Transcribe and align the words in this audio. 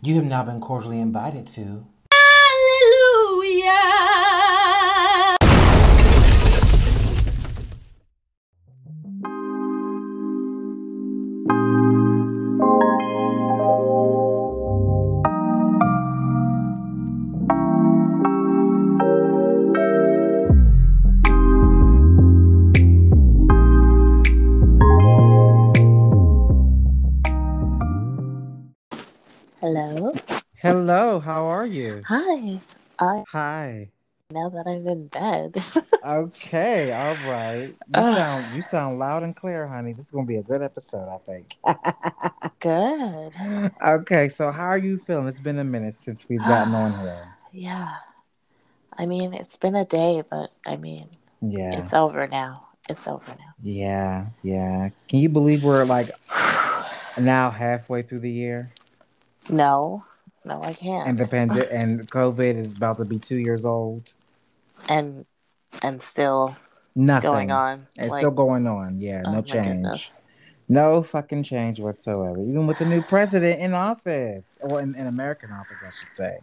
You 0.00 0.14
have 0.14 0.26
now 0.26 0.44
been 0.44 0.60
cordially 0.60 1.00
invited 1.00 1.48
to. 1.48 1.84
Hallelujah. 2.12 3.72
You? 31.68 32.02
Hi. 32.06 32.60
I 32.98 33.24
Hi. 33.28 33.90
now 34.32 34.48
that 34.48 34.66
I'm 34.66 34.86
in 34.88 35.06
bed. 35.08 35.62
Okay, 36.04 36.92
all 36.92 37.14
right. 37.30 37.74
You 37.94 38.02
sound 38.02 38.54
you 38.54 38.62
sound 38.62 38.98
loud 39.00 39.24
and 39.24 39.34
clear, 39.34 39.66
honey. 39.66 39.92
This 39.92 40.06
is 40.06 40.10
gonna 40.12 40.26
be 40.26 40.36
a 40.36 40.42
good 40.42 40.62
episode, 40.62 41.08
I 41.12 41.18
think. 41.18 41.56
Good. 42.60 43.32
okay, 43.84 44.28
so 44.28 44.50
how 44.52 44.66
are 44.66 44.78
you 44.78 44.96
feeling? 44.98 45.26
It's 45.26 45.40
been 45.40 45.58
a 45.58 45.64
minute 45.64 45.94
since 45.94 46.28
we've 46.28 46.40
gotten 46.40 46.72
on 46.74 46.98
here. 47.00 47.28
Yeah. 47.52 47.94
I 48.96 49.06
mean, 49.06 49.34
it's 49.34 49.56
been 49.56 49.74
a 49.74 49.84
day, 49.84 50.22
but 50.30 50.50
I 50.64 50.76
mean, 50.76 51.08
Yeah. 51.42 51.80
it's 51.80 51.92
over 51.92 52.26
now. 52.28 52.68
It's 52.88 53.06
over 53.06 53.28
now. 53.28 53.52
Yeah, 53.60 54.26
yeah. 54.42 54.90
Can 55.08 55.18
you 55.18 55.28
believe 55.28 55.64
we're 55.64 55.84
like 55.84 56.10
now 57.18 57.50
halfway 57.50 58.02
through 58.02 58.20
the 58.20 58.30
year? 58.30 58.72
No, 59.50 60.04
no, 60.48 60.62
I 60.62 60.72
can't. 60.72 61.06
And 61.06 61.18
the 61.18 61.26
pandemic 61.26 61.68
and 61.70 62.10
COVID 62.10 62.56
is 62.56 62.72
about 62.72 62.98
to 62.98 63.04
be 63.04 63.18
two 63.18 63.36
years 63.36 63.64
old. 63.64 64.14
and 64.88 65.26
and 65.82 66.00
still 66.00 66.56
Nothing 66.94 67.30
going 67.30 67.50
on. 67.52 67.86
It's 67.96 68.10
like, 68.10 68.20
still 68.20 68.30
going 68.30 68.66
on. 68.66 69.00
Yeah, 69.00 69.22
oh 69.26 69.32
no 69.32 69.42
change. 69.42 69.66
goodness. 69.66 70.22
No 70.68 71.02
fucking 71.02 71.44
change 71.44 71.80
whatsoever. 71.80 72.40
Even 72.40 72.66
with 72.66 72.78
the 72.78 72.86
new 72.86 73.02
president 73.14 73.60
in 73.60 73.74
office. 73.74 74.58
Or 74.62 74.80
in, 74.80 74.94
in 74.94 75.06
American 75.06 75.52
office, 75.52 75.82
I 75.86 75.90
should 75.90 76.12
say. 76.12 76.38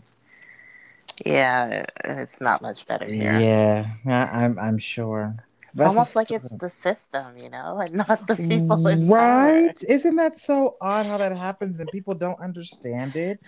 Yeah, 1.26 1.86
it's 2.04 2.40
not 2.42 2.62
much 2.62 2.86
better 2.88 3.06
here. 3.06 3.40
Yeah, 3.40 3.88
I, 4.06 4.44
I'm 4.44 4.60
I'm 4.60 4.78
sure. 4.78 5.36
It's 5.74 5.82
almost 5.82 6.16
like 6.16 6.32
it's 6.32 6.50
the 6.50 6.70
system, 6.70 7.38
you 7.38 7.50
know, 7.50 7.80
and 7.80 7.94
not 7.94 8.28
the 8.28 8.36
people 8.36 8.88
in 8.88 9.10
right. 9.10 9.76
power. 9.76 9.90
Isn't 9.90 10.16
that 10.16 10.38
so 10.38 10.78
odd 10.80 11.06
how 11.06 11.18
that 11.18 11.36
happens 11.36 11.80
and 11.82 11.90
people 11.92 12.14
don't 12.14 12.40
understand 12.40 13.18
it? 13.18 13.42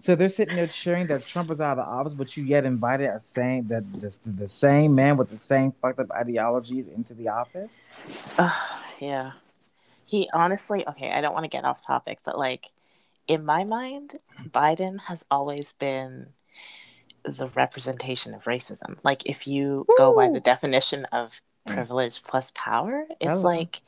So 0.00 0.14
they're 0.14 0.30
sitting 0.30 0.56
there 0.56 0.66
cheering 0.66 1.08
that 1.08 1.26
Trump 1.26 1.50
is 1.50 1.60
out 1.60 1.78
of 1.78 1.84
the 1.84 1.90
office, 1.90 2.14
but 2.14 2.34
you 2.34 2.42
yet 2.42 2.64
invited 2.64 3.10
a 3.10 3.18
same 3.18 3.66
that 3.66 3.84
the, 3.92 4.16
the 4.24 4.48
same 4.48 4.94
man 4.94 5.18
with 5.18 5.28
the 5.28 5.36
same 5.36 5.72
fucked 5.72 5.98
up 5.98 6.10
ideologies 6.12 6.86
into 6.86 7.12
the 7.12 7.28
office. 7.28 7.98
Ugh, 8.38 8.80
yeah. 8.98 9.32
He 10.06 10.30
honestly, 10.32 10.88
okay, 10.88 11.12
I 11.12 11.20
don't 11.20 11.34
want 11.34 11.44
to 11.44 11.50
get 11.50 11.66
off 11.66 11.84
topic, 11.84 12.20
but 12.24 12.38
like 12.38 12.68
in 13.28 13.44
my 13.44 13.64
mind, 13.64 14.14
Biden 14.48 15.00
has 15.00 15.26
always 15.30 15.74
been 15.74 16.28
the 17.22 17.48
representation 17.48 18.32
of 18.32 18.44
racism. 18.44 18.98
Like 19.04 19.26
if 19.26 19.46
you 19.46 19.84
go 19.98 20.16
by 20.16 20.30
the 20.30 20.40
definition 20.40 21.04
of 21.12 21.42
privilege 21.66 22.22
plus 22.22 22.50
power, 22.54 23.04
it's 23.20 23.32
Hello. 23.32 23.42
like 23.42 23.82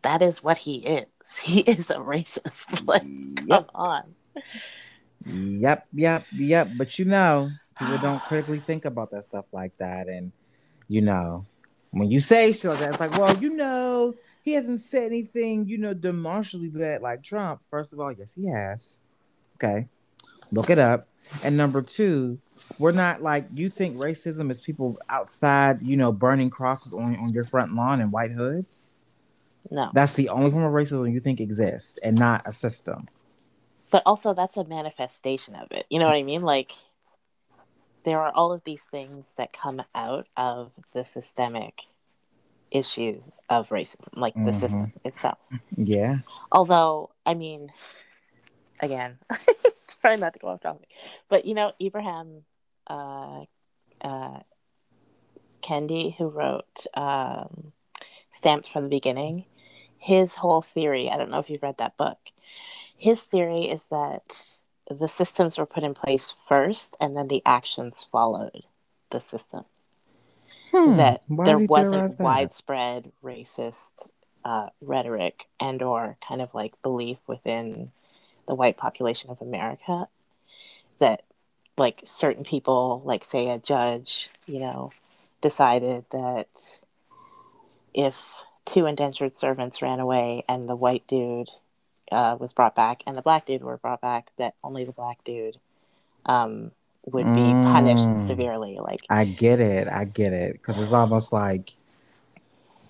that 0.00 0.22
is 0.22 0.42
what 0.42 0.56
he 0.56 0.76
is. 0.78 1.06
He 1.42 1.60
is 1.60 1.90
a 1.90 1.96
racist. 1.96 2.86
like 2.86 3.02
come 3.46 3.66
on. 3.74 4.14
Yep, 5.28 5.86
yep, 5.92 6.24
yep. 6.32 6.68
But 6.76 6.98
you 6.98 7.04
know, 7.04 7.50
people 7.78 7.98
don't 7.98 8.22
critically 8.22 8.60
think 8.60 8.84
about 8.84 9.10
that 9.12 9.24
stuff 9.24 9.46
like 9.52 9.76
that, 9.78 10.08
and 10.08 10.32
you 10.88 11.02
know, 11.02 11.44
when 11.90 12.10
you 12.10 12.20
say 12.20 12.52
shit 12.52 12.70
like 12.70 12.80
that, 12.80 12.90
it's 12.90 13.00
like, 13.00 13.12
well, 13.12 13.36
you 13.38 13.50
know, 13.50 14.14
he 14.42 14.52
hasn't 14.52 14.80
said 14.80 15.06
anything, 15.06 15.66
you 15.68 15.78
know, 15.78 15.94
demonstrably 15.94 16.68
bad 16.68 17.02
like 17.02 17.22
Trump. 17.22 17.60
First 17.70 17.92
of 17.92 18.00
all, 18.00 18.12
yes, 18.12 18.34
he 18.34 18.46
has. 18.46 18.98
Okay, 19.56 19.88
look 20.52 20.70
it 20.70 20.78
up. 20.78 21.08
And 21.44 21.56
number 21.56 21.82
two, 21.82 22.38
we're 22.78 22.92
not 22.92 23.20
like 23.20 23.46
you 23.50 23.68
think 23.68 23.96
racism 23.96 24.50
is 24.50 24.60
people 24.60 24.98
outside, 25.08 25.82
you 25.82 25.96
know, 25.96 26.12
burning 26.12 26.48
crosses 26.48 26.94
on, 26.94 27.16
on 27.16 27.28
your 27.30 27.44
front 27.44 27.74
lawn 27.74 28.00
in 28.00 28.10
white 28.10 28.30
hoods. 28.30 28.94
No. 29.70 29.90
That's 29.92 30.14
the 30.14 30.30
only 30.30 30.50
form 30.50 30.64
of 30.64 30.72
racism 30.72 31.12
you 31.12 31.20
think 31.20 31.40
exists, 31.40 31.98
and 31.98 32.16
not 32.16 32.42
a 32.46 32.52
system. 32.52 33.08
But 33.90 34.02
also 34.04 34.34
that's 34.34 34.56
a 34.56 34.64
manifestation 34.64 35.54
of 35.54 35.68
it. 35.72 35.86
You 35.88 35.98
know 35.98 36.06
what 36.06 36.16
I 36.16 36.22
mean? 36.22 36.42
Like 36.42 36.72
there 38.04 38.18
are 38.20 38.32
all 38.32 38.52
of 38.52 38.64
these 38.64 38.82
things 38.82 39.26
that 39.36 39.52
come 39.52 39.82
out 39.94 40.26
of 40.36 40.72
the 40.92 41.04
systemic 41.04 41.82
issues 42.70 43.40
of 43.48 43.68
racism, 43.70 44.08
like 44.14 44.34
the 44.34 44.50
Mhm. 44.50 44.54
system 44.60 44.92
itself. 45.04 45.38
Yeah. 45.76 46.18
Although, 46.52 47.10
I 47.24 47.34
mean, 47.34 47.72
again, 48.80 49.18
try 50.00 50.16
not 50.16 50.34
to 50.34 50.38
go 50.38 50.48
off 50.48 50.60
topic, 50.60 50.88
but 51.28 51.44
you 51.44 51.54
know, 51.54 51.72
Ibrahim 51.80 52.44
uh, 52.86 53.44
uh, 54.00 54.40
Kendi, 55.62 56.16
who 56.16 56.28
wrote 56.28 56.86
um, 56.94 57.72
Stamped 58.32 58.68
from 58.68 58.84
the 58.84 58.88
Beginning, 58.90 59.44
his 59.98 60.34
whole 60.36 60.62
theory, 60.62 61.10
I 61.10 61.16
don't 61.16 61.30
know 61.30 61.38
if 61.40 61.50
you've 61.50 61.62
read 61.62 61.78
that 61.78 61.96
book, 61.96 62.18
his 62.98 63.22
theory 63.22 63.64
is 63.70 63.86
that 63.90 64.50
the 64.90 65.08
systems 65.08 65.58
were 65.58 65.66
put 65.66 65.84
in 65.84 65.94
place 65.94 66.34
first 66.48 66.96
and 67.00 67.16
then 67.16 67.28
the 67.28 67.42
actions 67.46 68.06
followed 68.10 68.64
the 69.10 69.20
system 69.20 69.64
Hmm, 70.70 70.96
that 70.96 71.22
why 71.28 71.54
there 71.54 71.58
wasn't 71.58 72.18
that? 72.18 72.18
widespread 72.20 73.12
racist 73.22 73.92
uh, 74.44 74.68
rhetoric 74.80 75.46
and 75.60 75.82
or 75.82 76.16
kind 76.26 76.42
of 76.42 76.54
like 76.54 76.80
belief 76.82 77.18
within 77.26 77.92
the 78.48 78.54
white 78.54 78.76
population 78.76 79.30
of 79.30 79.42
America 79.42 80.08
that 81.00 81.22
like 81.78 82.02
certain 82.06 82.44
people, 82.44 83.02
like 83.04 83.24
say 83.24 83.50
a 83.50 83.58
judge, 83.58 84.30
you 84.46 84.60
know, 84.60 84.92
decided 85.42 86.04
that 86.12 86.78
if 87.94 88.44
two 88.64 88.86
indentured 88.86 89.36
servants 89.36 89.82
ran 89.82 90.00
away 90.00 90.44
and 90.48 90.68
the 90.68 90.76
white 90.76 91.06
dude 91.06 91.50
uh, 92.12 92.36
was 92.38 92.52
brought 92.52 92.74
back 92.74 93.02
and 93.06 93.16
the 93.16 93.22
black 93.22 93.46
dude 93.46 93.62
were 93.62 93.76
brought 93.78 94.00
back, 94.00 94.30
that 94.38 94.54
only 94.62 94.84
the 94.84 94.92
black 94.92 95.22
dude 95.24 95.56
um, 96.26 96.72
would 97.06 97.32
be 97.32 97.54
punished 97.54 98.14
Mm. 98.14 98.26
severely. 98.26 98.78
Like 98.80 99.00
I 99.10 99.24
get 99.24 99.60
it. 99.60 99.88
I 99.88 100.04
get 100.04 100.32
it. 100.32 100.52
Because 100.54 100.78
it's 100.78 100.92
almost 100.92 101.32
like 101.32 101.74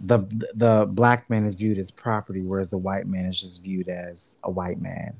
the 0.01 0.21
the 0.55 0.87
black 0.89 1.29
man 1.31 1.45
is 1.45 1.55
viewed 1.55 1.79
as 1.79 1.91
property, 1.91 2.41
whereas 2.43 2.71
the 2.71 2.79
white 2.79 3.07
man 3.07 3.27
is 3.27 3.41
just 3.41 3.63
viewed 3.63 3.89
as 3.89 4.39
a 4.45 4.51
white 4.51 4.81
man. 4.81 5.15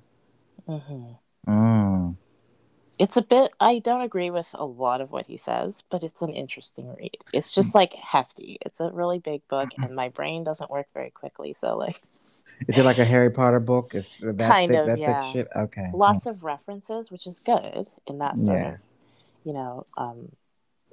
mhm. 0.67 1.19
Mm. 1.47 2.17
It's 2.99 3.17
a 3.17 3.23
bit. 3.23 3.53
I 3.61 3.79
don't 3.79 4.01
agree 4.01 4.31
with 4.31 4.49
a 4.55 4.65
lot 4.65 5.01
of 5.01 5.13
what 5.13 5.27
he 5.27 5.37
says, 5.37 5.83
but 5.89 6.03
it's 6.03 6.21
an 6.21 6.35
interesting 6.35 6.93
read. 6.97 7.17
It's 7.33 7.53
just 7.53 7.75
like 7.75 7.95
hefty. 7.95 8.59
It's 8.63 8.81
a 8.81 8.91
really 8.91 9.21
big 9.21 9.47
book, 9.49 9.69
and 9.83 9.95
my 9.95 10.09
brain 10.09 10.43
doesn't 10.43 10.71
work 10.71 10.89
very 10.93 11.11
quickly. 11.11 11.55
So 11.55 11.77
like 11.77 12.03
Is 12.67 12.77
it 12.77 12.85
like 12.85 12.99
a 12.99 13.05
Harry 13.05 13.31
Potter 13.31 13.61
book? 13.61 13.95
Is 13.95 14.11
that 14.21 14.37
Kind 14.39 14.73
thick, 14.73 14.81
of, 14.81 14.87
that 14.89 14.99
yeah. 14.99 15.21
thick 15.21 15.33
shit? 15.33 15.49
Okay. 15.55 15.91
lots 15.93 16.27
of 16.27 16.43
references, 16.43 17.11
which 17.11 17.27
is 17.27 17.39
good 17.39 17.89
in 18.07 18.19
that 18.19 18.39
sort 18.39 18.59
Yeah. 18.59 18.69
of 18.75 18.79
you 19.45 19.53
know 19.53 19.87
um, 19.97 20.33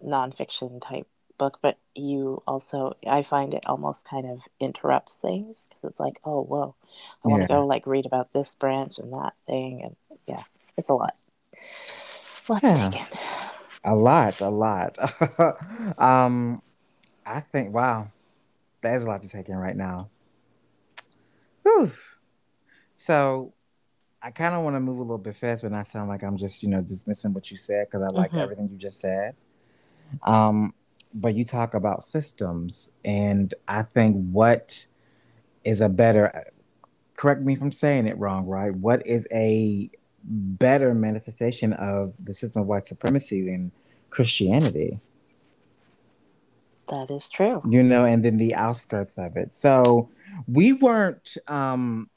nonfiction 0.03 0.81
type 0.81 1.07
book. 1.37 1.59
But 1.61 1.77
you 1.95 2.43
also, 2.47 2.95
I 3.07 3.23
find 3.23 3.53
it 3.53 3.65
almost 3.65 4.05
kind 4.05 4.27
of 4.29 4.41
interrupts 4.59 5.15
things 5.15 5.67
because 5.69 5.91
it's 5.91 5.99
like, 5.99 6.19
oh 6.25 6.43
whoa, 6.43 6.75
I 7.23 7.29
want 7.29 7.41
to 7.41 7.47
Yeah. 7.49 7.57
go 7.57 7.65
like 7.65 7.87
read 7.87 8.05
about 8.05 8.33
this 8.33 8.53
branch 8.55 8.99
and 8.99 9.13
that 9.13 9.33
thing, 9.47 9.83
and 9.83 9.95
yeah, 10.27 10.43
it's 10.77 10.89
a 10.89 10.93
lot. 10.93 11.15
Let's 12.47 12.63
Yeah. 12.63 12.89
take 12.89 13.01
it. 13.01 13.07
A 13.83 13.95
lot, 13.95 14.41
a 14.41 14.49
lot. 14.49 14.97
um, 15.99 16.59
I 17.25 17.39
think 17.39 17.73
wow, 17.73 18.11
that 18.81 18.95
is 18.95 19.03
a 19.03 19.07
lot 19.07 19.21
to 19.21 19.27
take 19.27 19.49
in 19.49 19.55
right 19.55 19.75
now. 19.75 20.09
Whew. 21.63 21.91
So, 22.97 23.53
I 24.21 24.31
kind 24.31 24.55
of 24.55 24.63
want 24.63 24.75
to 24.75 24.79
move 24.79 24.97
a 24.97 25.01
little 25.01 25.17
bit 25.19 25.35
fast, 25.35 25.61
but 25.61 25.71
not 25.71 25.85
sound 25.87 26.09
like 26.09 26.23
I'm 26.23 26.37
just 26.37 26.63
you 26.63 26.69
know 26.69 26.81
dismissing 26.81 27.33
what 27.33 27.51
you 27.51 27.57
said 27.57 27.87
because 27.87 28.01
I 28.01 28.09
like 28.09 28.31
Mhm. 28.31 28.41
everything 28.41 28.69
you 28.71 28.77
just 28.77 28.99
said. 28.99 29.35
Um, 30.23 30.73
but 31.13 31.35
you 31.35 31.45
talk 31.45 31.73
about 31.73 32.03
systems, 32.03 32.91
and 33.03 33.53
I 33.67 33.83
think 33.83 34.29
what 34.31 34.85
is 35.63 35.81
a 35.81 35.89
better. 35.89 36.51
Correct 37.15 37.41
me 37.41 37.53
if 37.53 37.61
I'm 37.61 37.71
saying 37.71 38.07
it 38.07 38.17
wrong, 38.17 38.45
right? 38.45 38.73
What 38.73 39.05
is 39.05 39.27
a 39.31 39.89
better 40.27 40.93
manifestation 40.93 41.73
of 41.73 42.13
the 42.23 42.33
system 42.33 42.63
of 42.63 42.67
white 42.67 42.85
supremacy 42.87 43.45
than 43.45 43.71
Christianity, 44.09 44.97
That 46.89 47.09
is 47.11 47.29
true. 47.29 47.61
you 47.69 47.81
know, 47.83 48.05
and 48.05 48.23
then 48.23 48.37
the 48.37 48.53
outskirts 48.55 49.17
of 49.17 49.37
it. 49.37 49.51
So 49.51 50.09
we 50.47 50.73
weren't, 50.73 51.37
um, 51.47 52.09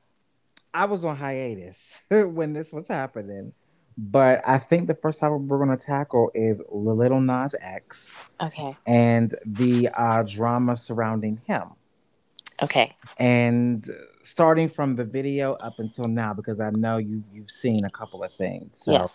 I 0.74 0.84
was 0.84 1.04
on 1.04 1.16
hiatus 1.16 2.02
when 2.10 2.52
this 2.52 2.72
was 2.72 2.88
happening. 2.88 3.52
but 3.96 4.42
I 4.46 4.58
think 4.58 4.86
the 4.86 4.94
first 4.94 5.18
topic 5.20 5.40
we're 5.40 5.64
going 5.64 5.76
to 5.76 5.84
tackle 5.84 6.30
is 6.34 6.62
Lil 6.70 7.20
Nas 7.20 7.54
X 7.60 8.16
Okay. 8.40 8.76
and 8.86 9.34
the 9.44 9.88
uh, 9.92 10.22
drama 10.22 10.76
surrounding 10.76 11.40
him. 11.46 11.64
Okay. 12.62 12.94
And 13.18 13.84
starting 14.28 14.68
from 14.68 14.96
the 14.96 15.04
video 15.04 15.54
up 15.54 15.74
until 15.78 16.06
now, 16.08 16.34
because 16.34 16.60
I 16.60 16.70
know 16.70 16.98
you've 16.98 17.24
you've 17.32 17.50
seen 17.50 17.84
a 17.84 17.90
couple 17.90 18.22
of 18.22 18.32
things. 18.34 18.78
So, 18.84 18.92
yes. 18.92 19.12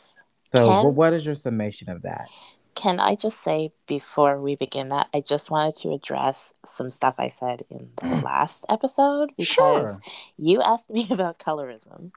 so 0.52 0.68
Can- 0.68 0.96
what- 0.96 1.14
is 1.14 1.26
your 1.26 1.36
summation 1.36 1.90
of 1.90 2.02
that? 2.04 2.28
Can 2.76 3.00
I 3.00 3.14
just 3.16 3.44
say 3.44 3.72
before 3.88 4.42
we 4.42 4.56
begin 4.56 4.90
that, 4.90 5.08
I 5.14 5.22
just 5.22 5.52
wanted 5.52 5.76
to 5.84 5.94
address 5.94 6.52
some 6.66 6.90
stuff 6.90 7.14
I 7.20 7.32
said 7.40 7.64
in 7.70 7.92
the 8.02 8.16
last 8.26 8.66
episode 8.68 9.30
because 9.38 9.48
Sure. 9.48 10.00
you 10.38 10.62
asked 10.64 10.90
me 10.90 11.08
about 11.12 11.38
colorism. 11.38 12.12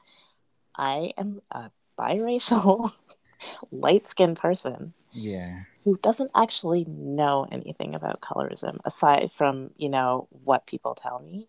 I 0.75 1.13
am 1.19 1.43
a 1.51 1.71
biracial, 1.99 2.93
light 3.71 4.09
skinned 4.09 4.39
person 4.39 4.95
Yeah. 5.13 5.65
who 5.85 5.99
doesn't 6.03 6.31
actually 6.35 6.87
know 6.89 7.47
anything 7.53 7.95
about 7.95 8.23
colorism 8.23 8.79
aside 8.87 9.31
from, 9.33 9.71
you 9.77 9.91
know, 9.91 10.27
what 10.45 10.67
people 10.67 10.95
tell 10.95 11.19
me. 11.21 11.49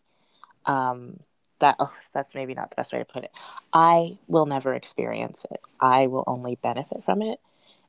Um, 0.66 1.22
that 1.60 1.76
oh, 1.80 1.94
that's 2.14 2.34
maybe 2.36 2.54
not 2.54 2.70
the 2.70 2.76
best 2.76 2.94
way 2.94 3.00
to 3.00 3.06
put 3.06 3.24
it. 3.24 3.32
I 3.74 4.18
will 4.28 4.46
never 4.46 4.74
experience 4.74 5.46
it. 5.52 5.60
I 5.82 6.08
will 6.08 6.24
only 6.28 6.56
benefit 6.62 7.04
from 7.04 7.22
it. 7.22 7.40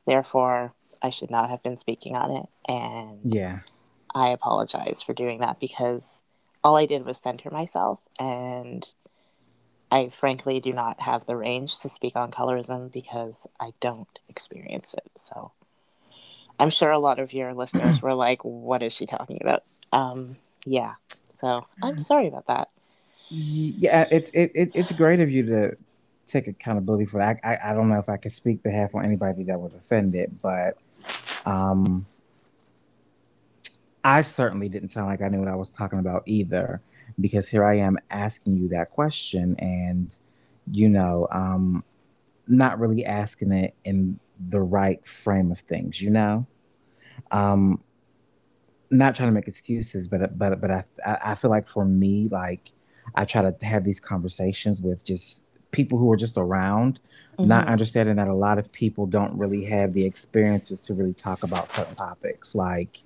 Therefore, 0.06 0.72
I 1.02 1.10
should 1.10 1.30
not 1.30 1.50
have 1.50 1.62
been 1.62 1.76
speaking 1.76 2.16
on 2.16 2.30
it 2.36 2.46
and 2.70 3.20
Yeah. 3.34 3.60
I 4.14 4.28
apologize 4.30 5.02
for 5.02 5.12
doing 5.12 5.40
that 5.40 5.60
because 5.60 6.22
all 6.64 6.76
I 6.76 6.86
did 6.86 7.04
was 7.04 7.18
center 7.18 7.50
myself, 7.50 8.00
and 8.18 8.86
I 9.90 10.10
frankly 10.10 10.60
do 10.60 10.72
not 10.72 11.00
have 11.00 11.26
the 11.26 11.36
range 11.36 11.78
to 11.80 11.90
speak 11.90 12.16
on 12.16 12.30
colorism 12.30 12.90
because 12.90 13.46
I 13.60 13.72
don't 13.80 14.08
experience 14.28 14.94
it. 14.94 15.10
So 15.28 15.52
I'm 16.58 16.70
sure 16.70 16.90
a 16.90 16.98
lot 16.98 17.18
of 17.18 17.32
your 17.32 17.54
listeners 17.54 18.02
were 18.02 18.14
like, 18.14 18.44
"What 18.44 18.82
is 18.82 18.92
she 18.92 19.06
talking 19.06 19.38
about?" 19.40 19.62
Um, 19.92 20.36
yeah. 20.64 20.94
So 21.34 21.66
I'm 21.82 21.98
sorry 21.98 22.26
about 22.28 22.46
that. 22.48 22.68
Yeah, 23.30 24.08
it's 24.10 24.30
it, 24.30 24.52
it 24.54 24.70
it's 24.74 24.92
great 24.92 25.20
of 25.20 25.30
you 25.30 25.44
to 25.46 25.76
take 26.26 26.46
accountability 26.46 27.06
for 27.06 27.18
that. 27.18 27.38
I, 27.44 27.56
I 27.56 27.70
I 27.70 27.74
don't 27.74 27.88
know 27.88 27.98
if 27.98 28.08
I 28.08 28.16
can 28.16 28.30
speak 28.30 28.62
behalf 28.62 28.94
on 28.94 29.04
anybody 29.04 29.44
that 29.44 29.60
was 29.60 29.74
offended, 29.74 30.38
but 30.40 30.78
um 31.44 32.06
I 34.04 34.22
certainly 34.22 34.68
didn't 34.68 34.88
sound 34.88 35.08
like 35.08 35.20
I 35.20 35.28
knew 35.28 35.40
what 35.40 35.48
I 35.48 35.56
was 35.56 35.70
talking 35.70 35.98
about 35.98 36.22
either, 36.26 36.80
because 37.20 37.48
here 37.48 37.64
I 37.64 37.74
am 37.74 37.98
asking 38.10 38.56
you 38.56 38.68
that 38.68 38.90
question 38.90 39.56
and 39.58 40.16
you 40.70 40.88
know, 40.88 41.28
um 41.30 41.84
not 42.46 42.78
really 42.78 43.04
asking 43.04 43.52
it 43.52 43.74
in 43.84 44.18
the 44.48 44.60
right 44.60 45.06
frame 45.06 45.50
of 45.50 45.58
things, 45.60 46.00
you 46.00 46.10
know? 46.10 46.46
Um 47.30 47.82
not 48.90 49.14
trying 49.14 49.28
to 49.28 49.34
make 49.34 49.46
excuses, 49.46 50.08
but 50.08 50.38
but 50.38 50.60
but 50.62 50.70
I 50.70 50.84
I 51.04 51.18
I 51.24 51.34
feel 51.34 51.50
like 51.50 51.68
for 51.68 51.84
me, 51.84 52.28
like 52.30 52.70
I 53.14 53.24
try 53.24 53.42
to 53.50 53.66
have 53.66 53.84
these 53.84 54.00
conversations 54.00 54.82
with 54.82 55.04
just 55.04 55.46
people 55.70 55.98
who 55.98 56.10
are 56.12 56.16
just 56.16 56.38
around, 56.38 57.00
not 57.42 57.66
Mhm. 57.66 57.72
understanding 57.72 58.16
that 58.16 58.28
a 58.28 58.34
lot 58.34 58.58
of 58.58 58.72
people 58.72 59.06
don't 59.06 59.36
really 59.38 59.64
have 59.66 59.92
the 59.92 60.04
experiences 60.04 60.80
to 60.82 60.94
really 60.94 61.14
talk 61.14 61.42
about 61.42 61.70
certain 61.70 61.94
topics. 61.94 62.54
Like, 62.54 63.02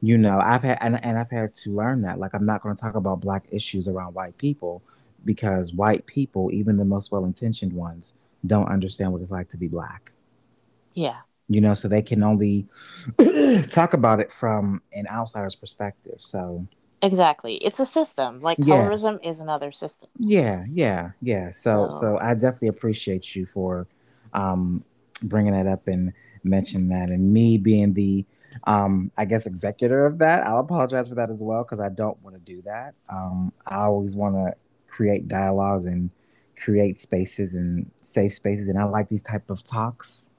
you 0.00 0.16
know, 0.18 0.40
I've 0.40 0.62
had 0.62 0.78
and, 0.80 1.02
and 1.04 1.18
I've 1.18 1.30
had 1.30 1.54
to 1.54 1.70
learn 1.70 2.02
that. 2.02 2.18
Like, 2.18 2.34
I'm 2.34 2.46
not 2.46 2.62
going 2.62 2.74
to 2.74 2.80
talk 2.80 2.94
about 2.94 3.20
black 3.20 3.44
issues 3.50 3.88
around 3.88 4.14
white 4.14 4.38
people 4.38 4.82
because 5.24 5.72
white 5.74 6.06
people, 6.06 6.50
even 6.52 6.76
the 6.76 6.84
most 6.84 7.10
well-intentioned 7.12 7.72
ones, 7.72 8.14
don't 8.46 8.68
understand 8.68 9.12
what 9.12 9.20
it's 9.20 9.30
like 9.32 9.48
to 9.50 9.56
be 9.56 9.68
black 9.68 10.12
Yeah. 10.94 11.16
you 11.48 11.60
know, 11.60 11.74
so 11.74 11.88
they 11.88 12.02
can 12.02 12.22
only 12.22 12.66
talk 13.70 13.94
about 13.94 14.20
it 14.20 14.30
from 14.32 14.82
an 14.92 15.06
outsider's 15.08 15.56
perspective. 15.56 16.16
So, 16.18 16.66
Exactly. 17.02 17.54
It's 17.56 17.78
a 17.80 17.86
system. 17.86 18.36
Like 18.40 18.58
Yeah. 18.58 18.76
colorism 18.88 19.18
is 19.24 19.40
another 19.40 19.70
system. 19.72 20.08
yeah, 20.18 20.64
yeah, 20.70 21.10
yeah. 21.22 21.50
So, 21.52 21.88
So- 21.90 22.00
so 22.00 22.18
I 22.18 22.34
definitely 22.34 22.68
appreciate 22.68 23.34
you 23.36 23.46
for 23.46 23.86
um, 24.34 24.84
bringing 25.22 25.52
that 25.52 25.66
up 25.66 25.88
and 25.88 26.12
mentioning 26.44 26.88
that, 26.88 27.08
and 27.08 27.32
me 27.32 27.56
being 27.58 27.94
the, 27.94 28.24
um, 28.64 29.10
I 29.16 29.24
guess, 29.24 29.46
executor 29.46 30.04
of 30.06 30.18
that. 30.18 30.46
I'll 30.46 30.58
apologize 30.60 31.08
for 31.08 31.14
that 31.16 31.30
as 31.30 31.42
well 31.42 31.62
because 31.62 31.80
I 31.80 31.88
don't 31.88 32.20
want 32.22 32.34
to 32.36 32.40
do 32.40 32.60
that. 32.62 32.94
Um, 33.08 33.52
I 33.66 33.82
always 33.84 34.14
want 34.16 34.34
to 34.34 34.54
create 34.86 35.26
dialogues 35.28 35.86
and 35.86 36.10
create 36.62 36.98
spaces 36.98 37.54
and 37.54 37.90
safe 38.02 38.34
spaces, 38.34 38.68
and 38.68 38.78
I 38.78 38.84
like 38.84 39.08
these 39.08 39.22
type 39.22 39.48
of 39.50 39.62
talks, 39.62 40.30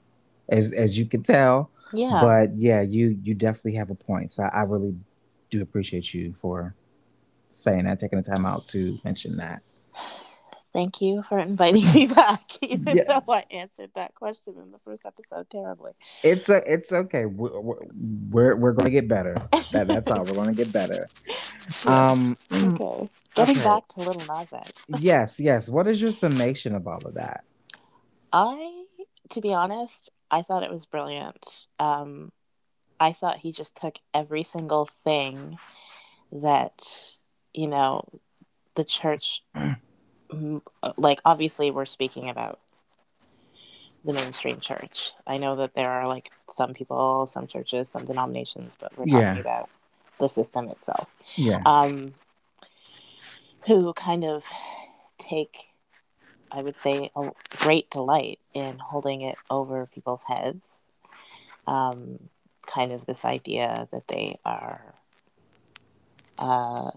as 0.48 0.72
as 0.72 0.96
you 0.98 1.06
can 1.06 1.22
tell. 1.22 1.70
Yeah. 1.92 2.20
but 2.20 2.56
yeah 2.56 2.82
you 2.82 3.18
you 3.24 3.34
definitely 3.34 3.74
have 3.74 3.90
a 3.90 3.96
point 3.96 4.30
so 4.30 4.44
i 4.44 4.60
really 4.62 4.94
do 5.50 5.62
appreciate 5.62 6.14
you 6.14 6.34
for 6.40 6.74
saying 7.48 7.84
that 7.84 7.98
taking 7.98 8.20
the 8.20 8.28
time 8.28 8.46
out 8.46 8.64
to 8.66 8.98
mention 9.04 9.36
that 9.36 9.62
Thank 10.72 11.00
you 11.00 11.24
for 11.24 11.36
inviting 11.40 11.84
me 11.92 12.06
back, 12.14 12.42
even 12.62 12.96
Yeah. 12.98 13.18
though 13.26 13.32
I 13.32 13.44
answered 13.50 13.90
that 13.96 14.14
question 14.14 14.54
in 14.62 14.70
the 14.70 14.78
first 14.84 15.04
episode 15.04 15.48
terribly. 15.50 15.92
it's 16.22 16.48
a 16.48 16.62
it's 16.72 16.92
okay 16.92 17.24
we're 17.26 17.60
we're, 17.60 18.54
we're 18.56 18.72
gonna 18.72 18.90
get 18.90 19.08
better 19.08 19.34
that, 19.72 19.88
that's 19.88 20.10
all 20.10 20.22
we're 20.24 20.34
gonna 20.34 20.52
get 20.54 20.72
better 20.72 21.08
um 21.86 22.36
Okay. 22.52 23.08
Getting 23.34 23.58
Okay. 23.58 23.64
back 23.64 23.88
to 23.88 24.00
Lil 24.00 24.24
Nas 24.26 24.48
X. 24.52 24.72
yes 24.88 25.40
yes 25.40 25.68
what 25.68 25.86
is 25.88 26.00
your 26.00 26.10
summation 26.12 26.74
of 26.74 26.86
all 26.86 27.04
of 27.04 27.14
that 27.14 27.44
I, 28.32 28.84
to 29.32 29.40
be 29.40 29.52
honest, 29.52 30.08
I 30.30 30.42
thought 30.42 30.62
it 30.62 30.70
was 30.70 30.86
brilliant. 30.86 31.44
Um, 31.80 32.30
I 33.00 33.12
thought 33.12 33.38
he 33.38 33.50
just 33.50 33.74
took 33.76 33.98
every 34.14 34.44
single 34.44 34.88
thing 35.04 35.58
that, 36.30 36.72
you 37.54 37.66
know, 37.66 38.04
the 38.76 38.84
church, 38.84 39.42
like, 40.96 41.20
obviously, 41.24 41.70
we're 41.70 41.86
speaking 41.86 42.28
about 42.28 42.60
the 44.04 44.12
mainstream 44.12 44.60
church. 44.60 45.12
I 45.26 45.38
know 45.38 45.56
that 45.56 45.74
there 45.74 45.90
are, 45.90 46.06
like, 46.06 46.30
some 46.50 46.74
people, 46.74 47.26
some 47.26 47.46
churches, 47.46 47.88
some 47.88 48.04
denominations, 48.04 48.72
but 48.80 48.96
we're 48.96 49.06
talking 49.06 49.36
Yeah. 49.36 49.40
about 49.40 49.70
the 50.18 50.28
system 50.28 50.68
itself. 50.68 51.08
yeah 51.36 51.62
um, 51.64 52.14
who 53.66 53.92
kind 53.94 54.24
of 54.24 54.44
take, 55.18 55.68
I 56.50 56.62
would 56.62 56.76
say, 56.76 57.10
a 57.14 57.30
great 57.58 57.90
delight 57.90 58.38
in 58.54 58.78
holding 58.78 59.22
it 59.22 59.38
over 59.50 59.86
people's 59.86 60.24
heads. 60.24 60.64
Um, 61.66 62.30
kind 62.72 62.92
of 62.92 63.06
this 63.06 63.24
idea 63.24 63.88
that 63.92 64.06
they 64.08 64.38
are. 64.44 64.94
Uh, 66.38 66.90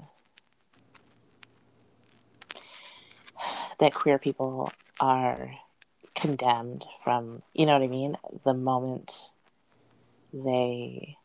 that 3.80 3.94
queer 3.94 4.18
people 4.18 4.72
are 5.00 5.52
condemned 6.16 6.86
from, 7.04 7.42
you 7.54 7.66
know 7.66 7.74
what 7.74 7.82
I 7.84 7.88
mean? 7.88 8.18
The 8.46 8.54
moment 8.54 9.12
they 10.32 11.18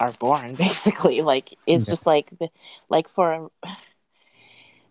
are 0.00 0.12
born 0.12 0.54
basically 0.56 1.22
like 1.22 1.50
it's 1.66 1.86
Yeah. 1.88 1.92
just 1.92 2.06
like 2.06 2.30
the, 2.38 2.48
like 2.88 3.08
for 3.08 3.50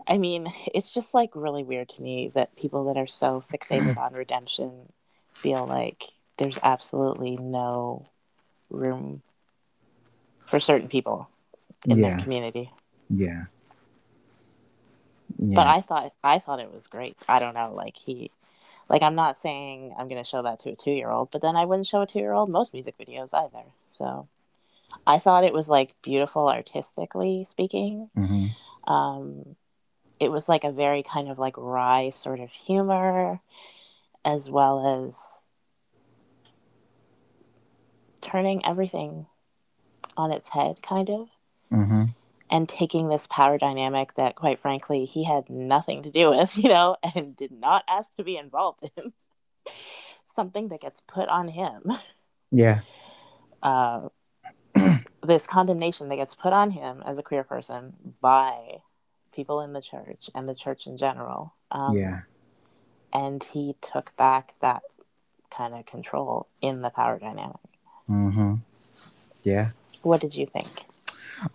i 0.08 0.18
mean 0.18 0.48
it's 0.74 0.94
just 0.94 1.14
like 1.14 1.30
really 1.36 1.64
weird 1.64 1.90
to 1.90 2.02
me 2.02 2.30
that 2.34 2.56
people 2.56 2.86
that 2.86 2.98
are 2.98 3.08
so 3.08 3.42
fixated 3.42 3.98
on 3.98 4.14
redemption 4.14 4.92
feel 5.34 5.66
like 5.66 6.04
there's 6.44 6.60
absolutely 6.62 7.38
no 7.38 8.06
room 8.70 9.22
for 10.46 10.60
certain 10.60 10.88
people 10.90 11.30
in 11.88 11.98
Yeah. 11.98 12.10
their 12.10 12.18
community. 12.20 12.72
Yeah. 13.10 13.46
Yeah. 15.40 15.56
But 15.56 15.68
i 15.68 15.82
thought 15.82 16.14
i 16.24 16.40
thought 16.40 16.60
it 16.60 16.72
was 16.74 16.88
great. 16.88 17.18
I 17.28 17.40
don't 17.40 17.54
know 17.56 17.74
like 17.74 17.98
he 17.98 18.30
like 18.90 19.02
i'm 19.02 19.16
not 19.16 19.38
saying 19.40 19.94
i'm 19.98 20.08
going 20.08 20.22
to 20.24 20.30
show 20.30 20.42
that 20.44 20.60
to 20.60 20.70
a 20.72 20.76
two 20.76 20.92
year 20.92 21.10
old 21.10 21.32
but 21.32 21.42
then 21.42 21.56
i 21.56 21.66
wouldn't 21.66 21.88
show 21.88 22.02
a 22.02 22.08
two 22.08 22.20
year 22.20 22.34
old 22.34 22.50
most 22.50 22.74
music 22.74 22.96
videos 22.98 23.34
either. 23.34 23.64
So 23.98 24.28
i 25.08 25.18
thought 25.20 25.44
it 25.44 25.54
was 25.54 25.70
like 25.70 25.96
beautiful 26.02 26.50
artistically 26.50 27.46
speaking. 27.50 28.10
Mhm. 28.18 28.52
um 28.88 29.56
it 30.20 30.30
was 30.32 30.48
like 30.48 30.64
a 30.64 30.72
very 30.72 31.04
kind 31.04 31.30
of 31.30 31.40
like 31.40 31.56
wry 31.58 32.10
sort 32.12 32.40
of 32.40 32.52
humor 32.52 33.40
as 34.24 34.50
well 34.50 35.04
as 35.04 35.43
turning 38.24 38.66
everything 38.66 39.28
on 40.18 40.32
its 40.32 40.50
head 40.50 40.82
kind 40.82 41.10
of 41.10 41.30
Mhm. 41.72 42.14
and 42.50 42.70
taking 42.70 43.08
this 43.08 43.28
power 43.28 43.58
dynamic 43.58 44.14
that 44.16 44.36
quite 44.36 44.60
frankly 44.60 45.06
he 45.06 45.24
had 45.24 45.50
nothing 45.50 46.04
to 46.04 46.12
do 46.12 46.30
with 46.30 46.58
you 46.64 46.70
know 46.70 46.96
and 47.16 47.36
did 47.36 47.52
not 47.52 47.84
ask 47.88 48.14
to 48.16 48.24
be 48.24 48.38
involved 48.38 48.90
in 48.96 49.14
something 50.36 50.70
that 50.70 50.82
gets 50.82 51.02
put 51.08 51.28
on 51.30 51.48
him 51.50 51.92
yeah 52.52 52.82
uh, 53.62 54.10
this 55.24 55.48
condemnation 55.48 56.10
that 56.10 56.18
gets 56.18 56.36
put 56.36 56.54
on 56.54 56.72
him 56.72 57.02
as 57.06 57.18
a 57.18 57.24
queer 57.24 57.44
person 57.44 57.94
by 58.22 58.82
people 59.32 59.62
in 59.62 59.74
the 59.74 59.82
church 59.82 60.30
and 60.36 60.48
the 60.48 60.56
church 60.56 60.86
in 60.86 60.98
general 60.98 61.54
um, 61.72 61.96
yeah 61.96 62.22
and 63.12 63.44
he 63.44 63.76
took 63.82 64.16
back 64.18 64.56
that 64.60 64.82
kind 65.50 65.76
of 65.76 65.86
control 65.86 66.48
in 66.62 66.82
the 66.82 66.90
power 66.90 67.20
dynamic. 67.20 67.73
Mm-hmm. 68.10 68.56
Yeah. 69.44 69.70
What 70.02 70.22
did 70.22 70.36
you 70.36 70.46
think? 70.46 70.68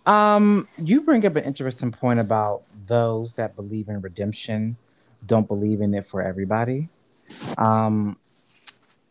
Um, 0.05 0.67
you 0.77 1.01
bring 1.01 1.25
up 1.25 1.35
an 1.35 1.43
interesting 1.43 1.91
point 1.91 2.19
about 2.19 2.63
those 2.87 3.33
that 3.33 3.55
believe 3.55 3.89
in 3.89 4.01
redemption 4.01 4.77
don't 5.25 5.47
believe 5.47 5.81
in 5.81 5.93
it 5.93 6.05
for 6.05 6.21
everybody. 6.21 6.87
Um, 7.57 8.17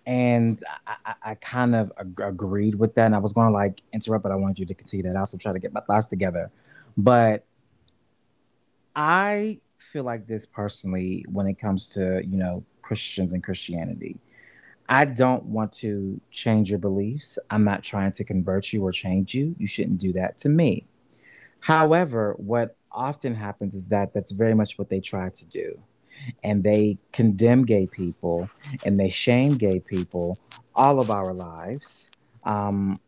and 0.07 0.63
I, 0.87 1.15
I, 1.23 1.35
kind 1.35 1.77
of 1.77 1.93
ag- 1.99 2.21
agreed 2.21 2.75
with 2.75 2.95
that. 2.95 3.07
And 3.07 3.15
I 3.15 3.19
was 3.19 3.33
going 3.33 3.49
to 3.49 3.53
like 3.53 3.83
interrupt, 3.93 4.23
but 4.23 4.33
I 4.33 4.37
wanted 4.37 4.59
you 4.59 4.67
to 4.67 4.75
continue 4.75 5.03
that. 5.05 5.17
I 5.17 5.21
also 5.21 5.37
try 5.37 5.53
to 5.53 5.59
get 5.59 5.73
my 5.73 5.81
thoughts 5.81 6.07
together. 6.07 6.51
But 6.97 7.45
I 8.97 9.61
feel 9.77 10.05
like 10.05 10.27
this 10.27 10.47
personally 10.47 11.25
when 11.29 11.47
it 11.47 11.59
comes 11.59 11.89
to, 11.91 12.23
you 12.27 12.39
know, 12.39 12.65
Christians 12.81 13.35
and 13.35 13.45
Christianity. 13.45 14.19
I 14.89 15.05
don't 15.05 15.45
want 15.45 15.73
to 15.75 16.21
change 16.31 16.71
your 16.71 16.79
beliefs. 16.79 17.39
I'm 17.51 17.65
not 17.65 17.83
trying 17.83 18.13
to 18.13 18.25
convert 18.25 18.73
you 18.73 18.83
or 18.83 18.93
change 18.93 19.35
you. 19.35 19.55
You 19.59 19.67
shouldn't 19.67 19.99
do 19.99 20.13
that 20.15 20.39
to 20.39 20.49
me. 20.49 20.87
However, 21.61 22.35
what 22.39 22.77
often 22.91 23.35
happens 23.35 23.75
is 23.75 23.89
that 23.89 24.15
that's 24.15 24.33
very 24.33 24.55
much 24.55 24.79
what 24.79 24.89
they 24.89 25.01
try 25.01 25.29
to 25.29 25.47
do. 25.47 25.79
And 26.43 26.63
they 26.63 26.99
condemn 27.13 27.65
gay 27.65 27.87
people 27.87 28.51
and 28.85 28.99
they 28.99 29.09
shame 29.09 29.57
gay 29.57 29.81
people 29.81 30.39
all 30.75 31.01
of 31.01 31.11
our 31.11 31.33
lives. 31.33 32.11
Um, 32.45 32.99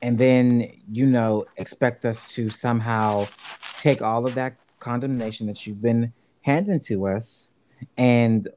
and 0.00 0.16
then, 0.16 0.70
you 0.90 1.06
know, 1.06 1.46
expect 1.56 2.04
us 2.04 2.30
to 2.32 2.48
somehow 2.48 3.26
take 3.78 4.00
all 4.00 4.24
of 4.24 4.34
that 4.36 4.56
condemnation 4.78 5.46
that 5.48 5.66
you've 5.66 5.82
been 5.82 6.12
handing 6.42 6.78
to 6.80 7.08
us 7.08 7.54
and 7.96 8.48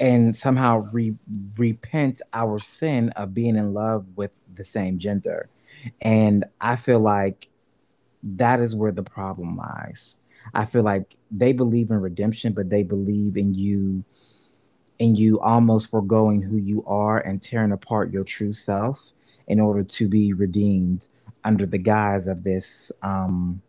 and 0.00 0.36
somehow 0.36 0.86
re- 0.92 1.18
repent 1.56 2.20
our 2.32 2.58
sin 2.58 3.10
of 3.10 3.34
being 3.34 3.56
in 3.56 3.72
love 3.72 4.06
with 4.16 4.32
the 4.54 4.64
same 4.64 4.98
gender. 4.98 5.48
And 6.00 6.44
I 6.60 6.76
feel 6.76 7.00
like 7.00 7.48
that 8.22 8.60
is 8.60 8.74
where 8.74 8.92
the 8.92 9.02
problem 9.02 9.56
lies. 9.56 10.18
I 10.52 10.66
feel 10.66 10.82
like 10.82 11.16
they 11.30 11.52
believe 11.52 11.90
in 11.90 12.00
redemption, 12.00 12.52
but 12.52 12.70
they 12.70 12.82
believe 12.82 13.36
in 13.36 13.54
you 13.54 14.04
in 14.98 15.16
you 15.16 15.40
almost 15.40 15.90
foregoing 15.90 16.40
who 16.40 16.56
you 16.56 16.84
are 16.86 17.18
and 17.18 17.42
tearing 17.42 17.72
apart 17.72 18.12
your 18.12 18.22
true 18.22 18.52
self 18.52 19.10
in 19.48 19.58
order 19.58 19.82
to 19.82 20.08
be 20.08 20.32
redeemed 20.32 21.08
under 21.42 21.66
the 21.66 21.78
guise 21.78 22.26
of 22.28 22.44
this 22.44 22.92
um 23.02 23.60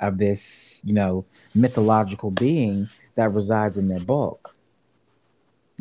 of 0.00 0.18
this, 0.18 0.82
you 0.84 0.92
know, 0.92 1.24
mythological 1.54 2.30
being 2.30 2.88
that 3.14 3.32
resides 3.32 3.78
in 3.78 3.88
their 3.88 4.00
bulk. 4.00 4.56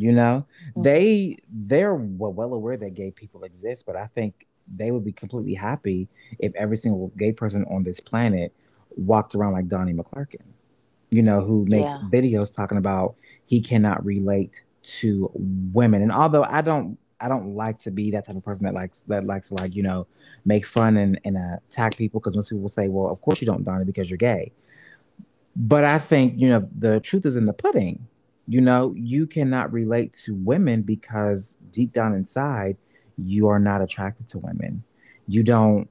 You 0.02 0.12
know, 0.14 0.46
mm-hmm. 0.70 0.82
they 0.82 1.38
they're 1.52 1.96
well, 1.96 2.34
well 2.34 2.54
aware 2.54 2.78
that 2.78 2.94
gay 2.94 3.12
people 3.12 3.44
exist, 3.44 3.86
but 3.86 3.96
I 3.96 4.08
think 4.08 4.48
they 4.74 4.92
would 4.92 5.04
be 5.04 5.12
completely 5.12 5.54
happy 5.54 6.08
if 6.40 6.54
every 6.56 6.78
single 6.78 7.12
gay 7.18 7.32
person 7.32 7.66
on 7.70 7.84
this 7.84 8.00
planet 8.00 8.54
walked 8.96 9.36
around 9.36 9.54
like 9.54 9.68
Donnie 9.68 9.94
McClurkin, 9.94 10.44
you 11.10 11.22
know, 11.22 11.42
who 11.42 11.66
makes 11.66 11.92
yeah. 11.92 12.02
videos 12.12 12.56
talking 12.56 12.78
about 12.78 13.16
he 13.46 13.62
cannot 13.62 14.04
relate 14.06 14.64
to 14.82 15.30
women. 15.36 16.02
And 16.02 16.12
although 16.12 16.44
I 16.44 16.62
don't 16.62 16.98
I 17.20 17.28
don't 17.28 17.56
like 17.56 17.78
to 17.80 17.92
be 17.92 18.12
that 18.12 18.26
type 18.26 18.36
of 18.36 18.44
person 18.44 18.66
that 18.66 18.74
likes 18.74 19.02
that 19.02 19.26
likes 19.26 19.50
to 19.50 19.56
like, 19.56 19.76
you 19.76 19.84
know, 19.84 20.08
make 20.46 20.66
fun 20.66 20.98
and, 20.98 21.20
and 21.24 21.38
attack 21.38 21.96
people 21.96 22.20
because 22.20 22.36
most 22.36 22.50
people 22.50 22.62
will 22.62 22.70
say, 22.70 22.88
Well, 22.88 23.12
of 23.12 23.22
course 23.22 23.42
you 23.42 23.46
don't, 23.46 23.64
Donnie, 23.64 23.86
because 23.86 24.10
you're 24.10 24.18
gay. 24.18 24.52
But 25.56 25.84
I 25.84 26.00
think, 26.00 26.34
you 26.38 26.50
know, 26.50 26.68
the 26.78 27.00
truth 27.02 27.26
is 27.26 27.36
in 27.36 27.46
the 27.46 27.54
pudding. 27.54 28.08
You 28.52 28.60
know, 28.60 28.94
you 28.98 29.28
cannot 29.28 29.72
relate 29.72 30.12
to 30.26 30.36
women 30.36 30.82
because 30.82 31.58
deep 31.72 31.94
down 31.94 32.14
inside, 32.14 32.76
you 33.18 33.48
are 33.48 33.60
not 33.60 33.82
attracted 33.82 34.28
to 34.28 34.40
women. 34.40 34.84
You 35.26 35.42
don't 35.42 35.90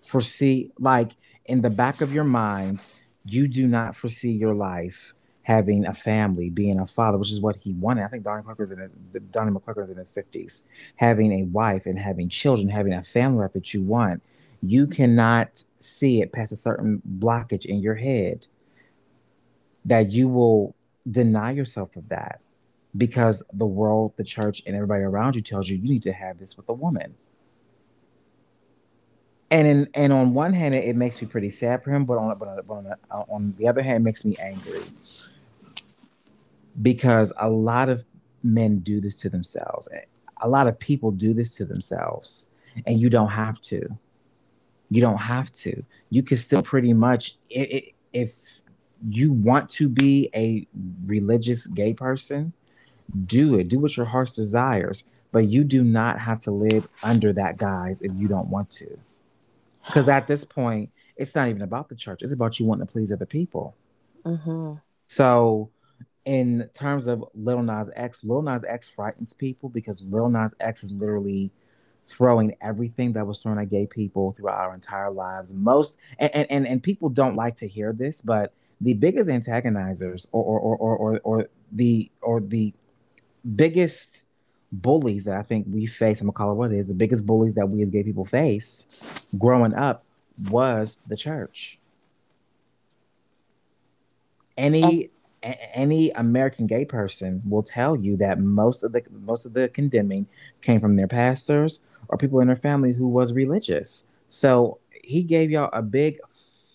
foresee, 0.00 0.72
like 0.80 1.12
in 1.44 1.60
the 1.60 1.70
back 1.70 2.00
of 2.00 2.12
your 2.12 2.24
mind, 2.24 2.84
you 3.24 3.46
do 3.46 3.68
not 3.68 3.94
foresee 3.94 4.32
your 4.32 4.52
life 4.52 5.14
having 5.42 5.86
a 5.86 5.94
family, 5.94 6.50
being 6.50 6.80
a 6.80 6.86
father, 6.86 7.18
which 7.18 7.30
is 7.30 7.40
what 7.40 7.54
he 7.54 7.72
wanted. 7.74 8.02
I 8.02 8.08
think 8.08 8.24
Donnie 8.24 8.42
McClurkin's 8.42 8.72
in 8.72 8.80
it, 8.80 9.30
Donnie 9.30 9.52
in 9.52 9.96
his 9.96 10.10
fifties, 10.10 10.64
having 10.96 11.30
a 11.40 11.44
wife 11.44 11.86
and 11.86 12.00
having 12.00 12.28
children, 12.28 12.68
having 12.68 12.94
a 12.94 13.04
family 13.04 13.42
life 13.42 13.52
that 13.52 13.72
you 13.72 13.80
want. 13.80 14.24
You 14.60 14.88
cannot 14.88 15.62
see 15.78 16.20
it 16.20 16.32
past 16.32 16.50
a 16.50 16.56
certain 16.56 17.00
blockage 17.20 17.64
in 17.64 17.78
your 17.78 17.94
head 17.94 18.48
that 19.84 20.10
you 20.10 20.28
will 20.28 20.74
deny 21.08 21.52
yourself 21.52 21.96
of 21.96 22.08
that 22.08 22.40
because 22.96 23.42
the 23.52 23.66
world, 23.66 24.12
the 24.16 24.24
church, 24.24 24.62
and 24.66 24.74
everybody 24.74 25.02
around 25.02 25.36
you 25.36 25.42
tells 25.42 25.68
you 25.68 25.76
you 25.76 25.88
need 25.88 26.02
to 26.02 26.12
have 26.12 26.38
this 26.38 26.56
with 26.56 26.68
a 26.68 26.72
woman. 26.72 27.14
And 29.50 29.66
in, 29.66 29.88
and 29.94 30.12
on 30.12 30.32
one 30.32 30.52
hand, 30.52 30.74
it, 30.74 30.84
it 30.84 30.96
makes 30.96 31.20
me 31.20 31.28
pretty 31.28 31.50
sad 31.50 31.82
for 31.82 31.90
him, 31.90 32.04
but 32.04 32.18
on 32.18 32.38
but 32.38 32.48
on, 32.48 32.60
but 32.66 32.74
on, 32.74 32.84
the, 32.84 32.96
uh, 33.10 33.24
on 33.28 33.54
the 33.58 33.66
other 33.66 33.82
hand, 33.82 33.96
it 33.96 34.04
makes 34.04 34.24
me 34.24 34.36
angry 34.40 34.82
because 36.80 37.32
a 37.38 37.48
lot 37.48 37.88
of 37.88 38.04
men 38.42 38.78
do 38.78 39.00
this 39.00 39.16
to 39.18 39.28
themselves. 39.28 39.88
A 40.42 40.48
lot 40.48 40.68
of 40.68 40.78
people 40.78 41.10
do 41.10 41.34
this 41.34 41.56
to 41.56 41.64
themselves, 41.64 42.48
and 42.86 43.00
you 43.00 43.10
don't 43.10 43.28
have 43.28 43.60
to. 43.62 43.88
You 44.88 45.00
don't 45.00 45.18
have 45.18 45.52
to. 45.52 45.84
You 46.10 46.22
can 46.22 46.36
still 46.36 46.62
pretty 46.62 46.92
much 46.92 47.36
if 47.48 48.59
you 49.08 49.32
want 49.32 49.68
to 49.70 49.88
be 49.88 50.28
a 50.34 50.66
religious 51.06 51.66
gay 51.66 51.94
person, 51.94 52.52
do 53.26 53.58
it. 53.58 53.68
Do 53.68 53.78
what 53.78 53.96
your 53.96 54.06
heart 54.06 54.32
desires. 54.34 55.04
But 55.32 55.46
you 55.46 55.62
do 55.64 55.84
not 55.84 56.18
have 56.18 56.40
to 56.40 56.50
live 56.50 56.88
under 57.02 57.32
that 57.32 57.56
guise 57.56 58.02
if 58.02 58.12
you 58.16 58.26
don't 58.28 58.50
want 58.50 58.70
to. 58.72 58.98
Because 59.86 60.08
at 60.08 60.26
this 60.26 60.44
point, 60.44 60.90
it's 61.16 61.34
not 61.34 61.48
even 61.48 61.62
about 61.62 61.88
the 61.88 61.94
church. 61.94 62.22
It's 62.22 62.32
about 62.32 62.58
you 62.58 62.66
wanting 62.66 62.86
to 62.86 62.92
please 62.92 63.12
other 63.12 63.26
people. 63.26 63.76
Mm-hmm. 64.24 64.74
So, 65.06 65.70
in 66.24 66.68
terms 66.74 67.06
of 67.06 67.24
Lil 67.34 67.62
Nas 67.62 67.90
X, 67.94 68.24
Lil 68.24 68.42
Nas 68.42 68.64
X 68.66 68.88
frightens 68.88 69.32
people 69.32 69.68
because 69.68 70.02
Lil 70.02 70.28
Nas 70.28 70.54
X 70.60 70.84
is 70.84 70.92
literally 70.92 71.50
throwing 72.06 72.54
everything 72.60 73.12
that 73.12 73.26
was 73.26 73.42
thrown 73.42 73.58
at 73.58 73.70
gay 73.70 73.86
people 73.86 74.32
throughout 74.32 74.58
our 74.58 74.74
entire 74.74 75.10
lives. 75.10 75.54
Most 75.54 75.98
and 76.18 76.34
and, 76.34 76.66
and 76.66 76.82
people 76.82 77.08
don't 77.08 77.36
like 77.36 77.56
to 77.56 77.68
hear 77.68 77.92
this, 77.92 78.20
but 78.20 78.52
the 78.80 78.94
biggest 78.94 79.28
antagonizers 79.28 80.28
or 80.32 80.42
or 80.42 80.76
or 80.76 80.96
or, 80.96 81.20
or 81.22 81.48
the 81.72 82.10
or 82.22 82.40
the 82.40 82.72
biggest 83.56 84.24
bullies 84.72 85.24
that 85.24 85.36
I 85.36 85.42
think 85.42 85.66
we 85.68 85.86
face, 85.86 86.20
I'm 86.20 86.26
gonna 86.26 86.32
call 86.32 86.52
it 86.52 86.54
what 86.54 86.72
it 86.72 86.78
is, 86.78 86.86
the 86.86 86.94
biggest 86.94 87.26
bullies 87.26 87.54
that 87.54 87.68
we 87.68 87.82
as 87.82 87.90
gay 87.90 88.02
people 88.02 88.24
face 88.24 89.26
growing 89.38 89.74
up 89.74 90.04
was 90.50 90.98
the 91.08 91.16
church. 91.16 91.78
Any 94.56 95.10
oh. 95.42 95.52
any 95.74 96.10
American 96.12 96.66
gay 96.66 96.84
person 96.84 97.42
will 97.48 97.62
tell 97.62 97.96
you 97.96 98.16
that 98.18 98.38
most 98.38 98.82
of 98.82 98.92
the 98.92 99.02
most 99.24 99.46
of 99.46 99.52
the 99.52 99.68
condemning 99.68 100.26
came 100.62 100.80
from 100.80 100.96
their 100.96 101.08
pastors 101.08 101.80
or 102.08 102.18
people 102.18 102.40
in 102.40 102.48
their 102.48 102.56
family 102.56 102.92
who 102.92 103.08
was 103.08 103.32
religious. 103.32 104.04
So 104.28 104.78
he 105.02 105.22
gave 105.22 105.50
y'all 105.50 105.70
a 105.72 105.82
big 105.82 106.18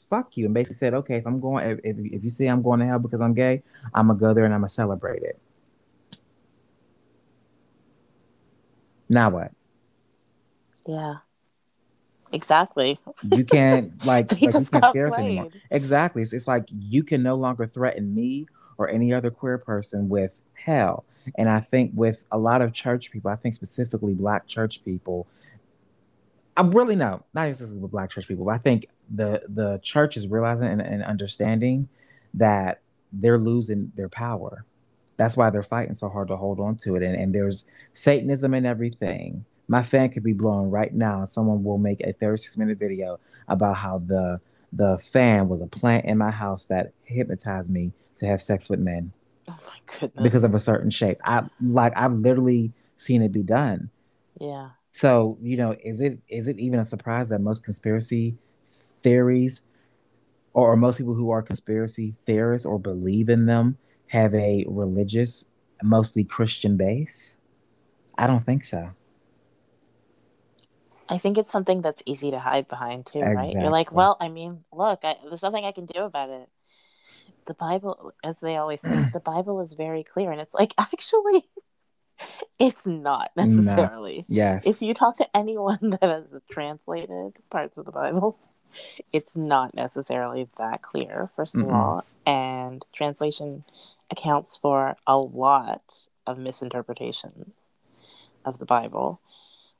fuck 0.09 0.37
you 0.37 0.45
and 0.45 0.53
basically 0.53 0.75
said, 0.75 0.93
okay, 0.93 1.15
if 1.15 1.27
I'm 1.27 1.39
going, 1.39 1.69
if, 1.69 1.79
if, 1.83 1.97
if 1.97 2.23
you 2.23 2.29
say 2.29 2.47
I'm 2.47 2.61
going 2.61 2.79
to 2.79 2.85
hell 2.85 2.99
because 2.99 3.21
I'm 3.21 3.33
gay, 3.33 3.63
I'm 3.93 4.07
gonna 4.07 4.19
go 4.19 4.33
there 4.33 4.45
and 4.45 4.53
I'm 4.53 4.61
gonna 4.61 4.69
celebrate 4.69 5.23
it. 5.23 5.39
Now 9.09 9.29
what? 9.29 9.51
Yeah. 10.87 11.15
Exactly. 12.31 12.99
You 13.23 13.45
can't 13.45 13.91
like, 14.05 14.31
like 14.31 14.41
you 14.41 14.49
can't 14.49 14.67
scare 14.67 15.07
us 15.07 15.17
anymore. 15.17 15.49
Exactly. 15.71 16.21
It's, 16.21 16.33
it's 16.33 16.47
like 16.47 16.65
you 16.69 17.03
can 17.03 17.23
no 17.23 17.35
longer 17.35 17.65
threaten 17.65 18.13
me 18.13 18.47
or 18.77 18.89
any 18.89 19.13
other 19.13 19.31
queer 19.31 19.57
person 19.57 20.09
with 20.09 20.41
hell. 20.53 21.05
And 21.37 21.49
I 21.49 21.59
think 21.59 21.91
with 21.95 22.25
a 22.31 22.37
lot 22.37 22.61
of 22.61 22.73
church 22.73 23.11
people, 23.11 23.31
I 23.31 23.35
think 23.35 23.55
specifically 23.55 24.13
black 24.13 24.47
church 24.47 24.83
people, 24.83 25.27
I'm 26.57 26.71
really 26.71 26.95
no, 26.95 27.23
not 27.33 27.47
necessarily 27.47 27.77
with 27.77 27.91
black 27.91 28.11
church 28.11 28.27
people, 28.27 28.45
but 28.45 28.51
I 28.51 28.57
think 28.57 28.87
the 29.13 29.41
the 29.47 29.79
church 29.83 30.17
is 30.17 30.27
realizing 30.27 30.67
and, 30.67 30.81
and 30.81 31.03
understanding 31.03 31.87
that 32.33 32.81
they're 33.11 33.37
losing 33.37 33.91
their 33.95 34.09
power. 34.09 34.65
That's 35.17 35.37
why 35.37 35.49
they're 35.49 35.63
fighting 35.63 35.95
so 35.95 36.09
hard 36.09 36.27
to 36.27 36.35
hold 36.35 36.59
on 36.59 36.75
to 36.77 36.95
it. 36.95 37.03
And, 37.03 37.15
and 37.15 37.33
there's 37.33 37.65
Satanism 37.93 38.53
and 38.53 38.65
everything. 38.65 39.45
My 39.67 39.81
fan 39.81 40.09
could 40.09 40.23
be 40.23 40.33
blown 40.33 40.69
right 40.69 40.93
now. 40.93 41.23
Someone 41.23 41.63
will 41.63 41.77
make 41.77 42.01
a 42.01 42.13
36 42.13 42.57
minute 42.57 42.77
video 42.77 43.19
about 43.47 43.77
how 43.77 43.99
the 43.99 44.39
the 44.73 44.97
fan 44.97 45.47
was 45.47 45.61
a 45.61 45.67
plant 45.67 46.05
in 46.05 46.17
my 46.17 46.31
house 46.31 46.65
that 46.65 46.91
hypnotized 47.05 47.71
me 47.71 47.93
to 48.17 48.25
have 48.25 48.41
sex 48.41 48.69
with 48.69 48.79
men. 48.79 49.11
Oh 49.47 49.57
my 49.65 49.99
goodness. 49.99 50.23
Because 50.23 50.43
of 50.43 50.53
a 50.53 50.59
certain 50.59 50.89
shape. 50.89 51.19
I 51.23 51.43
like 51.61 51.93
I've 51.95 52.13
literally 52.13 52.73
seen 52.97 53.21
it 53.21 53.31
be 53.31 53.43
done. 53.43 53.89
Yeah. 54.39 54.71
So, 54.91 55.37
you 55.41 55.57
know, 55.57 55.75
is 55.83 56.01
it 56.01 56.19
is 56.27 56.47
it 56.47 56.59
even 56.59 56.79
a 56.79 56.85
surprise 56.85 57.29
that 57.29 57.39
most 57.39 57.63
conspiracy 57.63 58.37
theories 59.05 59.61
or 60.53 60.75
most 60.75 60.97
people 60.97 61.13
who 61.13 61.29
are 61.29 61.43
conspiracy 61.43 62.15
theorists 62.25 62.65
or 62.65 62.79
believe 62.79 63.29
in 63.29 63.45
them 63.45 63.77
have 64.07 64.33
a 64.33 64.65
religious, 64.67 65.45
mostly 65.83 66.23
Christian 66.23 66.75
base? 66.75 67.37
I 68.17 68.25
don't 68.25 68.43
think 68.43 68.63
so. 68.63 68.91
I 71.07 71.19
think 71.19 71.37
it's 71.37 71.51
something 71.51 71.81
that's 71.81 72.01
easy 72.07 72.31
to 72.31 72.39
hide 72.39 72.67
behind 72.67 73.05
too, 73.05 73.19
right? 73.19 73.53
You're 73.53 73.69
like, 73.69 73.91
well, 73.91 74.17
I 74.19 74.27
mean, 74.29 74.63
look, 74.73 75.01
I, 75.03 75.17
there's 75.27 75.43
nothing 75.43 75.63
I 75.63 75.71
can 75.71 75.85
do 75.85 75.99
about 75.99 76.29
it. 76.29 76.49
The 77.45 77.53
Bible, 77.53 78.13
as 78.23 78.39
they 78.39 78.57
always 78.57 78.81
say, 78.81 79.05
the 79.13 79.19
Bible 79.19 79.61
is 79.61 79.73
very 79.73 80.03
clear, 80.03 80.31
and 80.31 80.41
it's 80.41 80.53
like 80.53 80.73
actually, 80.79 81.47
it's 82.59 82.85
not 82.85 83.31
No. 83.35 83.45
necessarily. 83.45 84.25
Yes. 84.27 84.65
If 84.65 84.81
you 84.81 84.93
talk 84.93 85.17
to 85.17 85.37
anyone 85.37 85.79
that 85.81 86.03
has 86.03 86.25
translated 86.49 87.37
parts 87.49 87.77
of 87.77 87.85
the 87.85 87.91
Bible, 87.91 88.37
it's 89.13 89.35
not 89.35 89.73
necessarily 89.75 90.47
that 90.57 90.81
clear, 90.81 91.29
first 91.35 91.55
of 91.55 91.61
Mm-mm. 91.61 91.73
all. 91.73 92.05
And 92.25 92.83
translation 92.93 93.65
accounts 94.09 94.57
for 94.57 94.97
a 95.05 95.17
lot 95.17 95.81
of 96.25 96.39
misinterpretations 96.39 97.55
of 98.43 98.57
the 98.57 98.65
Bible. 98.65 99.21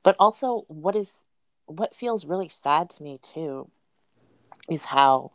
But 0.02 0.16
also 0.20 0.64
what 0.68 0.94
is 0.94 1.18
what 1.66 1.94
feels 1.94 2.24
really 2.26 2.48
sad 2.48 2.90
to 2.90 3.02
me 3.02 3.18
too 3.34 3.68
is 4.70 4.84
how 4.86 5.32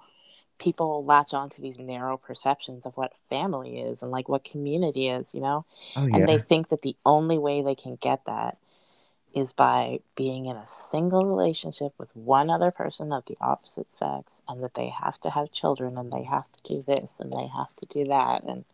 people 0.61 1.03
latch 1.03 1.33
on 1.33 1.49
to 1.49 1.59
these 1.59 1.79
narrow 1.79 2.17
perceptions 2.17 2.85
of 2.85 2.95
what 2.95 3.13
family 3.29 3.79
is 3.79 4.01
and 4.01 4.11
like 4.11 4.29
what 4.29 4.43
community 4.43 5.09
is, 5.09 5.33
you 5.33 5.41
know? 5.41 5.65
oh 5.95 6.05
yeah. 6.05 6.15
and 6.15 6.27
they 6.27 6.37
think 6.37 6.69
that 6.69 6.83
the 6.83 6.95
only 7.05 7.37
way 7.37 7.61
they 7.61 7.75
can 7.75 7.95
get 7.95 8.23
that 8.25 8.57
is 9.33 9.53
by 9.53 9.99
being 10.15 10.45
in 10.45 10.55
a 10.55 10.67
single 10.67 11.25
relationship 11.25 11.93
with 11.97 12.13
one 12.15 12.49
other 12.49 12.69
person 12.69 13.11
of 13.11 13.25
the 13.25 13.37
opposite 13.41 13.91
sex 13.93 14.41
and 14.47 14.61
that 14.61 14.73
they 14.73 14.89
have 14.89 15.19
to 15.21 15.29
have 15.29 15.51
children 15.51 15.97
and 15.97 16.11
they 16.11 16.23
have 16.23 16.45
to 16.51 16.75
do 16.75 16.83
this 16.85 17.19
and 17.19 17.31
they 17.31 17.47
have 17.47 17.73
to 17.75 17.85
do 17.87 18.05
that 18.05 18.43
and 18.43 18.65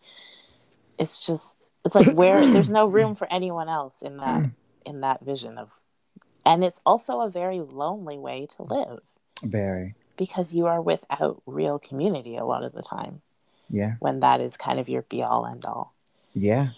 it's 0.98 1.26
just 1.26 1.70
it's 1.86 1.94
like 1.94 2.12
where 2.16 2.40
there's 2.40 2.72
no 2.72 2.88
room 2.88 3.16
for 3.16 3.32
anyone 3.32 3.70
else 3.70 4.02
in 4.02 4.18
that 4.18 4.50
in 4.86 5.02
that 5.02 5.22
vision 5.24 5.58
of 5.58 5.72
and 6.44 6.64
it's 6.64 6.82
also 6.86 7.22
a 7.22 7.30
very 7.30 7.60
lonely 7.60 8.18
way 8.18 8.48
to 8.56 8.64
live 8.64 9.02
Very. 9.44 9.94
Because 10.18 10.54
you 10.54 10.66
are 10.68 10.82
without 10.82 11.42
real 11.46 11.80
community 11.80 12.36
a 12.38 12.46
lot 12.46 12.64
of 12.64 12.74
the 12.74 12.82
time 12.82 13.22
Yeah. 13.70 13.96
when 14.00 14.20
that 14.22 14.42
is 14.42 14.58
kind 14.58 14.80
of 14.80 14.90
your 14.90 15.04
be 15.04 15.24
all 15.24 15.46
end 15.46 15.66
all 15.66 15.94
Yeah. 16.34 16.70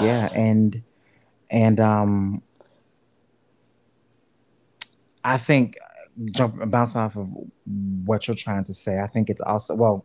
Yeah. 0.00 0.28
And 0.32 0.82
and 1.50 1.78
um 1.80 2.42
I 5.24 5.38
think 5.38 5.76
jump 6.32 6.70
bouncing 6.70 7.00
off 7.00 7.16
of 7.16 7.28
what 8.04 8.26
you're 8.26 8.34
trying 8.36 8.64
to 8.64 8.74
say, 8.74 8.98
I 9.00 9.06
think 9.06 9.28
it's 9.28 9.40
also 9.40 9.74
well 9.74 10.04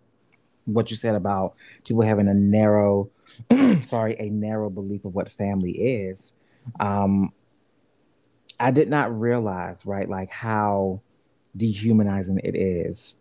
what 0.66 0.92
you 0.92 0.98
said 0.98 1.16
about 1.16 1.56
people 1.86 2.02
having 2.04 2.28
a 2.28 2.34
narrow 2.34 3.10
sorry, 3.84 4.16
a 4.20 4.30
narrow 4.30 4.70
belief 4.70 5.06
of 5.06 5.16
what 5.16 5.32
family 5.32 5.72
is. 5.72 6.38
Um 6.80 7.32
I 8.60 8.70
did 8.70 8.90
not 8.90 9.20
realize, 9.20 9.88
right, 9.88 10.08
like 10.08 10.30
how 10.30 11.02
dehumanizing 11.56 12.40
it 12.44 12.56
is 12.56 13.18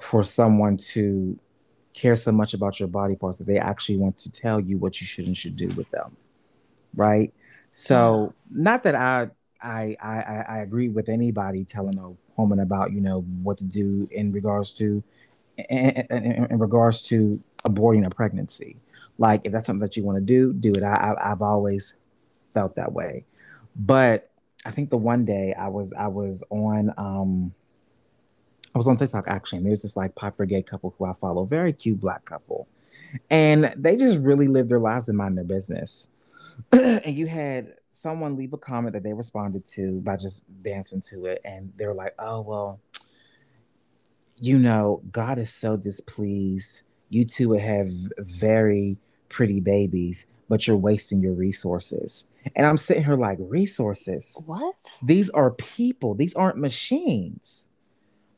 for 0.00 0.22
someone 0.22 0.76
to 0.76 1.38
care 1.94 2.16
so 2.16 2.30
much 2.30 2.52
about 2.52 2.78
your 2.78 2.88
body 2.88 3.16
parts 3.16 3.38
that 3.38 3.46
they 3.46 3.58
actually 3.58 3.96
want 3.96 4.18
to 4.18 4.30
tell 4.30 4.60
you 4.60 4.76
what 4.76 5.00
you 5.00 5.06
should 5.06 5.26
and 5.26 5.36
should 5.36 5.56
do 5.56 5.68
with 5.68 5.88
them 5.90 6.16
right? 6.96 7.32
So 7.72 8.34
not 8.50 8.82
that 8.84 8.94
I, 8.94 9.28
I 9.62 9.96
i 10.02 10.16
i 10.18 10.44
i 10.48 10.58
agree 10.58 10.88
with 10.88 11.08
anybody 11.08 11.64
telling 11.64 11.98
a 11.98 12.12
woman 12.38 12.60
about 12.60 12.92
you 12.92 13.00
know 13.00 13.22
what 13.42 13.56
to 13.58 13.64
do 13.64 14.06
in 14.10 14.30
regards 14.30 14.72
to 14.74 15.02
in, 15.56 15.90
in, 16.10 16.46
in 16.50 16.58
regards 16.58 17.02
to 17.08 17.40
aborting 17.64 18.06
a 18.06 18.10
pregnancy. 18.10 18.76
Like 19.18 19.42
if 19.44 19.52
that's 19.52 19.66
something 19.66 19.80
that 19.80 19.96
you 19.96 20.04
want 20.04 20.16
to 20.16 20.24
do 20.24 20.52
do 20.52 20.72
it. 20.72 20.82
I, 20.82 20.94
I 20.94 21.32
i've 21.32 21.42
always 21.42 21.94
felt 22.54 22.76
that 22.76 22.92
way. 22.92 23.24
But 23.76 24.30
i 24.66 24.70
think 24.70 24.90
the 24.90 24.96
one 24.96 25.24
day 25.24 25.54
i 25.58 25.68
was 25.68 25.92
i 25.94 26.06
was 26.06 26.44
on 26.50 26.92
um 26.98 27.54
I 28.76 28.78
was 28.78 28.88
on 28.88 28.96
TikTok 28.96 29.26
actually, 29.26 29.56
and 29.58 29.66
there's 29.66 29.80
this 29.80 29.96
like 29.96 30.14
popular 30.16 30.44
gay 30.44 30.60
couple 30.60 30.94
who 30.98 31.06
I 31.06 31.14
follow, 31.14 31.46
very 31.46 31.72
cute 31.72 31.98
black 31.98 32.26
couple, 32.26 32.68
and 33.30 33.72
they 33.74 33.96
just 33.96 34.18
really 34.18 34.48
live 34.48 34.68
their 34.68 34.78
lives 34.78 35.08
and 35.08 35.16
mind 35.16 35.38
their 35.38 35.44
business. 35.44 36.10
and 36.72 37.16
you 37.16 37.26
had 37.26 37.72
someone 37.88 38.36
leave 38.36 38.52
a 38.52 38.58
comment 38.58 38.92
that 38.92 39.02
they 39.02 39.14
responded 39.14 39.64
to 39.64 40.00
by 40.02 40.16
just 40.16 40.44
dancing 40.62 41.00
to 41.08 41.24
it, 41.24 41.40
and 41.42 41.72
they 41.78 41.86
were 41.86 41.94
like, 41.94 42.14
"Oh 42.18 42.42
well, 42.42 42.78
you 44.36 44.58
know, 44.58 45.00
God 45.10 45.38
is 45.38 45.50
so 45.50 45.78
displeased. 45.78 46.82
You 47.08 47.24
two 47.24 47.48
would 47.48 47.60
have 47.60 47.88
very 48.18 48.98
pretty 49.30 49.60
babies, 49.60 50.26
but 50.50 50.66
you're 50.66 50.76
wasting 50.76 51.22
your 51.22 51.32
resources." 51.32 52.26
And 52.54 52.66
I'm 52.66 52.76
sitting 52.76 53.04
here 53.04 53.14
like, 53.14 53.38
resources? 53.40 54.42
what 54.46 54.74
These 55.02 55.30
are 55.30 55.50
people. 55.50 56.14
These 56.14 56.34
aren't 56.34 56.58
machines. 56.58 57.66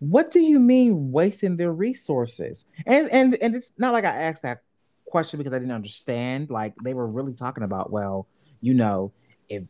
What 0.01 0.31
do 0.31 0.41
you 0.41 0.61
mean 0.61 1.11
wasting 1.11 1.57
their 1.57 1.73
resources? 1.73 2.67
And 2.87 3.09
and 3.11 3.35
and 3.43 3.55
it's 3.55 3.73
not 3.79 3.93
like 3.93 4.05
I 4.05 4.15
asked 4.15 4.43
that 4.43 4.63
question 5.07 5.39
because 5.39 5.53
I 5.53 5.59
didn't 5.59 5.73
understand. 5.73 6.51
Like 6.51 6.75
they 6.85 6.95
were 6.95 7.07
really 7.07 7.35
talking 7.35 7.65
about, 7.65 7.91
well, 7.91 8.29
you 8.61 8.75
know, 8.75 9.13
if 9.49 9.65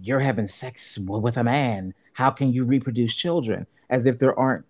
you're 0.00 0.20
having 0.20 0.46
sex 0.46 0.98
with 0.98 1.36
a 1.36 1.44
man, 1.44 1.92
how 2.14 2.30
can 2.30 2.52
you 2.52 2.64
reproduce 2.64 3.14
children? 3.14 3.66
As 3.90 4.06
if 4.06 4.18
there 4.18 4.38
aren't 4.38 4.64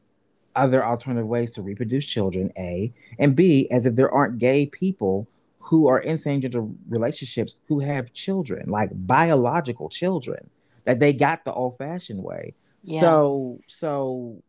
other 0.57 0.85
alternative 0.85 1.27
ways 1.27 1.55
to 1.55 1.63
reproduce 1.63 2.05
children, 2.05 2.53
A, 2.59 2.93
and 3.19 3.35
B, 3.37 3.69
as 3.71 3.87
if 3.87 3.95
there 3.95 4.11
aren't 4.11 4.39
gay 4.39 4.67
people 4.67 5.29
who 5.65 5.89
are 5.89 5.99
in 5.99 6.19
same 6.19 6.41
gender 6.43 6.65
relationships 6.89 7.57
who 7.69 7.81
have 7.81 8.13
children, 8.13 8.69
like 8.69 8.91
biological 8.93 9.89
children, 9.89 10.51
that 10.85 11.01
they 11.01 11.13
got 11.13 11.45
the 11.45 11.53
old 11.53 11.79
fashioned 11.79 12.23
way. 12.23 12.55
Yeah. 12.83 13.01
So, 13.01 13.61
so 13.67 14.43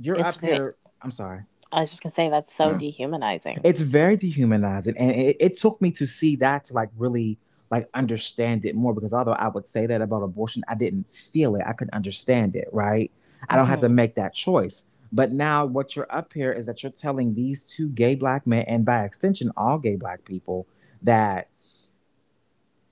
you're 0.00 0.16
It's 0.16 0.36
up 0.36 0.40
very- 0.40 0.52
here. 0.54 0.76
I'm 1.00 1.12
sorry. 1.12 1.42
I 1.70 1.80
was 1.80 1.90
just 1.90 2.02
gonna 2.02 2.12
say 2.12 2.28
that's 2.28 2.52
so 2.52 2.72
Yeah. 2.72 2.78
dehumanizing. 2.78 3.60
It's 3.64 3.80
very 3.80 4.16
dehumanizing, 4.16 4.96
and 4.98 5.10
it, 5.10 5.36
it 5.40 5.58
took 5.58 5.80
me 5.80 5.90
to 5.92 6.06
see 6.06 6.36
that 6.36 6.64
to 6.64 6.74
like 6.74 6.90
really 6.98 7.38
like 7.70 7.88
understand 7.94 8.66
it 8.66 8.74
more. 8.74 8.92
Because 8.92 9.14
although 9.14 9.32
I 9.32 9.48
would 9.48 9.66
say 9.66 9.86
that 9.86 10.02
about 10.02 10.22
abortion, 10.22 10.62
I 10.68 10.74
didn't 10.74 11.10
feel 11.10 11.56
it. 11.56 11.62
I 11.66 11.72
couldn't 11.72 11.94
understand 11.94 12.56
it. 12.56 12.68
Right? 12.72 13.10
I 13.48 13.56
don't 13.56 13.68
have 13.68 13.80
to 13.80 13.86
mm-hmm. 13.86 13.94
make 13.94 14.14
that 14.16 14.34
choice. 14.34 14.84
But 15.12 15.32
now, 15.32 15.66
what 15.66 15.94
you're 15.94 16.06
up 16.10 16.32
here 16.32 16.52
is 16.52 16.66
that 16.66 16.82
you're 16.82 16.92
telling 16.92 17.34
these 17.34 17.68
two 17.68 17.88
gay 17.90 18.14
black 18.14 18.46
men, 18.46 18.64
and 18.66 18.84
by 18.84 19.04
extension, 19.04 19.52
all 19.56 19.78
gay 19.78 19.96
black 19.96 20.24
people, 20.24 20.66
that 21.02 21.48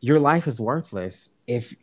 your 0.00 0.18
life 0.18 0.46
is 0.46 0.60
worthless 0.60 1.30
if 1.46 1.74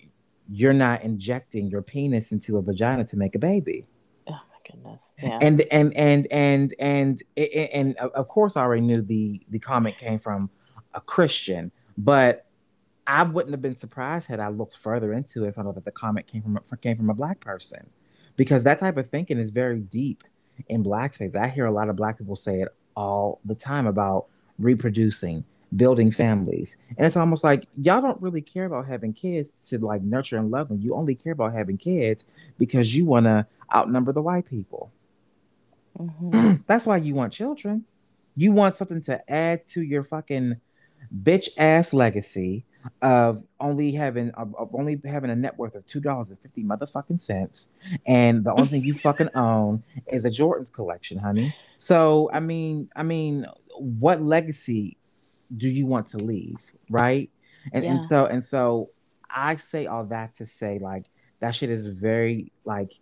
you're 0.49 0.73
not 0.73 1.03
injecting 1.03 1.67
your 1.67 1.81
penis 1.81 2.31
into 2.31 2.57
a 2.57 2.61
vagina 2.61 3.03
to 3.03 3.17
make 3.17 3.35
a 3.35 3.39
baby 3.39 3.85
oh 4.27 4.31
my 4.31 4.71
goodness. 4.71 5.11
Yeah. 5.21 5.39
and 5.41 5.61
and 5.71 5.93
and 5.95 6.27
and 6.31 6.73
and 6.79 7.23
and, 7.35 7.69
and 7.73 7.97
of 7.97 8.27
course 8.27 8.57
I 8.57 8.61
already 8.61 8.81
knew 8.81 9.01
the 9.01 9.41
the 9.49 9.59
comment 9.59 9.97
came 9.97 10.19
from 10.19 10.49
a 10.93 11.01
Christian, 11.01 11.71
but 11.97 12.45
I 13.05 13.23
wouldn't 13.23 13.53
have 13.53 13.61
been 13.61 13.75
surprised 13.75 14.27
had 14.27 14.39
I 14.39 14.49
looked 14.49 14.77
further 14.77 15.13
into 15.13 15.45
it 15.45 15.49
if 15.49 15.57
I 15.57 15.63
know 15.63 15.71
that 15.71 15.85
the 15.85 15.91
comment 15.91 16.27
came 16.27 16.41
from 16.41 16.59
came 16.81 16.97
from 16.97 17.09
a 17.09 17.13
black 17.13 17.39
person, 17.39 17.89
because 18.37 18.63
that 18.63 18.79
type 18.79 18.95
of 18.97 19.09
thinking 19.09 19.37
is 19.37 19.49
very 19.49 19.81
deep 19.81 20.23
in 20.69 20.81
black 20.83 21.13
space. 21.13 21.35
I 21.35 21.49
hear 21.49 21.65
a 21.65 21.71
lot 21.71 21.89
of 21.89 21.95
black 21.95 22.17
people 22.17 22.35
say 22.35 22.61
it 22.61 22.69
all 22.95 23.39
the 23.45 23.55
time 23.55 23.85
about 23.85 24.27
reproducing, 24.57 25.43
building 25.75 26.11
families, 26.11 26.77
and 26.97 27.05
it's 27.05 27.17
almost 27.17 27.43
like 27.43 27.67
y'all 27.81 28.01
don't 28.01 28.21
really 28.21 28.41
care 28.41 28.65
about 28.65 28.87
having 28.87 29.13
kids 29.13 29.49
to 29.69 29.79
like 29.79 30.01
nurture 30.01 30.37
and 30.37 30.49
love 30.49 30.69
them. 30.69 30.79
You 30.79 30.95
only 30.95 31.15
care 31.15 31.33
about 31.33 31.53
having 31.53 31.77
kids 31.77 32.25
because 32.57 32.95
you 32.95 33.05
want 33.05 33.25
to 33.25 33.45
outnumber 33.75 34.13
the 34.13 34.21
white 34.21 34.45
people. 34.45 34.91
Mhm. 35.99 36.63
That's 36.67 36.87
why 36.87 36.97
you 36.97 37.15
want 37.15 37.33
children. 37.33 37.85
You 38.35 38.51
want 38.51 38.75
something 38.75 39.01
to 39.03 39.31
add 39.31 39.65
to 39.67 39.81
your 39.81 40.03
fucking 40.03 40.61
bitch 41.23 41.49
ass 41.57 41.93
legacy 41.93 42.65
of 43.01 43.43
only 43.59 43.91
having 43.91 44.31
of, 44.31 44.55
of 44.55 44.73
only 44.73 44.99
having 45.05 45.29
a 45.29 45.35
net 45.35 45.57
worth 45.57 45.75
of 45.75 45.85
two 45.85 45.99
dollars 45.99 46.29
and 46.29 46.39
fifty 46.39 46.63
motherfucking 46.63 47.19
cents, 47.19 47.69
and 48.05 48.43
the 48.43 48.51
only 48.51 48.65
thing 48.67 48.81
you 48.83 48.93
fucking 49.07 49.29
own 49.35 49.83
is 50.11 50.25
a 50.25 50.29
Jordan's 50.29 50.69
collection, 50.69 51.17
honey. 51.17 51.53
So 51.77 52.29
I 52.33 52.39
mean, 52.39 52.89
I 52.95 53.03
mean, 53.03 53.45
what 53.77 54.21
legacy 54.21 54.97
do 55.55 55.69
you 55.69 55.85
want 55.85 56.07
to 56.07 56.17
leave, 56.17 56.73
right? 56.89 57.29
And 57.73 57.83
and 57.85 58.01
so 58.01 58.25
and 58.25 58.43
so, 58.43 58.89
I 59.29 59.57
say 59.57 59.85
all 59.87 60.05
that 60.05 60.35
to 60.35 60.45
say 60.45 60.79
like 60.79 61.05
that 61.39 61.51
shit 61.51 61.69
is 61.69 61.87
very 61.87 62.51
like 62.65 62.93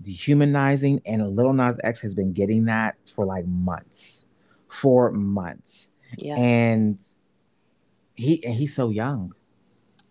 dehumanizing 0.00 1.00
and 1.06 1.36
Lil 1.36 1.52
Nas 1.52 1.78
X 1.82 2.00
has 2.00 2.14
been 2.14 2.32
getting 2.32 2.66
that 2.66 2.96
for 3.14 3.24
like 3.24 3.46
months, 3.46 4.26
for 4.68 5.10
months, 5.10 5.90
Yeah. 6.18 6.36
and 6.36 7.00
he 8.16 8.44
and 8.44 8.54
he's 8.54 8.74
so 8.74 8.90
young. 8.90 9.34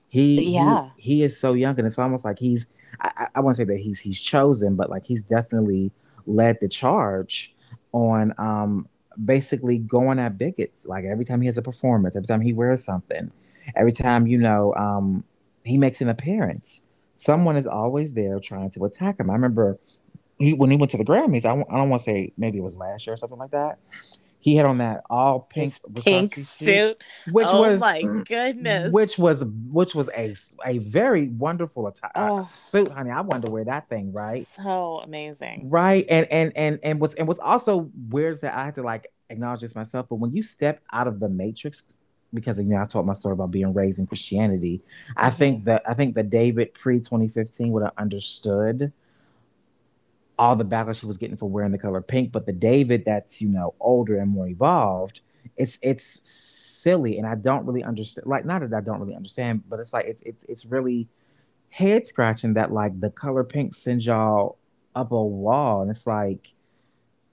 He 0.10 0.38
he- 0.38 0.50
Yeah. 0.52 0.90
he, 0.98 1.24
is 1.24 1.40
so 1.40 1.54
young, 1.54 1.78
and 1.78 1.86
it's 1.88 2.00
almost 2.00 2.24
like 2.24 2.40
he's 2.40 2.68
I, 3.02 3.28
I- 3.36 3.42
to 3.42 3.54
say 3.54 3.64
that 3.66 3.78
he's 3.78 4.00
he's 4.00 4.22
chosen, 4.22 4.76
but 4.76 4.90
like 4.90 5.06
he's 5.06 5.24
definitely 5.24 5.92
led 6.26 6.60
the 6.62 6.68
charge 6.68 7.54
on 7.92 8.34
um 8.38 8.88
basically 9.24 9.78
going 9.78 10.20
at 10.20 10.38
bigots. 10.38 10.86
Like 10.86 11.06
every 11.06 11.26
time 11.26 11.42
he 11.42 11.48
has 11.48 11.58
a 11.58 11.62
performance, 11.62 12.16
every 12.16 12.28
time 12.28 12.42
he 12.42 12.54
wears 12.54 12.84
something, 12.84 13.32
every 13.76 13.92
time 13.92 14.28
you 14.28 14.38
know 14.38 14.74
um, 14.76 15.24
he 15.64 15.78
makes 15.78 16.02
an 16.02 16.10
appearance, 16.10 16.82
someone 17.14 17.56
is 17.56 17.68
always 17.68 18.14
there 18.14 18.40
trying 18.40 18.70
to 18.72 18.86
attack 18.86 19.20
him. 19.20 19.30
I 19.30 19.34
remember 19.34 19.78
he 20.38 20.54
when 20.54 20.70
he 20.70 20.78
went 20.78 20.92
to 20.92 20.98
the 20.98 21.06
Grammys. 21.06 21.46
I, 21.46 21.52
I 21.52 21.78
don't 21.78 21.90
want 21.90 22.02
to 22.02 22.04
say 22.06 22.34
maybe 22.38 22.58
it 22.58 22.62
was 22.62 22.78
last 22.78 23.08
year 23.08 23.14
or 23.14 23.18
something 23.18 23.40
like 23.40 23.52
that. 23.52 23.80
He 24.46 24.56
had 24.56 24.68
on 24.68 24.78
that 24.78 25.02
all 25.10 25.40
pink 25.40 25.74
pink 26.04 26.36
Versace 26.36 26.46
suit. 26.46 27.04
which 27.32 27.48
oh 27.50 27.62
was 27.62 27.82
my 27.82 28.04
goodness. 28.28 28.92
which 28.92 29.18
was 29.18 29.44
which 29.44 29.96
was 29.96 30.08
a 30.16 30.36
a 30.64 30.78
very 30.78 31.30
wonderful 31.30 31.88
attire 31.88 32.12
Oh. 32.14 32.38
Uh, 32.42 32.46
suit, 32.54 32.92
honey. 32.92 33.10
I 33.10 33.22
wanted 33.22 33.48
to 33.48 33.52
wear 33.52 33.64
that 33.64 33.90
thing, 33.90 34.14
right? 34.14 34.46
So 34.56 35.00
amazing. 35.00 35.72
Right, 35.72 36.06
and 36.10 36.28
and 36.30 36.52
and 36.56 36.80
and 36.84 37.02
was 37.02 37.16
and 37.16 37.28
was 37.28 37.40
also 37.40 37.90
weird 38.10 38.40
that 38.42 38.54
I 38.56 38.66
had 38.66 38.76
to 38.76 38.84
like 38.84 39.08
acknowledge 39.32 39.62
this 39.62 39.76
myself. 39.76 40.06
But 40.10 40.18
when 40.18 40.32
you 40.32 40.44
step 40.44 40.80
out 40.94 41.08
of 41.08 41.20
the 41.20 41.28
matrix, 41.28 41.96
because 42.32 42.60
you 42.60 42.66
know 42.66 42.78
I 42.78 42.86
told 42.86 43.08
my 43.08 43.14
story 43.14 43.34
about 43.34 43.50
being 43.50 43.74
raised 43.74 43.98
in 43.98 44.06
Christianity, 44.06 44.80
I 45.18 45.32
think 45.32 45.62
mm-hmm. 45.62 45.70
that 45.72 45.90
I 45.90 45.96
think 45.96 46.14
that 46.14 46.30
David 46.30 46.76
pre 46.76 47.00
twenty 47.00 47.30
fifteen 47.30 47.72
would 47.72 47.82
have 47.82 47.94
understood 47.98 48.94
all 50.38 50.56
the 50.56 50.66
backlash 50.66 51.00
she 51.00 51.06
was 51.06 51.18
getting 51.18 51.38
for 51.38 51.50
wearing 51.50 51.72
the 51.72 51.78
color 51.78 52.02
pink. 52.02 52.32
But 52.32 52.46
the 52.46 52.54
David 52.54 53.06
that's 53.06 53.42
you 53.42 53.50
know 53.50 53.74
older 53.80 54.18
and 54.20 54.30
more 54.32 54.48
evolved, 54.48 55.22
it's 55.58 55.78
it's 55.82 56.28
silly, 56.30 57.18
and 57.18 57.28
I 57.28 57.36
don't 57.36 57.66
really 57.66 57.84
understand. 57.84 58.28
Like 58.28 58.46
not 58.46 58.62
that 58.62 58.74
I 58.74 58.82
don't 58.82 59.00
really 59.00 59.16
understand, 59.16 59.64
but 59.70 59.80
it's 59.80 59.94
like 59.94 60.06
it's 60.06 60.22
it's 60.24 60.44
it's 60.46 60.66
really 60.66 61.08
head 61.70 62.08
scratching 62.08 62.54
that 62.54 62.72
like 62.72 63.00
the 63.00 63.10
color 63.10 63.44
pink 63.44 63.74
sends 63.76 64.06
y'all 64.06 64.58
up 64.96 65.12
a 65.12 65.24
wall, 65.24 65.82
and 65.82 65.92
it's 65.92 66.08
like 66.08 66.54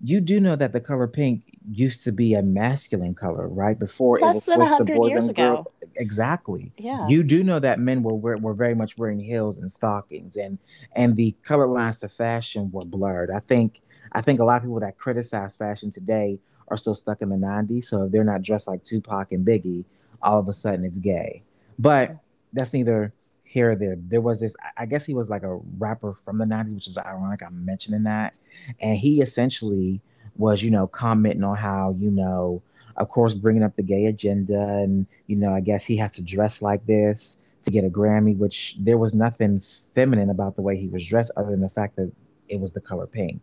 you 0.02 0.20
do 0.20 0.40
know 0.40 0.56
that 0.56 0.72
the 0.72 0.80
color 0.80 1.06
pink 1.06 1.42
used 1.70 2.02
to 2.04 2.12
be 2.12 2.34
a 2.34 2.42
masculine 2.42 3.14
color, 3.14 3.46
right? 3.46 3.78
Before 3.78 4.18
it 4.18 4.22
was 4.22 4.46
than 4.46 4.60
supposed 4.60 4.86
to 4.86 4.94
boys 4.94 5.12
years 5.12 5.26
and 5.26 5.36
girls. 5.36 5.60
ago. 5.60 5.72
Exactly. 5.96 6.72
Yeah. 6.76 7.06
You 7.06 7.22
do 7.22 7.44
know 7.44 7.60
that 7.60 7.78
men 7.78 8.02
were 8.02 8.14
were 8.14 8.36
were 8.36 8.54
very 8.54 8.74
much 8.74 8.98
wearing 8.98 9.20
heels 9.20 9.58
and 9.58 9.70
stockings, 9.70 10.36
and 10.36 10.58
and 10.96 11.14
the 11.14 11.36
color 11.44 11.68
lines 11.68 11.98
to 11.98 12.08
fashion 12.08 12.70
were 12.72 12.84
blurred. 12.84 13.30
I 13.30 13.38
think 13.38 13.80
I 14.10 14.22
think 14.22 14.40
a 14.40 14.44
lot 14.44 14.56
of 14.56 14.62
people 14.62 14.80
that 14.80 14.98
criticize 14.98 15.54
fashion 15.54 15.90
today 15.90 16.40
are 16.68 16.76
still 16.76 16.96
stuck 16.96 17.22
in 17.22 17.28
the 17.28 17.36
'90s. 17.36 17.84
So 17.84 18.04
if 18.04 18.12
they're 18.12 18.24
not 18.24 18.42
dressed 18.42 18.66
like 18.66 18.82
Tupac 18.82 19.30
and 19.30 19.46
Biggie, 19.46 19.84
all 20.20 20.40
of 20.40 20.48
a 20.48 20.52
sudden 20.52 20.84
it's 20.84 20.98
gay. 20.98 21.44
But 21.78 22.16
that's 22.52 22.72
neither 22.72 23.12
here 23.52 23.70
or 23.70 23.74
there. 23.76 23.96
There 23.98 24.20
was 24.20 24.40
this. 24.40 24.56
I 24.76 24.86
guess 24.86 25.04
he 25.04 25.14
was 25.14 25.28
like 25.30 25.42
a 25.42 25.56
rapper 25.78 26.14
from 26.24 26.38
the 26.38 26.44
'90s, 26.44 26.74
which 26.74 26.86
is 26.86 26.98
ironic. 26.98 27.42
I'm 27.42 27.64
mentioning 27.64 28.04
that, 28.04 28.34
and 28.80 28.96
he 28.96 29.20
essentially 29.20 30.00
was, 30.36 30.62
you 30.62 30.70
know, 30.70 30.86
commenting 30.86 31.44
on 31.44 31.56
how 31.56 31.94
you 31.98 32.10
know 32.10 32.62
of 32.96 33.08
course, 33.08 33.34
bringing 33.34 33.62
up 33.62 33.76
the 33.76 33.82
gay 33.82 34.06
agenda, 34.06 34.60
and 34.60 35.06
you 35.26 35.36
know, 35.36 35.54
I 35.54 35.60
guess 35.60 35.84
he 35.84 35.96
has 35.96 36.12
to 36.12 36.22
dress 36.22 36.62
like 36.62 36.84
this 36.86 37.38
to 37.62 37.70
get 37.70 37.84
a 37.84 37.88
Grammy, 37.90 38.36
which 38.36 38.76
there 38.78 38.98
was 38.98 39.14
nothing 39.14 39.60
feminine 39.94 40.30
about 40.30 40.56
the 40.56 40.62
way 40.62 40.76
he 40.76 40.88
was 40.88 41.06
dressed, 41.06 41.30
other 41.36 41.50
than 41.50 41.60
the 41.60 41.68
fact 41.70 41.96
that 41.96 42.12
it 42.48 42.60
was 42.60 42.72
the 42.72 42.80
color 42.80 43.06
pink. 43.06 43.40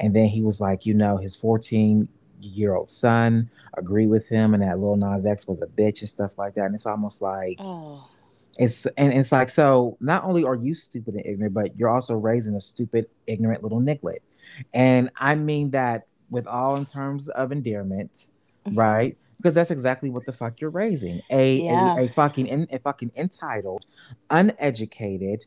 And 0.00 0.14
then 0.14 0.28
he 0.28 0.40
was 0.40 0.60
like, 0.60 0.86
you 0.86 0.94
know, 0.94 1.16
his 1.16 1.36
14 1.36 2.08
year 2.40 2.74
old 2.74 2.90
son 2.90 3.50
agreed 3.76 4.06
with 4.06 4.28
him, 4.28 4.54
and 4.54 4.62
that 4.62 4.78
Lil 4.78 4.96
Nas 4.96 5.26
X 5.26 5.46
was 5.46 5.62
a 5.62 5.66
bitch 5.66 6.00
and 6.00 6.08
stuff 6.08 6.38
like 6.38 6.54
that. 6.54 6.66
And 6.66 6.74
it's 6.74 6.86
almost 6.86 7.20
like 7.22 7.58
Oh. 7.60 8.08
It's 8.58 8.86
and 8.96 9.12
it's 9.12 9.32
like 9.32 9.50
so. 9.50 9.96
Not 10.00 10.24
only 10.24 10.44
are 10.44 10.54
you 10.54 10.74
stupid 10.74 11.14
and 11.14 11.26
ignorant, 11.26 11.54
but 11.54 11.78
you're 11.78 11.90
also 11.90 12.16
raising 12.16 12.54
a 12.54 12.60
stupid, 12.60 13.06
ignorant 13.26 13.62
little 13.62 13.80
nicklet. 13.80 14.20
And 14.72 15.10
I 15.16 15.34
mean 15.34 15.70
that 15.72 16.06
with 16.30 16.46
all 16.46 16.76
in 16.76 16.86
terms 16.86 17.28
of 17.28 17.52
endearment 17.52 18.30
mm-hmm. 18.66 18.78
right? 18.78 19.16
Because 19.36 19.54
that's 19.54 19.70
exactly 19.70 20.10
what 20.10 20.24
the 20.24 20.32
fuck 20.32 20.60
you're 20.60 20.70
raising 20.70 21.20
a 21.30 21.58
Yeah. 21.58 21.96
a, 21.96 22.04
a 22.04 22.08
fucking 22.08 22.46
in, 22.46 22.66
a 22.70 22.78
fucking 22.78 23.12
entitled, 23.16 23.86
uneducated, 24.30 25.46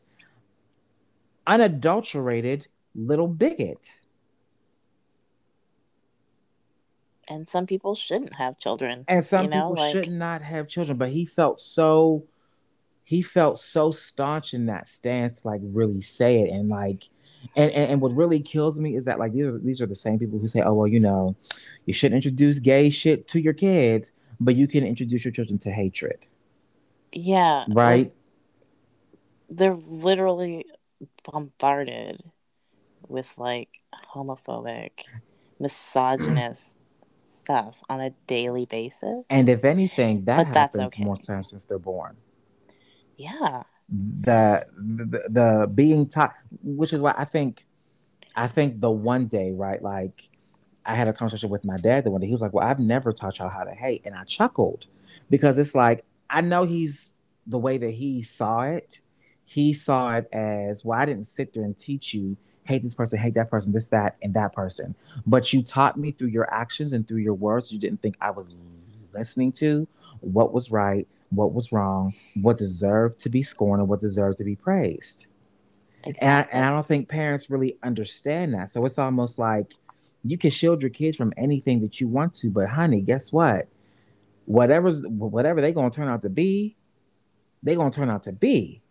unadulterated 1.46 2.68
little 2.94 3.28
bigot. 3.28 4.00
And 7.28 7.48
some 7.48 7.66
people 7.66 7.94
shouldn't 7.94 8.34
have 8.36 8.58
children. 8.58 9.04
And 9.06 9.24
some 9.24 9.44
you 9.44 9.50
know, 9.50 9.70
people 9.70 9.84
like- 9.84 9.92
should 9.92 10.10
not 10.10 10.42
have 10.42 10.68
children, 10.68 10.98
but 10.98 11.10
he 11.10 11.26
felt 11.26 11.60
so 11.60 12.24
he 13.10 13.22
felt 13.22 13.58
so 13.58 13.90
staunch 13.90 14.54
in 14.54 14.66
that 14.66 14.86
stance 14.86 15.40
to 15.40 15.48
like 15.48 15.60
really 15.64 16.00
say 16.00 16.42
it 16.42 16.50
and 16.50 16.68
like 16.68 17.08
and, 17.56 17.72
and, 17.72 17.90
and 17.92 18.00
what 18.00 18.14
really 18.14 18.38
kills 18.38 18.78
me 18.78 18.94
is 18.94 19.04
that 19.06 19.18
like 19.18 19.32
these 19.32 19.46
are 19.46 19.58
these 19.58 19.80
are 19.80 19.86
the 19.86 19.96
same 19.96 20.18
people 20.18 20.38
who 20.38 20.46
say, 20.46 20.62
oh 20.62 20.74
well, 20.74 20.86
you 20.86 21.00
know, 21.00 21.34
you 21.86 21.92
shouldn't 21.92 22.16
introduce 22.16 22.60
gay 22.60 22.88
shit 22.88 23.26
to 23.28 23.40
your 23.40 23.54
kids, 23.54 24.12
but 24.38 24.54
you 24.54 24.68
can 24.68 24.84
introduce 24.86 25.24
your 25.24 25.32
children 25.32 25.58
to 25.60 25.72
hatred. 25.72 26.26
Yeah. 27.12 27.64
Right? 27.68 28.12
they're 29.50 29.74
literally 29.74 30.64
bombarded 31.24 32.22
with 33.08 33.34
like 33.36 33.80
homophobic, 34.14 34.90
misogynist 35.58 36.76
stuff 37.28 37.82
on 37.88 38.00
a 38.00 38.10
daily 38.28 38.66
basis. 38.66 39.24
And 39.28 39.48
if 39.48 39.64
anything, 39.64 40.24
that 40.26 40.36
But 40.36 40.54
that's 40.54 40.76
happens 40.76 40.92
okay. 40.94 41.04
more 41.04 41.16
times 41.16 41.50
since 41.50 41.64
they're 41.64 41.80
born. 41.80 42.16
Yeah. 43.20 43.64
The 43.88 44.66
the, 44.76 45.28
the 45.28 45.70
being 45.74 46.08
taught, 46.08 46.34
which 46.62 46.92
is 46.92 47.02
why 47.02 47.14
I 47.18 47.24
think, 47.24 47.66
I 48.36 48.46
think 48.46 48.80
the 48.80 48.90
one 48.90 49.26
day, 49.26 49.52
right? 49.52 49.82
Like, 49.82 50.28
I 50.86 50.94
had 50.94 51.08
a 51.08 51.12
conversation 51.12 51.50
with 51.50 51.64
my 51.64 51.76
dad 51.76 52.04
the 52.04 52.10
one 52.10 52.20
day. 52.20 52.28
He 52.28 52.32
was 52.32 52.40
like, 52.40 52.52
"Well, 52.52 52.66
I've 52.66 52.78
never 52.78 53.12
taught 53.12 53.38
y'all 53.38 53.48
how 53.48 53.64
to 53.64 53.72
hate," 53.72 54.02
and 54.06 54.14
I 54.14 54.24
chuckled 54.24 54.86
because 55.28 55.58
it's 55.58 55.74
like 55.74 56.04
I 56.30 56.40
know 56.40 56.64
he's 56.64 57.12
the 57.46 57.58
way 57.58 57.78
that 57.78 57.90
he 57.90 58.22
saw 58.22 58.62
it. 58.62 59.00
He 59.44 59.74
saw 59.74 60.16
it 60.16 60.28
as, 60.32 60.84
"Well, 60.84 60.98
I 60.98 61.04
didn't 61.04 61.26
sit 61.26 61.52
there 61.52 61.64
and 61.64 61.76
teach 61.76 62.14
you." 62.14 62.36
Hate 62.64 62.82
this 62.82 62.94
person, 62.94 63.18
hate 63.18 63.34
that 63.34 63.50
person, 63.50 63.72
this, 63.72 63.88
that, 63.88 64.16
and 64.22 64.32
that 64.34 64.52
person. 64.52 64.94
But 65.26 65.52
you 65.52 65.60
taught 65.60 65.98
me 65.98 66.12
through 66.12 66.28
your 66.28 66.52
actions 66.54 66.92
and 66.92 67.08
through 67.08 67.18
your 67.18 67.34
words. 67.34 67.72
You 67.72 67.80
didn't 67.80 68.00
think 68.00 68.16
I 68.20 68.30
was 68.30 68.54
listening 69.12 69.50
to 69.52 69.88
what 70.20 70.52
was 70.52 70.70
right, 70.70 71.08
what 71.30 71.52
was 71.54 71.72
wrong, 71.72 72.14
what 72.42 72.58
deserved 72.58 73.18
to 73.20 73.30
be 73.30 73.42
scorned, 73.42 73.80
and 73.80 73.88
what 73.88 74.00
deserved 74.00 74.38
to 74.38 74.44
be 74.44 74.56
praised. 74.56 75.26
And 76.04 76.16
I, 76.20 76.48
and 76.52 76.64
I 76.64 76.70
don't 76.70 76.86
think 76.86 77.08
parents 77.08 77.50
really 77.50 77.76
understand 77.82 78.54
that. 78.54 78.70
So 78.70 78.84
it's 78.86 78.98
almost 78.98 79.38
like 79.38 79.74
you 80.24 80.38
can 80.38 80.50
shield 80.50 80.82
your 80.82 80.90
kids 80.90 81.16
from 81.16 81.32
anything 81.36 81.80
that 81.82 82.00
you 82.00 82.08
want 82.08 82.34
to, 82.34 82.50
but 82.50 82.68
honey, 82.68 83.00
guess 83.02 83.32
what? 83.32 83.68
Whatever's 84.46 85.06
whatever 85.06 85.60
they're 85.60 85.72
gonna 85.72 85.90
turn 85.90 86.08
out 86.08 86.22
to 86.22 86.30
be, 86.30 86.76
they're 87.62 87.76
gonna 87.76 87.90
turn 87.90 88.10
out 88.10 88.24
to 88.24 88.32
be. 88.32 88.82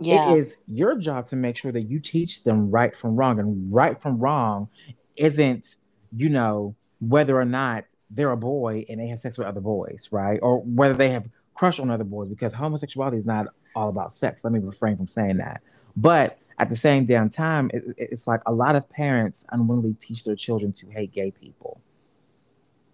yeah. 0.00 0.32
It 0.32 0.38
is 0.38 0.56
your 0.68 0.96
job 0.96 1.26
to 1.28 1.36
make 1.36 1.56
sure 1.56 1.72
that 1.72 1.82
you 1.82 2.00
teach 2.00 2.44
them 2.44 2.70
right 2.70 2.94
from 2.96 3.16
wrong. 3.16 3.38
And 3.38 3.72
right 3.72 4.00
from 4.00 4.18
wrong 4.18 4.68
isn't, 5.16 5.76
you 6.16 6.28
know, 6.28 6.74
whether 7.00 7.38
or 7.38 7.44
not 7.44 7.84
they're 8.10 8.30
a 8.32 8.36
boy 8.36 8.84
and 8.88 9.00
they 9.00 9.08
have 9.08 9.20
sex 9.20 9.36
with 9.38 9.46
other 9.46 9.60
boys, 9.60 10.08
right? 10.10 10.38
Or 10.42 10.60
whether 10.62 10.94
they 10.94 11.08
have 11.10 11.28
crush 11.54 11.80
on 11.80 11.90
other 11.90 12.04
boys, 12.04 12.28
because 12.28 12.52
homosexuality 12.52 13.16
is 13.16 13.26
not 13.26 13.48
all 13.74 13.88
about 13.88 14.12
sex. 14.12 14.44
Let 14.44 14.52
me 14.52 14.60
refrain 14.60 14.96
from 14.96 15.06
saying 15.06 15.38
that. 15.38 15.62
But 15.96 16.38
at 16.58 16.70
the 16.70 16.76
same 16.76 17.04
damn 17.04 17.28
time, 17.30 17.70
it, 17.74 17.82
it- 17.96 18.08
it's 18.12 18.26
like 18.26 18.40
a 18.46 18.52
lot 18.52 18.76
of 18.76 18.88
parents 18.88 19.46
unwillingly 19.50 19.94
teach 19.94 20.24
their 20.24 20.36
children 20.36 20.72
to 20.72 20.88
hate 20.90 21.12
gay 21.12 21.30
people. 21.30 21.80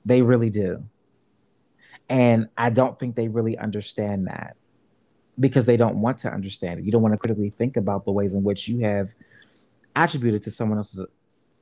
They 0.05 0.23
really 0.23 0.51
do. 0.51 0.85
And 2.09 2.49
I 2.59 2.71
don't 2.71 2.99
think 2.99 3.15
they 3.15 3.29
really 3.29 3.57
understand 3.57 4.27
that 4.27 4.57
because 5.39 5.65
they 5.65 5.77
don't 5.77 5.97
want 5.97 6.19
to 6.19 6.33
understand 6.33 6.81
it. 6.81 6.85
You 6.85 6.93
don't 6.93 7.03
want 7.03 7.15
to 7.15 7.19
critically 7.19 7.49
think 7.51 7.77
about 7.77 8.05
the 8.05 8.13
ways 8.13 8.35
in 8.35 8.43
which 8.43 8.69
you 8.69 8.81
have 8.81 9.15
attributed 9.97 10.43
to 10.45 10.51
someone 10.51 10.79
else's 10.79 11.07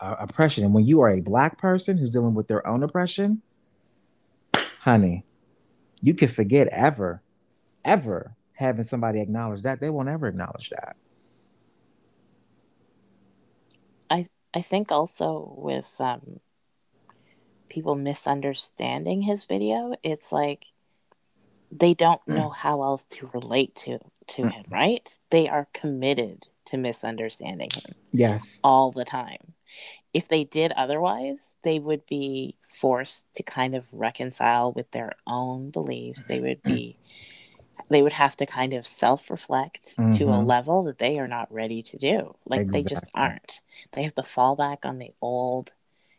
uh, 0.00 0.16
oppression. 0.18 0.64
And 0.64 0.74
when 0.74 0.84
you 0.86 1.00
are 1.02 1.10
a 1.10 1.20
black 1.20 1.58
person 1.58 1.98
who's 1.98 2.10
dealing 2.10 2.34
with 2.34 2.48
their 2.48 2.66
own 2.66 2.82
oppression, 2.82 3.42
honey, 4.80 5.24
you 6.00 6.14
can 6.14 6.28
forget 6.28 6.68
ever, 6.68 7.22
ever 7.84 8.34
having 8.54 8.84
somebody 8.84 9.20
acknowledge 9.20 9.62
that. 9.62 9.80
They 9.80 9.90
won't 9.90 10.08
ever 10.08 10.26
acknowledge 10.28 10.70
that. 10.70 10.96
I 14.08 14.26
I 14.52 14.62
think 14.62 14.90
also 14.90 15.54
with 15.56 15.94
um, 16.00 16.40
people 17.68 17.94
misunderstanding 17.94 19.22
his 19.22 19.44
video, 19.44 19.94
it's 20.02 20.32
like 20.32 20.66
they 21.70 21.94
don't 21.94 22.26
know 22.26 22.50
how 22.56 22.82
else 22.82 23.04
to 23.04 23.30
relate 23.32 23.74
to 23.76 23.98
to 24.28 24.46
him, 24.46 24.64
right? 24.70 25.18
They 25.30 25.48
are 25.48 25.68
committed 25.72 26.48
to 26.66 26.76
misunderstanding 26.76 27.68
him 27.74 27.94
Yes. 28.12 28.60
all 28.62 28.92
the 28.92 29.04
time. 29.04 29.54
If 30.14 30.28
they 30.28 30.44
did 30.44 30.72
otherwise, 30.72 31.52
they 31.62 31.78
would 31.78 32.06
be 32.06 32.56
forced 32.68 33.34
to 33.36 33.42
kind 33.42 33.74
of 33.74 33.86
reconcile 33.92 34.72
with 34.72 34.90
their 34.92 35.12
own 35.26 35.70
beliefs. 35.70 36.26
They 36.26 36.40
would 36.40 36.64
be 36.64 36.98
they 37.88 38.02
would 38.02 38.12
have 38.12 38.36
to 38.36 38.46
kind 38.46 38.72
of 38.72 38.86
self-reflect 38.86 39.96
to 40.10 40.32
a 40.32 40.38
Mhm. 40.38 40.46
level 40.46 40.84
that 40.84 40.98
they 40.98 41.18
are 41.18 41.28
not 41.28 41.52
ready 41.52 41.82
to 41.82 41.98
do. 41.98 42.36
Like 42.46 42.70
they 42.70 42.82
just 42.84 43.08
aren't. 43.14 43.60
They 43.92 44.02
have 44.04 44.14
to 44.16 44.22
fall 44.22 44.56
back 44.56 44.84
on 44.86 44.98
the 44.98 45.12
old 45.20 45.72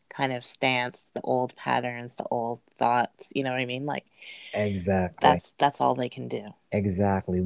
kind 0.09 0.33
of 0.33 0.45
stance, 0.45 1.07
the 1.13 1.21
old 1.21 1.55
patterns, 1.55 2.15
the 2.15 2.25
old 2.31 2.61
thoughts. 2.77 3.29
You 3.35 3.43
know 3.43 3.51
what 3.51 3.59
I 3.61 3.65
mean? 3.65 3.85
Like 3.85 4.05
exactly. 4.53 5.19
that's 5.21 5.51
that's 5.57 5.79
all 5.81 5.95
they 5.95 6.09
can 6.09 6.27
do. 6.27 6.53
Exactly. 6.73 7.39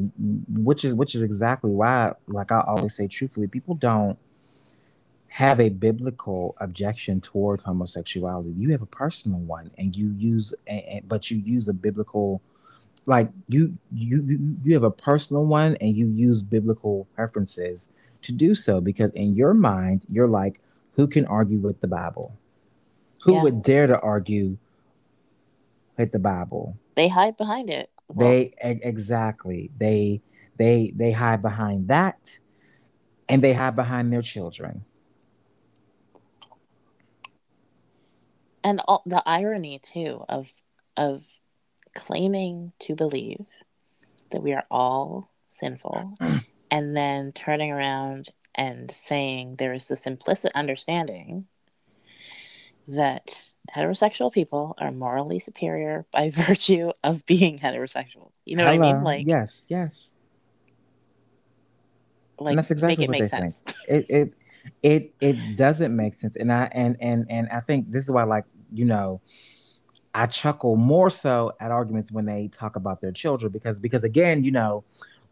Which 0.50 0.86
is 0.86 0.94
which 0.94 1.16
is 1.16 1.24
exactly 1.24 1.72
why, 1.72 2.14
like 2.28 2.52
I 2.52 2.62
always 2.68 2.96
say, 2.96 3.08
truthfully, 3.08 3.48
people 3.48 3.74
don't 3.74 4.20
have 5.36 5.60
a 5.60 5.68
biblical 5.68 6.56
objection 6.62 7.20
towards 7.20 7.62
homosexuality. 7.62 8.54
You 8.58 8.72
have 8.72 8.82
a 8.82 8.86
personal 8.86 9.40
one, 9.40 9.70
and 9.78 9.94
you 9.94 10.16
use, 10.18 10.54
but 11.10 11.30
you 11.30 11.40
use 11.40 11.68
a 11.68 11.74
biblical, 11.74 12.42
like 13.06 13.28
you 13.50 13.78
you 13.92 14.56
you 14.64 14.74
have 14.74 14.84
a 14.84 14.92
personal 14.92 15.44
one, 15.46 15.76
and 15.82 15.94
you 15.94 16.08
use 16.08 16.42
biblical 16.42 17.06
references 17.18 17.92
to 18.22 18.32
do 18.32 18.56
so 18.56 18.80
because 18.80 19.12
in 19.12 19.36
your 19.36 19.54
mind, 19.54 20.06
you're 20.10 20.30
like, 20.30 20.62
who 20.94 21.06
can 21.06 21.26
argue 21.26 21.58
with 21.58 21.82
the 21.82 21.88
Bible? 21.88 22.32
Who 23.24 23.34
Yeah. 23.34 23.44
would 23.44 23.62
dare 23.62 23.88
to 23.88 24.00
argue 24.00 24.56
with 25.98 26.14
the 26.14 26.20
Bible? 26.20 26.78
They 26.96 27.10
hide 27.10 27.36
behind 27.36 27.70
it. 27.70 27.90
They 28.16 28.54
exactly 28.62 29.70
they 29.78 30.22
they 30.56 30.94
they 30.96 31.12
hide 31.12 31.42
behind 31.42 31.90
that 31.90 32.40
and 33.28 33.44
they 33.44 33.52
hide 33.52 33.76
behind 33.76 34.14
their 34.14 34.22
children 34.22 34.86
and 38.66 38.82
all, 38.88 39.04
the 39.06 39.22
irony 39.26 39.80
too 39.80 40.26
of 40.28 40.52
of 40.98 41.24
claiming 41.94 42.74
to 42.80 42.96
believe 42.96 43.46
that 44.32 44.42
we 44.42 44.52
are 44.52 44.66
all 44.70 45.30
sinful 45.50 46.16
and 46.72 46.98
then 46.98 47.32
turning 47.32 47.72
around 47.72 48.30
and 48.56 48.92
saying 48.92 49.56
there 49.58 49.72
is 49.72 49.88
this 49.88 50.06
implicit 50.06 50.52
understanding 50.56 51.46
that 52.88 53.44
heterosexual 53.74 54.32
people 54.32 54.76
are 54.80 54.92
morally 54.92 55.40
superior 55.40 56.06
by 56.12 56.30
virtue 56.48 56.92
of 57.04 57.26
being 57.26 57.60
heterosexual. 57.60 58.32
You 58.46 58.58
know 58.58 58.66
what 58.66 58.74
i 58.74 58.78
mean? 58.78 59.04
Like 59.04 59.28
yes 59.28 59.66
yes. 59.70 60.16
Like 62.40 62.56
that's 62.58 62.72
exactly 62.72 63.08
what 63.08 63.12
make 63.12 63.22
they 63.22 63.28
sense. 63.28 63.62
It 63.88 64.10
it 64.10 64.34
it 64.82 65.14
it 65.22 65.56
doesn't 65.56 65.96
make 65.96 66.16
sense. 66.16 66.36
And 66.36 66.52
i 66.52 66.68
and 66.72 66.98
and 67.00 67.26
and 67.30 67.48
i 67.50 67.60
think 67.60 67.92
this 67.92 68.04
is 68.04 68.12
why 68.12 68.24
like 68.24 68.46
you 68.78 68.86
know 68.86 69.22
i 70.14 70.26
chuckle 70.26 70.76
more 70.76 71.10
so 71.10 71.52
at 71.60 71.72
arguments 71.72 72.12
when 72.12 72.26
they 72.26 72.48
talk 72.50 72.76
about 72.76 73.02
their 73.02 73.12
children 73.12 73.52
because 73.52 73.80
because 73.80 74.04
again 74.04 74.44
you 74.44 74.52
know 74.52 74.84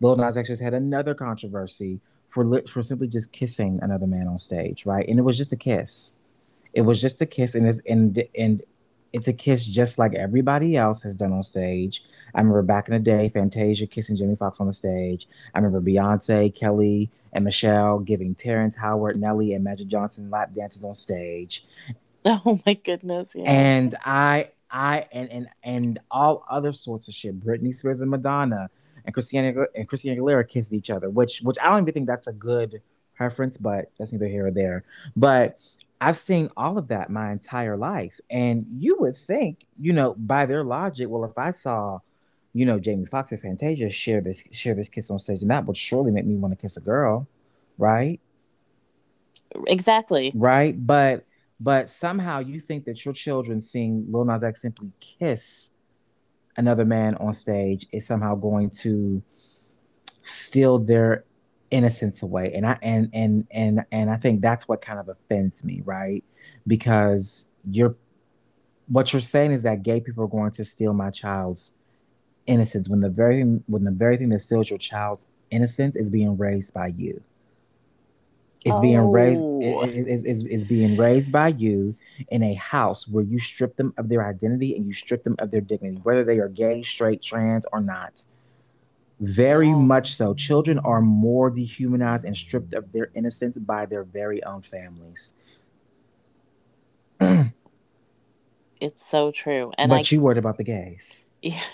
Lil 0.04 0.18
Nas 0.18 0.36
X 0.36 0.50
just 0.50 0.62
had 0.62 0.74
another 0.74 1.14
controversy 1.14 2.02
for 2.30 2.62
for 2.68 2.84
simply 2.84 3.08
just 3.08 3.32
kissing 3.32 3.80
another 3.82 4.08
man 4.08 4.28
on 4.28 4.38
stage, 4.38 4.86
right? 4.86 5.08
And 5.08 5.18
it 5.18 5.22
was 5.22 5.38
just 5.38 5.54
a 5.54 5.56
kiss. 5.56 6.18
It 6.74 6.82
was 6.82 7.00
just 7.00 7.22
a 7.22 7.26
kiss, 7.26 7.56
and 7.56 7.68
it's 7.68 7.80
and 7.88 8.22
and 8.38 8.62
it's 9.14 9.28
a 9.28 9.34
kiss 9.34 9.66
just 9.66 10.00
like 10.00 10.16
everybody 10.16 10.76
else 10.76 11.04
has 11.04 11.16
done 11.16 11.32
on 11.32 11.44
stage. 11.44 12.04
I 12.34 12.40
remember 12.40 12.64
back 12.64 12.88
in 12.88 12.94
the 12.94 13.00
day, 13.00 13.30
Fantasia 13.30 13.88
kissing 13.88 14.18
Jimmy 14.18 14.36
Foxx 14.36 14.60
on 14.60 14.68
the 14.68 14.74
stage. 14.74 15.28
I 15.54 15.60
remember 15.60 15.80
Beyonce, 15.80 16.54
Kelly, 16.54 17.12
and 17.32 17.46
Michelle 17.46 18.00
giving 18.00 18.34
Terrence 18.34 18.76
Howard, 18.76 19.22
Nelly, 19.22 19.54
and 19.54 19.64
Magic 19.64 19.88
Johnson 19.88 20.32
lap 20.32 20.54
dances 20.54 20.84
on 20.84 20.96
stage. 20.96 21.66
oh 22.46 22.60
my 22.66 22.74
goodness 22.74 23.32
yeah 23.36 23.50
And 23.50 23.96
I, 24.06 24.50
I, 24.72 25.08
and 25.12 25.30
and 25.32 25.48
and 25.64 26.00
all 26.10 26.46
other 26.50 26.74
sorts 26.74 27.08
of 27.08 27.14
shit. 27.14 27.40
Britney 27.40 27.74
Spears 27.74 28.00
and 28.02 28.10
Madonna 28.10 28.70
and 29.06 29.14
Christina 29.14 29.66
and 29.76 29.88
Christina 29.88 30.20
Aguilera 30.20 30.48
kissed 30.48 30.74
each 30.74 30.90
other, 30.90 31.10
which 31.10 31.42
which 31.42 31.58
I 31.62 31.70
don't 31.70 31.82
even 31.82 31.94
think 31.94 32.08
that's 32.08 32.28
a 32.28 32.34
good 32.34 32.82
preference, 33.16 33.58
but 33.58 33.92
that's 33.98 34.12
neither 34.12 34.28
here 34.28 34.48
or 34.48 34.52
there. 34.52 34.84
But 35.16 35.60
I've 36.02 36.18
seen 36.18 36.50
all 36.58 36.78
of 36.78 36.88
that 36.90 37.10
my 37.10 37.32
entire 37.32 37.78
life, 37.78 38.20
and 38.30 38.66
you 38.78 38.98
would 39.00 39.16
think, 39.16 39.66
you 39.80 39.94
know, 39.94 40.16
by 40.16 40.46
their 40.46 40.64
logic, 40.64 41.10
well, 41.10 41.24
if 41.24 41.38
I 41.38 41.52
saw, 41.52 42.00
you 42.54 42.66
know, 42.66 42.80
Jamie 42.80 43.06
Foxx 43.06 43.32
and 43.32 43.40
Fantasia 43.42 43.90
share 43.90 44.22
this 44.22 44.48
share 44.52 44.76
this 44.76 44.90
kiss 44.90 45.12
on 45.12 45.20
stage, 45.20 45.42
and 45.42 45.52
that 45.52 45.66
would 45.66 45.78
surely 45.78 46.12
make 46.12 46.26
me 46.26 46.36
want 46.36 46.52
to 46.58 46.62
kiss 46.62 46.78
a 46.78 46.82
girl, 46.82 47.28
right? 47.78 48.20
exactly 49.68 50.32
right? 50.36 50.76
But 50.86 51.26
but 51.64 51.90
somehow 51.90 52.40
you 52.40 52.60
think 52.60 52.84
that 52.86 53.06
your 53.06 53.14
children 53.14 53.62
seeing 53.62 54.06
Lil 54.12 54.26
Nas 54.26 54.44
X 54.44 54.62
simply 54.62 54.92
kiss 55.00 55.72
another 56.58 56.84
man 56.84 57.16
on 57.16 57.32
stage 57.34 57.88
is 57.94 58.06
somehow 58.06 58.36
going 58.36 58.70
to 58.70 59.24
steal 60.24 60.78
their 60.78 61.24
innocence 61.72 62.22
away, 62.22 62.52
and 62.54 62.66
I 62.66 62.78
and 62.82 63.10
and 63.14 63.48
and 63.52 63.86
and 63.92 64.10
I 64.10 64.18
think 64.18 64.42
that's 64.42 64.68
what 64.68 64.82
kind 64.82 65.00
of 65.00 65.08
offends 65.08 65.64
me, 65.64 65.82
right? 65.86 66.24
Because 66.68 67.48
you're 67.70 67.96
what 68.90 69.14
you're 69.14 69.22
saying 69.22 69.54
is 69.54 69.64
that 69.64 69.84
gay 69.84 70.02
people 70.02 70.26
are 70.26 70.28
going 70.28 70.52
to 70.52 70.66
steal 70.66 70.92
my 70.94 71.12
child's 71.12 71.74
innocence 72.46 72.90
when 72.90 73.00
the 73.00 73.10
very 73.10 73.42
when 73.68 73.86
the 73.86 73.92
very 73.92 74.18
thing 74.18 74.30
that 74.30 74.40
steals 74.40 74.70
your 74.70 74.80
child's 74.80 75.28
innocence 75.50 75.96
is 75.96 76.10
being 76.10 76.36
raised 76.36 76.74
by 76.74 76.88
you 76.88 77.24
is 78.66 78.80
being 78.80 79.12
raised 79.12 79.44
Oh. 79.44 79.82
is, 79.84 80.24
is, 80.24 80.46
is, 80.46 80.66
being 80.66 80.96
raised 80.96 81.32
by 81.32 81.50
you 81.50 81.96
in 82.30 82.44
a 82.44 82.54
house 82.54 83.08
where 83.08 83.24
you 83.24 83.40
strip 83.40 83.76
them 83.76 83.94
of 83.98 84.10
their 84.10 84.26
identity 84.26 84.76
and 84.76 84.86
you 84.86 84.94
strip 84.94 85.24
them 85.24 85.36
of 85.40 85.52
their 85.52 85.62
dignity 85.62 86.00
whether 86.04 86.24
they 86.24 86.40
are 86.40 86.48
gay 86.50 86.82
straight 86.82 87.22
trans 87.22 87.66
or 87.74 87.82
not 87.82 88.24
very 89.20 89.70
Wow. 89.70 89.80
much 89.80 90.14
so 90.14 90.34
children 90.34 90.80
are 90.80 91.02
more 91.02 91.50
dehumanized 91.50 92.26
and 92.26 92.36
stripped 92.36 92.74
of 92.74 92.92
their 92.92 93.10
innocence 93.14 93.58
by 93.58 93.86
their 93.86 94.04
very 94.04 94.44
own 94.44 94.62
families 94.62 95.36
it's 98.80 99.06
so 99.06 99.32
true 99.32 99.72
and 99.78 99.90
but 99.90 100.12
i 100.12 100.16
you 100.16 100.22
worried 100.22 100.38
about 100.38 100.58
the 100.58 100.64
gays 100.64 101.26
Yeah. 101.42 101.62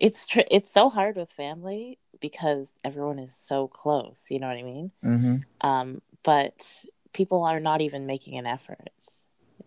It's 0.00 0.26
tr- 0.26 0.40
it's 0.50 0.70
so 0.72 0.90
hard 0.90 1.14
with 1.16 1.30
family 1.30 1.98
because 2.24 2.72
everyone 2.82 3.18
is 3.18 3.36
so 3.36 3.68
close, 3.68 4.24
you 4.30 4.40
know 4.40 4.46
what 4.48 4.56
I 4.56 4.62
mean? 4.62 4.90
hmm 5.02 5.36
Um, 5.60 6.00
but 6.22 6.86
people 7.12 7.42
are 7.42 7.60
not 7.60 7.82
even 7.82 8.06
making 8.06 8.38
an 8.38 8.46
effort. 8.46 8.98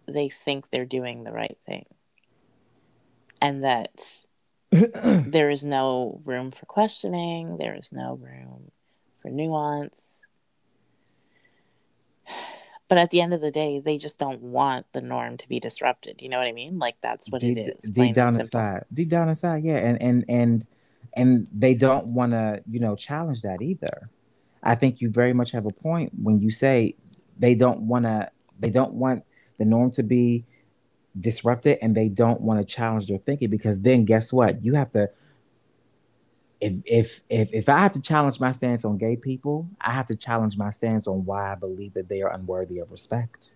They 0.08 0.28
think 0.28 0.65
they're 0.72 0.84
doing 1.00 1.24
the 1.24 1.32
right 1.32 1.56
thing. 1.67 1.86
And 3.39 3.63
that 3.63 4.24
there 4.72 5.52
is 5.52 5.63
no 5.63 6.20
room 6.26 6.50
for 6.50 6.65
questioning, 6.65 7.58
there 7.58 7.76
is 7.76 7.91
no 7.91 8.15
room 8.20 8.72
for 9.22 9.30
nuance. 9.30 10.26
But 12.89 12.98
at 12.98 13.10
the 13.10 13.20
end 13.20 13.34
of 13.34 13.41
the 13.41 13.52
day, 13.52 13.82
they 13.82 13.98
just 13.98 14.17
don't 14.17 14.41
want 14.41 14.86
the 14.93 15.02
norm 15.02 15.36
to 15.36 15.50
be 15.50 15.60
disrupted. 15.60 16.22
You 16.22 16.30
know 16.30 16.38
what 16.38 16.48
I 16.48 16.54
mean? 16.54 16.80
Like 16.80 16.96
that's 17.02 17.30
what 17.30 17.41
deep, 17.41 17.58
it 17.58 17.76
is. 17.84 17.89
deep 17.89 18.15
down 18.15 18.39
inside 18.39 18.86
deep 18.93 19.10
down 19.10 19.28
inside 19.28 19.62
yeah 19.62 19.76
and 19.76 20.02
and 20.02 20.24
and 20.30 20.65
and 21.17 21.47
they 21.51 21.73
don't 21.73 22.08
want 22.08 22.32
to 22.32 22.63
you 22.69 22.80
know 22.80 22.95
challenge 22.95 23.41
that 23.41 23.62
either. 23.62 24.10
I 24.63 24.75
think 24.75 25.01
you 25.01 25.10
very 25.10 25.34
much 25.34 25.51
have 25.51 25.65
a 25.65 25.71
point 25.71 26.13
when 26.21 26.39
you 26.39 26.51
say 26.51 26.95
they 27.38 27.56
don't 27.56 27.82
want 27.82 28.06
to 28.06 28.30
they 28.60 28.69
don't 28.69 28.93
want 28.93 29.23
the 29.58 29.65
norm 29.65 29.91
to 29.91 30.03
be 30.03 30.45
disrupted 31.19 31.80
and 31.82 31.95
they 31.95 32.10
don't 32.10 32.41
want 32.41 32.60
to 32.60 32.65
challenge 32.65 33.08
their 33.08 33.17
thinking 33.17 33.49
because 33.49 33.82
then 33.82 34.06
guess 34.06 34.32
what? 34.32 34.63
You 34.63 34.75
have 34.75 34.91
to 34.91 35.10
if 36.60 36.73
if 36.86 37.21
if 37.30 37.49
if 37.53 37.69
i 37.69 37.77
have 37.77 37.91
to 37.91 38.01
challenge 38.01 38.39
my 38.39 38.51
stance 38.51 38.84
on 38.84 38.97
gay 38.97 39.15
people 39.15 39.69
i 39.80 39.91
have 39.91 40.08
to 40.08 40.15
challenge 40.15 40.58
my 40.58 40.71
stance 40.71 41.08
on 41.08 41.23
why 41.23 41.51
i 41.51 41.56
believe 41.56 41.93
that 41.93 42.10
they 42.10 42.23
are 42.23 42.34
unworthy 42.34 42.80
of 42.80 42.89
respect. 42.89 43.53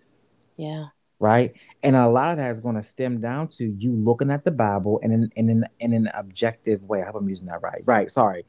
Yeah. 0.56 0.86
Right? 1.22 1.54
And 1.84 1.94
a 1.94 2.08
lot 2.08 2.32
of 2.32 2.36
that 2.38 2.50
is 2.50 2.60
going 2.60 2.74
to 2.74 2.82
stem 2.82 3.20
down 3.20 3.46
to 3.48 3.64
you 3.64 3.92
looking 3.92 4.28
at 4.30 4.44
the 4.44 4.50
Bible 4.50 4.98
in 4.98 5.12
an 5.12 5.32
in 5.36 5.48
an 5.48 5.66
in 5.78 5.92
an 5.92 6.10
objective 6.14 6.82
way. 6.82 7.00
I 7.00 7.06
hope 7.06 7.14
I'm 7.14 7.28
using 7.28 7.46
that 7.46 7.62
right. 7.62 7.82
Right. 7.86 8.10
Sorry. 8.10 8.44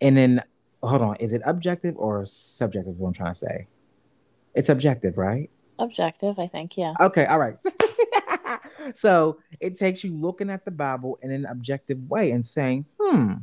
And 0.00 0.16
then 0.16 0.42
hold 0.82 1.02
on, 1.02 1.16
is 1.16 1.32
it 1.32 1.42
objective 1.44 1.96
or 1.96 2.24
subjective? 2.24 2.96
What 2.98 3.08
I'm 3.08 3.14
trying 3.14 3.32
to 3.32 3.38
say, 3.38 3.66
it's 4.54 4.68
objective, 4.68 5.18
right? 5.18 5.50
Objective, 5.80 6.38
I 6.38 6.46
think, 6.46 6.76
yeah. 6.76 6.94
Okay. 7.00 7.26
All 7.26 7.40
right. 7.40 7.56
so 8.94 9.40
it 9.58 9.76
takes 9.76 10.04
you 10.04 10.14
looking 10.14 10.50
at 10.50 10.64
the 10.64 10.70
Bible 10.70 11.18
in 11.20 11.32
an 11.32 11.46
objective 11.46 11.98
way 12.08 12.30
and 12.30 12.46
saying, 12.46 12.84
hmm, 13.00 13.34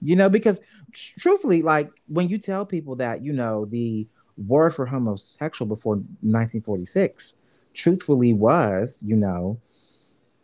you 0.00 0.14
know, 0.14 0.28
because 0.28 0.60
truthfully, 0.92 1.62
like 1.62 1.90
when 2.06 2.28
you 2.28 2.38
tell 2.38 2.64
people 2.64 2.94
that, 2.96 3.24
you 3.24 3.32
know, 3.32 3.64
the 3.64 4.06
word 4.46 4.76
for 4.76 4.86
homosexual 4.86 5.68
before 5.68 5.96
1946 5.96 7.36
truthfully 7.74 8.32
was, 8.32 9.02
you 9.06 9.16
know, 9.16 9.58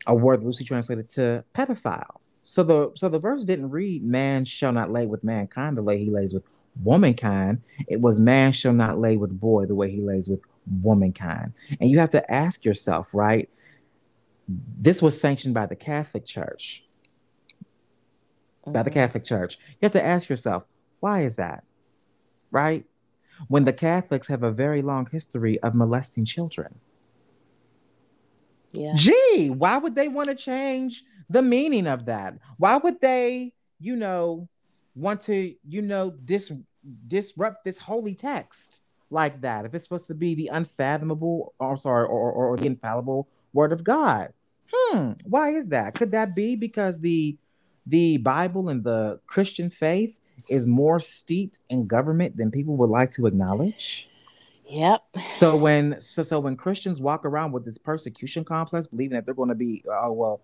a 0.06 0.14
word 0.14 0.42
loosely 0.42 0.64
translated 0.64 1.08
to 1.10 1.44
pedophile. 1.54 2.16
So 2.42 2.62
the 2.62 2.92
so 2.94 3.08
the 3.08 3.18
verse 3.18 3.44
didn't 3.44 3.70
read 3.70 4.02
man 4.04 4.44
shall 4.44 4.72
not 4.72 4.90
lay 4.90 5.06
with 5.06 5.22
mankind 5.22 5.76
the 5.76 5.82
way 5.82 5.98
he 5.98 6.10
lays 6.10 6.32
with 6.32 6.44
womankind. 6.82 7.60
It 7.88 8.00
was 8.00 8.18
man 8.18 8.52
shall 8.52 8.72
not 8.72 8.98
lay 8.98 9.16
with 9.16 9.38
boy 9.38 9.66
the 9.66 9.74
way 9.74 9.90
he 9.90 10.00
lays 10.00 10.28
with 10.28 10.40
womankind. 10.82 11.52
And 11.80 11.90
you 11.90 11.98
have 11.98 12.10
to 12.10 12.32
ask 12.32 12.64
yourself, 12.64 13.08
right? 13.12 13.50
This 14.48 15.02
was 15.02 15.20
sanctioned 15.20 15.54
by 15.54 15.66
the 15.66 15.76
Catholic 15.76 16.24
Church. 16.24 16.84
By 18.66 18.82
the 18.82 18.90
Mhm. 18.90 18.94
Catholic 18.94 19.24
Church. 19.24 19.58
You 19.72 19.86
have 19.86 19.92
to 19.92 20.04
ask 20.04 20.28
yourself, 20.28 20.64
why 21.00 21.22
is 21.22 21.36
that? 21.36 21.64
Right? 22.50 22.86
When 23.48 23.64
the 23.64 23.72
Catholics 23.72 24.28
have 24.28 24.42
a 24.42 24.50
very 24.50 24.80
long 24.82 25.06
history 25.10 25.60
of 25.60 25.74
molesting 25.74 26.24
children. 26.24 26.76
Yeah. 28.72 28.92
Gee, 28.94 29.50
why 29.50 29.78
would 29.78 29.94
they 29.94 30.08
want 30.08 30.28
to 30.28 30.34
change 30.34 31.04
the 31.30 31.42
meaning 31.42 31.86
of 31.86 32.06
that? 32.06 32.34
Why 32.56 32.76
would 32.76 33.00
they, 33.00 33.52
you 33.80 33.96
know, 33.96 34.48
want 34.94 35.20
to, 35.22 35.54
you 35.66 35.82
know, 35.82 36.10
dis- 36.24 36.52
disrupt 37.06 37.64
this 37.64 37.78
holy 37.78 38.14
text 38.14 38.80
like 39.10 39.40
that 39.40 39.64
if 39.64 39.74
it's 39.74 39.84
supposed 39.84 40.06
to 40.08 40.14
be 40.14 40.34
the 40.34 40.48
unfathomable, 40.48 41.54
or 41.58 41.76
sorry, 41.76 42.06
or, 42.06 42.32
or, 42.32 42.50
or 42.50 42.56
the 42.56 42.66
infallible 42.66 43.28
word 43.52 43.72
of 43.72 43.84
God? 43.84 44.32
Hmm, 44.70 45.12
why 45.26 45.50
is 45.50 45.68
that? 45.68 45.94
Could 45.94 46.12
that 46.12 46.36
be 46.36 46.56
because 46.56 47.00
the 47.00 47.36
the 47.86 48.18
Bible 48.18 48.68
and 48.68 48.84
the 48.84 49.18
Christian 49.26 49.70
faith 49.70 50.20
is 50.50 50.66
more 50.66 51.00
steeped 51.00 51.60
in 51.70 51.86
government 51.86 52.36
than 52.36 52.50
people 52.50 52.76
would 52.76 52.90
like 52.90 53.10
to 53.12 53.26
acknowledge? 53.26 54.10
Yep. 54.68 55.02
So 55.38 55.56
when 55.56 56.00
so 56.00 56.22
so 56.22 56.40
when 56.40 56.56
Christians 56.56 57.00
walk 57.00 57.24
around 57.24 57.52
with 57.52 57.64
this 57.64 57.78
persecution 57.78 58.44
complex, 58.44 58.86
believing 58.86 59.14
that 59.16 59.24
they're 59.24 59.34
going 59.34 59.48
to 59.48 59.54
be 59.54 59.84
oh 59.90 60.12
well, 60.12 60.40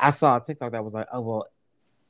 I 0.00 0.10
saw 0.10 0.36
a 0.36 0.40
TikTok 0.40 0.72
that 0.72 0.82
was 0.82 0.94
like 0.94 1.06
oh 1.12 1.20
well, 1.20 1.46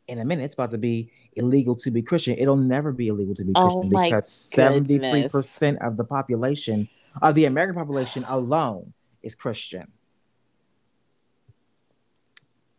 in 0.07 0.19
a 0.19 0.25
minute 0.25 0.45
it's 0.45 0.55
about 0.55 0.71
to 0.71 0.79
be 0.79 1.11
illegal 1.35 1.77
to 1.77 1.91
be 1.91 2.03
Christian. 2.03 2.39
It'll 2.39 2.57
never 2.57 2.93
be 2.93 3.09
illegal 3.09 3.35
to 3.35 3.45
be 3.45 3.53
Oh 3.55 3.63
Christian 3.63 3.91
my 3.91 4.09
because 4.09 4.29
seventy 4.29 4.99
three 4.99 5.29
percent 5.29 5.83
of 5.83 5.97
the 5.97 6.05
population 6.05 6.89
of 7.21 7.35
the 7.35 7.45
American 7.45 7.75
population 7.75 8.25
alone 8.29 8.93
is 9.23 9.35
Christian. 9.35 9.93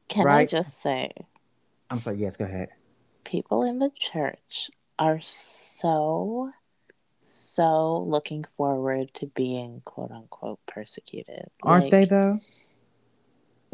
Can 0.08 0.25
I 0.28 0.45
just 0.45 0.82
say, 0.82 1.12
I'm 1.91 1.99
sorry. 1.99 2.17
Yes, 2.17 2.36
go 2.36 2.45
ahead. 2.45 2.69
people 3.23 3.62
in 3.62 3.78
the 3.78 3.91
church 3.95 4.71
are 4.97 5.19
so, 5.21 6.52
so 7.30 8.00
looking 8.08 8.44
forward 8.58 9.13
to 9.15 9.28
being 9.28 9.82
quote 9.86 10.12
unquote 10.12 10.60
persecuted. 10.65 11.50
Aren't 11.62 11.92
they 11.92 12.06
though? 12.06 12.39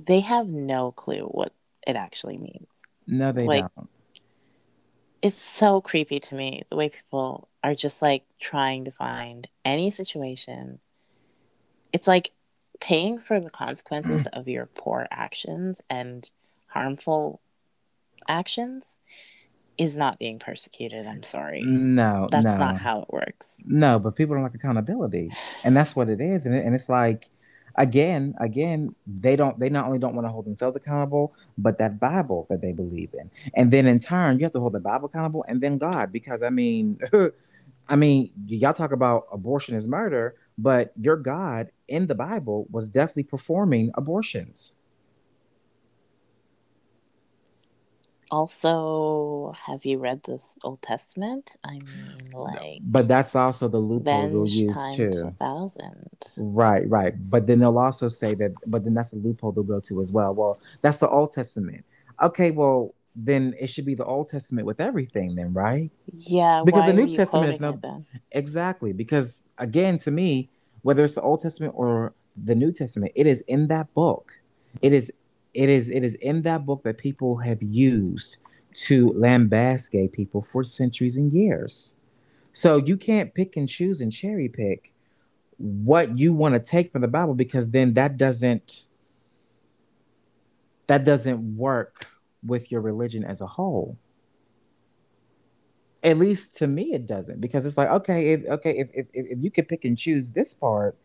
They 0.06 0.20
have 0.20 0.48
no 0.48 0.92
clue 0.92 1.24
what 1.24 1.54
it 1.88 1.96
actually 1.96 2.38
means. 2.38 2.68
No, 3.08 3.32
they 3.32 3.46
like- 3.46 3.66
don't. 3.76 3.90
It's 5.22 5.42
so 5.42 5.82
creepy 5.82 6.20
to 6.20 6.36
me 6.36 6.64
the 6.70 6.76
way 6.76 6.90
people 6.90 7.48
are 7.64 7.74
just 7.74 8.00
like 8.02 8.26
trying 8.40 8.86
to 8.86 8.92
find 8.92 9.48
any 9.64 9.90
situation. 9.90 10.80
It's 11.92 12.08
like 12.08 12.32
paying 12.80 13.18
for 13.20 13.40
the 13.40 13.50
consequences 13.50 14.28
of 14.34 14.48
your 14.48 14.68
poor 14.68 15.08
actions 15.10 15.82
and 15.90 16.30
harmful 16.68 17.42
actions 18.28 19.00
is 19.78 19.96
not 19.96 20.20
being 20.20 20.40
persecuted. 20.40 21.08
I'm 21.08 21.24
sorry. 21.24 21.62
No, 21.62 22.28
That's 22.32 22.46
no. 22.46 22.58
not 22.58 22.78
how 22.78 23.02
it 23.02 23.10
works. 23.10 23.60
No, 23.66 24.00
but 24.00 24.16
people 24.16 24.36
don't 24.36 24.44
like 24.44 24.56
accountability, 24.56 25.32
and 25.64 25.76
that's 25.76 25.96
what 25.96 26.10
it 26.10 26.22
is. 26.22 26.46
And, 26.46 26.56
it, 26.56 26.66
and 26.66 26.74
it's 26.74 26.90
like, 26.90 27.30
again, 27.76 28.36
again, 28.40 28.96
they 29.06 29.36
don't. 29.36 29.60
They 29.60 29.70
not 29.70 29.86
only 29.86 30.00
don't 30.00 30.16
want 30.16 30.28
to 30.28 30.32
hold 30.32 30.46
themselves 30.46 30.76
accountable, 30.76 31.34
but 31.58 31.78
that 31.80 32.00
Bible 32.00 32.48
that 32.50 32.62
they 32.62 32.72
believe 32.72 33.14
in, 33.14 33.30
and 33.54 33.72
then 33.72 33.86
in 33.86 34.00
turn, 34.00 34.40
you 34.40 34.46
have 34.46 34.54
to 34.54 34.60
hold 34.60 34.74
the 34.74 34.80
Bible 34.80 35.08
accountable, 35.08 35.46
and 35.48 35.62
then 35.62 35.78
God, 35.78 36.12
because 36.12 36.42
I 36.44 36.50
mean, 36.50 37.00
I 37.88 37.96
mean, 37.96 38.32
y'all 38.48 38.74
talk 38.74 38.92
about 38.92 39.28
abortion 39.32 39.76
is 39.76 39.88
murder, 39.88 40.36
but 40.58 40.94
your 41.00 41.18
God 41.18 41.72
in 41.88 42.08
the 42.08 42.16
Bible 42.16 42.68
was 42.72 42.90
definitely 42.90 43.24
performing 43.24 43.92
abortions. 43.96 44.76
Also, 48.32 49.54
have 49.66 49.86
you 49.86 50.00
read 50.00 50.24
this 50.24 50.54
Old 50.64 50.82
Testament? 50.82 51.56
I 51.64 51.74
mean, 51.74 52.18
like, 52.34 52.80
But 52.84 53.08
that's 53.08 53.36
also 53.36 53.68
the 53.68 53.78
loophole 53.78 54.30
we'll 54.30 54.48
use 54.48 54.96
too. 54.96 55.34
thousand. 55.40 56.10
Right, 56.38 56.90
right. 56.90 57.14
But 57.30 57.48
then 57.48 57.60
they'll 57.60 57.78
also 57.78 58.08
say 58.08 58.34
that, 58.36 58.54
but 58.68 58.84
then 58.84 58.94
that's 58.94 59.14
a 59.14 59.18
loophole 59.18 59.52
they'll 59.52 59.64
go 59.64 59.80
to 59.82 60.00
as 60.02 60.12
well. 60.12 60.34
Well, 60.34 60.60
that's 60.82 60.98
the 60.98 61.10
Old 61.10 61.32
Testament. 61.32 61.86
Okay, 62.22 62.52
well, 62.52 62.94
then 63.16 63.54
it 63.60 63.68
should 63.68 63.86
be 63.86 63.96
the 63.96 64.06
Old 64.06 64.28
Testament 64.30 64.66
with 64.66 64.82
everything, 64.82 65.36
then, 65.36 65.54
right? 65.54 65.90
Yeah, 66.12 66.64
Because 66.66 66.86
the 66.88 66.94
New 66.94 67.14
Testament 67.14 67.54
is 67.54 67.60
no- 67.62 67.80
Exactly. 68.32 68.92
Because 68.92 69.44
again, 69.58 69.98
to 70.00 70.12
me, 70.12 70.50
whether 70.82 71.06
it's 71.06 71.16
the 71.16 71.22
Old 71.22 71.40
Testament 71.42 71.74
or 71.78 72.14
the 72.36 72.56
New 72.56 72.72
Testament, 72.72 73.12
it 73.16 73.28
is 73.28 73.42
in 73.42 73.68
that 73.68 73.94
book. 73.94 74.34
It 74.82 74.92
is, 74.94 75.12
it 75.56 75.70
is, 75.70 75.90
it 75.90 76.04
is 76.04 76.16
in 76.16 76.42
that 76.44 76.66
book 76.66 76.84
that 76.84 76.98
people 76.98 77.38
have 77.38 77.64
used 77.64 78.38
to 78.74 79.12
lambast 79.14 79.92
gay 79.92 80.08
people 80.08 80.46
for 80.52 80.64
centuries 80.64 81.16
and 81.16 81.32
years. 81.32 81.96
So 82.52 82.78
you 82.78 82.98
can't 82.98 83.34
pick 83.34 83.56
and 83.56 83.68
choose 83.68 84.02
and 84.02 84.12
cherry 84.12 84.50
pick 84.50 84.94
what 85.58 86.18
you 86.18 86.34
want 86.34 86.54
to 86.56 86.60
take 86.60 86.92
from 86.92 87.02
the 87.02 87.08
Bible 87.08 87.34
because 87.34 87.70
then 87.70 87.94
that 87.94 88.18
doesn't 88.18 88.88
that 90.88 91.04
doesn't 91.04 91.58
work 91.58 92.08
with 92.46 92.72
your 92.72 92.82
religion 92.82 93.24
as 93.24 93.42
a 93.42 93.48
whole. 93.48 93.98
At 96.04 96.18
least 96.18 96.56
to 96.58 96.68
me, 96.68 96.94
it 96.94 97.08
doesn't 97.08 97.40
because 97.40 97.66
it's 97.66 97.78
like 97.78 97.90
okay, 97.90 98.34
if 98.34 98.46
okay, 98.46 98.78
if 98.78 98.90
if, 98.94 99.08
if 99.14 99.40
you 99.42 99.50
can 99.50 99.66
pick 99.66 99.86
and 99.86 99.98
choose 99.98 100.32
this 100.32 100.54
part, 100.54 100.98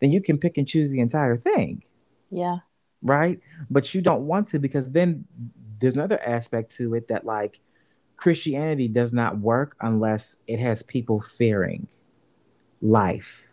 then 0.00 0.10
you 0.10 0.20
can 0.20 0.38
pick 0.38 0.58
and 0.58 0.66
choose 0.66 0.90
the 0.90 1.00
entire 1.00 1.36
thing 1.36 1.82
Yeah. 2.30 2.58
Right? 3.02 3.40
But 3.70 3.94
you 3.94 4.00
don't 4.00 4.26
want 4.26 4.48
to 4.48 4.58
because 4.58 4.90
then 4.90 5.24
there's 5.80 5.94
another 5.94 6.20
aspect 6.24 6.74
to 6.76 6.94
it 6.94 7.08
that 7.08 7.24
like 7.24 7.60
Christianity 8.16 8.88
does 8.88 9.12
not 9.12 9.38
work 9.38 9.76
unless 9.80 10.38
it 10.46 10.60
has 10.60 10.82
people 10.82 11.20
fearing 11.20 11.88
life. 12.80 13.50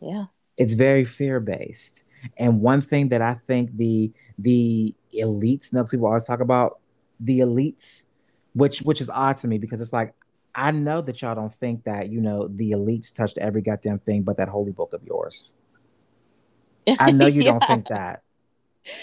Yeah. 0.00 0.26
It's 0.56 0.74
very 0.74 1.04
fear 1.04 1.38
based. 1.38 2.04
And 2.38 2.60
one 2.60 2.80
thing 2.80 3.10
that 3.10 3.22
I 3.22 3.34
think 3.34 3.76
the 3.76 4.12
the 4.38 4.94
elites, 5.14 5.72
now 5.72 5.84
people 5.84 6.06
always 6.06 6.24
talk 6.24 6.40
about 6.40 6.80
the 7.20 7.40
elites, 7.40 8.06
which 8.54 8.80
which 8.80 9.00
is 9.00 9.10
odd 9.10 9.36
to 9.38 9.48
me 9.48 9.58
because 9.58 9.80
it's 9.80 9.92
like 9.92 10.14
I 10.54 10.70
know 10.70 11.02
that 11.02 11.20
y'all 11.20 11.34
don't 11.34 11.54
think 11.54 11.84
that 11.84 12.08
you 12.08 12.20
know 12.22 12.48
the 12.48 12.72
elites 12.72 13.14
touched 13.14 13.36
every 13.38 13.60
goddamn 13.60 13.98
thing 13.98 14.22
but 14.22 14.38
that 14.38 14.48
holy 14.48 14.72
book 14.72 14.94
of 14.94 15.02
yours. 15.04 15.54
I 16.98 17.10
know 17.12 17.26
you 17.26 17.42
don't 17.42 17.62
think 17.64 17.88
that, 17.88 18.22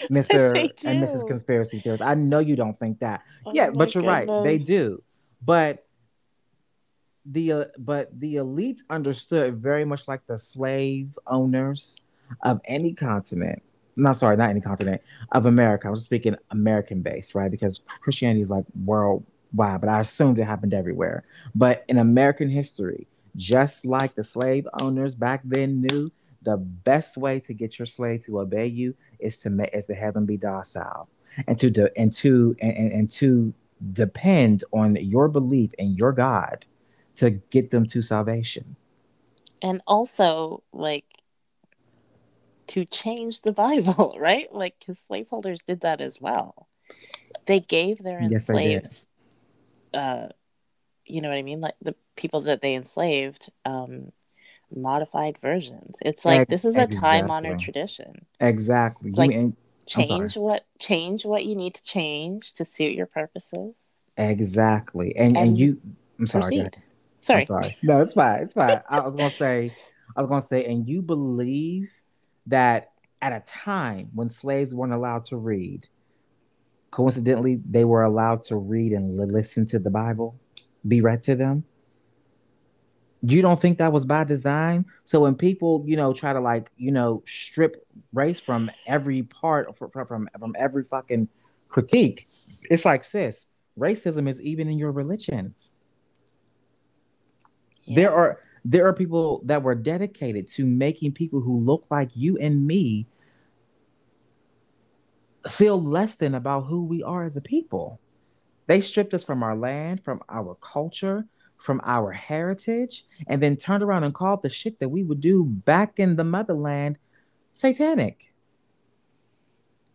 Mr. 0.09 0.55
And 0.85 1.03
Mrs. 1.03 1.27
Conspiracy 1.27 1.79
Theorist. 1.79 2.01
I 2.01 2.13
know 2.15 2.39
you 2.39 2.55
don't 2.55 2.77
think 2.77 2.99
that. 2.99 3.21
Oh 3.45 3.51
yeah, 3.53 3.69
but 3.69 3.93
you're 3.93 4.03
right. 4.03 4.27
They 4.43 4.57
do. 4.57 5.03
But 5.41 5.85
the 7.25 7.51
uh, 7.51 7.65
but 7.77 8.17
the 8.19 8.35
elites 8.35 8.81
understood 8.89 9.57
very 9.57 9.85
much 9.85 10.07
like 10.07 10.25
the 10.27 10.37
slave 10.37 11.17
owners 11.27 12.01
of 12.41 12.59
any 12.65 12.93
continent. 12.93 13.61
No, 13.95 14.11
sorry, 14.13 14.37
not 14.37 14.49
any 14.49 14.61
continent 14.61 15.01
of 15.31 15.45
America. 15.45 15.87
I 15.87 15.91
was 15.91 16.03
speaking 16.03 16.35
American 16.49 17.01
based, 17.01 17.35
right? 17.35 17.51
Because 17.51 17.81
Christianity 18.01 18.41
is 18.41 18.49
like 18.49 18.65
worldwide, 18.83 19.81
but 19.81 19.89
I 19.89 19.99
assumed 19.99 20.39
it 20.39 20.45
happened 20.45 20.73
everywhere. 20.73 21.23
But 21.53 21.85
in 21.87 21.99
American 21.99 22.49
history, 22.49 23.07
just 23.35 23.85
like 23.85 24.15
the 24.15 24.23
slave 24.23 24.67
owners 24.81 25.15
back 25.15 25.41
then 25.43 25.81
knew, 25.81 26.11
the 26.43 26.57
best 26.57 27.17
way 27.17 27.39
to 27.41 27.53
get 27.53 27.79
your 27.79 27.85
slave 27.85 28.25
to 28.25 28.39
obey 28.39 28.67
you 28.67 28.95
is 29.19 29.39
to 29.39 29.49
make 29.49 29.69
is 29.73 29.85
to 29.85 29.95
have 29.95 30.13
them 30.13 30.25
be 30.25 30.37
docile 30.37 31.07
and 31.47 31.57
to 31.57 31.69
de- 31.69 31.97
and 31.97 32.11
to 32.11 32.55
and, 32.61 32.77
and, 32.77 32.91
and 32.91 33.09
to 33.09 33.53
depend 33.91 34.63
on 34.71 34.95
your 34.95 35.27
belief 35.27 35.73
in 35.77 35.95
your 35.95 36.11
God 36.11 36.65
to 37.15 37.31
get 37.31 37.69
them 37.69 37.85
to 37.87 38.01
salvation. 38.01 38.75
And 39.61 39.81
also, 39.87 40.63
like, 40.73 41.05
to 42.67 42.85
change 42.85 43.41
the 43.41 43.51
Bible, 43.51 44.15
right? 44.19 44.53
Like, 44.53 44.75
because 44.79 44.97
slaveholders 45.07 45.59
did 45.65 45.81
that 45.81 46.01
as 46.01 46.19
well. 46.19 46.67
They 47.45 47.59
gave 47.59 48.01
their 48.01 48.19
Yes, 48.19 48.49
enslaved, 48.49 49.05
uh, 49.93 50.27
you 51.05 51.21
know 51.21 51.29
what 51.29 51.37
I 51.37 51.41
mean? 51.43 51.61
Like, 51.61 51.75
the 51.81 51.95
people 52.15 52.41
that 52.41 52.61
they 52.61 52.75
enslaved, 52.75 53.51
um, 53.65 54.11
modified 54.75 55.37
versions. 55.39 55.95
It's 56.01 56.25
like 56.25 56.47
this 56.47 56.65
is 56.65 56.75
a 56.75 56.87
time 56.87 57.29
honored 57.31 57.59
tradition. 57.59 58.25
Exactly. 58.39 59.09
It's 59.09 59.17
You 59.17 59.21
like- 59.21 59.29
mean- 59.29 59.55
Change 59.85 60.37
what 60.37 60.65
change 60.79 61.25
what 61.25 61.43
you 61.45 61.55
need 61.55 61.73
to 61.75 61.83
change 61.83 62.53
to 62.53 62.63
suit 62.63 62.93
your 62.93 63.05
purposes. 63.05 63.91
exactly. 64.17 65.13
And 65.17 65.35
and, 65.35 65.49
And 65.49 65.59
you 65.59 65.81
I'm 66.17 66.25
sorry. 66.25 66.55
go 66.55 66.59
ahead. 66.61 66.71
Proceed. 66.73 66.83
Sorry. 67.19 67.41
I'm 67.41 67.47
sorry. 67.47 67.77
No, 67.83 67.99
it's 68.01 68.13
fine. 68.13 68.41
It's 68.43 68.53
fine. 68.53 68.81
I 68.89 69.01
was 69.01 69.17
gonna 69.17 69.29
say, 69.29 69.73
I 70.15 70.21
was 70.21 70.29
gonna 70.29 70.41
say, 70.41 70.63
and 70.65 70.87
you 70.87 71.01
believe 71.01 71.91
that 72.47 72.91
at 73.21 73.33
a 73.33 73.41
time 73.45 74.09
when 74.13 74.29
slaves 74.29 74.73
weren't 74.73 74.93
allowed 74.93 75.25
to 75.25 75.35
read, 75.37 75.89
coincidentally, 76.91 77.59
they 77.69 77.83
were 77.85 78.03
allowed 78.03 78.43
to 78.43 78.55
read 78.55 78.93
and 78.93 79.17
listen 79.33 79.65
to 79.67 79.79
the 79.79 79.89
Bible, 79.89 80.39
be 80.87 81.01
read 81.01 81.23
to 81.23 81.35
them. 81.35 81.65
You 83.25 83.41
don't 83.41 83.59
think 83.59 83.77
that 83.77 83.93
was 83.93 84.05
by 84.05 84.25
design? 84.25 84.85
So 85.05 85.21
when 85.21 85.35
people, 85.35 85.83
you 85.87 85.95
know, 85.95 86.13
try 86.13 86.33
to 86.33 86.41
like, 86.41 86.69
you 86.75 86.91
know, 86.91 87.23
strip 87.25 87.87
race 88.11 88.39
from 88.39 88.69
every 88.85 89.23
part 89.23 89.75
from 89.77 89.89
from, 89.89 90.29
from 90.37 90.55
every 90.57 90.83
fucking 90.83 91.29
critique, 91.69 92.25
it's 92.69 92.85
like, 92.85 93.03
sis, 93.03 93.47
racism 93.79 94.27
is 94.27 94.41
even 94.41 94.67
in 94.67 94.77
your 94.77 94.91
religion 94.91 95.55
there 97.87 98.13
are 98.13 98.39
there 98.65 98.87
are 98.87 98.93
people 98.93 99.41
that 99.45 99.61
were 99.61 99.75
dedicated 99.75 100.47
to 100.47 100.65
making 100.65 101.11
people 101.11 101.41
who 101.41 101.57
look 101.57 101.85
like 101.89 102.09
you 102.15 102.37
and 102.37 102.65
me 102.65 103.05
feel 105.49 105.81
less 105.83 106.15
than 106.15 106.35
about 106.35 106.61
who 106.61 106.85
we 106.85 107.03
are 107.03 107.23
as 107.23 107.35
a 107.35 107.41
people. 107.41 107.99
They 108.67 108.79
stripped 108.79 109.13
us 109.13 109.25
from 109.25 109.43
our 109.43 109.57
land, 109.57 110.01
from 110.05 110.21
our 110.29 110.55
culture, 110.61 111.25
from 111.63 111.79
our 111.85 112.11
heritage, 112.11 113.05
and 113.25 113.41
then 113.41 113.55
turned 113.55 113.81
around 113.81 114.03
and 114.03 114.13
called 114.13 114.41
the 114.41 114.49
shit 114.49 114.81
that 114.81 114.89
we 114.89 115.01
would 115.01 115.21
do 115.21 115.45
back 115.45 115.97
in 115.97 116.17
the 116.17 116.23
motherland 116.25 116.99
satanic. 117.53 118.33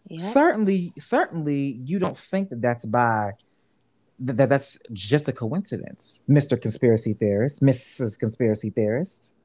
Yeah. 0.06 0.22
Certainly, 0.22 0.94
certainly, 0.98 1.78
you 1.84 1.98
don't 1.98 2.16
think 2.16 2.48
that 2.48 2.62
that's 2.62 2.86
by 2.86 3.32
that 4.20 4.48
that's 4.48 4.78
just 4.94 5.28
a 5.28 5.32
coincidence, 5.32 6.22
Mr. 6.26 6.60
Conspiracy 6.60 7.12
Theorist, 7.12 7.62
Mrs. 7.62 8.18
Conspiracy 8.18 8.70
Theorist. 8.70 9.36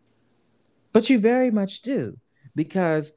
But 0.93 1.09
you 1.09 1.19
very 1.19 1.51
much 1.51 1.81
do 1.81 2.17
because 2.55 3.11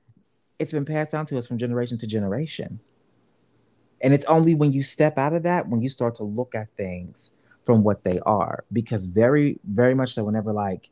it's 0.58 0.72
been 0.72 0.84
passed 0.84 1.12
down 1.12 1.26
to 1.26 1.38
us 1.38 1.46
from 1.46 1.58
generation 1.58 1.96
to 1.98 2.08
generation. 2.08 2.80
And 4.00 4.12
it's 4.12 4.24
only 4.24 4.56
when 4.56 4.72
you 4.72 4.82
step 4.82 5.16
out 5.16 5.32
of 5.32 5.44
that 5.44 5.68
when 5.68 5.80
you 5.80 5.88
start 5.88 6.16
to 6.16 6.24
look 6.24 6.56
at 6.56 6.74
things 6.76 7.38
from 7.66 7.82
what 7.82 8.04
they 8.04 8.20
are. 8.20 8.64
Because 8.72 9.06
very, 9.06 9.58
very 9.64 9.94
much 9.94 10.14
so, 10.14 10.24
whenever 10.24 10.52
like 10.52 10.88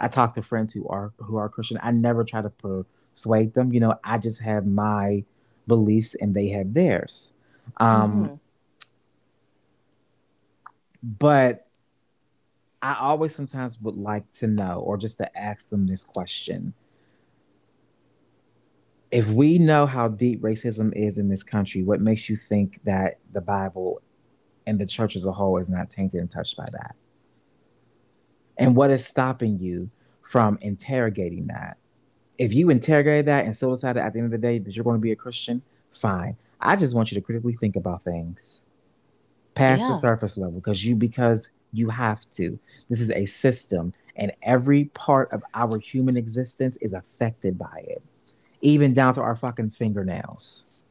I 0.00 0.08
talk 0.08 0.34
to 0.34 0.42
friends 0.42 0.72
who 0.72 0.88
are 0.88 1.12
who 1.18 1.36
are 1.36 1.48
Christian, 1.50 1.78
I 1.82 1.90
never 1.90 2.24
try 2.24 2.40
to 2.40 2.50
persuade 2.50 3.52
them. 3.52 3.72
You 3.72 3.80
know, 3.80 3.94
I 4.02 4.16
just 4.16 4.40
have 4.40 4.66
my 4.66 5.24
beliefs 5.66 6.14
and 6.14 6.34
they 6.34 6.48
have 6.48 6.72
theirs. 6.72 7.32
Um, 7.76 8.14
Mhm. 8.14 8.38
but 11.02 11.66
I 12.80 12.96
always 12.98 13.34
sometimes 13.34 13.80
would 13.80 13.96
like 13.96 14.30
to 14.32 14.46
know 14.48 14.80
or 14.80 14.96
just 14.96 15.18
to 15.18 15.38
ask 15.38 15.68
them 15.68 15.86
this 15.86 16.02
question. 16.02 16.74
If 19.12 19.28
we 19.28 19.58
know 19.58 19.86
how 19.86 20.08
deep 20.08 20.40
racism 20.40 20.92
is 20.96 21.18
in 21.18 21.28
this 21.28 21.42
country, 21.42 21.82
what 21.82 22.00
makes 22.00 22.28
you 22.28 22.36
think 22.36 22.80
that 22.84 23.18
the 23.32 23.40
Bible 23.40 24.00
and 24.66 24.78
the 24.78 24.86
church 24.86 25.16
as 25.16 25.26
a 25.26 25.32
whole 25.32 25.58
is 25.58 25.68
not 25.68 25.90
tainted 25.90 26.20
and 26.20 26.30
touched 26.30 26.56
by 26.56 26.66
that? 26.72 26.94
And 28.58 28.76
what 28.76 28.90
is 28.90 29.06
stopping 29.06 29.58
you 29.58 29.90
from 30.22 30.58
interrogating 30.60 31.46
that? 31.48 31.78
If 32.38 32.52
you 32.54 32.70
interrogate 32.70 33.26
that 33.26 33.44
and 33.44 33.54
still 33.54 33.70
decide 33.70 33.96
at 33.96 34.12
the 34.12 34.18
end 34.18 34.26
of 34.26 34.32
the 34.32 34.38
day 34.46 34.58
that 34.58 34.74
you're 34.74 34.84
going 34.84 34.96
to 34.96 35.00
be 35.02 35.12
a 35.12 35.16
Christian, 35.16 35.62
fine. 35.90 36.36
I 36.60 36.76
just 36.76 36.94
want 36.94 37.10
you 37.10 37.16
to 37.16 37.20
critically 37.20 37.54
think 37.54 37.76
about 37.76 38.04
things 38.04 38.62
past 39.54 39.80
Yeah. 39.80 39.88
the 39.88 39.94
surface 39.94 40.36
level 40.36 40.54
because 40.54 40.84
you 40.84 40.96
because 40.96 41.50
you 41.72 41.90
have 41.90 42.28
to. 42.30 42.58
This 42.88 43.00
is 43.00 43.10
a 43.10 43.24
system, 43.26 43.92
and 44.16 44.32
every 44.42 44.86
part 44.86 45.32
of 45.32 45.42
our 45.54 45.78
human 45.78 46.16
existence 46.16 46.76
is 46.80 46.92
affected 46.92 47.58
by 47.58 47.84
it, 47.86 48.02
even 48.60 48.92
down 48.92 49.14
to 49.14 49.22
our 49.22 49.34
fucking 49.34 49.70
fingernails. 49.70 50.84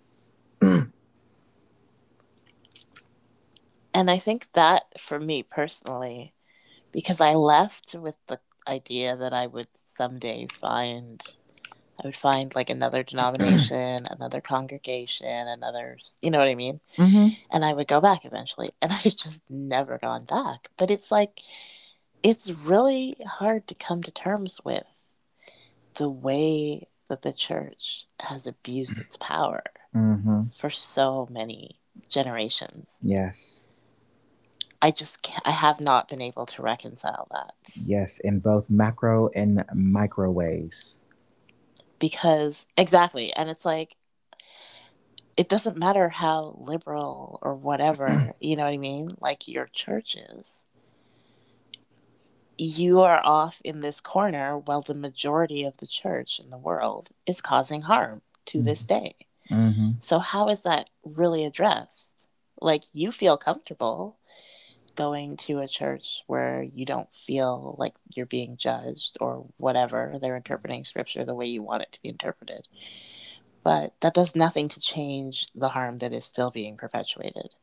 And 3.93 4.09
I 4.09 4.19
think 4.19 4.47
that 4.53 4.83
for 4.99 5.19
me 5.19 5.43
personally, 5.43 6.33
because 6.91 7.21
I 7.21 7.33
left 7.33 7.93
with 7.95 8.15
the 8.27 8.39
idea 8.67 9.15
that 9.17 9.33
I 9.33 9.47
would 9.47 9.67
someday 9.85 10.47
find, 10.47 11.21
I 12.01 12.07
would 12.07 12.15
find 12.15 12.53
like 12.55 12.69
another 12.69 13.03
denomination, 13.03 14.05
another 14.09 14.41
congregation, 14.41 15.47
another, 15.47 15.97
you 16.21 16.31
know 16.31 16.39
what 16.39 16.47
I 16.47 16.55
mean? 16.55 16.79
And 17.51 17.65
I 17.65 17.73
would 17.73 17.87
go 17.87 18.01
back 18.01 18.25
eventually. 18.25 18.71
And 18.81 18.93
I've 18.93 19.15
just 19.15 19.43
never 19.49 19.97
gone 19.97 20.25
back. 20.25 20.69
But 20.77 20.91
it's 20.91 21.11
like, 21.11 21.41
it's 22.23 22.49
really 22.49 23.15
hard 23.25 23.67
to 23.67 23.75
come 23.75 24.03
to 24.03 24.11
terms 24.11 24.61
with 24.63 24.85
the 25.95 26.09
way 26.09 26.87
that 27.09 27.23
the 27.23 27.33
church 27.33 28.07
has 28.19 28.47
abused 28.47 28.97
its 28.99 29.17
power 29.17 29.63
Mm-hmm. 29.93 30.47
for 30.53 30.69
so 30.69 31.27
many 31.29 31.77
generations. 32.07 32.97
Yes, 33.03 33.70
I 34.81 34.91
just 34.91 35.21
can't, 35.21 35.41
I 35.45 35.51
have 35.51 35.79
not 35.79 36.07
been 36.07 36.21
able 36.21 36.45
to 36.47 36.61
reconcile 36.61 37.27
that 37.31 37.53
yes, 37.75 38.19
in 38.19 38.39
both 38.39 38.69
macro 38.69 39.29
and 39.35 39.63
micro 39.73 40.31
ways. 40.31 41.05
because 41.99 42.65
exactly, 42.77 43.33
and 43.33 43.49
it's 43.49 43.65
like 43.65 43.95
it 45.37 45.49
doesn't 45.49 45.77
matter 45.77 46.09
how 46.09 46.55
liberal 46.59 47.39
or 47.41 47.55
whatever, 47.55 48.33
you 48.39 48.55
know 48.55 48.63
what 48.63 48.73
I 48.73 48.77
mean? 48.77 49.09
Like 49.19 49.47
your 49.47 49.67
church 49.67 50.15
is. 50.15 50.67
You 52.57 53.01
are 53.01 53.19
off 53.23 53.59
in 53.63 53.79
this 53.79 53.99
corner 54.01 54.57
while 54.57 54.81
the 54.81 54.93
majority 54.93 55.63
of 55.63 55.77
the 55.77 55.87
church 55.87 56.39
in 56.39 56.51
the 56.51 56.57
world 56.59 57.09
is 57.25 57.41
causing 57.41 57.81
harm 57.81 58.21
to 58.47 58.61
this 58.61 58.83
day. 58.83 59.15
Mm-hmm. 59.49 59.91
So 60.01 60.19
how 60.19 60.49
is 60.49 60.61
that 60.63 60.89
really 61.03 61.43
addressed? 61.45 62.11
Like 62.61 62.83
you 62.93 63.11
feel 63.11 63.37
comfortable 63.37 64.17
going 64.91 65.37
to 65.37 65.59
a 65.59 65.67
church 65.67 66.23
where 66.27 66.63
you 66.63 66.85
don't 66.85 67.13
feel 67.13 67.75
like 67.79 67.93
you're 68.15 68.25
being 68.25 68.57
judged 68.57 69.17
or 69.21 69.47
whatever. 69.57 70.17
They're 70.21 70.35
interpreting 70.37 70.85
scripture 70.85 71.25
the 71.25 71.35
way 71.35 71.47
you 71.47 71.63
want 71.63 71.83
it 71.83 71.91
to 71.93 72.01
be 72.01 72.09
interpreted. 72.09 72.67
But 73.63 73.95
that 74.01 74.13
does 74.13 74.35
nothing 74.35 74.69
to 74.69 74.79
change 74.79 75.47
the 75.55 75.69
harm 75.69 75.97
that 75.99 76.13
is 76.13 76.25
still 76.25 76.51
being 76.51 76.77
perpetuated. 76.77 77.55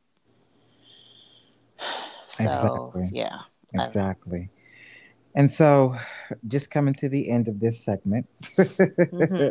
So, 2.28 2.44
Exactly. 2.44 3.10
yeah. 3.10 3.40
Exactly. 3.74 4.50
And 5.34 5.50
so, 5.50 5.96
just 6.46 6.70
coming 6.70 6.94
to 6.94 7.08
the 7.08 7.30
end 7.30 7.48
of 7.48 7.60
this 7.60 7.84
segment, 7.84 8.26
Mhm. 9.12 9.48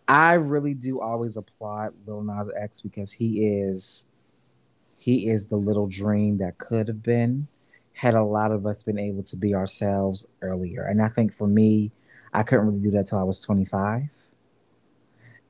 I 0.08 0.34
really 0.34 0.74
do 0.74 1.00
always 1.00 1.36
applaud 1.36 1.94
Lil 2.06 2.22
Nas 2.22 2.50
X 2.56 2.82
because 2.82 3.12
he 3.12 3.46
is 3.46 4.06
he 4.98 5.28
is 5.28 5.46
the 5.46 5.56
little 5.56 5.86
dream 5.86 6.38
that 6.38 6.58
could 6.58 6.88
have 6.88 7.02
been 7.02 7.46
had 7.92 8.14
a 8.14 8.22
lot 8.22 8.52
of 8.52 8.66
us 8.66 8.82
been 8.82 8.98
able 8.98 9.22
to 9.22 9.36
be 9.36 9.54
ourselves 9.54 10.26
earlier. 10.42 10.84
And 10.84 11.00
I 11.00 11.08
think 11.08 11.32
for 11.32 11.46
me, 11.46 11.92
I 12.32 12.42
couldn't 12.42 12.66
really 12.66 12.80
do 12.80 12.90
that 12.92 13.06
till 13.06 13.18
I 13.18 13.22
was 13.22 13.40
25. 13.40 14.08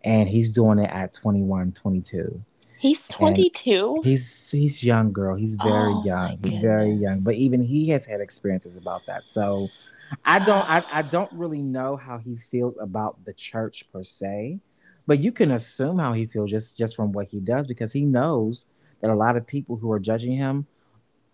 And 0.04 0.28
he's 0.28 0.52
doing 0.52 0.78
it 0.78 0.90
at 0.90 1.12
21, 1.14 1.72
22. 1.72 2.42
He's 2.78 3.06
22. 3.08 4.02
He's 4.04 4.50
he's 4.50 4.84
young, 4.84 5.12
girl. 5.12 5.34
He's 5.34 5.56
oh 5.60 5.68
very 5.68 5.92
Oh, 5.92 6.04
young. 6.04 6.38
He's 6.44 6.56
very 6.58 6.92
young. 6.92 7.22
But 7.22 7.34
even 7.34 7.60
he 7.62 7.88
has 7.88 8.06
had 8.06 8.20
experiences 8.20 8.76
about 8.76 9.04
that. 9.06 9.28
So 9.28 9.68
I 10.24 10.38
don't 10.38 10.68
I, 10.70 10.84
I 10.90 11.02
don't 11.02 11.32
really 11.32 11.62
know 11.62 11.96
how 11.96 12.18
he 12.18 12.36
feels 12.36 12.76
about 12.78 13.24
the 13.24 13.32
church 13.32 13.84
per 13.92 14.04
se, 14.04 14.60
but 15.06 15.18
you 15.18 15.32
can 15.32 15.50
assume 15.50 15.98
how 15.98 16.12
he 16.12 16.26
feels 16.26 16.50
just 16.50 16.78
just 16.78 16.94
from 16.94 17.12
what 17.12 17.28
he 17.30 17.40
does 17.40 17.66
because 17.66 17.92
he 17.92 18.04
knows 18.04 18.66
that 19.00 19.10
a 19.10 19.14
lot 19.14 19.36
of 19.36 19.46
people 19.46 19.76
who 19.76 19.90
are 19.92 19.98
judging 19.98 20.32
him 20.32 20.66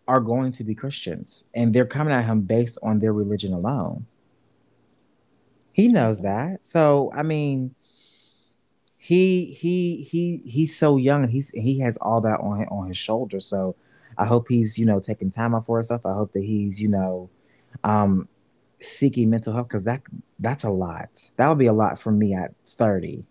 are 0.07 0.21
going 0.21 0.53
to 0.53 0.65
be 0.65 0.75
Christians 0.75 1.47
and 1.55 1.75
they're 1.75 1.87
coming 1.87 2.13
at 2.13 2.25
him 2.25 2.43
based 2.43 2.79
on 2.83 2.99
their 2.99 3.13
religion 3.13 3.53
alone. 3.53 4.07
He 5.73 5.89
knows 5.89 6.23
that. 6.23 6.65
So 6.65 7.11
I 7.15 7.23
mean 7.23 7.75
he 8.97 9.47
he 9.47 9.97
he 10.03 10.39
he's 10.39 10.79
so 10.79 10.97
young 10.97 11.25
and 11.25 11.33
he's 11.33 11.51
he 11.51 11.81
has 11.81 11.97
all 11.99 12.21
that 12.23 12.41
on 12.41 12.67
on 12.69 12.89
his 12.89 12.97
shoulders. 12.97 13.47
So 13.47 13.77
I 14.17 14.27
hope 14.27 14.49
he's 14.49 14.79
you 14.79 14.87
know 14.87 15.01
taking 15.01 15.31
time 15.31 15.55
out 15.55 15.67
for 15.67 15.79
himself. 15.79 16.07
I 16.07 16.15
hope 16.15 16.33
that 16.33 16.45
he's 16.45 16.81
you 16.81 16.89
know 16.89 17.31
um 17.83 18.29
seeking 18.81 19.31
mental 19.31 19.53
health 19.53 19.69
because 19.69 19.85
that 19.85 20.03
that's 20.39 20.65
a 20.65 20.71
lot. 20.71 21.31
That 21.37 21.49
would 21.49 21.59
be 21.59 21.67
a 21.67 21.73
lot 21.73 21.99
for 21.99 22.13
me 22.13 22.35
at 22.35 22.55
30 22.67 23.25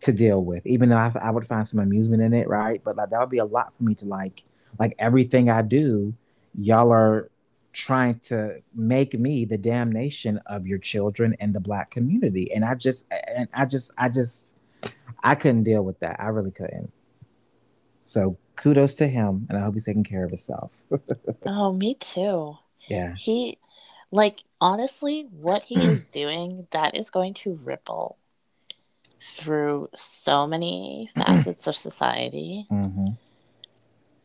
to 0.00 0.12
deal 0.12 0.44
with, 0.44 0.66
even 0.66 0.88
though 0.88 0.96
I, 0.96 1.12
I 1.22 1.30
would 1.30 1.46
find 1.46 1.66
some 1.66 1.80
amusement 1.80 2.22
in 2.22 2.32
it, 2.32 2.48
right? 2.48 2.82
But 2.82 2.96
like 2.96 3.10
that 3.10 3.20
would 3.20 3.30
be 3.30 3.38
a 3.38 3.44
lot 3.44 3.72
for 3.76 3.84
me 3.84 3.94
to 3.96 4.06
like 4.06 4.44
like 4.78 4.94
everything 4.98 5.50
I 5.50 5.62
do, 5.62 6.14
y'all 6.58 6.92
are 6.92 7.30
trying 7.72 8.18
to 8.18 8.62
make 8.74 9.14
me 9.18 9.44
the 9.44 9.58
damnation 9.58 10.40
of 10.46 10.66
your 10.66 10.78
children 10.78 11.36
and 11.40 11.54
the 11.54 11.60
black 11.60 11.90
community. 11.90 12.52
And 12.52 12.64
I 12.64 12.74
just 12.74 13.06
and 13.34 13.48
I 13.54 13.66
just 13.66 13.92
I 13.98 14.08
just 14.08 14.58
I 15.22 15.34
couldn't 15.34 15.64
deal 15.64 15.82
with 15.82 16.00
that. 16.00 16.16
I 16.20 16.28
really 16.28 16.50
couldn't. 16.52 16.92
So 18.02 18.38
kudos 18.56 18.94
to 18.96 19.08
him 19.08 19.46
and 19.48 19.58
I 19.58 19.62
hope 19.62 19.74
he's 19.74 19.84
taking 19.84 20.04
care 20.04 20.24
of 20.24 20.30
himself. 20.30 20.82
Oh, 21.46 21.72
me 21.72 21.94
too. 21.94 22.56
yeah. 22.88 23.16
He, 23.16 23.58
like, 24.10 24.44
honestly, 24.60 25.28
what 25.30 25.64
he 25.64 25.86
is 25.88 26.06
doing, 26.12 26.66
that 26.70 26.96
is 26.96 27.10
going 27.10 27.34
to 27.34 27.54
ripple 27.64 28.18
through 29.22 29.88
so 29.94 30.46
many 30.46 31.10
facets 31.16 31.66
of 31.66 31.76
society. 31.76 32.66
hmm 32.68 33.10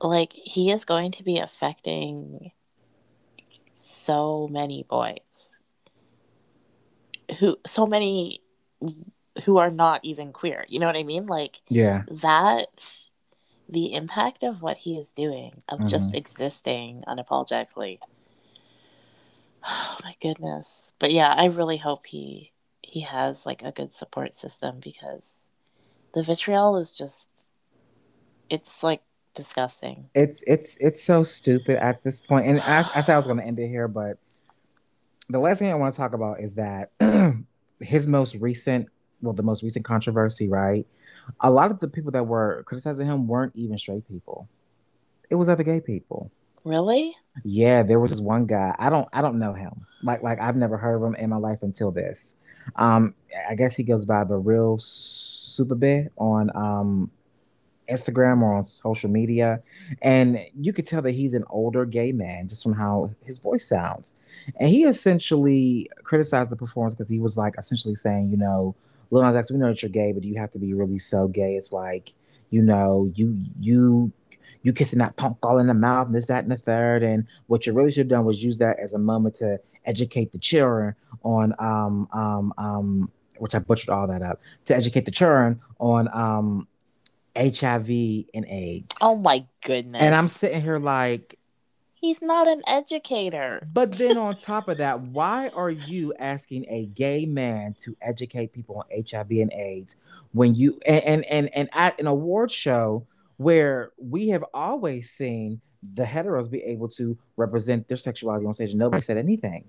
Like, 0.01 0.33
he 0.33 0.71
is 0.71 0.85
going 0.85 1.11
to 1.13 1.23
be 1.23 1.37
affecting 1.39 2.51
so 3.77 4.47
many 4.51 4.83
boys 4.83 5.59
who, 7.39 7.57
so 7.65 7.85
many 7.85 8.41
who 9.43 9.57
are 9.57 9.69
not 9.69 10.03
even 10.03 10.31
queer. 10.31 10.65
You 10.69 10.79
know 10.79 10.85
what 10.85 10.95
I 10.95 11.03
mean? 11.03 11.25
Like, 11.27 11.61
Yeah. 11.69 12.03
that 12.07 12.83
the 13.67 13.93
impact 13.93 14.43
of 14.43 14.61
what 14.61 14.77
he 14.77 14.97
is 14.97 15.11
doing 15.11 15.63
of 15.69 15.85
just 15.87 16.11
Mhm. 16.11 16.17
existing 16.17 17.03
unapologetically 17.07 17.99
oh 19.67 19.97
my 20.03 20.15
goodness 20.21 20.93
but 20.99 21.11
yeah 21.11 21.33
i 21.35 21.45
really 21.45 21.77
hope 21.77 22.05
he 22.05 22.51
he 22.95 23.01
has 23.01 23.45
like 23.45 23.61
a 23.61 23.73
good 23.73 23.93
support 23.93 24.37
system 24.39 24.79
because 24.79 25.51
The 26.13 26.23
vitriol 26.23 26.77
is 26.77 26.93
just 26.93 27.27
it's 28.49 28.83
like 28.83 29.01
disgusting. 29.35 30.09
It's 30.15 30.43
it's 30.47 30.77
it's 30.77 31.03
so 31.03 31.23
stupid 31.23 31.75
at 31.83 32.03
this 32.05 32.21
point. 32.21 32.45
And 32.45 32.61
I, 32.61 32.85
I 32.95 33.01
said 33.01 33.15
I 33.15 33.17
was 33.17 33.27
going 33.27 33.39
to 33.39 33.45
end 33.45 33.59
it 33.59 33.67
here, 33.67 33.89
but 33.89 34.17
the 35.29 35.39
last 35.39 35.59
thing 35.59 35.69
I 35.71 35.75
want 35.75 35.93
to 35.93 35.99
talk 35.99 36.13
about 36.13 36.39
is 36.39 36.55
that 36.55 36.91
his 37.81 38.07
most 38.07 38.35
recent, 38.35 38.87
well, 39.21 39.33
the 39.33 39.43
most 39.43 39.61
recent 39.61 39.83
controversy, 39.83 40.47
right? 40.47 40.87
A 41.41 41.51
lot 41.51 41.71
of 41.71 41.79
the 41.79 41.89
people 41.89 42.11
that 42.11 42.27
were 42.27 42.63
criticizing 42.65 43.07
him 43.07 43.27
weren't 43.27 43.55
even 43.57 43.77
straight 43.77 44.07
people. 44.07 44.47
It 45.29 45.35
was 45.35 45.49
other 45.49 45.63
gay 45.63 45.81
people. 45.81 46.31
Really? 46.63 47.15
Yeah, 47.43 47.83
there 47.83 47.99
was 47.99 48.11
this 48.11 48.21
one 48.21 48.45
guy. 48.45 48.75
I 48.79 48.89
don't 48.89 49.07
I 49.13 49.21
don't 49.21 49.39
know 49.39 49.53
him. 49.53 49.85
Like 50.01 50.23
like 50.23 50.39
I've 50.39 50.55
never 50.55 50.77
heard 50.77 50.95
of 50.95 51.03
him 51.03 51.15
in 51.15 51.29
my 51.29 51.37
life 51.37 51.63
until 51.63 51.91
this. 51.91 52.37
Um, 52.75 53.13
I 53.49 53.55
guess 53.55 53.75
he 53.75 53.83
goes 53.83 54.05
by 54.05 54.23
the 54.23 54.37
real 54.37 54.77
super 54.77 55.75
bit 55.75 56.11
on 56.17 56.51
um 56.55 57.11
Instagram 57.89 58.41
or 58.41 58.55
on 58.55 58.63
social 58.63 59.09
media. 59.09 59.61
And 60.01 60.39
you 60.59 60.73
could 60.73 60.85
tell 60.85 61.01
that 61.01 61.11
he's 61.11 61.33
an 61.33 61.43
older 61.49 61.85
gay 61.85 62.11
man 62.11 62.47
just 62.47 62.63
from 62.63 62.73
how 62.73 63.11
his 63.23 63.39
voice 63.39 63.67
sounds. 63.67 64.13
And 64.59 64.69
he 64.69 64.83
essentially 64.83 65.89
criticized 66.03 66.49
the 66.49 66.55
performance 66.55 66.93
because 66.93 67.09
he 67.09 67.19
was 67.19 67.37
like 67.37 67.55
essentially 67.57 67.95
saying, 67.95 68.29
you 68.29 68.37
know, 68.37 68.75
Lil 69.11 69.23
Nas 69.23 69.35
X, 69.35 69.51
we 69.51 69.57
know 69.57 69.67
that 69.67 69.81
you're 69.81 69.89
gay, 69.89 70.11
but 70.11 70.23
you 70.23 70.35
have 70.35 70.51
to 70.51 70.59
be 70.59 70.73
really 70.73 70.97
so 70.97 71.27
gay. 71.27 71.55
It's 71.55 71.71
like, 71.71 72.13
you 72.49 72.61
know, 72.61 73.11
you 73.15 73.37
you 73.59 74.11
you 74.65 74.73
kissing 74.73 74.97
that 74.97 75.15
punk 75.15 75.37
all 75.43 75.59
in 75.59 75.67
the 75.67 75.75
mouth 75.75 76.07
and 76.07 76.15
this, 76.15 76.25
that, 76.25 76.43
and 76.43 76.51
the 76.51 76.57
third. 76.57 77.03
And 77.03 77.27
what 77.45 77.67
you 77.67 77.73
really 77.73 77.91
should 77.91 77.99
have 77.99 78.07
done 78.07 78.25
was 78.25 78.43
use 78.43 78.57
that 78.57 78.79
as 78.79 78.93
a 78.93 78.97
moment 78.97 79.35
to 79.35 79.59
educate 79.85 80.31
the 80.31 80.39
children 80.39 80.95
on 81.23 81.53
um 81.59 82.09
um 82.11 82.51
um 82.57 83.11
which 83.37 83.53
I 83.53 83.59
butchered 83.59 83.89
all 83.89 84.07
that 84.07 84.23
up 84.23 84.41
to 84.65 84.75
educate 84.75 85.05
the 85.05 85.11
children 85.11 85.61
on 85.79 86.09
um 86.11 86.67
HIV 87.37 87.89
and 88.33 88.45
AIDS. 88.47 88.97
Oh 89.01 89.17
my 89.17 89.45
goodness. 89.63 90.01
And 90.01 90.15
I'm 90.15 90.27
sitting 90.27 90.61
here 90.61 90.79
like, 90.79 91.37
he's 91.93 92.21
not 92.21 92.47
an 92.47 92.63
educator. 92.65 93.67
but 93.71 93.91
then 93.93 94.17
on 94.27 94.37
top 94.37 94.67
of 94.67 94.77
that, 94.79 95.01
why 95.01 95.49
are 95.49 95.69
you 95.69 96.13
asking 96.17 96.65
a 96.69 96.87
gay 96.87 97.27
man 97.27 97.75
to 97.81 97.95
educate 98.01 98.53
people 98.53 98.77
on 98.77 99.03
HIV 99.07 99.29
and 99.31 99.53
AIDS 99.53 99.97
when 100.31 100.55
you 100.55 100.79
and 100.87 101.03
and 101.03 101.25
and, 101.25 101.49
and 101.53 101.69
at 101.73 101.99
an 101.99 102.07
award 102.07 102.49
show 102.49 103.05
where 103.37 103.91
we 103.97 104.29
have 104.29 104.43
always 104.53 105.09
seen 105.11 105.61
the 105.93 106.03
heteros 106.03 106.49
be 106.49 106.63
able 106.63 106.87
to 106.87 107.17
represent 107.37 107.87
their 107.87 107.97
sexuality 107.97 108.45
on 108.45 108.53
stage 108.53 108.71
and 108.71 108.79
nobody 108.79 109.01
said 109.01 109.17
anything, 109.17 109.65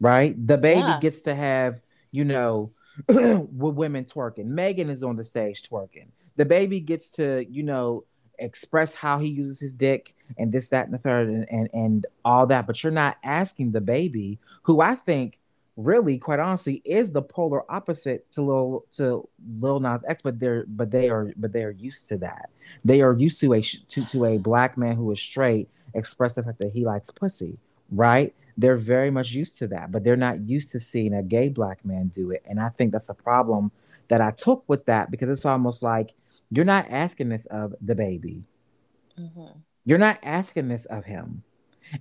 right? 0.00 0.34
The 0.46 0.58
baby 0.58 0.80
Yeah. 0.80 0.98
gets 1.00 1.20
to 1.22 1.34
have, 1.34 1.80
you 2.10 2.24
know, 2.24 2.72
with 3.08 3.74
women 3.74 4.04
twerking. 4.04 4.46
Megan 4.46 4.88
is 4.90 5.02
on 5.02 5.16
the 5.16 5.24
stage 5.24 5.62
twerking. 5.62 6.08
The 6.36 6.44
baby 6.44 6.80
gets 6.80 7.10
to, 7.12 7.44
you 7.48 7.62
know, 7.62 8.04
express 8.40 8.94
how 8.94 9.18
he 9.18 9.28
uses 9.28 9.60
his 9.60 9.74
dick 9.74 10.14
and 10.38 10.52
this, 10.52 10.68
that, 10.70 10.86
and 10.86 10.94
the 10.94 10.98
third, 10.98 11.28
and 11.28 11.46
and, 11.50 11.68
and 11.72 12.06
all 12.24 12.46
that. 12.48 12.66
But 12.66 12.82
you're 12.82 12.92
not 12.92 13.16
asking 13.22 13.72
the 13.72 13.80
baby, 13.80 14.40
who 14.62 14.80
I 14.80 14.94
think 14.96 15.38
really, 15.76 16.18
quite 16.18 16.40
honestly, 16.40 16.82
is 16.84 17.12
the 17.12 17.22
polar 17.22 17.70
opposite 17.70 18.30
to 18.32 18.42
Lil 18.42 18.84
to 18.92 19.28
Lil 19.60 19.80
Nas 19.80 20.04
X, 20.06 20.22
but 20.22 20.38
they're 20.38 20.64
but 20.66 20.90
they 20.90 21.10
are 21.10 21.32
but 21.36 21.52
they 21.52 21.64
are 21.64 21.70
used 21.70 22.08
to 22.08 22.18
that. 22.18 22.50
They 22.84 23.02
are 23.02 23.14
used 23.14 23.40
to 23.40 23.54
a 23.54 23.60
to, 23.60 24.04
to 24.06 24.24
a 24.26 24.38
black 24.38 24.76
man 24.76 24.96
who 24.96 25.10
is 25.10 25.20
straight 25.20 25.68
express 25.94 26.34
the 26.34 26.42
fact 26.42 26.58
that 26.58 26.72
he 26.72 26.84
likes 26.84 27.10
pussy, 27.10 27.58
right? 27.90 28.34
They're 28.56 28.76
very 28.76 29.10
much 29.10 29.32
used 29.32 29.58
to 29.58 29.66
that, 29.68 29.90
but 29.90 30.04
they're 30.04 30.16
not 30.16 30.48
used 30.48 30.72
to 30.72 30.80
seeing 30.80 31.14
a 31.14 31.22
gay 31.22 31.48
black 31.48 31.84
man 31.84 32.08
do 32.08 32.30
it. 32.30 32.44
And 32.46 32.60
I 32.60 32.68
think 32.68 32.92
that's 32.92 33.08
a 33.08 33.14
problem 33.14 33.72
that 34.08 34.20
I 34.20 34.30
took 34.30 34.64
with 34.68 34.86
that 34.86 35.10
because 35.10 35.28
it's 35.28 35.44
almost 35.44 35.82
like 35.82 36.14
you're 36.50 36.64
not 36.64 36.86
asking 36.90 37.30
this 37.30 37.46
of 37.46 37.74
the 37.80 37.94
baby. 37.94 38.44
Mhm. 39.18 39.56
You're 39.84 39.98
not 39.98 40.18
asking 40.22 40.68
this 40.68 40.84
of 40.86 41.04
him. 41.04 41.42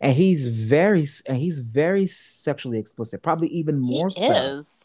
And 0.01 0.13
he's 0.13 0.45
very 0.47 1.05
and 1.27 1.37
he's 1.37 1.59
very 1.59 2.07
sexually 2.07 2.79
explicit, 2.79 3.21
probably 3.21 3.47
even 3.49 3.79
more 3.79 4.07
he 4.09 4.27
so. 4.27 4.33
is. 4.59 4.79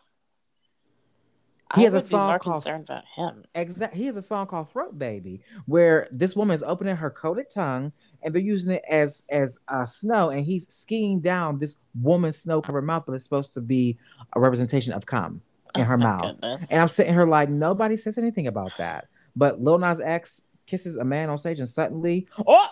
He 1.74 1.82
I 1.82 1.84
has 1.84 1.94
a 1.94 2.00
song 2.00 2.30
more 2.30 2.38
called- 2.38 2.62
concerned 2.62 2.84
about 2.84 3.04
him. 3.14 3.44
Exact. 3.54 3.94
He 3.94 4.06
has 4.06 4.16
a 4.16 4.22
song 4.22 4.46
called 4.46 4.70
"Throat 4.70 4.98
Baby," 4.98 5.42
where 5.66 6.08
this 6.10 6.34
woman 6.34 6.54
is 6.54 6.62
opening 6.62 6.96
her 6.96 7.10
coated 7.10 7.50
tongue, 7.50 7.92
and 8.22 8.34
they're 8.34 8.40
using 8.40 8.72
it 8.72 8.84
as 8.88 9.22
as 9.28 9.58
uh, 9.68 9.84
snow, 9.84 10.30
and 10.30 10.46
he's 10.46 10.66
skiing 10.72 11.20
down 11.20 11.58
this 11.58 11.76
woman's 12.00 12.38
snow-covered 12.38 12.84
mouth, 12.84 13.04
but 13.06 13.12
it's 13.12 13.24
supposed 13.24 13.52
to 13.54 13.60
be 13.60 13.98
a 14.34 14.40
representation 14.40 14.94
of 14.94 15.04
cum 15.04 15.42
in 15.74 15.82
Oh 15.82 15.84
her 15.84 15.98
my 15.98 16.04
mouth. 16.04 16.22
goodness. 16.22 16.66
And 16.70 16.80
I'm 16.80 16.88
sitting 16.88 17.12
here 17.12 17.26
like 17.26 17.50
nobody 17.50 17.98
says 17.98 18.16
anything 18.16 18.46
about 18.46 18.74
that. 18.78 19.08
But 19.36 19.60
Lil 19.60 19.76
Nas 19.78 20.00
X 20.00 20.40
kisses 20.64 20.96
a 20.96 21.04
man 21.04 21.28
on 21.28 21.36
stage, 21.36 21.58
and 21.60 21.68
suddenly, 21.68 22.26
oh, 22.46 22.66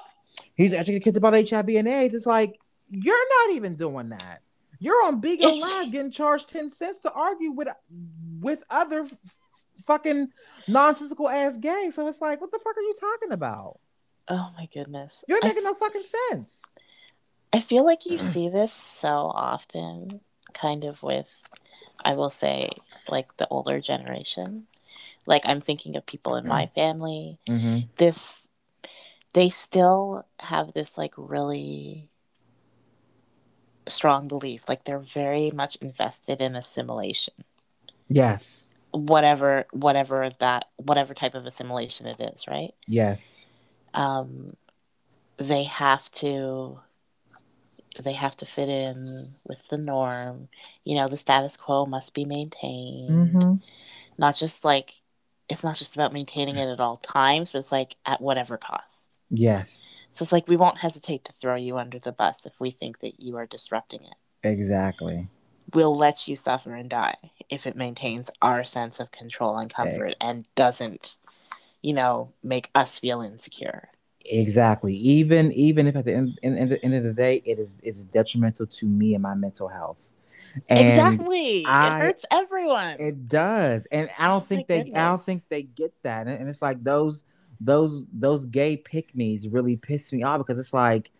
he's 0.56 0.72
educating 0.72 1.02
kids 1.02 1.16
about 1.16 1.34
HIV 1.34 1.68
and 1.68 1.88
AIDS. 1.88 2.14
It's 2.14 2.26
like 2.26 2.58
you're 2.90 3.46
not 3.46 3.56
even 3.56 3.76
doing 3.76 4.10
that. 4.10 4.42
You're 4.78 5.04
on 5.06 5.20
Bigo 5.20 5.60
Live 5.60 5.92
getting 5.92 6.10
charged 6.10 6.48
ten 6.48 6.70
cents 6.70 6.98
to 6.98 7.12
argue 7.12 7.52
with 7.52 7.68
with 8.40 8.64
other 8.68 9.06
fucking 9.86 10.28
nonsensical 10.68 11.28
ass 11.28 11.58
gays. 11.58 11.94
So 11.94 12.06
it's 12.08 12.20
like, 12.20 12.40
what 12.40 12.50
the 12.50 12.58
fuck 12.58 12.76
are 12.76 12.80
you 12.80 12.94
talking 13.00 13.32
about? 13.32 13.78
oh 14.28 14.50
my 14.56 14.66
goodness. 14.72 15.24
You 15.28 15.36
ain't 15.36 15.44
I 15.44 15.48
making 15.48 15.64
no 15.64 15.74
fucking 15.74 16.04
sense. 16.30 16.62
I 17.52 17.60
feel 17.60 17.84
like 17.84 18.06
you 18.06 18.18
see 18.18 18.48
this 18.48 18.72
so 18.72 19.08
often, 19.08 20.20
kind 20.52 20.84
of 20.84 21.02
with, 21.02 21.28
I 22.04 22.14
will 22.14 22.30
say, 22.30 22.70
like 23.08 23.36
the 23.36 23.48
older 23.48 23.80
generation. 23.80 24.66
Like 25.26 25.42
I'm 25.44 25.60
thinking 25.60 25.96
of 25.96 26.06
people 26.06 26.36
in 26.36 26.46
my 26.46 26.66
family. 26.74 27.38
Mm-hmm. 27.48 27.86
This, 27.96 28.45
they 29.36 29.50
still 29.50 30.26
have 30.40 30.72
this 30.72 30.96
like 30.96 31.12
really 31.18 32.08
strong 33.86 34.28
belief. 34.28 34.66
Like 34.66 34.84
they're 34.84 34.98
very 34.98 35.50
much 35.50 35.76
invested 35.76 36.40
in 36.40 36.56
assimilation, 36.56 37.34
Yes, 38.08 38.74
whatever, 38.92 39.66
whatever 39.72 40.30
that, 40.38 40.68
whatever 40.76 41.12
type 41.12 41.34
of 41.34 41.44
assimilation 41.44 42.06
it 42.06 42.18
is, 42.18 42.48
right? 42.48 42.72
yes, 42.86 43.50
um, 43.92 44.56
they 45.36 45.64
have 45.64 46.10
to 46.12 46.80
they 48.02 48.14
have 48.14 48.38
to 48.38 48.46
fit 48.46 48.70
in 48.70 49.34
with 49.44 49.58
the 49.70 49.78
norm 49.78 50.48
you 50.84 50.94
know 50.94 51.08
the 51.08 51.16
status 51.16 51.56
quo 51.56 51.86
must 51.86 52.12
be 52.12 52.26
maintained 52.26 53.32
mm-hmm. 53.34 53.54
not 54.18 54.36
just 54.36 54.64
like 54.66 55.00
it's 55.48 55.64
not 55.64 55.76
just 55.76 55.94
about 55.94 56.12
maintaining 56.12 56.56
it 56.56 56.68
at 56.68 56.80
all 56.80 56.98
times 56.98 57.52
but 57.52 57.58
it's 57.58 57.72
like 57.72 57.96
at 58.04 58.20
whatever 58.20 58.58
cost 58.58 59.05
yes, 59.30 60.00
so 60.10 60.22
it's 60.24 60.32
like 60.32 60.48
we 60.48 60.56
won't 60.56 60.78
hesitate 60.78 61.24
to 61.24 61.32
throw 61.32 61.54
you 61.54 61.78
under 61.78 61.98
the 62.00 62.10
bus 62.12 62.44
if 62.46 62.58
we 62.60 62.70
think 62.72 62.98
that 63.00 63.22
you 63.22 63.36
are 63.36 63.46
disrupting 63.46 64.02
it 64.04 64.16
exactly. 64.42 65.28
we'll 65.74 65.96
let 65.96 66.26
you 66.28 66.36
suffer 66.36 66.74
and 66.74 66.90
die 66.90 67.16
if 67.48 67.66
it 67.66 67.76
maintains 67.76 68.30
our 68.42 68.64
sense 68.64 69.00
of 69.00 69.10
control 69.10 69.56
and 69.58 69.72
comfort 69.72 70.14
and 70.20 70.46
doesn't 70.54 71.16
you 71.82 71.94
know 71.94 72.32
make 72.42 72.70
us 72.74 72.98
feel 73.00 73.20
insecure 73.22 73.90
Exactly. 74.28 74.92
Even 74.94 75.52
even 75.52 75.86
if 75.86 75.94
at 75.94 76.04
the 76.04 76.12
end, 76.14 76.38
in, 76.42 76.56
in 76.56 76.68
the 76.68 76.84
end 76.84 76.94
of 76.94 77.04
the 77.04 77.12
day, 77.12 77.42
it 77.44 77.58
is 77.60 77.78
it 77.82 77.94
is 77.94 78.06
detrimental 78.06 78.66
to 78.66 78.86
me 78.86 79.14
and 79.14 79.22
my 79.22 79.34
mental 79.34 79.68
health. 79.68 80.12
And 80.68 80.78
exactly 80.78 81.64
I- 81.64 81.86
it 81.88 81.94
hurts 81.94 82.24
everyone 82.30 82.98
It 82.98 83.28
does, 83.28 83.86
and 83.92 84.10
I 84.18 84.28
Oh 84.28 84.28
don't 84.28 84.44
my 84.52 84.64
think 84.64 84.68
they. 84.68 84.80
I 84.94 85.08
don't 85.08 85.22
think 85.22 85.44
they 85.50 85.62
get 85.64 85.92
that, 86.02 86.28
and 86.28 86.48
it's 86.48 86.62
like 86.62 86.82
those 86.84 87.24
those 87.60 88.04
those 88.12 88.46
gay 88.46 88.76
pick 88.76 89.14
me's 89.14 89.48
really 89.48 89.76
piss 89.76 90.12
me 90.12 90.22
off 90.22 90.38
because 90.38 90.58
it's 90.58 90.74
like 90.74 91.10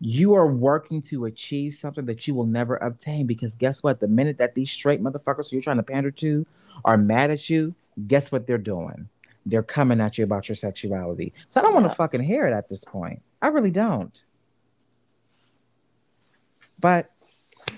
you 0.00 0.32
are 0.32 0.46
working 0.46 1.02
to 1.02 1.26
achieve 1.26 1.74
something 1.74 2.06
that 2.06 2.26
you 2.26 2.34
will 2.34 2.46
never 2.46 2.76
obtain. 2.76 3.26
Because 3.26 3.54
guess 3.54 3.82
what? 3.82 4.00
The 4.00 4.08
minute 4.08 4.38
that 4.38 4.54
these 4.54 4.70
straight 4.70 5.02
motherfuckers 5.02 5.50
who 5.50 5.56
you're 5.56 5.62
trying 5.62 5.76
to 5.76 5.82
pander 5.82 6.10
to 6.12 6.46
are 6.84 6.96
mad 6.96 7.30
at 7.30 7.50
you, 7.50 7.74
guess 8.06 8.32
what 8.32 8.46
they're 8.46 8.56
doing? 8.58 9.08
They're 9.44 9.62
coming 9.62 10.00
at 10.00 10.16
you 10.16 10.24
about 10.24 10.48
your 10.48 10.56
sexuality. 10.56 11.34
So 11.48 11.60
I 11.60 11.64
don't 11.64 11.74
want 11.74 11.86
to 11.86 11.94
fucking 11.94 12.22
hear 12.22 12.46
it 12.46 12.52
at 12.52 12.68
this 12.68 12.84
point. 12.84 13.20
I 13.42 13.48
really 13.48 13.70
don't. 13.70 14.22
But 16.78 17.10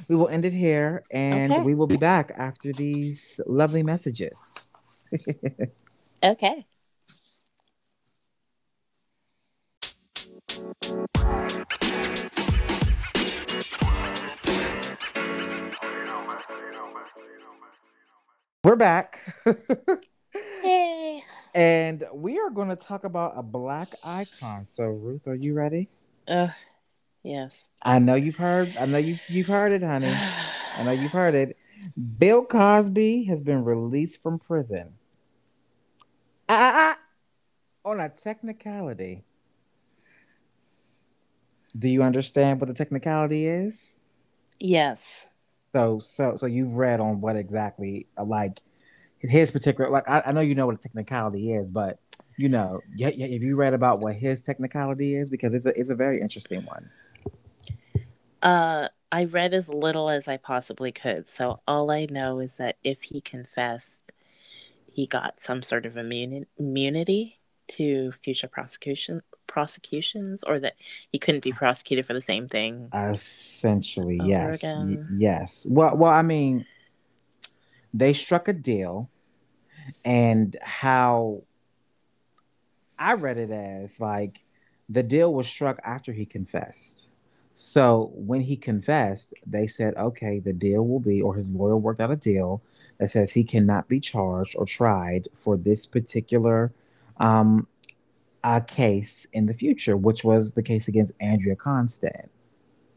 we 0.08 0.14
will 0.14 0.28
end 0.28 0.44
it 0.44 0.52
here 0.52 1.02
and 1.10 1.52
Okay. 1.52 1.62
we 1.62 1.74
will 1.74 1.86
be 1.88 1.96
back 1.96 2.32
after 2.36 2.72
these 2.72 3.40
lovely 3.46 3.82
messages. 3.82 4.68
okay 6.24 6.64
We're 18.64 18.76
back. 18.76 19.18
Yay. 20.62 21.24
and 21.52 22.04
we 22.14 22.38
are 22.38 22.48
going 22.50 22.68
to 22.68 22.76
talk 22.76 23.02
about 23.02 23.32
a 23.36 23.42
black 23.42 23.88
icon. 24.04 24.64
So 24.66 24.84
Ruth, 24.86 25.26
are 25.26 25.34
you 25.34 25.52
ready? 25.52 25.88
Ugh, 26.28 26.50
yes 27.24 27.68
I 27.82 27.98
know 27.98 28.14
you've 28.14 28.36
heard 28.36 28.72
I 28.78 28.86
know 28.86 28.98
you've 28.98 29.20
you've 29.28 29.48
heard 29.48 29.72
it, 29.72 29.82
honey. 29.82 30.12
I 30.76 30.84
know 30.84 30.92
you've 30.92 31.10
heard 31.10 31.34
it. 31.34 31.56
Bill 32.18 32.44
Cosby 32.44 33.24
has 33.24 33.42
been 33.42 33.64
released 33.64 34.22
from 34.22 34.38
prison. 34.38 34.94
Ah, 36.48 36.54
ah, 36.54 36.96
ah. 36.96 37.90
on 37.90 37.98
a 38.00 38.08
technicality. 38.08 39.24
Do 41.78 41.88
you 41.88 42.02
understand 42.02 42.60
what 42.60 42.68
the 42.68 42.74
technicality 42.74 43.46
is? 43.46 44.00
Yes. 44.60 45.26
So, 45.74 45.98
so, 46.00 46.36
so 46.36 46.46
you've 46.46 46.74
read 46.74 47.00
on 47.00 47.20
what 47.20 47.36
exactly, 47.36 48.06
uh, 48.18 48.24
like 48.24 48.60
his 49.20 49.50
particular, 49.50 49.90
like 49.90 50.08
I, 50.08 50.22
I 50.26 50.32
know 50.32 50.40
you 50.40 50.54
know 50.54 50.66
what 50.66 50.74
a 50.74 50.78
technicality 50.78 51.52
is, 51.54 51.72
but 51.72 51.98
you 52.36 52.48
know, 52.48 52.80
yeah, 52.94 53.10
yeah, 53.14 53.26
have 53.28 53.42
you 53.42 53.56
read 53.56 53.72
about 53.72 54.00
what 54.00 54.14
his 54.14 54.42
technicality 54.42 55.14
is? 55.14 55.30
Because 55.30 55.54
it's 55.54 55.64
a, 55.66 55.78
it's 55.78 55.90
a 55.90 55.94
very 55.94 56.20
interesting 56.20 56.64
one. 56.64 56.90
Uh, 58.42 58.88
I 59.10 59.24
read 59.24 59.54
as 59.54 59.68
little 59.68 60.10
as 60.10 60.28
I 60.28 60.36
possibly 60.36 60.92
could. 60.92 61.28
So 61.28 61.60
all 61.66 61.90
I 61.90 62.06
know 62.10 62.40
is 62.40 62.56
that 62.56 62.76
if 62.82 63.02
he 63.02 63.20
confessed, 63.20 64.00
he 64.90 65.06
got 65.06 65.40
some 65.40 65.62
sort 65.62 65.86
of 65.86 65.94
immuni- 65.94 66.46
immunity 66.58 67.38
to 67.68 68.12
future 68.22 68.48
prosecution 68.48 69.22
prosecutions, 69.52 70.42
or 70.42 70.58
that 70.58 70.74
he 71.10 71.18
couldn't 71.18 71.44
be 71.44 71.52
prosecuted 71.52 72.06
for 72.06 72.14
the 72.14 72.20
same 72.22 72.48
thing. 72.48 72.88
Essentially, 72.94 74.18
yes, 74.24 74.62
y- 74.80 74.98
yes. 75.14 75.66
Well, 75.70 75.94
well, 75.96 76.10
I 76.10 76.22
mean, 76.22 76.64
they 77.92 78.14
struck 78.14 78.48
a 78.48 78.54
deal, 78.54 79.10
and 80.04 80.56
how 80.62 81.42
I 82.98 83.12
read 83.14 83.38
it 83.38 83.50
as 83.50 84.00
like 84.00 84.40
the 84.88 85.02
deal 85.02 85.32
was 85.34 85.46
struck 85.46 85.78
after 85.84 86.12
he 86.12 86.24
confessed. 86.24 87.08
So 87.54 88.10
when 88.14 88.40
he 88.40 88.56
confessed, 88.56 89.34
they 89.46 89.66
said, 89.66 89.94
okay, 89.96 90.38
the 90.38 90.54
deal 90.54 90.86
will 90.86 91.00
be, 91.00 91.20
or 91.20 91.34
his 91.34 91.50
lawyer 91.50 91.76
worked 91.76 92.00
out 92.00 92.10
a 92.10 92.16
deal 92.16 92.62
that 92.98 93.10
says 93.10 93.32
he 93.32 93.44
cannot 93.44 93.88
be 93.88 94.00
charged 94.00 94.56
or 94.56 94.64
tried 94.64 95.28
for 95.36 95.56
this 95.56 95.84
particular 95.84 96.72
um, 97.18 97.66
uh, 98.44 98.60
case 98.60 99.26
in 99.32 99.46
the 99.46 99.54
future, 99.54 99.96
which 99.96 100.24
was 100.24 100.52
the 100.52 100.62
case 100.62 100.88
against 100.88 101.12
Andrea 101.20 101.56
Constand, 101.56 102.28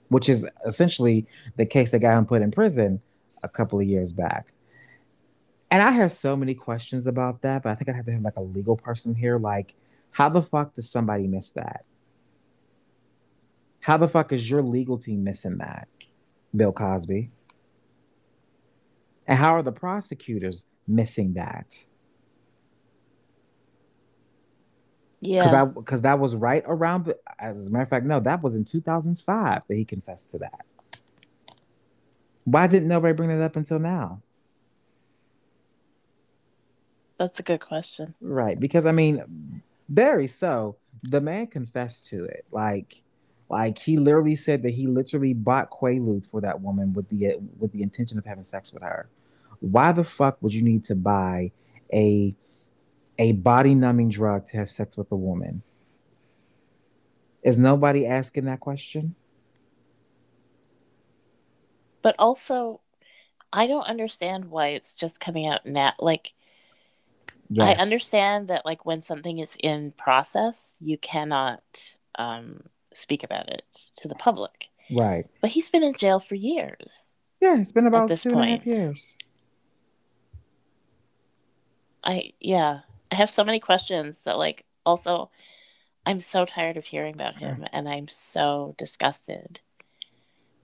which 0.09 0.29
is 0.29 0.47
essentially 0.65 1.27
the 1.57 1.65
case 1.65 1.91
that 1.91 1.99
got 1.99 2.17
him 2.17 2.25
put 2.25 2.41
in 2.41 2.51
prison 2.51 3.01
a 3.43 3.49
couple 3.49 3.79
of 3.79 3.85
years 3.85 4.11
back. 4.11 4.53
And 5.71 5.81
I 5.81 5.91
have 5.91 6.11
so 6.11 6.35
many 6.35 6.53
questions 6.53 7.07
about 7.07 7.41
that, 7.41 7.63
but 7.63 7.69
I 7.69 7.75
think 7.75 7.89
I'd 7.89 7.95
have 7.95 8.05
to 8.05 8.11
have 8.11 8.21
like 8.21 8.37
a 8.37 8.41
legal 8.41 8.77
person 8.77 9.13
here. 9.15 9.37
Like, 9.37 9.75
how 10.11 10.29
the 10.29 10.41
fuck 10.41 10.73
does 10.73 10.89
somebody 10.89 11.27
miss 11.27 11.51
that? 11.51 11.85
How 13.81 13.97
the 13.97 14.07
fuck 14.07 14.31
is 14.31 14.49
your 14.49 14.61
legal 14.63 14.97
team 14.97 15.23
missing 15.23 15.57
that, 15.57 15.87
Bill 16.55 16.71
Cosby? 16.71 17.29
And 19.27 19.37
how 19.37 19.55
are 19.55 19.61
the 19.61 19.71
prosecutors 19.71 20.65
missing 20.87 21.33
that? 21.33 21.85
Because 25.14 25.14
Yeah. 25.25 25.51
that, 25.51 25.85
'cause 25.85 26.01
that 26.01 26.19
was 26.19 26.35
right 26.35 26.63
around, 26.67 27.13
as 27.39 27.67
a 27.67 27.71
matter 27.71 27.83
of 27.83 27.89
fact, 27.89 28.05
no, 28.05 28.19
that 28.19 28.41
was 28.43 28.55
in 28.55 28.63
2005 28.63 29.63
that 29.67 29.75
he 29.75 29.85
confessed 29.85 30.29
to 30.31 30.37
that. 30.39 30.65
Why 32.45 32.67
didn't 32.67 32.87
nobody 32.87 33.13
bring 33.13 33.29
that 33.29 33.41
up 33.41 33.55
until 33.55 33.79
now? 33.79 34.21
That's 37.17 37.39
a 37.39 37.43
good 37.43 37.61
question. 37.61 38.13
Right, 38.21 38.59
because 38.59 38.85
I 38.85 38.91
mean, 38.91 39.61
very 39.89 40.27
so. 40.27 40.75
The 41.03 41.21
man 41.21 41.47
confessed 41.47 42.07
to 42.07 42.25
it. 42.25 42.45
Like, 42.51 43.03
like 43.49 43.77
he 43.77 43.97
literally 43.97 44.35
said 44.35 44.63
that 44.63 44.71
he 44.71 44.87
literally 44.87 45.33
bought 45.33 45.69
Quaaludes 45.69 46.29
for 46.29 46.41
that 46.41 46.61
woman 46.61 46.93
with 46.93 47.07
the 47.09 47.37
with 47.59 47.71
the 47.71 47.83
intention 47.83 48.17
of 48.17 48.25
having 48.25 48.43
sex 48.43 48.73
with 48.73 48.83
her. 48.83 49.07
Why 49.59 49.91
the 49.91 50.03
fuck 50.03 50.41
would 50.41 50.53
you 50.53 50.61
need 50.61 50.83
to 50.85 50.95
buy 50.95 51.51
a 51.93 52.35
a 53.17 53.31
body 53.33 53.75
numbing 53.75 54.09
drug 54.09 54.45
to 54.47 54.57
have 54.57 54.69
sex 54.69 54.97
with 54.97 55.11
a 55.11 55.15
woman? 55.15 55.63
Is 57.43 57.57
nobody 57.57 58.05
asking 58.05 58.45
that 58.45 58.59
question? 58.59 59.15
But 62.01 62.15
also, 62.19 62.81
I 63.51 63.67
don't 63.67 63.87
understand 63.87 64.45
why 64.45 64.69
it's 64.69 64.93
just 64.93 65.19
coming 65.19 65.47
out 65.47 65.65
now. 65.65 65.93
Like, 65.99 66.33
Yes. 67.49 67.77
I 67.77 67.81
understand 67.81 68.47
that, 68.47 68.65
like, 68.65 68.85
when 68.85 69.01
something 69.01 69.39
is 69.39 69.55
in 69.59 69.91
process, 69.91 70.75
you 70.79 70.97
cannot 70.97 71.61
um, 72.17 72.63
speak 72.91 73.23
about 73.23 73.49
it 73.49 73.63
to 73.97 74.07
the 74.07 74.15
public. 74.15 74.69
Right. 74.91 75.27
But 75.41 75.51
he's 75.51 75.69
been 75.69 75.83
in 75.83 75.93
jail 75.93 76.19
for 76.19 76.35
years. 76.35 77.11
Yeah, 77.39 77.59
it's 77.59 77.71
been 77.71 77.85
about 77.85 78.07
this 78.07 78.23
two 78.23 78.29
and 78.29 78.39
a 78.39 78.43
half 78.43 78.63
point. 78.63 78.67
years. 78.67 79.17
I, 82.03 82.33
yeah, 82.39 82.81
I 83.11 83.15
have 83.15 83.29
so 83.29 83.43
many 83.43 83.59
questions 83.59 84.21
that, 84.23 84.37
like, 84.37 84.65
also, 84.85 85.29
I'm 86.05 86.19
so 86.19 86.45
tired 86.45 86.77
of 86.77 86.85
hearing 86.85 87.13
about 87.13 87.37
him, 87.37 87.65
and 87.73 87.87
I'm 87.87 88.07
so 88.07 88.75
disgusted 88.77 89.61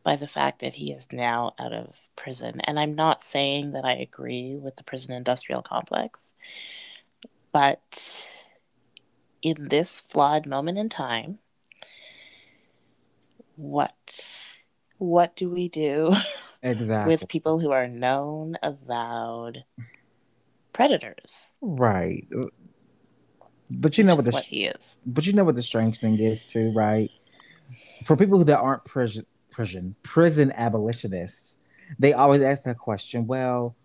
by 0.03 0.15
the 0.15 0.27
fact 0.27 0.59
that 0.59 0.73
he 0.75 0.91
is 0.91 1.07
now 1.11 1.53
out 1.59 1.73
of 1.73 1.95
prison. 2.15 2.59
And 2.61 2.79
I'm 2.79 2.95
not 2.95 3.21
saying 3.21 3.71
that 3.71 3.85
I 3.85 3.93
agree 3.93 4.55
with 4.55 4.75
the 4.75 4.83
prison 4.83 5.13
industrial 5.13 5.61
complex, 5.61 6.33
but 7.51 8.23
in 9.41 9.67
this 9.69 9.99
flawed 9.99 10.45
moment 10.47 10.77
in 10.77 10.89
time, 10.89 11.39
what 13.55 14.39
what 14.97 15.35
do 15.35 15.49
we 15.49 15.69
do 15.69 16.15
Exactly. 16.63 17.13
with 17.13 17.27
people 17.27 17.59
who 17.59 17.71
are 17.71 17.87
known 17.87 18.55
avowed 18.61 19.63
predators? 20.73 21.43
right. 21.61 22.27
But 23.73 23.97
you 23.97 24.03
know 24.03 24.15
what 24.15 24.25
the 24.25 24.31
what 24.31 24.43
he 24.43 24.65
is. 24.65 24.97
but 25.05 25.25
you 25.25 25.33
know 25.33 25.45
what 25.45 25.55
the 25.55 25.61
strange 25.61 25.99
thing 25.99 26.19
is 26.19 26.43
too, 26.43 26.71
right? 26.71 27.09
For 28.05 28.17
people 28.17 28.43
that 28.43 28.59
aren't 28.59 28.83
prison 28.83 29.25
prison 29.49 29.95
prison 30.03 30.51
abolitionists, 30.51 31.57
they 31.97 32.13
always 32.13 32.41
ask 32.41 32.63
that 32.65 32.77
question. 32.77 33.27
Well, 33.27 33.75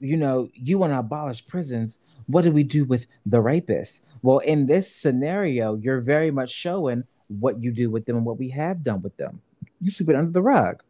you 0.00 0.16
know, 0.16 0.48
you 0.54 0.78
want 0.78 0.92
to 0.92 0.98
abolish 0.98 1.46
prisons. 1.46 1.98
What 2.26 2.42
do 2.42 2.50
we 2.50 2.64
do 2.64 2.84
with 2.84 3.06
the 3.26 3.38
rapists? 3.38 4.00
Well, 4.22 4.38
in 4.38 4.66
this 4.66 4.94
scenario, 4.94 5.76
you're 5.76 6.00
very 6.00 6.30
much 6.30 6.50
showing 6.50 7.04
what 7.28 7.62
you 7.62 7.72
do 7.72 7.90
with 7.90 8.06
them 8.06 8.16
and 8.16 8.26
what 8.26 8.38
we 8.38 8.48
have 8.50 8.82
done 8.82 9.02
with 9.02 9.16
them. 9.16 9.40
You 9.80 9.90
sweep 9.90 10.08
it 10.10 10.16
under 10.16 10.30
the 10.30 10.42
rug. 10.42 10.82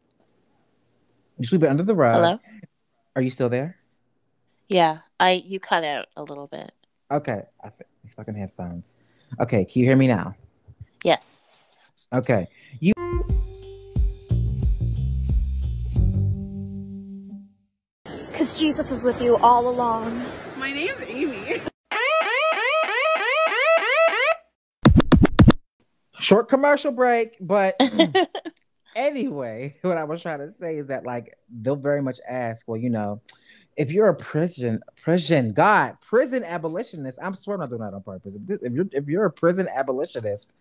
You 1.39 1.45
sweep 1.45 1.62
it 1.62 1.68
under 1.68 1.83
the 1.83 1.95
rug. 1.95 2.14
Hello? 2.14 2.41
Are 3.16 3.22
you 3.22 3.30
still 3.30 3.49
there? 3.49 3.76
Yeah, 4.69 4.99
I 5.19 5.43
you 5.45 5.61
cut 5.61 5.85
out 5.85 6.07
a 6.17 6.23
little 6.23 6.47
bit. 6.47 6.73
Okay, 7.11 7.43
I 7.63 7.69
see. 7.71 7.85
These 8.03 8.15
fucking 8.15 8.35
headphones. 8.35 8.97
Okay, 9.41 9.65
can 9.65 9.81
you 9.81 9.87
hear 9.87 9.97
me 9.97 10.07
now? 10.07 10.35
Yes. 11.05 11.41
Okay, 12.13 12.49
you. 12.81 12.93
Because 18.05 18.59
Jesus 18.59 18.91
was 18.91 19.03
with 19.03 19.21
you 19.21 19.37
all 19.39 19.69
along. 19.69 20.25
My 20.57 20.73
name's 20.73 21.01
Amy. 21.03 21.63
Short 26.19 26.49
commercial 26.49 26.93
break, 26.93 27.37
but 27.41 27.77
anyway, 28.97 29.77
what 29.83 29.99
I 29.99 30.05
was 30.05 30.23
trying 30.23 30.39
to 30.39 30.51
say 30.51 30.77
is 30.77 30.87
that 30.87 31.05
like 31.05 31.37
they'll 31.51 31.77
very 31.77 32.01
much 32.01 32.21
ask, 32.29 32.67
well, 32.69 32.79
you 32.79 32.91
know, 32.91 33.21
if 33.77 33.91
you're 33.91 34.09
a 34.09 34.14
prison 34.14 34.81
prison 35.01 35.53
God 35.53 35.97
prison 36.01 36.45
abolitionist, 36.45 37.18
I'm 37.23 37.35
swear 37.35 37.55
I'm 37.55 37.61
not 37.61 37.70
doing 37.70 37.81
that 37.81 37.95
on 37.95 38.03
purpose. 38.03 38.35
If, 38.35 38.47
this, 38.47 38.59
if 38.62 38.73
you're 38.73 38.87
if 38.93 39.07
you're 39.07 39.25
a 39.25 39.31
prison 39.31 39.68
abolitionist, 39.75 40.55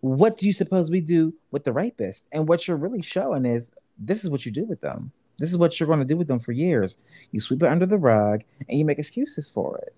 what 0.00 0.36
do 0.38 0.46
you 0.46 0.52
suppose 0.52 0.90
we 0.90 1.00
do 1.00 1.34
with 1.50 1.64
the 1.64 1.72
rapist? 1.72 2.28
And 2.32 2.48
what 2.48 2.66
you're 2.66 2.76
really 2.76 3.02
showing 3.02 3.44
is 3.44 3.72
this 3.98 4.24
is 4.24 4.30
what 4.30 4.44
you 4.44 4.52
do 4.52 4.64
with 4.64 4.80
them. 4.80 5.12
This 5.38 5.50
is 5.50 5.58
what 5.58 5.78
you're 5.78 5.86
going 5.86 5.98
to 5.98 6.04
do 6.04 6.16
with 6.16 6.28
them 6.28 6.40
for 6.40 6.52
years. 6.52 6.96
You 7.30 7.40
sweep 7.40 7.62
it 7.62 7.68
under 7.68 7.86
the 7.86 7.98
rug 7.98 8.42
and 8.68 8.78
you 8.78 8.84
make 8.84 8.98
excuses 8.98 9.50
for 9.50 9.78
it. 9.78 9.94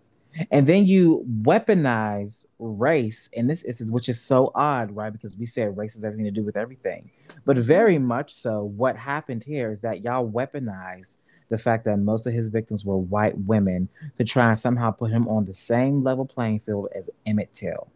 And 0.50 0.66
then 0.66 0.86
you 0.86 1.24
weaponize 1.42 2.46
race 2.58 3.28
in 3.32 3.46
this 3.46 3.64
instance, 3.64 3.90
which 3.90 4.08
is 4.08 4.20
so 4.20 4.52
odd, 4.54 4.94
right? 4.94 5.12
Because 5.12 5.36
we 5.36 5.46
said 5.46 5.76
race 5.76 5.94
has 5.94 6.04
everything 6.04 6.26
to 6.26 6.30
do 6.30 6.44
with 6.44 6.56
everything. 6.56 7.10
But 7.44 7.56
very 7.56 7.98
much 7.98 8.34
so, 8.34 8.64
what 8.64 8.96
happened 8.96 9.42
here 9.42 9.70
is 9.70 9.80
that 9.80 10.02
y'all 10.02 10.28
weaponize 10.28 11.16
the 11.48 11.58
fact 11.58 11.84
that 11.84 11.98
most 11.98 12.26
of 12.26 12.32
his 12.32 12.48
victims 12.48 12.84
were 12.84 12.98
white 12.98 13.38
women 13.38 13.88
to 14.16 14.24
try 14.24 14.48
and 14.48 14.58
somehow 14.58 14.90
put 14.90 15.10
him 15.10 15.26
on 15.28 15.44
the 15.44 15.54
same 15.54 16.02
level 16.02 16.24
playing 16.24 16.60
field 16.60 16.88
as 16.94 17.08
Emmett 17.26 17.52
Till. 17.52 17.88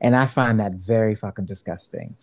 And 0.00 0.14
I 0.14 0.26
find 0.26 0.60
that 0.60 0.74
very 0.74 1.14
fucking 1.14 1.46
disgusting. 1.46 2.14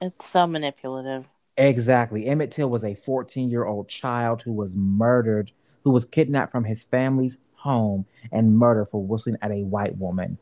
It's 0.00 0.26
so 0.26 0.46
manipulative. 0.46 1.26
Exactly. 1.56 2.26
Emmett 2.26 2.50
Till 2.50 2.70
was 2.70 2.84
a 2.84 2.94
14 2.94 3.50
year 3.50 3.64
old 3.64 3.88
child 3.88 4.42
who 4.42 4.52
was 4.52 4.76
murdered, 4.76 5.52
who 5.84 5.90
was 5.90 6.04
kidnapped 6.04 6.52
from 6.52 6.64
his 6.64 6.84
family's 6.84 7.36
home 7.54 8.06
and 8.32 8.56
murdered 8.56 8.86
for 8.86 9.02
whistling 9.02 9.36
at 9.42 9.50
a 9.50 9.64
white 9.64 9.98
woman. 9.98 10.38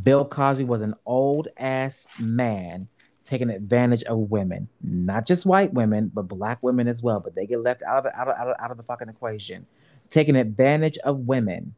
Bill 0.00 0.24
Cosby 0.24 0.64
was 0.64 0.82
an 0.82 0.94
old 1.06 1.48
ass 1.56 2.06
man 2.20 2.88
taking 3.26 3.50
advantage 3.50 4.04
of 4.04 4.18
women, 4.30 4.68
not 4.82 5.26
just 5.26 5.44
white 5.44 5.72
women, 5.74 6.10
but 6.14 6.28
black 6.28 6.62
women 6.62 6.88
as 6.88 7.02
well. 7.02 7.20
But 7.20 7.34
they 7.34 7.46
get 7.46 7.62
left 7.62 7.82
out 7.82 7.98
of 7.98 8.04
the, 8.04 8.18
out 8.18 8.28
of, 8.28 8.36
out 8.36 8.48
of, 8.48 8.56
out 8.58 8.70
of 8.70 8.76
the 8.76 8.82
fucking 8.82 9.08
equation, 9.08 9.66
taking 10.08 10.36
advantage 10.36 10.96
of 10.98 11.20
women 11.20 11.74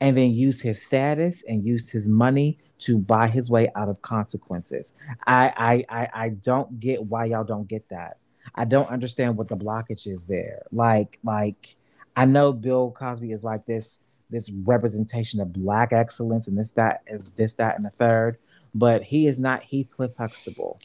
and 0.00 0.16
then 0.16 0.32
use 0.32 0.60
his 0.60 0.82
status 0.82 1.42
and 1.44 1.64
use 1.64 1.90
his 1.90 2.08
money 2.08 2.58
to 2.78 2.98
buy 2.98 3.28
his 3.28 3.50
way 3.50 3.70
out 3.74 3.88
of 3.88 4.00
consequences. 4.02 4.94
I 5.26 5.84
I 5.88 6.00
I, 6.00 6.08
I 6.24 6.28
don't 6.30 6.78
get 6.80 7.04
why 7.04 7.26
y'all 7.26 7.44
don't 7.44 7.68
get 7.68 7.88
that. 7.88 8.18
I 8.54 8.64
don't 8.64 8.88
understand 8.90 9.36
what 9.36 9.48
the 9.48 9.56
blockage 9.56 10.06
is 10.06 10.26
there. 10.26 10.62
Like 10.70 11.18
like 11.24 11.76
I 12.14 12.26
know 12.26 12.52
Bill 12.52 12.90
Cosby 12.90 13.32
is 13.32 13.44
like 13.44 13.66
this 13.66 14.00
this 14.28 14.50
representation 14.50 15.40
of 15.40 15.52
black 15.52 15.92
excellence 15.92 16.48
and 16.48 16.58
this 16.58 16.72
that 16.72 17.02
is 17.06 17.24
this 17.36 17.54
that 17.54 17.76
and 17.76 17.84
the 17.84 17.90
third, 17.90 18.38
but 18.78 19.02
he 19.02 19.26
is 19.26 19.38
not 19.38 19.62
Heathcliff 19.64 20.12
Huxtable. 20.16 20.78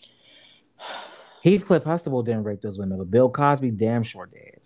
Heathcliff 1.44 1.84
Huxtable 1.84 2.24
didn't 2.24 2.44
rape 2.44 2.62
those 2.62 2.80
women, 2.80 2.98
but 2.98 3.12
Bill 3.12 3.30
Cosby 3.30 3.72
damn 3.72 4.04
sure 4.04 4.28
did. 4.28 4.62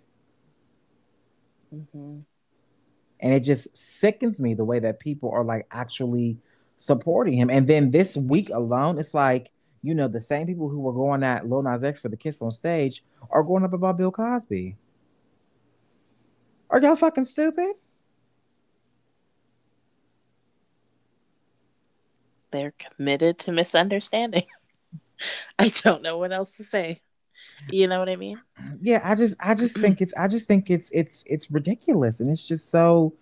Mhm. 1.74 2.22
And 3.20 3.32
it 3.32 3.40
just 3.40 3.76
sickens 3.76 4.40
me 4.40 4.54
the 4.54 4.64
way 4.64 4.78
that 4.78 5.00
people 5.00 5.30
are 5.30 5.44
like 5.44 5.66
actually 5.70 6.38
supporting 6.76 7.34
him. 7.34 7.50
And 7.50 7.66
then 7.66 7.90
this 7.90 8.16
week 8.16 8.50
alone, 8.50 8.98
it's 8.98 9.14
like, 9.14 9.50
you 9.82 9.94
know, 9.94 10.06
the 10.06 10.20
same 10.20 10.46
people 10.46 10.68
who 10.68 10.80
were 10.80 10.92
going 10.92 11.22
at 11.22 11.48
Lil 11.48 11.62
Nas 11.62 11.82
X 11.82 11.98
for 11.98 12.08
the 12.08 12.16
kiss 12.16 12.40
on 12.42 12.52
stage 12.52 13.02
are 13.30 13.42
going 13.42 13.64
up 13.64 13.72
about 13.72 13.96
Bill 13.96 14.12
Cosby. 14.12 14.76
Are 16.70 16.80
y'all 16.80 16.96
fucking 16.96 17.24
stupid? 17.24 17.74
They're 22.56 22.72
committed 22.96 23.38
to 23.40 23.52
misunderstanding. 23.52 24.44
I 25.58 25.68
don't 25.68 26.02
know 26.02 26.16
what 26.16 26.32
else 26.32 26.56
to 26.56 26.64
say. 26.64 27.02
You 27.70 27.86
know 27.86 27.98
what 27.98 28.08
I 28.08 28.16
mean? 28.16 28.40
Yeah, 28.80 29.00
I 29.04 29.14
just 29.14 29.36
I 29.40 29.54
just 29.54 29.76
think 29.78 30.00
it's 30.00 30.14
I 30.14 30.26
just 30.28 30.46
think 30.46 30.70
it's 30.70 30.90
it's 30.90 31.22
it's 31.26 31.50
ridiculous 31.50 32.20
and 32.20 32.30
it's 32.30 32.46
just 32.48 32.70
so 32.70 33.12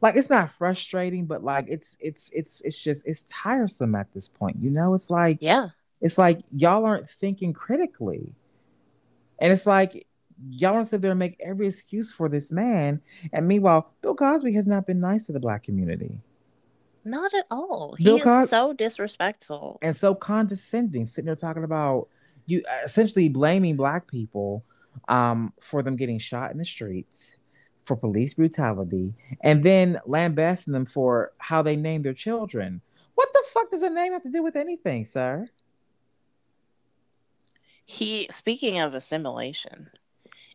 like 0.00 0.14
it's 0.16 0.30
not 0.30 0.50
frustrating, 0.52 1.26
but 1.26 1.42
like 1.42 1.66
it's 1.68 1.96
it's 2.00 2.30
it's 2.30 2.60
it's 2.62 2.80
just 2.80 3.06
it's 3.06 3.24
tiresome 3.24 3.94
at 3.96 4.12
this 4.14 4.28
point. 4.28 4.56
You 4.60 4.70
know, 4.70 4.94
it's 4.94 5.10
like 5.10 5.38
Yeah. 5.40 5.70
it's 6.00 6.18
like 6.18 6.40
y'all 6.54 6.84
aren't 6.84 7.10
thinking 7.10 7.52
critically. 7.52 8.32
And 9.40 9.52
it's 9.52 9.66
like 9.66 10.06
y'all 10.50 10.74
want 10.74 10.86
to 10.86 10.90
sit 10.90 11.02
there 11.02 11.12
and 11.12 11.18
make 11.18 11.36
every 11.40 11.66
excuse 11.66 12.12
for 12.12 12.28
this 12.28 12.52
man. 12.52 13.00
And 13.32 13.48
meanwhile, 13.48 13.92
Bill 14.02 14.14
Cosby 14.14 14.52
has 14.54 14.66
not 14.66 14.86
been 14.86 15.00
nice 15.00 15.26
to 15.26 15.32
the 15.32 15.40
black 15.40 15.62
community 15.64 16.20
Not 17.06 17.32
at 17.34 17.46
all. 17.52 17.94
He 17.96 18.04
Bill 18.04 18.16
is 18.18 18.24
Cos- 18.24 18.50
so 18.50 18.72
disrespectful. 18.72 19.78
and 19.80 19.94
so 19.96 20.12
condescending, 20.14 21.06
sitting 21.06 21.26
there 21.26 21.36
talking 21.36 21.62
about 21.62 22.08
you 22.46 22.64
essentially 22.84 23.28
blaming 23.28 23.76
black 23.76 24.08
people 24.08 24.64
um, 25.08 25.52
for 25.60 25.82
them 25.82 25.94
getting 25.94 26.18
shot 26.18 26.50
in 26.50 26.58
the 26.58 26.64
streets, 26.64 27.38
for 27.84 27.96
police 27.96 28.34
brutality, 28.34 29.14
and 29.40 29.62
then 29.62 30.00
lambasting 30.04 30.72
them 30.72 30.84
for 30.84 31.32
how 31.38 31.62
they 31.62 31.76
name 31.76 32.02
their 32.02 32.12
children. 32.12 32.80
What 33.14 33.32
the 33.32 33.42
fuck 33.52 33.70
does 33.70 33.82
a 33.82 33.90
name 33.90 34.12
have 34.12 34.22
to 34.22 34.30
do 34.30 34.42
with 34.42 34.56
anything, 34.56 35.06
sir? 35.06 35.46
He 37.84 38.26
speaking 38.32 38.80
of 38.80 38.94
assimilation, 38.94 39.90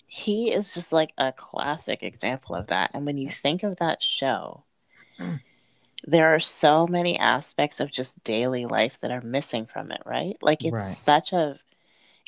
he 0.06 0.52
is 0.52 0.74
just 0.74 0.91
like 0.91 1.14
a 1.18 1.32
classic 1.32 2.04
example 2.04 2.56
of 2.56 2.68
that. 2.68 2.91
And 2.93 3.06
when 3.06 3.18
you 3.18 3.30
think 3.30 3.64
of 3.64 3.78
that 3.78 4.04
show, 4.04 4.66
there 6.04 6.34
are 6.36 6.39
so 6.39 6.88
many 6.88 7.18
aspects 7.20 7.80
of 7.80 7.91
just 7.91 8.24
daily 8.24 8.66
life 8.66 8.99
that 9.02 9.12
are 9.12 9.22
missing 9.22 9.66
from 9.66 9.91
it, 9.91 10.02
right? 10.06 10.38
Like 10.41 10.66
it's 10.66 10.84
Right. 10.84 10.88
such 10.88 11.34
a 11.34 11.60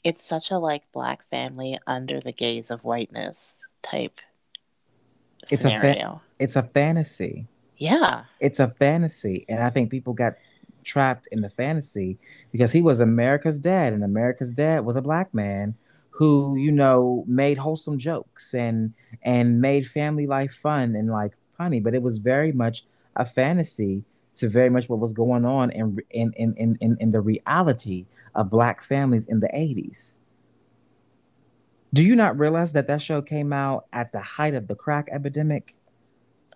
it's 0.04 0.24
such 0.24 0.52
a 0.52 0.60
like 0.60 0.92
black 0.94 1.24
family 1.30 1.80
under 1.88 2.22
the 2.22 2.34
gaze 2.34 2.72
of 2.72 2.84
whiteness 2.86 3.60
type 3.84 4.22
It's 5.50 5.66
a 5.66 5.72
fa- 5.72 5.98
It's 6.40 6.56
a 6.56 6.64
fantasy. 6.64 7.48
yeah. 7.78 8.26
It's 8.40 8.60
a 8.60 8.70
fantasy. 8.70 9.46
And 9.50 9.62
I 9.62 9.70
think 9.70 9.92
people 9.92 10.14
got 10.14 10.36
trapped 10.84 11.28
in 11.32 11.42
the 11.42 11.50
fantasy 11.50 12.20
because 12.52 12.72
he 12.72 12.82
was 12.82 13.00
America's 13.00 13.60
dad, 13.60 13.94
and 13.94 14.04
America's 14.04 14.54
dad 14.54 14.86
was 14.86 14.96
a 14.96 15.02
black 15.02 15.34
man 15.34 15.76
who, 16.12 16.56
you 16.58 16.72
know, 16.72 17.24
made 17.28 17.58
wholesome 17.58 17.98
jokes 17.98 18.54
and 18.54 18.94
and 19.24 19.62
made 19.62 19.88
family 19.88 20.28
life 20.28 20.54
fun 20.54 20.96
and 20.96 21.10
like 21.10 21.34
funny, 21.58 21.80
but 21.80 21.96
it 21.96 22.02
was 22.04 22.18
very 22.20 22.52
much 22.52 22.86
a 23.16 23.26
fantasy 23.26 24.04
to 24.36 24.50
very 24.50 24.70
much 24.70 24.90
what 24.90 25.00
was 25.00 25.14
going 25.14 25.46
on 25.46 25.70
in 25.72 25.98
in 26.10 26.34
in 26.34 26.56
in, 26.56 26.78
in, 26.82 26.98
in 27.00 27.12
the 27.12 27.22
reality 27.22 28.06
of 28.36 28.50
black 28.50 28.82
families 28.82 29.28
in 29.28 29.40
the 29.40 29.48
80s. 29.48 30.18
Do 31.94 32.02
you 32.02 32.16
not 32.16 32.40
realize 32.40 32.72
that 32.72 32.88
that 32.88 33.02
show 33.02 33.22
came 33.22 33.54
out 33.54 33.86
at 33.94 34.12
the 34.12 34.20
height 34.20 34.56
of 34.56 34.68
the 34.68 34.76
crack 34.76 35.10
epidemic? 35.12 35.78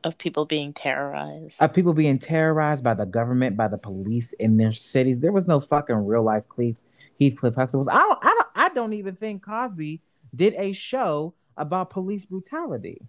Of 0.04 0.18
people 0.18 0.46
being 0.46 0.74
terrorized. 0.74 1.62
of 1.62 1.74
people 1.74 1.94
being 1.94 2.18
terrorized 2.18 2.84
by 2.84 2.94
the 2.94 3.06
government, 3.06 3.58
by 3.58 3.68
the 3.68 3.78
police 3.78 4.34
in 4.34 4.58
their 4.58 4.72
cities. 4.72 5.20
There 5.20 5.32
was 5.32 5.48
no 5.48 5.60
fucking 5.60 6.08
real 6.08 6.24
life 6.24 6.48
Cleve, 6.50 6.78
Heathcliff 7.20 7.56
Huxtable. 7.56 7.88
I 7.90 8.00
don't, 8.00 8.20
I 8.24 8.28
don't, 8.30 8.48
I 8.56 8.70
don't 8.70 8.94
even 8.94 9.16
think 9.16 9.44
Cosby 9.44 10.02
did 10.34 10.56
a 10.56 10.72
show 10.72 11.34
about 11.58 11.90
police 11.90 12.26
brutality, 12.26 13.02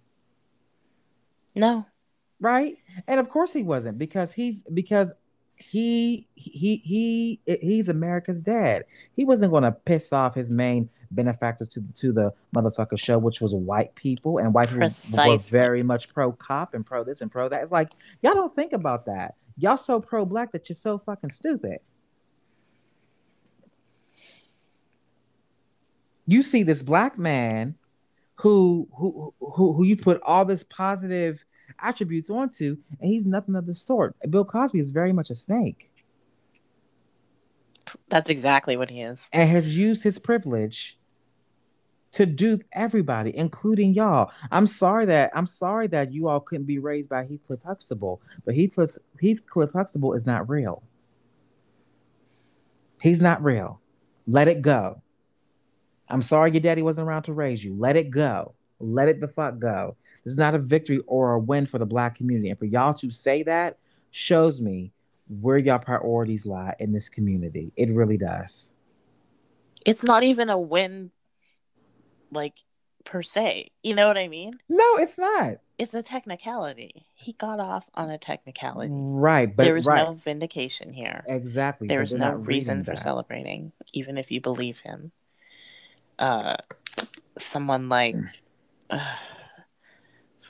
no. 1.55 1.85
Right? 2.39 2.77
And 3.07 3.19
of 3.19 3.29
course 3.29 3.53
he 3.53 3.63
wasn't 3.63 3.97
because 3.97 4.31
he's 4.31 4.61
because 4.63 5.13
he 5.55 6.27
he 6.35 6.77
he 6.77 7.41
he's 7.45 7.89
America's 7.89 8.41
dad. 8.41 8.85
He 9.15 9.25
wasn't 9.25 9.51
going 9.51 9.63
to 9.63 9.71
piss 9.71 10.13
off 10.13 10.35
his 10.35 10.51
main 10.51 10.89
benefactors 11.11 11.69
to 11.69 11.79
the 11.81 11.91
to 11.93 12.11
the 12.11 12.33
motherfucker 12.55 12.97
show, 12.97 13.17
which 13.17 13.41
was 13.41 13.53
white 13.53 13.93
people, 13.95 14.37
and 14.37 14.53
white 14.53 14.69
people 14.69 15.27
were 15.27 15.37
very 15.37 15.83
much 15.83 16.13
pro 16.13 16.31
cop 16.31 16.73
and 16.73 16.85
pro 16.85 17.03
this 17.03 17.21
and 17.21 17.31
pro 17.31 17.49
that. 17.49 17.61
It's 17.61 17.71
like 17.71 17.91
y'all 18.21 18.33
don't 18.33 18.55
think 18.55 18.73
about 18.73 19.05
that. 19.07 19.35
Y'all 19.57 19.77
so 19.77 19.99
pro 19.99 20.25
black 20.25 20.53
that 20.53 20.69
you're 20.69 20.75
so 20.75 20.97
fucking 20.97 21.29
stupid. 21.29 21.79
You 26.25 26.43
see 26.43 26.63
this 26.63 26.83
black 26.83 27.17
man 27.17 27.75
who 28.35 28.87
who 28.95 29.33
who 29.41 29.73
who 29.73 29.83
you 29.83 29.97
put 29.97 30.21
all 30.23 30.45
this 30.45 30.63
positive 30.63 31.43
attributes 31.81 32.29
onto, 32.29 32.77
and 32.99 33.09
he's 33.09 33.25
nothing 33.25 33.55
of 33.55 33.65
the 33.65 33.73
sort. 33.75 34.15
Bill 34.29 34.45
Cosby 34.45 34.79
is 34.79 34.91
very 34.91 35.13
much 35.13 35.29
a 35.29 35.35
snake 35.35 35.91
That's 38.09 38.29
exactly 38.29 38.77
what 38.77 38.89
he 38.89 39.01
is. 39.01 39.27
and 39.33 39.49
has 39.49 39.75
used 39.77 40.03
his 40.03 40.19
privilege 40.19 40.97
to 42.11 42.25
dupe 42.25 42.63
everybody, 42.73 43.35
including 43.35 43.93
y'all. 43.93 44.31
I'm 44.51 44.65
sorry 44.67 45.05
that 45.05 45.31
I'm 45.35 45.45
sorry 45.45 45.87
that 45.87 46.11
you 46.11 46.27
all 46.27 46.39
couldn't 46.39 46.65
be 46.65 46.79
raised 46.79 47.09
by 47.09 47.23
Heathcliff 47.25 47.61
Huxtable, 47.63 48.21
but 48.45 48.55
Heathcliff 48.55 48.97
Heathcliff 49.21 49.71
Huxtable 49.73 50.13
is 50.13 50.25
not 50.25 50.49
real. 50.49 50.83
He's 53.01 53.21
not 53.21 53.43
real. 53.43 53.79
Let 54.27 54.47
it 54.47 54.61
go. 54.61 55.01
I'm 56.09 56.21
sorry 56.21 56.51
your 56.51 56.61
daddy 56.61 56.81
wasn't 56.81 57.07
around 57.07 57.23
to 57.23 57.33
raise 57.33 57.63
you. 57.63 57.75
Let 57.77 57.95
it 57.95 58.09
go. 58.09 58.55
Let 58.79 59.07
it 59.07 59.21
the 59.21 59.27
fuck 59.27 59.59
go. 59.59 59.95
This 60.23 60.33
is 60.33 60.37
not 60.37 60.55
a 60.55 60.59
victory 60.59 60.99
or 61.07 61.33
a 61.33 61.39
win 61.39 61.65
for 61.65 61.77
the 61.77 61.85
black 61.85 62.15
community. 62.15 62.49
And 62.49 62.59
for 62.59 62.65
y'all 62.65 62.93
to 62.95 63.11
say 63.11 63.43
that 63.43 63.77
shows 64.11 64.59
me 64.59 64.91
where 65.41 65.57
y'all 65.57 65.79
priorities 65.79 66.45
lie 66.45 66.75
in 66.79 66.91
this 66.91 67.09
community. 67.09 67.71
It 67.75 67.89
really 67.89 68.17
does. 68.17 68.73
It's 69.85 70.03
not 70.03 70.23
even 70.23 70.49
a 70.49 70.57
win, 70.57 71.11
like 72.31 72.55
per 73.05 73.23
se. 73.23 73.71
You 73.83 73.95
know 73.95 74.07
what 74.07 74.17
I 74.17 74.27
mean? 74.27 74.53
No, 74.67 74.97
it's 74.97 75.17
not. 75.17 75.57
It's 75.77 75.93
a 75.93 76.03
technicality. 76.03 77.05
He 77.15 77.33
got 77.33 77.59
off 77.59 77.89
on 77.93 78.09
a 78.09 78.17
technicality. 78.17 78.91
Right, 78.91 79.55
but 79.55 79.63
there 79.63 79.77
is 79.77 79.85
right. 79.85 80.05
no 80.05 80.13
vindication 80.13 80.91
here. 80.91 81.23
exactly. 81.27 81.87
There 81.87 82.05
they're 82.05 82.19
no 82.19 82.31
reason 82.33 82.83
for 82.83 82.97
celebrating, 82.97 83.71
even 83.93 84.17
if 84.17 84.31
you 84.31 84.41
believe 84.41 84.79
him. 84.79 85.11
Uh, 86.17 86.57
someone 87.37 87.87
like 87.87 88.15
uh, 88.89 89.15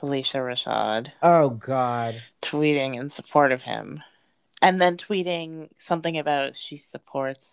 Phylicia 0.00 0.36
Rashad 0.40 1.12
Oh 1.22 1.50
God. 1.50 2.20
tweeting 2.42 2.96
in 2.98 3.08
support 3.08 3.52
of 3.52 3.62
him, 3.62 4.02
and 4.62 4.80
then 4.80 4.96
tweeting 4.96 5.68
something 5.78 6.18
about 6.18 6.56
she 6.56 6.78
supports 6.78 7.52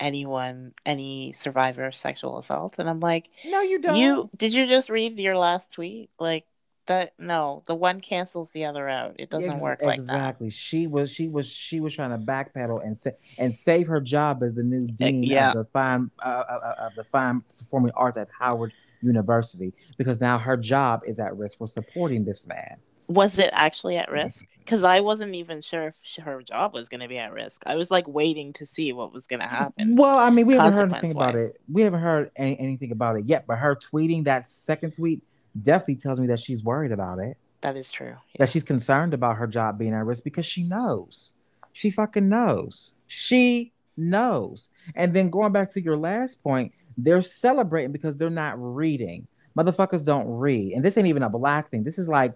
anyone, 0.00 0.72
any 0.86 1.32
survivor 1.32 1.84
of 1.86 1.94
sexual 1.94 2.38
assault, 2.38 2.78
and 2.78 2.88
I'm 2.88 3.00
like, 3.00 3.28
No, 3.44 3.60
you 3.62 3.80
don't. 3.80 3.96
you 3.96 4.30
did 4.36 4.52
you 4.54 4.66
just 4.66 4.90
read 4.90 5.18
your 5.18 5.36
last 5.36 5.72
tweet? 5.72 6.10
Like 6.20 6.44
that? 6.86 7.12
No, 7.18 7.62
the 7.66 7.74
one 7.74 8.00
cancels 8.00 8.50
the 8.52 8.64
other 8.66 8.88
out. 8.88 9.16
It 9.18 9.28
doesn't 9.28 9.52
Ex- 9.54 9.62
work 9.62 9.82
like 9.82 9.98
that. 9.98 10.02
exactly. 10.04 10.50
She 10.50 10.86
was 10.86 11.12
she 11.12 11.28
was 11.28 11.52
she 11.52 11.80
was 11.80 11.94
trying 11.94 12.10
to 12.10 12.18
backpedal 12.18 12.84
and 12.86 12.98
sa- 12.98 13.10
and 13.38 13.54
save 13.54 13.88
her 13.88 14.00
job 14.00 14.42
as 14.42 14.54
the 14.54 14.62
new 14.62 14.86
dean 14.86 15.22
yeah. 15.22 15.50
of 15.50 15.56
the 15.58 15.64
fine 15.72 16.10
uh, 16.22 16.28
uh, 16.28 16.60
uh, 16.80 16.86
of 16.86 16.94
the 16.94 17.04
fine 17.04 17.42
performing 17.58 17.92
arts 17.96 18.16
at 18.16 18.28
Howard 18.38 18.72
University 19.02 19.72
because 19.96 20.20
now 20.20 20.38
her 20.38 20.56
job 20.56 21.02
is 21.06 21.18
at 21.18 21.36
risk 21.36 21.58
for 21.58 21.66
supporting 21.66 22.24
this 22.24 22.46
man. 22.46 22.76
Was 23.08 23.38
it 23.38 23.50
actually 23.52 23.96
at 23.96 24.06
mm-hmm. 24.06 24.26
risk? 24.26 24.44
Because 24.58 24.84
I 24.84 25.00
wasn't 25.00 25.34
even 25.34 25.62
sure 25.62 25.88
if 25.88 26.24
her 26.24 26.42
job 26.42 26.74
was 26.74 26.88
going 26.88 27.00
to 27.00 27.08
be 27.08 27.16
at 27.16 27.32
risk. 27.32 27.62
I 27.64 27.76
was 27.76 27.90
like 27.90 28.06
waiting 28.06 28.52
to 28.54 28.66
see 28.66 28.92
what 28.92 29.14
was 29.14 29.26
going 29.26 29.40
to 29.40 29.46
happen. 29.46 29.96
Well, 29.96 30.18
I 30.18 30.28
mean, 30.28 30.46
we 30.46 30.54
haven't 30.54 30.74
heard 30.74 30.92
anything 30.92 31.12
about 31.12 31.34
it. 31.34 31.58
We 31.72 31.82
haven't 31.82 32.00
heard 32.00 32.30
any, 32.36 32.58
anything 32.58 32.92
about 32.92 33.16
it 33.16 33.24
yet. 33.24 33.46
But 33.46 33.58
her 33.58 33.76
tweeting 33.76 34.24
that 34.24 34.46
second 34.46 34.92
tweet 34.94 35.22
definitely 35.60 35.96
tells 35.96 36.20
me 36.20 36.26
that 36.26 36.38
she's 36.38 36.62
worried 36.62 36.92
about 36.92 37.18
it. 37.18 37.38
That 37.62 37.76
is 37.76 37.90
true. 37.90 38.08
Yeah. 38.08 38.40
that 38.40 38.50
she's 38.50 38.62
concerned 38.62 39.14
about 39.14 39.36
her 39.36 39.46
job 39.46 39.78
being 39.78 39.94
at 39.94 40.04
risk 40.04 40.22
because 40.22 40.46
she 40.46 40.62
knows. 40.62 41.32
She 41.72 41.90
fucking 41.90 42.28
knows. 42.28 42.94
She 43.06 43.72
knows. 43.96 44.68
And 44.94 45.12
then 45.12 45.30
going 45.30 45.52
back 45.52 45.70
to 45.70 45.80
your 45.80 45.96
last 45.96 46.42
point, 46.42 46.72
they're 46.98 47.22
celebrating 47.22 47.92
because 47.92 48.16
they're 48.16 48.28
not 48.28 48.56
reading. 48.58 49.26
Motherfuckers 49.56 50.04
don't 50.04 50.28
read. 50.28 50.72
And 50.72 50.84
this 50.84 50.98
ain't 50.98 51.06
even 51.06 51.22
a 51.22 51.30
black 51.30 51.70
thing. 51.70 51.84
This 51.84 51.98
is 51.98 52.08
like 52.08 52.34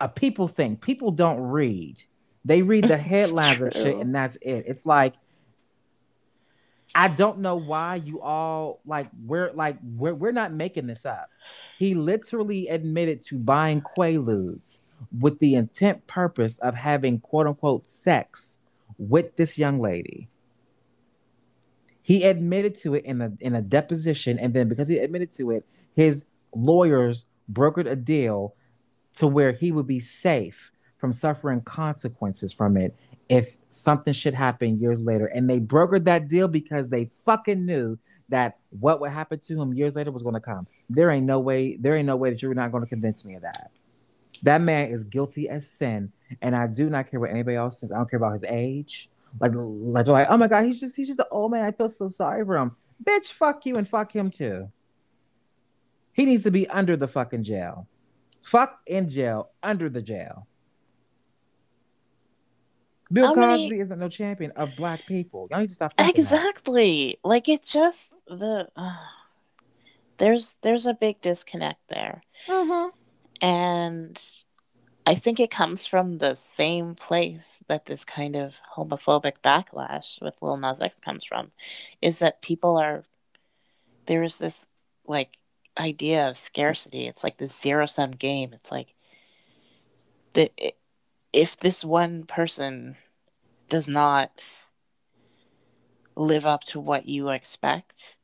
a 0.00 0.08
people 0.08 0.48
thing. 0.48 0.76
People 0.76 1.12
don't 1.12 1.40
read. 1.40 2.02
They 2.44 2.62
read 2.62 2.84
the 2.84 2.96
headlines 3.12 3.60
of 3.60 3.72
shit 3.74 3.96
and 3.98 4.14
that's 4.14 4.36
it. 4.36 4.64
It's 4.66 4.86
like 4.86 5.14
I 6.94 7.08
don't 7.08 7.38
know 7.38 7.56
why 7.56 7.96
you 7.96 8.20
all 8.20 8.80
like 8.84 9.08
we're 9.24 9.52
like 9.52 9.76
we're 9.96 10.14
we're 10.14 10.32
not 10.32 10.52
making 10.52 10.86
this 10.86 11.06
up. 11.06 11.30
He 11.78 11.94
literally 11.94 12.68
admitted 12.68 13.22
to 13.26 13.38
buying 13.38 13.82
Quaaludes 13.82 14.80
with 15.20 15.38
the 15.38 15.54
intent 15.54 16.06
purpose 16.06 16.58
of 16.58 16.74
having 16.74 17.20
quote 17.20 17.46
unquote 17.46 17.86
sex 17.86 18.58
with 18.98 19.36
this 19.36 19.58
young 19.58 19.80
lady. 19.80 20.28
He 22.02 22.24
admitted 22.24 22.74
to 22.76 22.94
it 22.94 23.04
in 23.04 23.20
a 23.20 23.32
in 23.40 23.54
a 23.54 23.62
deposition, 23.62 24.38
and 24.38 24.52
then 24.52 24.68
because 24.68 24.88
he 24.88 24.98
admitted 24.98 25.30
to 25.30 25.52
it, 25.52 25.64
his 25.94 26.24
lawyers 26.54 27.26
brokered 27.50 27.88
a 27.88 27.96
deal 27.96 28.54
to 29.16 29.26
where 29.26 29.52
he 29.52 29.72
would 29.72 29.86
be 29.86 30.00
safe 30.00 30.72
from 30.96 31.12
suffering 31.12 31.60
consequences 31.60 32.52
from 32.52 32.76
it 32.76 32.94
if 33.28 33.56
something 33.70 34.12
should 34.12 34.34
happen 34.34 34.80
years 34.80 35.00
later. 35.00 35.26
And 35.26 35.48
they 35.48 35.60
brokered 35.60 36.04
that 36.04 36.28
deal 36.28 36.48
because 36.48 36.88
they 36.88 37.10
fucking 37.24 37.64
knew 37.64 37.98
that 38.28 38.58
what 38.70 39.00
would 39.00 39.10
happen 39.10 39.38
to 39.38 39.60
him 39.60 39.74
years 39.74 39.96
later 39.96 40.10
was 40.10 40.22
going 40.22 40.34
to 40.34 40.40
come. 40.40 40.66
There 40.88 41.10
ain't 41.10 41.26
no 41.26 41.40
way, 41.40 41.76
there 41.76 41.96
ain't 41.96 42.06
no 42.06 42.16
way 42.16 42.30
that 42.30 42.40
you're 42.42 42.54
not 42.54 42.72
going 42.72 42.82
to 42.82 42.88
convince 42.88 43.24
me 43.24 43.34
of 43.34 43.42
that. 43.42 43.70
That 44.42 44.60
man 44.60 44.90
is 44.90 45.04
guilty 45.04 45.48
as 45.48 45.68
sin, 45.68 46.12
and 46.40 46.56
I 46.56 46.66
do 46.66 46.90
not 46.90 47.08
care 47.08 47.20
what 47.20 47.30
anybody 47.30 47.56
else 47.56 47.80
says. 47.80 47.92
I 47.92 47.96
don't 47.96 48.10
care 48.10 48.16
about 48.16 48.32
his 48.32 48.44
age. 48.44 49.08
Like, 49.40 49.52
like, 49.54 50.06
like, 50.06 50.26
oh 50.30 50.36
my 50.36 50.48
god, 50.48 50.64
he's 50.64 50.80
just 50.80 50.96
he's 50.96 51.06
just 51.08 51.18
an 51.20 51.26
old 51.30 51.52
man. 51.52 51.64
I 51.64 51.72
feel 51.72 51.88
so 51.88 52.06
sorry 52.06 52.44
for 52.44 52.56
him. 52.56 52.76
Bitch, 53.04 53.32
fuck 53.32 53.64
you 53.66 53.76
and 53.76 53.88
fuck 53.88 54.14
him 54.14 54.30
too. 54.30 54.70
He 56.12 56.24
needs 56.26 56.42
to 56.44 56.50
be 56.50 56.68
under 56.68 56.96
the 56.96 57.08
fucking 57.08 57.42
jail. 57.42 57.86
Fuck 58.42 58.80
in 58.86 59.08
jail, 59.08 59.50
under 59.62 59.88
the 59.88 60.02
jail. 60.02 60.46
Bill 63.12 63.28
How 63.28 63.34
Cosby 63.34 63.68
many- 63.70 63.80
isn't 63.80 63.98
no 63.98 64.08
champion 64.08 64.50
of 64.52 64.74
black 64.76 65.06
people. 65.06 65.48
Y'all 65.50 65.60
need 65.60 65.68
to 65.70 65.74
stop. 65.74 65.94
thinking 65.96 66.14
that. 66.14 66.20
Exactly. 66.20 67.18
Like 67.24 67.48
it 67.48 67.62
just 67.62 68.10
the 68.26 68.68
uh, 68.76 68.96
there's 70.18 70.56
there's 70.62 70.86
a 70.86 70.94
big 70.94 71.20
disconnect 71.20 71.80
there. 71.88 72.22
Mm-hmm. 72.46 72.88
And 73.44 74.22
I 75.06 75.14
think 75.16 75.40
it 75.40 75.50
comes 75.50 75.86
from 75.86 76.18
the 76.18 76.34
same 76.34 76.94
place 76.94 77.58
that 77.68 77.86
this 77.86 78.04
kind 78.04 78.36
of 78.36 78.60
homophobic 78.76 79.34
backlash 79.42 80.20
with 80.22 80.36
Lil 80.40 80.56
Nas 80.56 80.80
X 80.80 81.00
comes 81.00 81.24
from, 81.24 81.50
is 82.00 82.20
that 82.20 82.40
people 82.42 82.76
are 82.76 83.04
there 84.06 84.22
is 84.22 84.38
this 84.38 84.66
like 85.06 85.38
idea 85.78 86.28
of 86.28 86.36
scarcity. 86.36 87.06
It's 87.06 87.24
like 87.24 87.36
this 87.38 87.58
zero 87.58 87.86
sum 87.86 88.12
game. 88.12 88.52
It's 88.52 88.70
like 88.70 88.94
that 90.34 90.52
if 91.32 91.56
this 91.56 91.84
one 91.84 92.24
person 92.24 92.96
does 93.68 93.88
not 93.88 94.44
live 96.14 96.46
up 96.46 96.62
to 96.64 96.78
what 96.78 97.08
you 97.08 97.30
expect, 97.30 98.16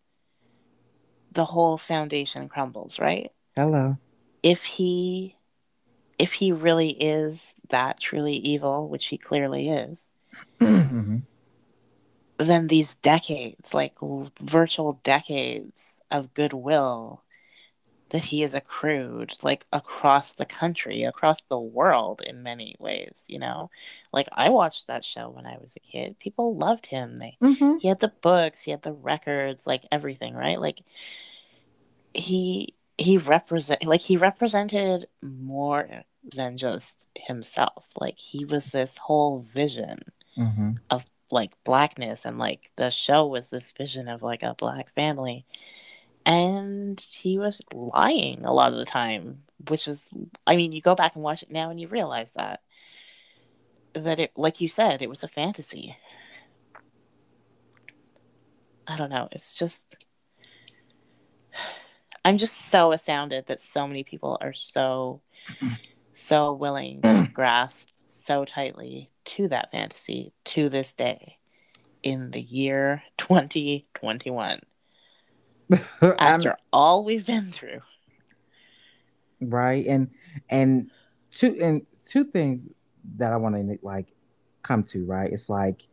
the 1.32 1.46
whole 1.46 1.78
foundation 1.78 2.48
crumbles, 2.48 2.98
right? 2.98 3.32
Hello. 3.56 3.96
if 4.42 4.64
he 4.64 5.34
if 6.18 6.32
he 6.34 6.52
really 6.52 6.90
is 6.90 7.54
that 7.70 8.00
truly 8.00 8.34
evil 8.34 8.88
which 8.88 9.06
he 9.06 9.18
clearly 9.18 9.68
is 9.70 10.10
Mhm. 10.60 11.22
then 12.38 12.66
these 12.68 12.94
decades 12.96 13.74
like 13.74 13.94
virtual 14.40 15.00
decades 15.04 15.94
of 16.10 16.32
goodwill 16.34 17.22
that 18.10 18.24
he 18.24 18.40
has 18.40 18.54
accrued 18.54 19.34
like 19.42 19.66
across 19.72 20.32
the 20.32 20.46
country 20.46 21.02
across 21.04 21.42
the 21.42 21.58
world 21.58 22.22
in 22.22 22.42
many 22.42 22.74
ways 22.78 23.24
you 23.28 23.38
know 23.38 23.70
like 24.12 24.28
i 24.32 24.48
watched 24.48 24.86
that 24.86 25.04
show 25.04 25.28
when 25.28 25.46
i 25.46 25.56
was 25.60 25.74
a 25.76 25.80
kid 25.80 26.18
people 26.18 26.56
loved 26.56 26.86
him 26.86 27.18
they 27.18 27.36
Mhm. 27.40 27.80
he 27.80 27.88
had 27.88 28.00
the 28.00 28.08
books 28.22 28.62
he 28.62 28.70
had 28.70 28.82
the 28.82 28.92
records 28.92 29.66
like 29.66 29.84
everything 29.92 30.34
right 30.34 30.60
like 30.60 30.80
he 32.14 32.74
he 32.96 33.18
represent 33.18 33.84
like 33.84 34.00
he 34.00 34.16
represented 34.16 35.06
more 35.22 36.04
than 36.22 36.56
just 36.56 37.06
himself. 37.16 37.88
Like 38.00 38.18
he 38.18 38.44
was 38.44 38.66
this 38.72 38.98
whole 38.98 39.40
vision 39.40 40.12
Mhm. 40.36 40.78
of 40.90 41.06
like 41.30 41.52
blackness 41.64 42.24
and 42.24 42.38
like 42.38 42.70
the 42.76 42.90
show 42.90 43.26
was 43.26 43.48
this 43.48 43.72
vision 43.72 44.08
of 44.08 44.22
like 44.22 44.42
a 44.42 44.54
black 44.54 44.90
family. 44.94 45.44
And 46.26 47.00
he 47.00 47.38
was 47.38 47.60
lying 47.72 48.44
a 48.44 48.52
lot 48.52 48.72
of 48.72 48.78
the 48.78 48.84
time 48.84 49.44
which 49.68 49.88
is 49.88 50.06
i 50.46 50.54
mean 50.56 50.70
you 50.72 50.80
go 50.80 50.94
back 50.94 51.14
and 51.16 51.24
watch 51.24 51.42
it 51.42 51.50
now 51.50 51.70
and 51.70 51.80
you 51.80 51.88
realize 51.88 52.32
that 52.32 52.60
that 53.94 54.18
it 54.20 54.32
like 54.36 54.60
you 54.60 54.68
said 54.68 55.02
it 55.02 55.08
was 55.10 55.22
a 55.24 55.28
fantasy. 55.28 55.96
I 58.86 58.96
don't 58.96 59.10
know. 59.10 59.28
It's 59.32 59.52
just 59.54 59.96
i'm 62.24 62.38
just 62.38 62.56
so 62.70 62.92
astounded 62.92 63.46
that 63.46 63.60
so 63.60 63.86
many 63.86 64.02
people 64.04 64.38
are 64.40 64.52
so 64.52 65.20
so 66.18 66.52
willing 66.52 67.02
to 67.02 67.08
mm. 67.08 67.32
grasp 67.32 67.88
so 68.06 68.44
tightly 68.44 69.10
to 69.24 69.48
that 69.48 69.70
fantasy 69.70 70.32
to 70.44 70.68
this 70.68 70.92
day 70.92 71.38
in 72.02 72.30
the 72.30 72.40
year 72.40 73.02
2021 73.18 74.60
after 76.18 76.56
all 76.72 77.04
we've 77.04 77.26
been 77.26 77.52
through. 77.52 77.80
Right 79.40 79.86
and 79.86 80.10
and 80.48 80.90
two 81.30 81.56
and 81.60 81.86
two 82.04 82.24
things 82.24 82.68
that 83.16 83.32
i 83.32 83.36
want 83.36 83.54
to 83.54 83.78
like 83.82 84.06
come 84.68 84.82
to 84.82 85.04
right? 85.04 85.32
It's 85.32 85.48
like 85.48 85.88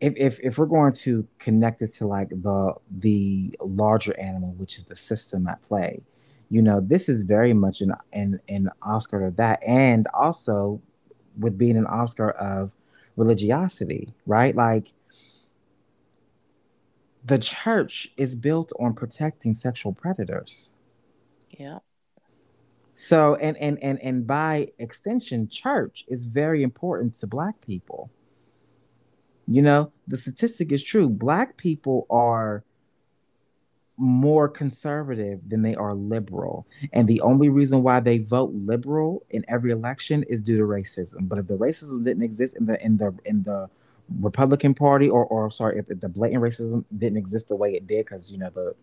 if, 0.00 0.14
if 0.16 0.38
if 0.40 0.58
we're 0.58 0.66
going 0.66 0.92
to 0.92 1.26
connect 1.38 1.82
it 1.82 1.88
to 1.94 2.06
like 2.06 2.28
the 2.28 2.74
the 2.90 3.56
larger 3.60 4.18
animal 4.18 4.54
which 4.56 4.78
is 4.78 4.84
the 4.84 4.96
system 4.96 5.46
at 5.48 5.62
play 5.62 6.02
you 6.54 6.62
know 6.62 6.80
this 6.80 7.08
is 7.08 7.22
very 7.24 7.52
much 7.52 7.80
an 7.80 7.92
an, 8.12 8.40
an 8.48 8.70
oscar 8.82 9.26
of 9.26 9.36
that 9.36 9.60
and 9.66 10.06
also 10.14 10.80
with 11.38 11.58
being 11.58 11.76
an 11.76 11.86
oscar 11.86 12.30
of 12.30 12.72
religiosity 13.16 14.14
right 14.26 14.54
like 14.54 14.92
the 17.24 17.38
church 17.38 18.12
is 18.16 18.34
built 18.36 18.72
on 18.78 18.94
protecting 18.94 19.52
sexual 19.52 19.92
predators 19.92 20.72
yeah 21.50 21.78
so 22.94 23.34
and 23.36 23.56
and 23.56 23.82
and 23.82 24.00
and 24.00 24.26
by 24.26 24.68
extension, 24.78 25.48
church 25.48 26.04
is 26.08 26.26
very 26.26 26.62
important 26.62 27.14
to 27.14 27.26
black 27.26 27.60
people. 27.60 28.10
You 29.46 29.62
know, 29.62 29.92
the 30.06 30.16
statistic 30.16 30.70
is 30.72 30.82
true. 30.82 31.08
Black 31.08 31.56
people 31.56 32.06
are 32.08 32.62
more 33.96 34.48
conservative 34.48 35.40
than 35.48 35.62
they 35.62 35.74
are 35.74 35.94
liberal. 35.94 36.66
And 36.92 37.06
the 37.06 37.20
only 37.20 37.48
reason 37.48 37.82
why 37.82 38.00
they 38.00 38.18
vote 38.18 38.52
liberal 38.52 39.22
in 39.30 39.44
every 39.48 39.70
election 39.70 40.24
is 40.24 40.42
due 40.42 40.58
to 40.58 40.64
racism. 40.64 41.28
But 41.28 41.38
if 41.38 41.46
the 41.46 41.56
racism 41.56 42.02
didn't 42.02 42.22
exist 42.22 42.56
in 42.56 42.66
the 42.66 42.82
in 42.84 42.96
the 42.96 43.14
in 43.24 43.42
the 43.44 43.68
Republican 44.20 44.74
Party, 44.74 45.08
or 45.08 45.24
or 45.26 45.50
sorry, 45.50 45.78
if 45.78 46.00
the 46.00 46.08
blatant 46.08 46.42
racism 46.42 46.84
didn't 46.96 47.18
exist 47.18 47.48
the 47.48 47.56
way 47.56 47.74
it 47.74 47.86
did, 47.86 48.04
because 48.04 48.32
you 48.32 48.38
know 48.38 48.50
the 48.50 48.74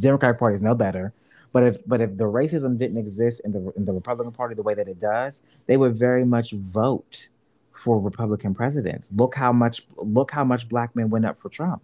Democratic 0.00 0.38
Party 0.38 0.54
is 0.54 0.62
no 0.62 0.74
better. 0.74 1.12
But 1.52 1.62
if 1.64 1.86
but 1.86 2.00
if 2.00 2.16
the 2.16 2.24
racism 2.24 2.76
didn't 2.76 2.98
exist 2.98 3.42
in 3.44 3.52
the 3.52 3.72
in 3.76 3.84
the 3.84 3.92
Republican 3.92 4.32
Party 4.32 4.54
the 4.54 4.62
way 4.62 4.74
that 4.74 4.88
it 4.88 4.98
does, 4.98 5.42
they 5.66 5.76
would 5.76 5.96
very 5.96 6.24
much 6.24 6.52
vote 6.52 7.28
for 7.72 8.00
Republican 8.00 8.54
presidents. 8.54 9.12
Look 9.12 9.34
how 9.34 9.52
much 9.52 9.86
look 9.96 10.30
how 10.30 10.44
much 10.44 10.68
black 10.68 10.96
men 10.96 11.10
went 11.10 11.26
up 11.26 11.38
for 11.40 11.48
Trump, 11.48 11.82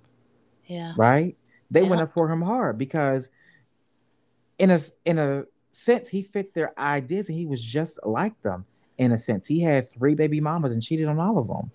yeah 0.67 0.95
right? 0.97 1.37
They 1.71 1.83
went 1.83 2.01
Yeah. 2.01 2.05
up 2.05 2.13
for 2.13 2.31
him 2.31 2.43
hard 2.43 2.79
because 2.79 3.31
in 4.59 4.71
a 4.71 4.81
in 5.05 5.19
a 5.19 5.45
sense 5.71 6.09
he 6.09 6.23
fit 6.23 6.55
their 6.55 6.79
ideas 6.79 7.29
and 7.29 7.37
he 7.39 7.47
was 7.47 7.63
just 7.63 7.99
like 8.05 8.41
them 8.43 8.65
in 8.97 9.13
a 9.13 9.19
sense. 9.19 9.47
He 9.47 9.61
had 9.61 9.89
three 9.89 10.15
baby 10.15 10.41
mamas 10.41 10.73
and 10.73 10.83
cheated 10.83 11.07
on 11.09 11.19
all 11.21 11.39
of 11.39 11.47
them. 11.49 11.71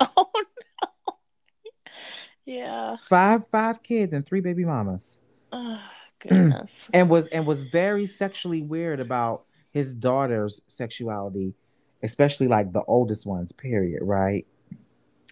oh 0.16 0.30
no 0.34 1.14
yeah 2.44 2.96
Five 3.10 3.42
five 3.50 3.82
kids 3.82 4.12
and 4.12 4.24
three 4.24 4.40
baby 4.40 4.64
mamas. 4.64 5.20
oh, 5.52 5.80
goodness 6.20 6.88
and 6.94 7.10
was 7.10 7.26
and 7.28 7.46
was 7.46 7.62
very 7.62 8.06
sexually 8.06 8.62
weird 8.62 9.00
about 9.00 9.44
his 9.70 9.94
daughter's 9.94 10.62
sexuality 10.66 11.54
especially 12.02 12.46
like 12.48 12.72
the 12.72 12.82
oldest 12.84 13.26
ones 13.26 13.52
period 13.52 14.00
right 14.02 14.46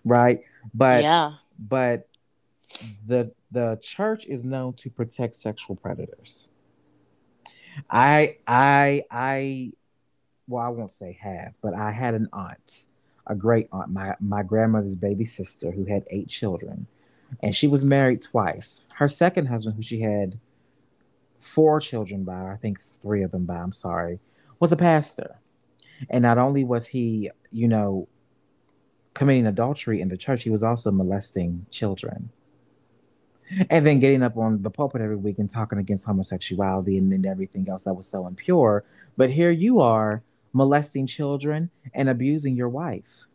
right 0.05 0.43
but 0.75 1.03
yeah 1.03 1.35
but 1.59 2.09
the 3.07 3.33
the 3.51 3.79
church 3.83 4.27
is 4.27 4.45
known 4.45 4.73
to 4.75 4.91
protect 4.91 5.35
sexual 5.35 5.77
predators 5.77 6.49
I 7.91 8.39
I 8.47 9.05
I 9.11 9.73
well, 10.49 10.65
I 10.65 10.69
won't 10.69 10.93
say 10.93 11.19
have, 11.21 11.55
but 11.61 11.75
I 11.75 11.91
had 11.91 12.15
an 12.15 12.29
aunt, 12.33 12.87
a 13.27 13.35
great 13.35 13.69
aunt, 13.73 13.91
my 13.91 14.15
my 14.21 14.43
grandmother's 14.43 14.97
baby 14.97 15.25
sister 15.25 15.71
who 15.71 15.85
had 15.85 16.05
eight 16.11 16.29
children, 16.29 16.87
and 17.43 17.55
she 17.55 17.67
was 17.69 17.85
married 17.85 18.23
twice. 18.23 18.85
Her 18.95 19.09
second 19.09 19.47
husband, 19.47 19.77
who 19.77 19.83
she 19.83 20.01
had 20.01 20.39
four 21.39 21.81
children 21.81 22.25
by, 22.25 22.53
I 22.53 22.57
think 22.57 22.81
three 23.03 23.23
of 23.23 23.31
them 23.33 23.45
by, 23.45 23.57
I'm 23.57 23.73
sorry, 23.73 24.21
was 24.59 24.73
a 24.73 24.77
pastor. 24.77 25.39
And 26.11 26.23
not 26.23 26.39
only 26.39 26.63
was 26.65 26.89
he, 26.89 27.31
you 27.51 27.69
know, 27.69 28.09
committing 29.15 29.47
adultery 29.47 30.01
in 30.01 30.09
the 30.09 30.17
church, 30.17 30.43
he 30.43 30.51
was 30.51 30.63
also 30.63 30.91
molesting 30.91 31.67
children. 31.71 32.31
And 33.71 33.87
then 33.87 34.01
getting 34.01 34.23
up 34.23 34.37
on 34.37 34.63
the 34.63 34.71
pulpit 34.71 35.01
every 35.01 35.17
week 35.17 35.39
and 35.39 35.51
talking 35.51 35.79
against 35.79 36.05
homosexuality 36.05 36.99
and, 36.99 37.13
and 37.13 37.27
everything 37.27 37.69
else 37.69 37.85
that 37.85 37.95
was 37.95 38.07
so 38.07 38.27
impure. 38.27 38.85
But 39.17 39.31
here 39.31 39.51
you 39.51 39.81
are 39.81 40.23
molesting 40.53 41.07
children 41.07 41.71
and 41.95 42.09
abusing 42.09 42.57
your 42.57 42.69
wife. 42.69 43.27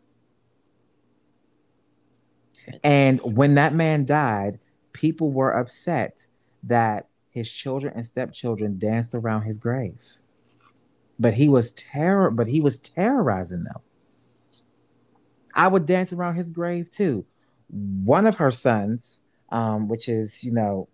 And 2.84 3.20
when 3.20 3.54
that 3.54 3.74
man 3.74 4.04
died, 4.04 4.58
people 4.92 5.30
were 5.30 5.56
upset 5.56 6.26
that 6.64 7.08
his 7.30 7.50
children 7.50 7.92
and 7.96 8.06
stepchildren 8.06 8.78
danced 8.78 9.14
around 9.14 9.42
his 9.42 9.58
grave. 9.58 10.18
But 11.18 11.34
he 11.34 11.48
was 11.48 11.72
terror, 11.72 12.30
but 12.30 12.48
he 12.48 12.60
was 12.60 12.78
terrorizing 12.78 13.64
them. 13.64 13.80
I 15.54 15.68
would 15.68 15.86
dance 15.86 16.12
around 16.12 16.34
his 16.34 16.50
grave 16.50 16.90
too. 16.90 17.24
One 17.68 18.26
of 18.26 18.36
her 18.36 18.50
sons, 18.50 19.18
um, 19.52 19.86
which 19.86 20.08
is, 20.08 20.42
you 20.42 20.50
know, 20.50 20.88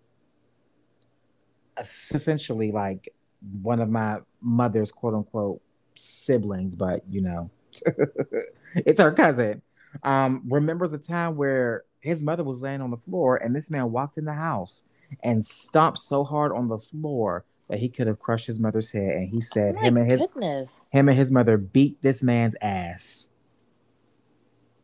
essentially 1.77 2.71
like 2.71 3.09
one 3.61 3.79
of 3.79 3.89
my 3.89 4.19
mother's 4.41 4.91
quote 4.91 5.13
unquote 5.15 5.61
siblings, 5.95 6.75
but 6.75 7.01
you 7.09 7.21
know, 7.21 7.49
it's 8.75 8.99
her 8.99 9.11
cousin. 9.11 9.61
Um, 10.03 10.43
remembers 10.47 10.93
a 10.93 10.99
time 10.99 11.35
where 11.35 11.83
his 12.01 12.21
mother 12.21 12.43
was 12.43 12.61
laying 12.61 12.81
on 12.81 12.91
the 12.91 12.97
floor 12.97 13.37
and 13.37 13.55
this 13.55 13.71
man 13.71 13.91
walked 13.91 14.17
in 14.17 14.25
the 14.25 14.33
house 14.33 14.83
and 15.23 15.43
stomped 15.43 15.97
so 15.99 16.23
hard 16.23 16.51
on 16.51 16.67
the 16.67 16.77
floor 16.77 17.45
that 17.69 17.79
he 17.79 17.89
could 17.89 18.07
have 18.07 18.19
crushed 18.19 18.45
his 18.45 18.59
mother's 18.59 18.91
head. 18.91 19.15
And 19.15 19.29
he 19.29 19.41
said 19.41 19.75
Oh 19.77 19.81
him 19.81 19.97
and 19.97 20.09
his 20.09 20.21
goodness. 20.21 20.85
him 20.91 21.07
and 21.09 21.17
his 21.17 21.31
mother 21.31 21.57
beat 21.57 22.01
this 22.01 22.21
man's 22.21 22.55
ass. 22.61 23.33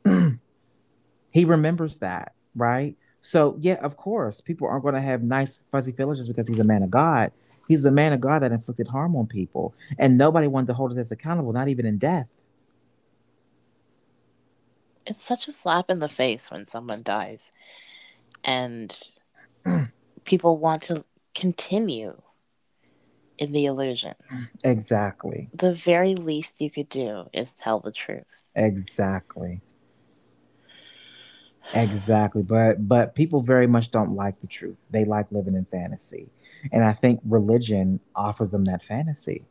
he 1.32 1.46
remembers 1.46 1.98
that, 2.00 2.34
right? 2.56 2.96
So 3.26 3.58
yeah, 3.60 3.74
of 3.82 3.98
course, 3.98 4.40
people 4.40 4.68
aren't 4.68 4.84
going 4.84 4.94
to 4.94 5.02
have 5.02 5.24
nice 5.24 5.60
fuzzy 5.72 5.92
feelings 5.92 6.20
just 6.20 6.30
because 6.30 6.48
he's 6.48 6.60
a 6.60 6.64
man 6.64 6.84
of 6.84 6.92
God. 6.92 7.32
He's 7.68 7.84
a 7.84 7.90
man 7.90 8.14
of 8.14 8.22
God 8.22 8.44
that 8.44 8.52
inflicted 8.52 8.88
harm 8.88 9.16
on 9.16 9.26
people, 9.26 9.74
and 9.98 10.16
nobody 10.16 10.46
wanted 10.46 10.68
to 10.68 10.74
hold 10.76 10.92
us 10.92 10.98
as 11.00 11.12
accountable, 11.12 11.52
not 11.52 11.68
even 11.68 11.88
in 11.88 11.98
death. 11.98 12.28
It's 15.08 15.24
such 15.24 15.48
a 15.48 15.52
slap 15.52 15.90
in 15.90 15.98
the 15.98 16.08
face 16.08 16.52
when 16.52 16.68
someone 16.68 17.02
dies 17.04 17.52
and 18.44 18.96
people 20.24 20.60
want 20.60 20.84
to 20.84 21.04
continue 21.34 22.22
in 23.40 23.52
the 23.54 23.66
illusion. 23.66 24.14
Exactly, 24.64 25.50
The 25.52 25.74
very 25.74 26.14
least 26.14 26.62
you 26.62 26.70
could 26.70 26.90
do 26.90 27.26
is 27.34 27.54
tell 27.54 27.80
the 27.80 27.92
truth. 27.92 28.44
exactly, 28.56 29.62
exactly. 31.74 32.44
But 32.44 32.88
but 32.88 33.16
people 33.16 33.42
very 33.42 33.68
much 33.68 33.92
don't 33.92 34.16
like 34.16 34.40
the 34.42 34.48
truth. 34.48 34.78
They 34.92 35.06
like 35.06 35.32
living 35.32 35.56
in 35.56 35.66
fantasy, 35.66 36.30
and 36.72 36.84
I 36.84 36.94
think 36.94 37.20
religion 37.26 38.00
offers 38.16 38.52
them 38.52 38.66
that 38.66 38.84
fantasy. 38.84 39.46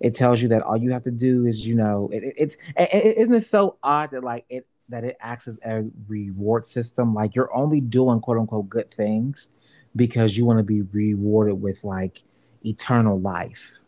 It 0.00 0.14
tells 0.14 0.42
you 0.42 0.48
that 0.48 0.62
all 0.62 0.76
you 0.76 0.92
have 0.92 1.02
to 1.04 1.12
do 1.12 1.46
is, 1.46 1.66
you 1.66 1.74
know, 1.76 2.10
it, 2.12 2.24
it- 2.24 2.34
it's 2.38 2.56
it, 2.76 3.18
isn't 3.18 3.34
it 3.34 3.42
so 3.44 3.76
odd 3.82 4.10
that 4.12 4.24
like 4.24 4.46
it 4.50 4.66
that 4.90 5.04
it 5.04 5.16
acts 5.20 5.48
as 5.48 5.58
a 5.66 5.84
reward 6.08 6.64
system. 6.64 7.14
Like 7.14 7.34
you're 7.34 7.54
only 7.56 7.80
doing 7.80 8.20
quote 8.20 8.38
unquote 8.38 8.68
good 8.68 8.92
things 8.92 9.50
because 9.96 10.36
you 10.36 10.44
want 10.46 10.58
to 10.58 10.64
be 10.64 10.82
rewarded 10.82 11.62
with 11.62 11.84
like 11.84 12.22
eternal 12.64 13.20
life. 13.20 13.80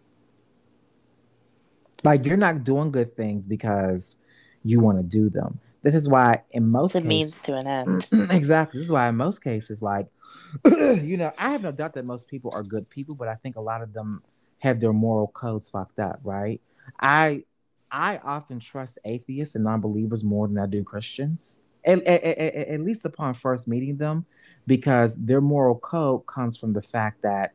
Like 2.03 2.27
you're 2.27 2.37
not 2.37 2.65
doing 2.65 2.91
good 2.91 3.11
things 3.11 3.47
because 3.47 4.17
you 4.63 4.81
want 4.81 4.99
to 4.99 5.05
do 5.05 5.31
them. 5.31 5.61
This 5.85 5.95
is 5.95 6.09
why 6.09 6.43
in 6.51 6.71
most 6.71 6.97
It's 6.97 7.05
a 7.05 7.07
means 7.07 7.41
to 7.41 7.55
an 7.57 7.67
end. 7.67 8.09
exactly. 8.31 8.81
This 8.81 8.87
is 8.87 8.93
why 8.93 9.07
in 9.11 9.17
most 9.17 9.45
cases, 9.45 9.83
like, 9.83 10.07
you 10.65 11.19
know, 11.19 11.31
I 11.39 11.51
have 11.51 11.63
no 11.63 11.73
doubt 11.73 11.93
that 11.93 12.09
most 12.09 12.27
people 12.27 12.51
are 12.55 12.63
good 12.63 12.89
people, 12.89 13.15
but 13.15 13.29
I 13.29 13.35
think 13.35 13.57
a 13.57 13.61
lot 13.61 13.83
of 13.83 13.93
them 13.93 14.23
have 14.61 14.81
their 14.81 14.95
moral 14.95 15.29
codes 15.29 15.69
fucked 15.69 16.01
up, 16.01 16.21
right? 16.25 16.63
I 16.99 17.45
I 17.91 18.17
often 18.25 18.61
trust 18.61 18.99
atheists 19.05 19.57
and 19.57 19.65
non-believers 19.65 20.25
more 20.25 20.49
than 20.49 20.59
I 20.59 20.65
do 20.67 20.83
Christians. 20.83 21.61
At, 21.85 22.03
at, 22.05 22.25
at, 22.25 22.55
at 22.55 22.81
least 22.81 23.05
upon 23.05 23.35
first 23.35 23.69
meeting 23.69 23.99
them, 23.99 24.25
because 24.67 25.17
their 25.17 25.43
moral 25.43 25.79
code 25.79 26.25
comes 26.25 26.57
from 26.57 26.73
the 26.73 26.81
fact 26.81 27.21
that 27.23 27.53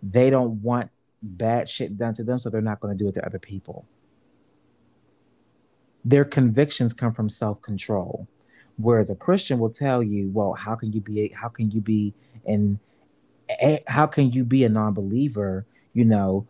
they 0.00 0.30
don't 0.30 0.62
want 0.62 0.88
bad 1.20 1.68
shit 1.68 1.98
done 1.98 2.14
to 2.14 2.22
them, 2.22 2.38
so 2.38 2.48
they're 2.48 2.60
not 2.60 2.78
going 2.78 2.96
to 2.96 3.04
do 3.04 3.08
it 3.08 3.14
to 3.14 3.26
other 3.26 3.40
people. 3.40 3.84
Their 6.06 6.24
convictions 6.24 6.94
come 6.94 7.12
from 7.12 7.28
self-control. 7.28 8.28
Whereas 8.78 9.10
a 9.10 9.16
Christian 9.16 9.58
will 9.58 9.70
tell 9.70 10.04
you, 10.04 10.30
well, 10.32 10.52
how 10.52 10.76
can 10.76 10.92
you 10.92 11.00
be 11.00 11.32
how 11.34 11.48
can 11.48 11.70
you 11.70 11.80
be 11.80 12.14
in 12.44 12.78
how 13.88 14.06
can 14.06 14.30
you 14.30 14.44
be 14.44 14.62
a 14.64 14.68
non-believer? 14.68 15.66
You 15.94 16.04
know, 16.04 16.46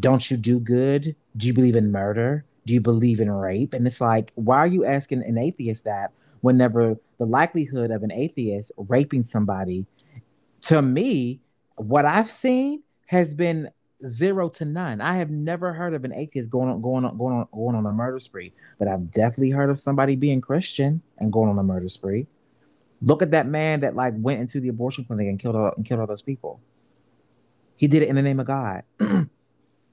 don't 0.00 0.28
you 0.28 0.36
do 0.36 0.58
good? 0.58 1.14
Do 1.36 1.46
you 1.46 1.54
believe 1.54 1.76
in 1.76 1.92
murder? 1.92 2.44
Do 2.66 2.74
you 2.74 2.80
believe 2.80 3.20
in 3.20 3.30
rape? 3.30 3.74
And 3.74 3.86
it's 3.86 4.00
like, 4.00 4.32
why 4.34 4.58
are 4.58 4.66
you 4.66 4.84
asking 4.84 5.22
an 5.22 5.38
atheist 5.38 5.84
that 5.84 6.12
whenever 6.40 6.96
the 7.18 7.26
likelihood 7.26 7.92
of 7.92 8.02
an 8.02 8.10
atheist 8.12 8.72
raping 8.76 9.22
somebody, 9.22 9.86
to 10.62 10.82
me, 10.82 11.40
what 11.76 12.04
I've 12.04 12.30
seen 12.30 12.82
has 13.06 13.34
been 13.34 13.70
zero 14.06 14.48
to 14.50 14.64
none. 14.64 15.00
I 15.00 15.16
have 15.16 15.30
never 15.30 15.72
heard 15.72 15.94
of 15.94 16.04
an 16.04 16.14
atheist 16.14 16.50
going 16.50 16.68
on 16.68 16.80
going 16.80 17.04
on 17.04 17.16
going 17.16 17.36
on 17.36 17.48
going 17.52 17.76
on 17.76 17.86
a 17.86 17.92
murder 17.92 18.18
spree, 18.18 18.52
but 18.78 18.88
I've 18.88 19.10
definitely 19.10 19.50
heard 19.50 19.70
of 19.70 19.78
somebody 19.78 20.16
being 20.16 20.40
Christian 20.40 21.02
and 21.18 21.32
going 21.32 21.50
on 21.50 21.58
a 21.58 21.62
murder 21.62 21.88
spree. 21.88 22.26
Look 23.02 23.22
at 23.22 23.30
that 23.30 23.46
man 23.46 23.80
that 23.80 23.96
like 23.96 24.14
went 24.16 24.40
into 24.40 24.60
the 24.60 24.68
abortion 24.68 25.04
clinic 25.04 25.28
and 25.28 25.38
killed 25.38 25.56
all, 25.56 25.72
and 25.76 25.84
killed 25.84 26.00
all 26.00 26.06
those 26.06 26.22
people. 26.22 26.60
He 27.76 27.88
did 27.88 28.02
it 28.02 28.08
in 28.08 28.16
the 28.16 28.22
name 28.22 28.40
of 28.40 28.46
God. 28.46 28.82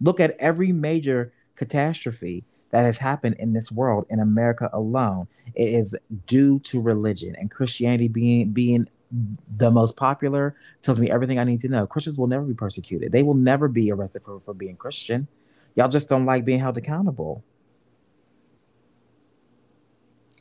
Look 0.01 0.19
at 0.19 0.35
every 0.39 0.71
major 0.71 1.31
catastrophe 1.55 2.43
that 2.71 2.83
has 2.83 2.97
happened 2.97 3.35
in 3.39 3.53
this 3.53 3.71
world 3.71 4.05
in 4.09 4.19
America 4.19 4.69
alone. 4.73 5.27
It 5.55 5.69
is 5.69 5.95
due 6.27 6.59
to 6.59 6.81
religion 6.81 7.35
and 7.37 7.49
Christianity 7.49 8.07
being 8.07 8.51
being 8.51 8.87
the 9.11 9.71
most 9.71 9.95
popular 9.95 10.55
tells 10.81 10.99
me 10.99 11.09
everything 11.09 11.39
I 11.39 11.43
need 11.43 11.59
to 11.61 11.69
know. 11.69 11.87
Christians 11.87 12.17
will 12.17 12.27
never 12.27 12.43
be 12.43 12.53
persecuted. 12.53 13.11
They 13.11 13.23
will 13.23 13.35
never 13.35 13.67
be 13.67 13.91
arrested 13.91 14.23
for, 14.23 14.39
for 14.39 14.53
being 14.53 14.75
Christian. 14.75 15.27
Y'all 15.75 15.89
just 15.89 16.09
don't 16.09 16.25
like 16.25 16.43
being 16.43 16.59
held 16.59 16.77
accountable. 16.77 17.43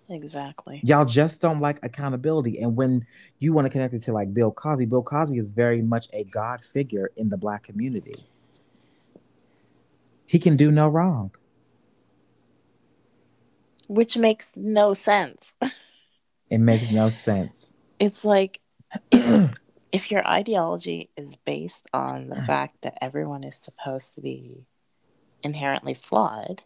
Exactly. 0.08 0.80
Y'all 0.84 1.04
just 1.04 1.40
don't 1.40 1.60
like 1.60 1.84
accountability. 1.84 2.60
And 2.60 2.76
when 2.76 3.06
you 3.38 3.52
want 3.52 3.66
to 3.66 3.70
connect 3.70 3.92
it 3.94 4.02
to 4.04 4.12
like 4.12 4.32
Bill 4.32 4.52
Cosby, 4.52 4.86
Bill 4.86 5.02
Cosby 5.02 5.38
is 5.38 5.52
very 5.52 5.82
much 5.82 6.08
a 6.12 6.24
God 6.24 6.64
figure 6.64 7.10
in 7.16 7.28
the 7.28 7.36
black 7.36 7.64
community. 7.64 8.14
He 10.26 10.38
can 10.38 10.56
do 10.56 10.70
no 10.70 10.88
wrong. 10.88 11.32
Which 13.88 14.16
makes 14.16 14.50
no 14.56 14.94
sense. 14.94 15.52
It 16.50 16.58
makes 16.58 16.90
no 16.90 17.08
sense. 17.08 17.75
It's 17.98 18.24
like 18.24 18.60
if, 19.10 19.50
if 19.92 20.10
your 20.10 20.26
ideology 20.26 21.10
is 21.16 21.34
based 21.44 21.86
on 21.92 22.28
the 22.28 22.36
mm-hmm. 22.36 22.44
fact 22.44 22.82
that 22.82 22.98
everyone 23.00 23.44
is 23.44 23.56
supposed 23.56 24.14
to 24.14 24.20
be 24.20 24.66
inherently 25.42 25.94
flawed, 25.94 26.62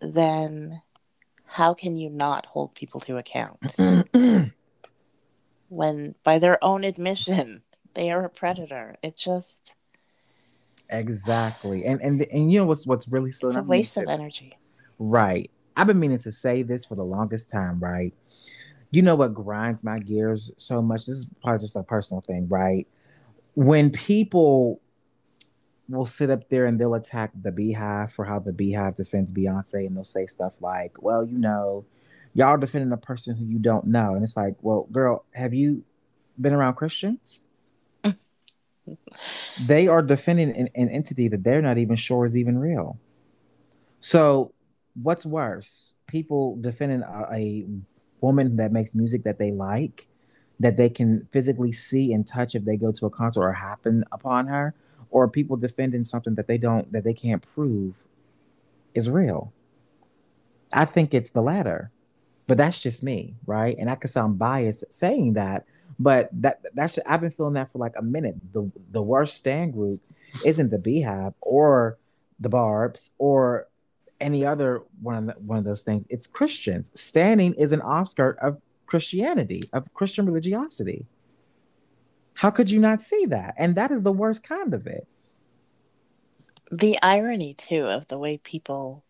then 0.00 0.82
how 1.44 1.74
can 1.74 1.96
you 1.96 2.10
not 2.10 2.46
hold 2.46 2.74
people 2.74 3.00
to 3.00 3.16
account 3.16 3.60
when, 5.68 6.14
by 6.24 6.38
their 6.38 6.62
own 6.62 6.84
admission, 6.84 7.62
they 7.94 8.10
are 8.10 8.24
a 8.24 8.28
predator? 8.28 8.96
It 9.02 9.16
just 9.16 9.74
exactly. 10.90 11.84
And 11.84 12.00
and 12.02 12.22
and 12.22 12.52
you 12.52 12.60
know 12.60 12.66
what's 12.66 12.86
what's 12.86 13.08
really 13.08 13.30
slow. 13.30 13.50
it's 13.50 13.58
a 13.58 13.62
waste 13.62 13.96
of 13.96 14.08
energy. 14.08 14.58
Right. 14.98 15.50
I've 15.76 15.86
been 15.86 15.98
meaning 15.98 16.18
to 16.18 16.32
say 16.32 16.62
this 16.62 16.84
for 16.84 16.94
the 16.94 17.04
longest 17.04 17.50
time, 17.50 17.80
right? 17.80 18.14
You 18.94 19.02
know 19.02 19.16
what 19.16 19.34
grinds 19.34 19.82
my 19.82 19.98
gears 19.98 20.52
so 20.56 20.80
much? 20.80 21.06
This 21.06 21.16
is 21.16 21.26
probably 21.42 21.58
just 21.58 21.74
a 21.74 21.82
personal 21.82 22.20
thing, 22.20 22.46
right? 22.48 22.86
When 23.54 23.90
people 23.90 24.80
will 25.88 26.06
sit 26.06 26.30
up 26.30 26.48
there 26.48 26.66
and 26.66 26.80
they'll 26.80 26.94
attack 26.94 27.32
the 27.42 27.50
Beyhive 27.50 28.12
for 28.12 28.24
how 28.24 28.38
the 28.38 28.52
Beyhive 28.52 28.94
defends 28.94 29.32
Beyonce, 29.32 29.84
and 29.84 29.96
they'll 29.96 30.04
say 30.04 30.26
stuff 30.26 30.62
like, 30.62 31.02
well, 31.02 31.24
you 31.24 31.38
know, 31.38 31.84
y'all 32.34 32.56
defending 32.56 32.92
a 32.92 32.96
person 32.96 33.34
who 33.34 33.44
you 33.44 33.58
don't 33.58 33.86
know. 33.86 34.14
And 34.14 34.22
it's 34.22 34.36
like, 34.36 34.54
well, 34.62 34.86
girl, 34.92 35.24
have 35.34 35.52
you 35.52 35.82
been 36.40 36.52
around 36.52 36.74
Christians? 36.74 37.42
they 39.66 39.88
are 39.88 40.02
defending 40.02 40.56
an, 40.56 40.68
an 40.76 40.88
entity 40.88 41.26
that 41.26 41.42
they're 41.42 41.62
not 41.62 41.78
even 41.78 41.96
sure 41.96 42.24
is 42.24 42.36
even 42.36 42.60
real. 42.60 42.96
So, 43.98 44.52
what's 45.02 45.26
worse? 45.26 45.94
People 46.06 46.56
defending 46.60 47.02
a, 47.02 47.26
a 47.32 47.66
woman 48.24 48.56
that 48.56 48.72
makes 48.72 48.94
music 48.94 49.24
that 49.24 49.38
they 49.38 49.52
like, 49.52 50.08
that 50.60 50.76
they 50.76 50.88
can 50.88 51.26
physically 51.30 51.72
see 51.72 52.12
and 52.12 52.26
touch 52.26 52.54
if 52.54 52.64
they 52.64 52.76
go 52.76 52.90
to 52.92 53.06
a 53.06 53.10
concert 53.10 53.42
or 53.42 53.52
happen 53.52 54.04
upon 54.12 54.46
her, 54.46 54.74
or 55.10 55.28
people 55.28 55.56
defending 55.56 56.04
something 56.04 56.34
that 56.34 56.46
they 56.46 56.58
don't 56.58 56.90
that 56.92 57.04
they 57.04 57.14
can't 57.14 57.44
prove 57.54 57.94
is 58.94 59.10
real. 59.10 59.52
I 60.72 60.84
think 60.84 61.14
it's 61.14 61.30
the 61.30 61.42
latter, 61.42 61.90
but 62.46 62.56
that's 62.58 62.80
just 62.80 63.02
me, 63.02 63.34
right? 63.46 63.76
And 63.78 63.88
I 63.90 63.94
could 63.94 64.10
sound 64.10 64.38
biased 64.38 64.84
saying 64.92 65.34
that, 65.34 65.66
but 65.98 66.30
that 66.32 66.60
that's 66.74 66.98
I've 67.06 67.20
been 67.20 67.30
feeling 67.30 67.54
that 67.54 67.70
for 67.70 67.78
like 67.78 67.94
a 67.96 68.02
minute. 68.02 68.36
The 68.52 68.70
the 68.90 69.02
worst 69.02 69.36
stan 69.36 69.70
group 69.70 70.00
isn't 70.44 70.70
the 70.70 70.78
Beyhive 70.78 71.34
or 71.40 71.98
the 72.40 72.50
Barbz 72.50 73.10
or 73.18 73.68
any 74.20 74.44
other 74.44 74.82
one 75.00 75.16
of 75.16 75.26
the, 75.26 75.32
one 75.40 75.58
of 75.58 75.64
those 75.64 75.82
things. 75.82 76.06
It's 76.10 76.26
Christians. 76.26 76.90
Stanning 76.94 77.54
is 77.54 77.72
an 77.72 77.80
offskirt 77.80 78.36
of 78.38 78.60
Christianity, 78.86 79.68
of 79.72 79.92
Christian 79.94 80.26
religiosity. 80.26 81.06
How 82.36 82.50
could 82.50 82.70
you 82.70 82.80
not 82.80 83.00
see 83.00 83.26
that? 83.26 83.54
And 83.56 83.74
that 83.76 83.90
is 83.90 84.02
the 84.02 84.12
worst 84.12 84.42
kind 84.42 84.74
of 84.74 84.86
it. 84.86 85.06
The 86.70 87.00
irony 87.02 87.54
too 87.54 87.86
of 87.86 88.08
the 88.08 88.18
way 88.18 88.38
people 88.38 89.04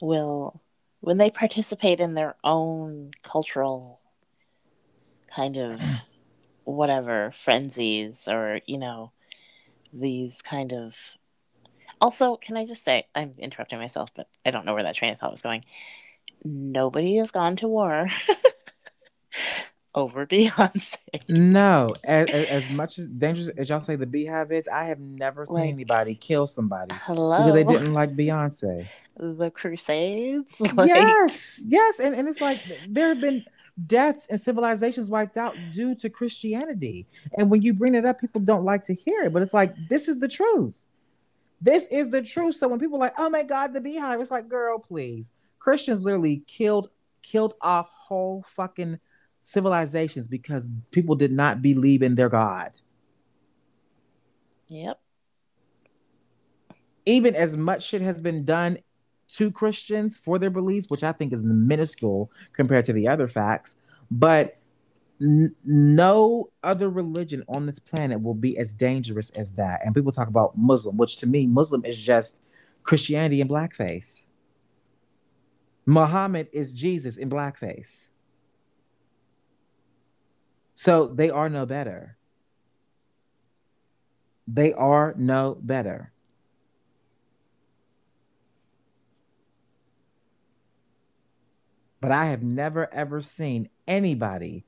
will 0.00 0.60
when 1.00 1.18
they 1.18 1.30
participate 1.30 2.00
in 2.00 2.14
their 2.14 2.34
own 2.42 3.12
cultural 3.22 4.00
kind 5.34 5.56
of 5.56 5.80
whatever 6.64 7.30
frenzies 7.30 8.26
or 8.26 8.60
you 8.66 8.78
know 8.78 9.12
these 9.92 10.42
kind 10.42 10.72
of 10.72 10.96
also 12.00 12.36
can 12.36 12.56
i 12.56 12.64
just 12.64 12.84
say 12.84 13.06
i'm 13.14 13.34
interrupting 13.38 13.78
myself 13.78 14.10
but 14.14 14.28
i 14.44 14.50
don't 14.50 14.64
know 14.64 14.74
where 14.74 14.82
that 14.82 14.94
train 14.94 15.12
of 15.12 15.18
thought 15.18 15.30
was 15.30 15.42
going 15.42 15.64
nobody 16.44 17.16
has 17.16 17.30
gone 17.30 17.56
to 17.56 17.68
war 17.68 18.06
over 19.94 20.26
beyonce 20.32 20.98
No, 21.28 21.94
as, 22.04 22.28
as, 22.28 22.70
much 22.70 22.98
as 22.98 23.08
dangerous 23.08 23.48
as 23.56 23.70
y'all 23.70 23.80
say 23.80 23.96
the 23.96 24.06
Beyhive 24.06 24.52
is, 24.52 24.68
I 24.68 24.84
have 24.84 25.00
never 25.00 25.46
seen 25.46 25.56
Like, 25.56 25.70
anybody 25.70 26.14
kill 26.14 26.46
somebody 26.46 26.94
hello 27.06 27.38
because 27.38 27.54
they 27.54 27.64
didn't 27.64 27.94
like 27.94 28.14
Beyonce. 28.14 28.86
the 29.16 29.50
crusades 29.50 30.60
like, 30.74 30.88
yes, 30.88 31.62
yes, 31.66 31.98
and, 31.98 32.14
and 32.14 32.28
it's 32.28 32.42
like 32.42 32.60
there 32.88 33.08
have 33.08 33.20
been 33.22 33.42
deaths 33.86 34.26
and 34.30 34.40
civilizations 34.40 35.10
wiped 35.10 35.36
out 35.36 35.54
due 35.72 35.94
to 35.96 36.08
Christianity. 36.08 37.06
And 37.36 37.50
when 37.50 37.62
you 37.62 37.74
bring 37.74 37.94
it 37.94 38.04
up, 38.06 38.20
people 38.20 38.40
don't 38.40 38.64
like 38.64 38.84
to 38.84 38.94
hear 38.94 39.24
it, 39.24 39.32
but 39.32 39.42
it's 39.42 39.54
like 39.54 39.74
this 39.88 40.08
is 40.08 40.18
the 40.18 40.28
truth. 40.28 40.85
This 41.66 41.88
is 41.88 42.10
the 42.10 42.22
truth. 42.22 42.54
So 42.54 42.68
when 42.68 42.78
people 42.78 42.96
are 42.96 43.00
like, 43.00 43.18
oh 43.18 43.28
my 43.28 43.42
God, 43.42 43.74
the 43.74 43.80
Beyhive, 43.80 44.22
it's 44.22 44.30
like, 44.30 44.48
girl, 44.48 44.78
please. 44.78 45.32
Christians 45.58 46.00
literally 46.00 46.44
killed 46.46 46.90
killed 47.22 47.54
off 47.60 47.90
whole 47.90 48.44
fucking 48.54 49.00
civilizations 49.40 50.28
because 50.28 50.70
people 50.92 51.16
did 51.16 51.32
not 51.32 51.60
believe 51.60 52.04
in 52.04 52.14
their 52.14 52.28
God. 52.28 52.70
yep 54.68 55.00
even 57.06 57.34
as 57.36 57.56
much 57.56 57.84
shit 57.84 58.02
has 58.02 58.20
been 58.20 58.44
done 58.44 58.78
to 59.28 59.50
Christians 59.50 60.16
for 60.16 60.38
their 60.38 60.50
beliefs, 60.50 60.90
which 60.90 61.04
I 61.04 61.12
think 61.12 61.32
is 61.32 61.44
minuscule 61.44 62.30
compared 62.52 62.84
to 62.86 62.92
the 62.92 63.08
other 63.08 63.28
facts, 63.28 63.78
but 64.10 64.58
no 65.18 66.50
other 66.62 66.90
religion 66.90 67.42
on 67.48 67.66
this 67.66 67.78
planet 67.78 68.22
will 68.22 68.34
be 68.34 68.58
as 68.58 68.74
dangerous 68.74 69.30
as 69.30 69.52
that. 69.52 69.80
And 69.84 69.94
people 69.94 70.12
talk 70.12 70.28
about 70.28 70.56
Muslim, 70.56 70.96
which 70.96 71.16
to 71.16 71.26
me, 71.26 71.46
Muslim 71.46 71.84
is 71.84 72.00
just 72.00 72.42
Christianity 72.82 73.40
in 73.40 73.48
blackface. 73.48 74.26
Muhammad 75.86 76.48
is 76.52 76.72
Jesus 76.72 77.16
in 77.16 77.30
blackface. 77.30 78.10
So 80.74 81.06
they 81.06 81.30
are 81.30 81.48
no 81.48 81.64
better. 81.64 82.16
They 84.46 84.72
are 84.74 85.14
no 85.16 85.56
better. 85.60 86.12
but 92.06 92.12
I 92.12 92.26
have 92.26 92.44
never 92.44 92.92
ever 92.94 93.20
seen 93.20 93.68
anybody 93.88 94.64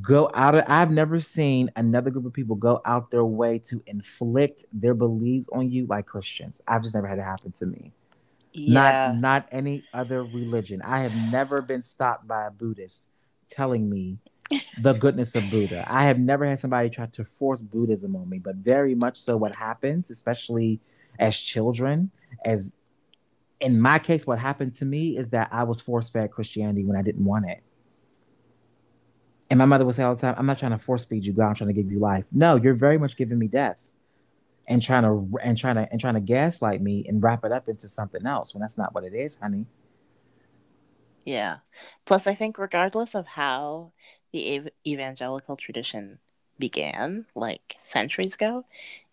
go 0.00 0.30
out 0.34 0.54
of 0.54 0.64
I've 0.66 0.90
never 0.90 1.20
seen 1.20 1.70
another 1.76 2.10
group 2.10 2.26
of 2.26 2.32
people 2.32 2.56
go 2.56 2.80
out 2.84 3.10
their 3.10 3.24
way 3.24 3.58
to 3.60 3.82
inflict 3.86 4.64
their 4.72 4.94
beliefs 4.94 5.48
on 5.52 5.70
you 5.70 5.86
like 5.86 6.06
Christians. 6.06 6.60
I've 6.66 6.82
just 6.82 6.94
never 6.94 7.06
had 7.06 7.18
it 7.18 7.22
happen 7.22 7.52
to 7.52 7.66
me. 7.66 7.92
yeah 8.52 9.12
Not 9.12 9.20
not 9.20 9.48
any 9.52 9.84
other 9.92 10.24
religion. 10.24 10.82
I 10.82 11.00
have 11.00 11.14
never 11.32 11.62
been 11.62 11.82
stopped 11.82 12.26
by 12.26 12.46
a 12.46 12.50
Buddhist 12.50 13.08
telling 13.48 13.90
me 13.90 14.18
the 14.80 14.92
goodness 14.98 15.34
of 15.34 15.50
Buddha. 15.50 15.84
I 15.88 16.04
have 16.04 16.18
never 16.18 16.46
had 16.46 16.60
somebody 16.60 16.90
try 16.90 17.06
to 17.06 17.24
force 17.24 17.62
Buddhism 17.62 18.16
on 18.16 18.28
me, 18.28 18.38
but 18.38 18.56
very 18.56 18.94
much 18.94 19.18
so 19.18 19.36
what 19.36 19.54
happens, 19.56 20.10
especially 20.10 20.80
as 21.18 21.38
children, 21.38 22.10
as 22.44 22.74
in 23.60 23.80
my 23.80 23.98
case, 23.98 24.26
what 24.26 24.38
happened 24.38 24.74
to 24.74 24.84
me 24.84 25.16
is 25.16 25.30
that 25.30 25.48
I 25.52 25.64
was 25.64 25.80
force 25.80 26.10
fed 26.10 26.30
Christianity 26.30 26.84
when 26.84 26.96
I 26.96 27.02
didn't 27.02 27.24
want 27.24 27.48
it. 27.48 27.63
And 29.50 29.58
my 29.58 29.64
mother 29.66 29.84
would 29.84 29.94
say 29.94 30.02
all 30.02 30.14
the 30.14 30.20
time, 30.20 30.34
I'm 30.38 30.46
not 30.46 30.58
trying 30.58 30.72
to 30.72 30.78
force 30.78 31.04
feed 31.04 31.24
you 31.24 31.32
God, 31.32 31.48
I'm 31.48 31.54
trying 31.54 31.68
to 31.68 31.74
give 31.74 31.90
you 31.90 31.98
life. 31.98 32.24
No, 32.32 32.56
you're 32.56 32.74
very 32.74 32.98
much 32.98 33.16
giving 33.16 33.38
me 33.38 33.46
death 33.46 33.76
and 34.66 34.82
trying 34.82 35.02
to 35.02 35.38
and 35.42 35.58
trying 35.58 35.76
to 35.76 35.88
and 35.90 36.00
trying 36.00 36.14
to 36.14 36.20
gaslight 36.20 36.80
me 36.80 37.04
and 37.06 37.22
wrap 37.22 37.44
it 37.44 37.52
up 37.52 37.68
into 37.68 37.88
something 37.88 38.26
else 38.26 38.54
when 38.54 38.60
that's 38.60 38.78
not 38.78 38.94
what 38.94 39.04
it 39.04 39.14
is, 39.14 39.36
honey. 39.36 39.66
Yeah. 41.24 41.58
Plus, 42.04 42.26
I 42.26 42.34
think 42.34 42.58
regardless 42.58 43.14
of 43.14 43.26
how 43.26 43.92
the 44.32 44.56
ev- 44.56 44.68
evangelical 44.86 45.56
tradition 45.56 46.18
began, 46.58 47.26
like 47.34 47.76
centuries 47.78 48.34
ago, 48.34 48.64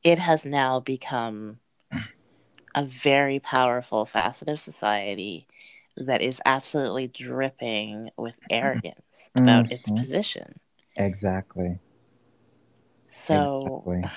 it 0.04 0.20
has 0.20 0.46
now 0.46 0.80
become 0.80 1.60
a 2.76 2.86
very 2.86 3.40
powerful 3.40 4.06
facet 4.06 4.50
of 4.50 4.60
society 4.60 5.48
that 5.98 6.22
is 6.22 6.42
absolutely 6.46 7.08
dripping 7.08 8.10
with 8.18 8.36
arrogance 8.50 9.32
about 9.36 9.72
its 9.72 9.90
Mhm. 9.90 9.98
position. 10.00 10.60
Exactly. 10.98 11.80
So 13.10 13.84
Exactly. 13.86 14.10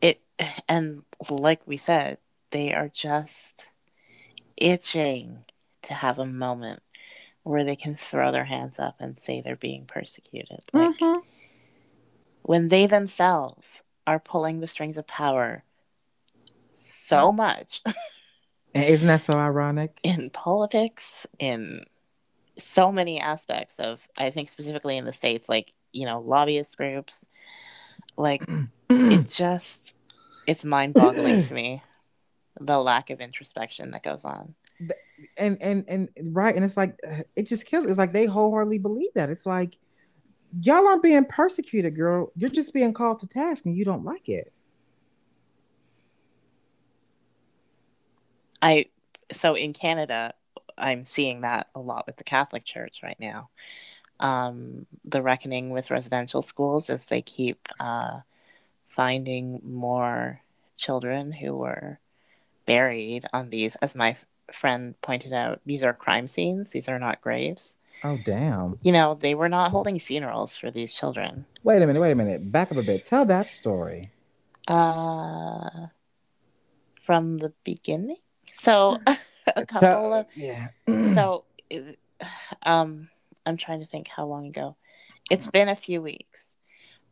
it, 0.00 0.20
and 0.68 1.02
like 1.28 1.66
we 1.66 1.76
said, 1.76 2.18
they 2.50 2.74
are 2.74 2.88
just 2.88 3.66
itching 4.56 5.44
to 5.82 5.94
have 5.94 6.18
a 6.18 6.26
moment 6.26 6.82
where 7.42 7.64
they 7.64 7.76
can 7.76 7.96
throw 7.96 8.32
their 8.32 8.44
hands 8.44 8.78
up 8.78 8.96
and 9.00 9.16
say 9.16 9.40
they're 9.40 9.56
being 9.56 9.86
persecuted. 9.86 10.60
Like 10.72 10.98
Mhm. 11.00 11.22
when 12.42 12.68
they 12.68 12.86
themselves 12.86 13.82
are 14.06 14.18
pulling 14.18 14.60
the 14.60 14.66
strings 14.66 14.96
of 14.98 15.06
power 15.06 15.64
so 16.70 17.32
much 17.32 17.80
And 17.84 17.94
isn't 18.74 19.08
that 19.08 19.22
so 19.22 19.34
ironic? 19.34 19.98
in 20.02 20.30
politics, 20.30 21.26
in 21.38 21.84
so 22.58 22.92
many 22.92 23.20
aspects 23.20 23.78
of, 23.78 24.06
I 24.16 24.30
think 24.30 24.48
specifically 24.48 24.96
in 24.96 25.04
the 25.04 25.12
States, 25.12 25.48
like, 25.48 25.72
you 25.92 26.06
know, 26.06 26.20
lobbyist 26.20 26.76
groups, 26.76 27.24
like, 28.16 28.42
it's 28.90 29.36
just, 29.36 29.94
it's 30.46 30.64
mind 30.64 30.94
boggling 30.94 31.44
to 31.46 31.54
me 31.54 31.82
the 32.60 32.78
lack 32.78 33.10
of 33.10 33.20
introspection 33.20 33.90
that 33.92 34.02
goes 34.02 34.24
on. 34.24 34.54
and 35.36 35.58
and 35.60 35.84
and 35.88 36.08
right 36.32 36.54
and 36.54 36.64
it's 36.64 36.76
like 36.76 36.98
uh, 37.06 37.22
it 37.36 37.42
just 37.42 37.66
kills 37.66 37.84
it's 37.84 37.98
like 37.98 38.12
they 38.12 38.24
wholeheartedly 38.24 38.78
believe 38.78 39.10
that 39.14 39.28
it's 39.28 39.44
like 39.44 39.76
y'all 40.60 40.86
aren't 40.86 41.02
being 41.02 41.24
persecuted 41.26 41.94
girl 41.94 42.32
you're 42.36 42.48
just 42.50 42.72
being 42.72 42.94
called 42.94 43.20
to 43.20 43.26
task 43.26 43.66
and 43.66 43.76
you 43.76 43.84
don't 43.84 44.04
like 44.04 44.28
it 44.28 44.52
I 48.62 48.86
so 49.32 49.54
in 49.54 49.72
Canada, 49.72 50.34
I'm 50.76 51.04
seeing 51.04 51.42
that 51.42 51.68
a 51.74 51.80
lot 51.80 52.06
with 52.06 52.16
the 52.16 52.24
Catholic 52.24 52.64
Church 52.64 53.00
right 53.02 53.18
now. 53.20 53.50
Um, 54.18 54.86
the 55.04 55.22
reckoning 55.22 55.70
with 55.70 55.90
residential 55.90 56.42
schools 56.42 56.90
as 56.90 57.06
they 57.06 57.22
keep 57.22 57.68
uh, 57.78 58.20
finding 58.88 59.60
more 59.64 60.42
children 60.76 61.32
who 61.32 61.56
were 61.56 61.98
buried 62.66 63.24
on 63.32 63.50
these. 63.50 63.76
As 63.76 63.94
my 63.94 64.10
f- 64.10 64.24
friend 64.52 64.94
pointed 65.00 65.32
out, 65.32 65.60
these 65.64 65.82
are 65.82 65.94
crime 65.94 66.28
scenes. 66.28 66.70
These 66.70 66.88
are 66.88 66.98
not 66.98 67.20
graves. 67.22 67.76
oh 68.04 68.18
damn 68.24 68.78
You 68.82 68.92
know, 68.92 69.14
they 69.14 69.34
were 69.34 69.48
not 69.48 69.70
holding 69.70 69.98
funerals 69.98 70.56
for 70.56 70.70
these 70.70 70.92
children. 70.92 71.46
wait 71.62 71.80
a 71.82 71.86
minute 71.86 72.00
wait 72.00 72.12
a 72.12 72.14
minute 72.14 72.50
back 72.52 72.70
up 72.70 72.78
a 72.78 72.82
bit 72.82 73.04
tell 73.04 73.24
that 73.26 73.48
story 73.48 74.10
Uh, 74.68 75.88
from 77.00 77.38
the 77.38 77.52
beginning. 77.64 78.16
So 78.60 78.98
a 79.56 79.66
couple 79.66 80.12
of 80.12 80.26
yeah 80.36 80.68
so 81.14 81.44
um 82.62 83.08
i'm 83.46 83.56
trying 83.56 83.80
to 83.80 83.86
think 83.86 84.06
how 84.06 84.26
long 84.26 84.46
ago 84.46 84.76
it's 85.30 85.46
been 85.46 85.68
a 85.68 85.74
few 85.76 86.02
weeks 86.02 86.46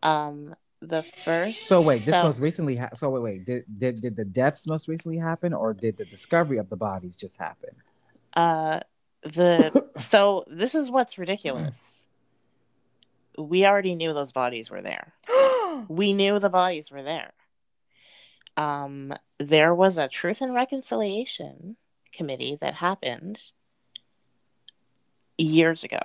Um, 0.03 0.55
the 0.81 1.03
first. 1.03 1.67
So 1.67 1.81
wait, 1.81 2.03
this 2.03 2.15
so- 2.15 2.23
most 2.23 2.41
recently. 2.41 2.77
Ha- 2.77 2.91
so 2.95 3.11
wait, 3.11 3.23
wait. 3.23 3.45
Did, 3.45 3.65
did 3.79 4.01
did 4.01 4.15
the 4.17 4.25
deaths 4.25 4.69
most 4.69 4.87
recently 4.87 5.19
happen, 5.19 5.53
or 5.53 5.75
did 5.75 5.97
the 5.97 6.05
discovery 6.05 6.59
of 6.59 6.69
the 6.69 6.77
bodies 6.77 7.17
just 7.17 7.37
happen? 7.37 7.71
Uh, 8.35 8.79
the 9.23 9.73
so 9.99 10.45
this 10.47 10.77
is 10.77 10.89
what's 10.91 11.19
ridiculous. 11.19 11.93
We 13.37 13.67
already 13.67 13.95
knew 13.97 14.13
those 14.13 14.31
bodies 14.33 14.71
were 14.71 14.83
there. 14.83 15.15
We 15.89 16.13
knew 16.13 16.39
the 16.39 16.49
bodies 16.51 16.91
were 16.91 17.03
there. 17.03 17.33
Um, 18.59 19.15
there 19.39 19.73
was 19.73 19.97
a 19.97 20.09
Truth 20.09 20.41
and 20.43 20.53
Reconciliation 20.53 21.77
committee 22.13 22.59
that 22.61 22.75
happened 22.75 23.41
years 25.39 25.85
ago. 25.85 26.01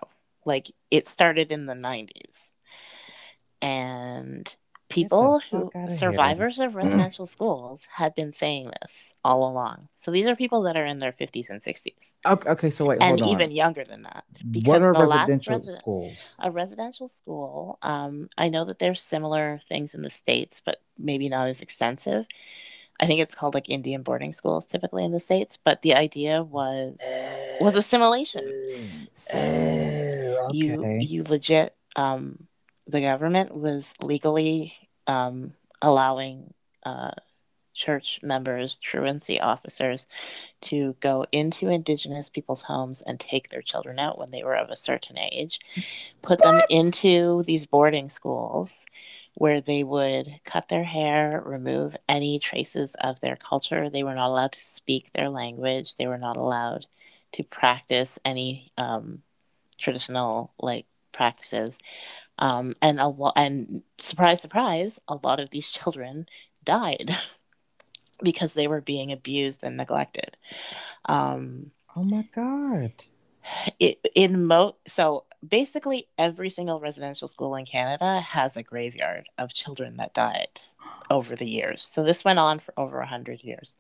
Like 0.46 0.72
it 0.92 1.08
started 1.08 1.52
in 1.52 1.66
the 1.66 1.74
90s. 1.74 2.52
And 3.60 4.56
people 4.94 5.42
who 5.50 5.66
outta 5.76 5.80
here. 5.90 5.98
survivors 5.98 6.60
of 6.60 6.76
residential 6.76 7.26
schools 7.26 7.88
had 7.92 8.16
been 8.16 8.32
saying 8.32 8.72
this 8.82 9.14
all 9.24 9.50
along. 9.50 9.88
So 9.96 10.12
these 10.12 10.28
are 10.28 10.36
people 10.36 10.64
that 10.64 10.78
are 10.78 10.86
in 10.86 11.00
their 11.00 11.12
50s 11.12 11.50
and 11.50 11.62
60s 11.62 12.14
okay, 12.26 12.50
okay, 12.50 12.70
so 12.70 12.86
wait, 12.86 13.00
and 13.02 13.20
hold 13.20 13.22
on. 13.22 13.28
even 13.30 13.52
younger 13.52 13.84
than 13.84 14.04
that. 14.04 14.24
what 14.66 14.82
are 14.82 14.94
residential 14.94 15.60
resi- 15.60 15.76
schools? 15.76 16.36
a 16.40 16.52
residential 16.52 17.08
school 17.08 17.78
um, 17.82 18.30
i 18.38 18.50
know 18.50 18.66
that 18.66 18.80
there's 18.80 19.02
similar 19.02 19.60
things 19.68 19.94
in 19.94 20.02
the 20.02 20.10
states 20.10 20.62
but 20.64 20.82
maybe 20.98 21.30
not 21.30 21.48
as 21.48 21.62
extensive 21.62 22.26
i 23.00 23.06
think 23.06 23.20
it's 23.20 23.36
called 23.36 23.54
like 23.54 23.70
indian 23.70 24.04
boarding 24.04 24.34
schools 24.34 24.66
typically 24.66 25.04
in 25.04 25.12
the 25.12 25.20
states 25.20 25.58
but 25.64 25.82
the 25.82 25.96
idea 25.96 26.44
was 26.44 26.98
was 27.60 27.76
assimilation 27.76 28.42
so 29.16 30.50
you 30.52 30.80
okay. 30.80 31.00
you 31.02 31.24
legit 31.24 31.76
um, 31.96 32.48
the 32.88 33.02
government 33.02 33.56
was 33.56 33.94
legally 34.02 34.74
um, 35.08 35.54
allowing 35.82 36.54
uh, 36.84 37.12
church 37.74 38.20
members 38.22 38.78
truancy 38.78 39.40
officers 39.40 40.06
to 40.62 40.96
go 41.00 41.26
into 41.32 41.70
indigenous 41.70 42.30
people's 42.30 42.64
homes 42.64 43.02
and 43.02 43.20
take 43.20 43.50
their 43.50 43.62
children 43.62 43.98
out 44.00 44.18
when 44.18 44.30
they 44.32 44.44
were 44.44 44.56
of 44.56 44.70
a 44.70 44.76
certain 44.76 45.18
age 45.18 45.60
put 46.22 46.40
them 46.42 46.62
into 46.70 47.44
these 47.44 47.66
boarding 47.66 48.10
schools 48.10 48.86
where 49.36 49.62
they 49.62 49.84
would 49.84 50.40
cut 50.46 50.70
their 50.70 50.84
hair 50.84 51.42
remove 51.46 51.96
any 52.08 52.38
traces 52.40 52.96
of 53.00 53.20
their 53.20 53.36
culture. 53.36 53.90
They 53.90 54.04
were 54.04 54.16
not 54.16 54.30
allowed 54.30 54.52
to 54.54 54.64
speak 54.64 55.12
their 55.12 55.30
language. 55.30 55.96
They 55.96 56.08
were 56.08 56.18
not 56.18 56.38
allowed 56.38 56.86
to 57.34 57.44
practice 57.44 58.20
any 58.24 58.72
um, 58.78 59.24
traditional 59.78 60.54
like 60.60 60.86
practices 61.12 61.78
um, 62.40 62.76
and 62.82 63.00
a 63.00 63.08
lo- 63.08 63.34
and 63.36 63.84
surprise 64.00 64.42
surprise 64.42 65.00
a 65.08 65.16
lot 65.24 65.40
of 65.40 65.50
these 65.52 65.70
children 65.72 66.28
died 66.64 67.16
because 68.24 68.54
they 68.54 68.68
were 68.68 68.82
being 68.82 69.12
abused 69.12 69.64
and 69.64 69.78
neglected 69.78 70.38
um, 71.06 71.72
Oh 71.96 72.04
my 72.04 72.24
god. 72.34 73.06
it, 73.80 74.00
in 74.16 74.46
mo 74.46 74.76
so 74.88 75.26
basically 75.48 76.08
every 76.18 76.50
single 76.50 76.80
residential 76.80 77.28
school 77.28 77.56
in 77.56 77.66
canada 77.66 78.22
has 78.22 78.56
a 78.58 78.64
graveyard 78.64 79.28
of 79.38 79.54
children 79.54 79.98
that 79.98 80.14
died 80.14 80.62
over 81.10 81.36
the 81.36 81.48
years 81.50 81.84
so 81.84 82.04
this 82.04 82.24
went 82.24 82.40
on 82.40 82.60
for 82.60 82.74
over 82.78 82.98
a 82.98 83.02
100 83.02 83.44
years 83.44 83.76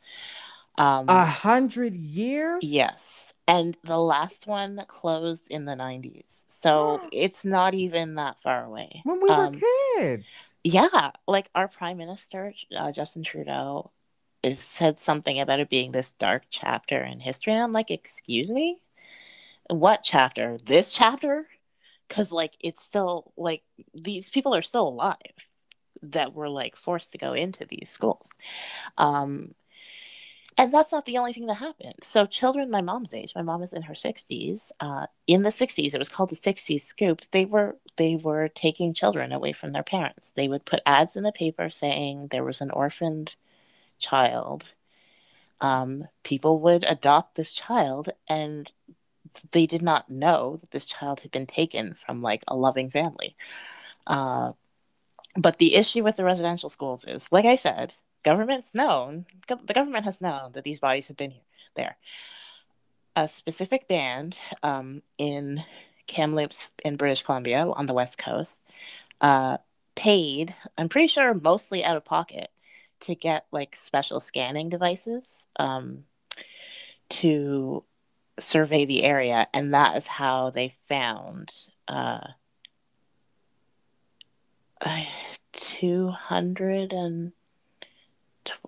um, 0.77 1.07
A 1.07 1.25
hundred 1.25 1.95
years? 1.95 2.63
Yes. 2.63 3.32
And 3.47 3.77
the 3.83 3.97
last 3.99 4.47
one 4.47 4.83
closed 4.87 5.47
in 5.49 5.65
the 5.65 5.73
90s. 5.75 6.45
So 6.47 7.01
it's 7.11 7.43
not 7.43 7.73
even 7.73 8.15
that 8.15 8.39
far 8.39 8.63
away. 8.63 9.01
When 9.03 9.21
we 9.21 9.29
were 9.29 9.47
Um, 9.47 9.61
kids. 9.97 10.49
yeah. 10.63 11.11
Like 11.27 11.49
our 11.53 11.67
prime 11.67 11.97
minister, 11.97 12.53
uh, 12.75 12.91
Justin 12.91 13.23
Trudeau, 13.23 13.91
is, 14.41 14.59
said 14.59 14.99
something 14.99 15.39
about 15.39 15.59
it 15.59 15.69
being 15.69 15.91
this 15.91 16.11
dark 16.11 16.43
chapter 16.49 17.01
in 17.03 17.19
history. 17.19 17.53
And 17.53 17.61
I'm 17.63 17.71
like, 17.71 17.91
excuse 17.91 18.49
me? 18.49 18.81
What 19.69 20.01
chapter? 20.03 20.57
This 20.57 20.91
chapter? 20.91 21.47
Because, 22.07 22.31
like, 22.31 22.53
it's 22.59 22.83
still, 22.83 23.31
like, 23.37 23.63
these 23.93 24.29
people 24.29 24.53
are 24.53 24.61
still 24.61 24.87
alive 24.89 25.15
that 26.01 26.33
were, 26.33 26.49
like, 26.49 26.75
forced 26.75 27.13
to 27.13 27.17
go 27.17 27.33
into 27.33 27.65
these 27.65 27.89
schools. 27.89 28.29
Um, 28.97 29.55
and 30.57 30.73
that's 30.73 30.91
not 30.91 31.05
the 31.05 31.17
only 31.17 31.33
thing 31.33 31.47
that 31.47 31.55
happened. 31.55 31.95
So, 32.01 32.25
children 32.25 32.69
my 32.69 32.81
mom's 32.81 33.13
age, 33.13 33.33
my 33.35 33.41
mom 33.41 33.63
is 33.63 33.73
in 33.73 33.83
her 33.83 33.93
60s. 33.93 34.71
Uh, 34.79 35.07
in 35.27 35.43
the 35.43 35.49
60s, 35.49 35.93
it 35.93 35.99
was 35.99 36.09
called 36.09 36.29
the 36.29 36.35
60s 36.35 36.81
scoop. 36.81 37.21
They 37.31 37.45
were 37.45 37.77
they 37.97 38.15
were 38.15 38.47
taking 38.49 38.93
children 38.93 39.31
away 39.31 39.53
from 39.53 39.71
their 39.71 39.83
parents. 39.83 40.31
They 40.31 40.47
would 40.47 40.65
put 40.65 40.81
ads 40.85 41.15
in 41.15 41.23
the 41.23 41.31
paper 41.31 41.69
saying 41.69 42.27
there 42.29 42.43
was 42.43 42.61
an 42.61 42.71
orphaned 42.71 43.35
child. 43.99 44.73
Um, 45.61 46.07
people 46.23 46.59
would 46.59 46.83
adopt 46.83 47.35
this 47.35 47.51
child, 47.51 48.09
and 48.27 48.71
they 49.51 49.65
did 49.65 49.81
not 49.81 50.09
know 50.09 50.57
that 50.61 50.71
this 50.71 50.85
child 50.85 51.21
had 51.21 51.31
been 51.31 51.47
taken 51.47 51.93
from 51.93 52.21
like 52.21 52.43
a 52.47 52.55
loving 52.55 52.89
family. 52.89 53.35
Uh, 54.05 54.51
but 55.35 55.57
the 55.57 55.75
issue 55.75 56.03
with 56.03 56.17
the 56.17 56.23
residential 56.23 56.69
schools 56.69 57.05
is, 57.05 57.27
like 57.31 57.45
I 57.45 57.55
said, 57.55 57.95
government's 58.23 58.73
known, 58.73 59.25
the 59.47 59.73
government 59.73 60.05
has 60.05 60.21
known 60.21 60.53
that 60.53 60.63
these 60.63 60.79
bodies 60.79 61.07
have 61.07 61.17
been 61.17 61.31
here, 61.31 61.41
there. 61.75 61.97
A 63.15 63.27
specific 63.27 63.87
band 63.87 64.37
um, 64.63 65.03
in 65.17 65.63
Kamloops 66.07 66.71
in 66.83 66.95
British 66.95 67.23
Columbia 67.23 67.67
on 67.67 67.85
the 67.85 67.93
west 67.93 68.17
coast 68.17 68.61
uh, 69.21 69.57
paid, 69.95 70.55
I'm 70.77 70.89
pretty 70.89 71.07
sure 71.07 71.33
mostly 71.33 71.83
out 71.83 71.97
of 71.97 72.05
pocket, 72.05 72.49
to 73.01 73.15
get 73.15 73.45
like 73.51 73.75
special 73.75 74.19
scanning 74.19 74.69
devices 74.69 75.47
um, 75.57 76.05
to 77.09 77.83
survey 78.39 78.85
the 78.85 79.03
area, 79.03 79.47
and 79.53 79.73
that 79.73 79.97
is 79.97 80.07
how 80.07 80.49
they 80.49 80.69
found 80.69 81.53
uh, 81.87 82.27
two 85.53 86.07
hundred 86.09 86.91
and 86.93 87.31
tw- 87.31 87.42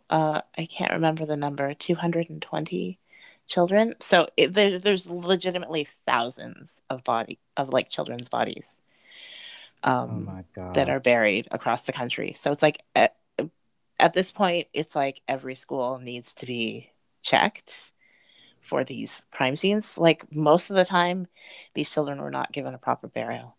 uh, 0.10 0.42
I 0.58 0.66
can't 0.66 0.92
remember 0.94 1.26
the 1.26 1.38
number, 1.38 1.74
two 1.74 1.96
hundred 1.96 2.30
and 2.30 2.42
twenty 2.42 3.00
children. 3.48 3.96
So 4.00 4.28
it, 4.38 4.54
there, 4.54 4.80
there's 4.80 5.08
legitimately 5.10 5.88
thousands 6.06 6.82
of 6.90 7.04
body 7.04 7.40
of 7.58 7.70
like 7.70 7.90
children's 7.90 8.30
bodies 8.30 8.82
Oh 9.84 9.92
um, 9.92 10.44
god. 10.54 10.74
that 10.74 10.90
are 10.90 11.00
buried 11.00 11.48
across 11.52 11.84
the 11.84 11.94
country. 11.94 12.34
So 12.38 12.52
it's 12.52 12.62
like 12.62 12.82
at, 12.96 13.16
at 14.00 14.14
this 14.14 14.32
point, 14.32 14.68
it's 14.74 14.96
like 14.96 15.22
every 15.28 15.56
school 15.56 16.00
needs 16.00 16.34
to 16.36 16.46
be 16.46 16.92
checked 17.22 17.92
for 18.62 18.84
these 18.84 19.24
crime 19.32 19.56
scenes. 19.56 19.98
Like 19.98 20.32
most 20.32 20.70
of 20.70 20.76
the 20.76 20.86
time, 20.86 21.28
these 21.74 21.90
children 21.90 22.22
were 22.22 22.32
not 22.32 22.52
given 22.52 22.74
a 22.74 22.80
proper 22.80 23.08
burial. 23.08 23.56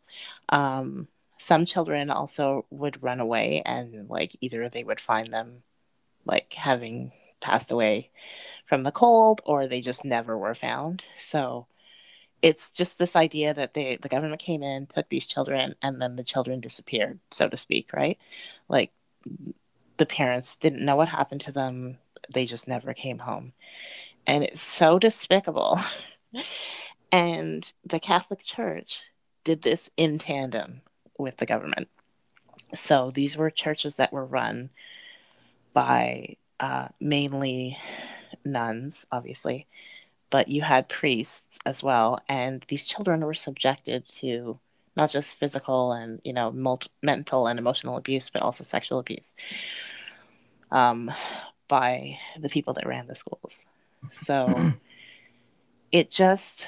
Um, 0.48 1.09
some 1.38 1.66
children 1.66 2.10
also 2.10 2.66
would 2.70 3.02
run 3.02 3.20
away, 3.20 3.62
and 3.64 4.09
like 4.09 4.32
either 4.40 4.68
they 4.68 4.84
would 4.84 5.01
find 5.01 5.32
them 5.32 5.62
like 6.26 6.52
having 6.54 7.12
passed 7.40 7.70
away 7.70 8.10
from 8.66 8.82
the 8.82 8.92
cold, 8.92 9.40
or 9.44 9.66
they 9.66 9.80
just 9.80 10.04
never 10.04 10.36
were 10.36 10.54
found. 10.54 11.04
So 11.16 11.66
it's 12.42 12.70
just 12.70 12.98
this 12.98 13.16
idea 13.16 13.54
that 13.54 13.74
they 13.74 13.96
the 13.96 14.08
government 14.08 14.40
came 14.40 14.62
in, 14.62 14.86
took 14.86 15.08
these 15.08 15.26
children, 15.26 15.74
and 15.82 16.00
then 16.00 16.16
the 16.16 16.24
children 16.24 16.60
disappeared, 16.60 17.20
so 17.30 17.48
to 17.48 17.56
speak, 17.56 17.92
right? 17.92 18.18
Like 18.68 18.92
the 19.96 20.06
parents 20.06 20.56
didn't 20.56 20.84
know 20.84 20.96
what 20.96 21.08
happened 21.08 21.40
to 21.42 21.52
them. 21.52 21.98
They 22.32 22.44
just 22.44 22.68
never 22.68 22.92
came 22.92 23.18
home. 23.20 23.52
And 24.26 24.44
it's 24.44 24.60
so 24.60 24.98
despicable. 24.98 25.80
and 27.12 27.72
the 27.84 28.00
Catholic 28.00 28.42
Church 28.42 29.00
did 29.44 29.62
this 29.62 29.88
in 29.96 30.18
tandem 30.18 30.82
with 31.18 31.36
the 31.36 31.46
government. 31.46 31.88
So 32.74 33.10
these 33.10 33.36
were 33.36 33.50
churches 33.50 33.96
that 33.96 34.12
were 34.12 34.24
run 34.24 34.70
by 35.76 36.36
uh, 36.58 36.88
mainly 36.98 37.76
nuns, 38.46 39.04
obviously, 39.12 39.66
but 40.30 40.48
you 40.48 40.62
had 40.62 40.88
priests 40.88 41.58
as 41.66 41.82
well. 41.82 42.18
And 42.30 42.64
these 42.68 42.86
children 42.86 43.20
were 43.20 43.34
subjected 43.34 44.06
to 44.20 44.58
not 44.96 45.10
just 45.10 45.34
physical 45.34 45.92
and 45.92 46.22
you 46.24 46.32
know 46.32 46.50
mult- 46.50 46.88
mental 47.02 47.46
and 47.46 47.58
emotional 47.58 47.98
abuse, 47.98 48.30
but 48.30 48.40
also 48.40 48.64
sexual 48.64 48.98
abuse 48.98 49.34
um, 50.70 51.12
by 51.68 52.18
the 52.40 52.48
people 52.48 52.72
that 52.72 52.86
ran 52.86 53.06
the 53.06 53.14
schools. 53.14 53.66
So 54.10 54.72
it 55.92 56.10
just 56.10 56.66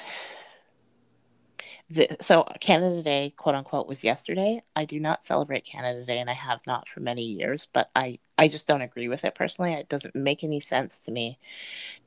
so 2.21 2.45
Canada 2.59 3.01
Day, 3.01 3.33
quote 3.35 3.55
unquote, 3.55 3.87
was 3.87 4.03
yesterday. 4.03 4.61
I 4.75 4.85
do 4.85 4.99
not 4.99 5.23
celebrate 5.23 5.65
Canada 5.65 6.05
Day, 6.05 6.19
and 6.19 6.29
I 6.29 6.33
have 6.33 6.59
not 6.67 6.87
for 6.87 6.99
many 6.99 7.23
years. 7.23 7.67
But 7.71 7.89
I, 7.95 8.19
I 8.37 8.47
just 8.47 8.67
don't 8.67 8.81
agree 8.81 9.07
with 9.07 9.25
it 9.25 9.35
personally. 9.35 9.73
It 9.73 9.89
doesn't 9.89 10.15
make 10.15 10.43
any 10.43 10.59
sense 10.59 10.99
to 11.01 11.11
me 11.11 11.39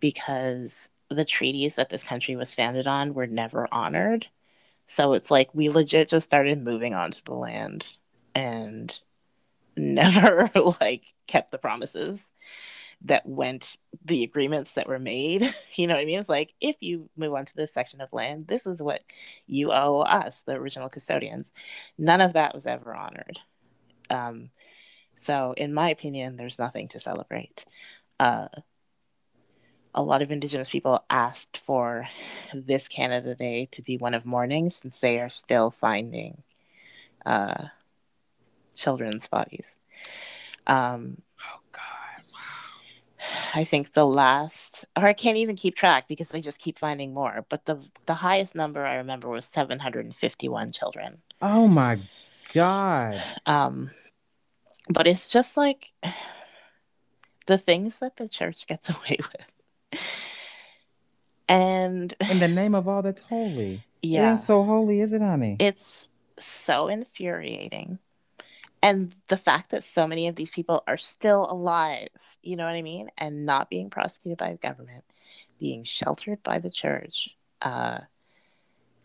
because 0.01 0.89
the 1.09 1.25
treaties 1.25 1.75
that 1.77 1.89
this 1.89 2.05
country 2.05 2.37
was 2.37 2.55
founded 2.55 2.87
on 2.87 3.15
were 3.15 3.27
never 3.27 3.69
honored. 3.73 4.27
So 4.87 5.15
it's 5.15 5.31
like 5.31 5.55
we 5.55 5.69
legit 5.69 6.09
just 6.09 6.27
started 6.27 6.63
moving 6.63 6.95
onto 6.95 7.21
the 7.25 7.35
land 7.35 7.87
and 8.35 8.97
never 9.77 10.51
like 10.81 11.13
kept 11.27 11.51
the 11.51 11.59
promises 11.59 12.25
that 13.05 13.27
went 13.27 13.77
the 14.05 14.23
agreements 14.23 14.73
that 14.73 14.89
were 14.89 14.99
made. 14.99 15.55
You 15.75 15.87
know 15.87 15.95
what 15.95 16.03
I 16.03 16.05
mean? 16.05 16.19
It's 16.21 16.29
like 16.29 16.53
if 16.61 16.77
you 16.81 17.09
move 17.17 17.33
on 17.33 17.47
to 17.47 17.57
this 17.57 17.73
section 17.73 18.03
of 18.03 18.13
land, 18.13 18.47
this 18.47 18.67
is 18.67 18.83
what 18.83 19.01
you 19.47 19.73
owe 19.73 20.01
us, 20.01 20.43
the 20.43 20.53
original 20.53 20.91
custodians. 20.91 21.53
None 21.97 22.21
of 22.21 22.35
that 22.35 22.55
was 22.55 22.67
ever 22.67 22.95
honored. 22.95 23.41
Um, 24.11 24.51
so, 25.17 25.55
in 25.57 25.73
my 25.73 25.89
opinion, 25.89 26.37
there's 26.37 26.59
nothing 26.59 26.89
to 26.89 27.01
celebrate. 27.01 27.65
Uh, 28.21 28.49
a 29.95 30.03
lot 30.03 30.23
of 30.23 30.31
Indigenous 30.31 30.69
people 30.69 31.05
asked 31.11 31.57
for 31.57 32.07
this 32.55 32.89
Canada 32.89 33.35
Day 33.35 33.69
to 33.73 33.83
be 33.83 33.97
one 33.97 34.15
of 34.15 34.27
mourning 34.27 34.71
since 34.71 35.01
they 35.01 35.21
are 35.21 35.31
still 35.31 35.71
finding 35.71 36.43
uh, 37.25 37.65
children's 38.75 39.27
bodies. 39.29 39.79
Um, 40.67 41.23
Oh 41.55 41.61
God! 41.73 41.92
I 43.55 43.65
think 43.65 43.93
the 43.93 44.07
last, 44.07 44.85
or 44.97 45.07
I 45.07 45.13
can't 45.13 45.37
even 45.37 45.57
keep 45.57 45.77
track 45.77 46.09
because 46.09 46.29
they 46.31 46.41
just 46.41 46.59
keep 46.61 46.79
finding 46.79 47.13
more. 47.15 47.45
But 47.49 47.65
the 47.67 47.81
the 48.07 48.15
highest 48.15 48.55
number 48.55 48.85
I 48.87 48.95
remember 48.97 49.29
was 49.29 49.47
751 49.47 50.71
children. 50.73 51.19
Oh 51.41 51.69
my 51.69 51.99
God! 52.55 53.23
Um, 53.47 53.91
but 54.89 55.07
it's 55.07 55.29
just 55.29 55.57
like 55.57 55.93
the 57.47 57.59
things 57.59 57.99
that 57.99 58.17
the 58.17 58.29
church 58.29 58.67
gets 58.67 58.89
away 58.97 59.19
with. 59.19 60.01
And 61.49 62.15
In 62.31 62.39
the 62.39 62.49
name 62.49 62.75
of 62.75 62.89
all 62.89 63.03
that's 63.03 63.21
holy, 63.21 63.83
it 64.03 64.07
yeah, 64.09 64.31
ain't 64.33 64.41
so 64.41 64.63
holy, 64.63 65.01
is 65.01 65.13
it, 65.13 65.21
honey? 65.21 65.57
it's 65.59 66.09
so 66.39 66.89
infuriating. 66.89 67.99
And 68.83 69.13
the 69.29 69.37
fact 69.37 69.71
that 69.71 69.85
so 69.85 70.09
many 70.09 70.27
of 70.27 70.35
these 70.35 70.51
people 70.51 70.83
are 70.89 70.99
still 70.99 71.47
alive, 71.49 72.09
you 72.43 72.57
know 72.57 72.65
what 72.65 72.75
I 72.75 72.83
mean? 72.83 73.11
And 73.17 73.47
not 73.47 73.71
being 73.71 73.91
prosecuted 73.91 74.39
by 74.39 74.51
the 74.51 74.59
government, 74.59 75.05
being 75.59 75.85
sheltered 75.85 76.43
by 76.43 76.59
the 76.59 76.71
church. 76.71 77.31
Uh, 77.61 78.01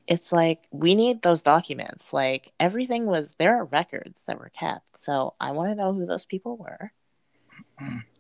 it's 0.07 0.31
like 0.31 0.63
we 0.71 0.95
need 0.95 1.21
those 1.21 1.43
documents. 1.43 2.11
Like 2.11 2.51
everything 2.59 3.05
was, 3.05 3.35
there 3.37 3.57
are 3.57 3.65
records 3.65 4.23
that 4.25 4.39
were 4.39 4.49
kept. 4.49 4.97
So 4.97 5.35
I 5.39 5.51
want 5.51 5.69
to 5.71 5.75
know 5.75 5.93
who 5.93 6.07
those 6.07 6.25
people 6.25 6.57
were. 6.57 6.91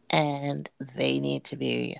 And 0.09 0.69
they 0.95 1.19
need 1.19 1.45
to 1.45 1.55
be, 1.55 1.97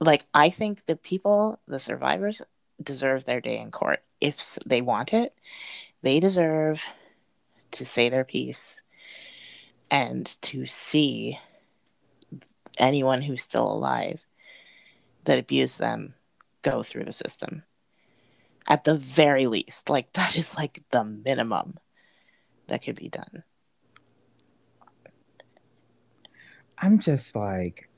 like, 0.00 0.26
I 0.34 0.50
think 0.50 0.84
the 0.84 0.96
people, 0.96 1.60
the 1.66 1.78
survivors, 1.78 2.42
deserve 2.82 3.24
their 3.24 3.40
day 3.40 3.58
in 3.58 3.70
court 3.70 4.02
if 4.20 4.58
they 4.66 4.82
want 4.82 5.14
it. 5.14 5.34
They 6.02 6.20
deserve 6.20 6.84
to 7.72 7.84
say 7.84 8.08
their 8.08 8.24
piece 8.24 8.80
and 9.90 10.36
to 10.42 10.66
see 10.66 11.38
anyone 12.78 13.22
who's 13.22 13.42
still 13.42 13.70
alive 13.70 14.20
that 15.24 15.38
abused 15.38 15.78
them 15.78 16.14
go 16.62 16.82
through 16.82 17.04
the 17.04 17.12
system. 17.12 17.62
At 18.68 18.84
the 18.84 18.96
very 18.96 19.46
least, 19.46 19.88
like 19.88 20.12
that 20.14 20.36
is 20.36 20.54
like 20.54 20.82
the 20.90 21.04
minimum 21.04 21.78
that 22.66 22.82
could 22.82 22.96
be 22.96 23.08
done. 23.08 23.44
I'm 26.78 26.98
just 26.98 27.34
like, 27.34 27.88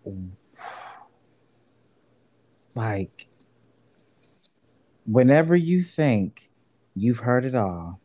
like, 2.76 3.26
whenever 5.04 5.56
you 5.56 5.82
think 5.82 6.50
you've 6.94 7.18
heard 7.18 7.44
it 7.44 7.56
all, 7.56 8.00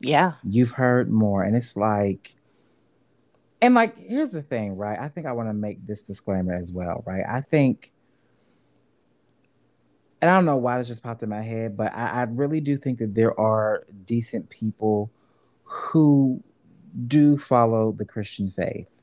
Yeah. 0.00 0.34
you've 0.44 0.72
heard 0.72 1.10
more, 1.10 1.42
and 1.42 1.56
it's 1.56 1.76
like, 1.76 2.34
and 3.62 3.74
like, 3.74 3.96
here's 3.98 4.30
the 4.30 4.42
thing, 4.42 4.76
right? 4.76 4.98
I 4.98 5.08
think 5.08 5.26
I 5.26 5.32
want 5.32 5.48
to 5.48 5.54
make 5.54 5.86
this 5.86 6.02
disclaimer 6.02 6.54
as 6.54 6.72
well, 6.72 7.02
right? 7.06 7.24
I 7.26 7.40
think, 7.40 7.92
and 10.20 10.30
I 10.30 10.36
don't 10.36 10.44
know 10.44 10.56
why 10.56 10.78
this 10.78 10.88
just 10.88 11.02
popped 11.02 11.22
in 11.22 11.28
my 11.28 11.42
head, 11.42 11.76
but 11.76 11.92
I, 11.94 12.08
I 12.08 12.22
really 12.24 12.60
do 12.60 12.76
think 12.76 12.98
that 12.98 13.14
there 13.14 13.38
are 13.40 13.86
decent 14.04 14.50
people 14.50 15.10
who 15.64 16.42
do 17.06 17.36
follow 17.36 17.92
the 17.92 18.04
Christian 18.04 18.50
faith. 18.50 19.02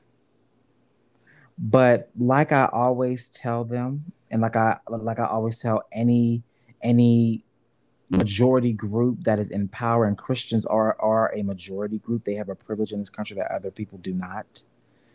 But 1.57 2.10
like 2.18 2.52
I 2.52 2.70
always 2.72 3.30
tell 3.30 3.64
them, 3.64 4.06
and 4.32 4.41
like 4.41 4.56
I 4.56 4.80
like 4.90 5.20
I 5.20 5.26
always 5.26 5.60
tell 5.60 5.84
any 5.91 6.44
any 6.82 7.44
majority 8.14 8.73
group 8.73 9.23
that 9.23 9.40
is 9.40 9.49
in 9.49 9.68
power, 9.68 10.06
and 10.06 10.18
Christians 10.18 10.65
are 10.65 10.95
are 10.99 11.34
a 11.35 11.44
majority 11.44 11.99
group. 11.99 12.23
They 12.23 12.35
have 12.35 12.49
a 12.49 12.56
privilege 12.56 12.91
in 12.91 12.99
this 12.99 13.10
country 13.10 13.35
that 13.35 13.52
other 13.52 13.72
people 13.72 13.98
do 13.99 14.14
not, 14.14 14.64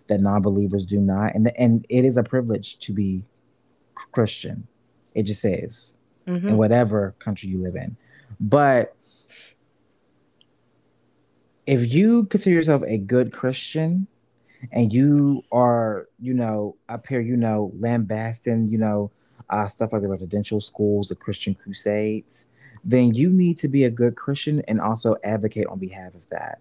that 0.09 0.21
non-believers 0.21 0.85
do 0.87 1.01
not, 1.01 1.35
and 1.35 1.51
and 1.57 1.87
it 1.89 2.05
is 2.05 2.17
a 2.17 2.23
privilege 2.23 2.79
to 2.81 2.93
be 2.93 3.25
Christian. 3.95 4.67
It 5.15 5.25
just 5.25 5.45
is 5.45 5.99
Mhm. 6.27 6.49
in 6.51 6.57
whatever 6.57 7.15
country 7.19 7.49
you 7.49 7.59
live 7.63 7.77
in. 7.77 7.97
But 8.41 8.95
if 11.67 11.93
you 11.93 12.25
consider 12.25 12.57
yourself 12.57 12.83
a 12.87 12.99
good 12.99 13.33
Christian 13.33 14.07
and 14.73 14.93
you 14.93 15.43
are, 15.53 16.09
you 16.19 16.35
know, 16.35 16.77
up 16.89 17.07
here, 17.07 17.21
you 17.21 17.37
know, 17.37 17.73
lambasting, 17.79 18.69
you 18.69 18.79
know, 18.79 19.11
uh, 19.51 19.67
stuff 19.69 19.93
like 19.93 20.03
the 20.03 20.09
residential 20.09 20.61
schools, 20.61 21.09
the 21.09 21.15
Christian 21.15 21.55
crusades, 21.55 22.47
then 22.89 23.15
you 23.15 23.29
need 23.29 23.59
to 23.59 23.69
be 23.69 23.85
a 23.85 23.91
good 23.91 24.17
Christian 24.17 24.63
and 24.67 24.81
also 24.81 25.15
advocate 25.23 25.67
on 25.67 25.79
behalf 25.79 26.15
of 26.15 26.23
that. 26.31 26.59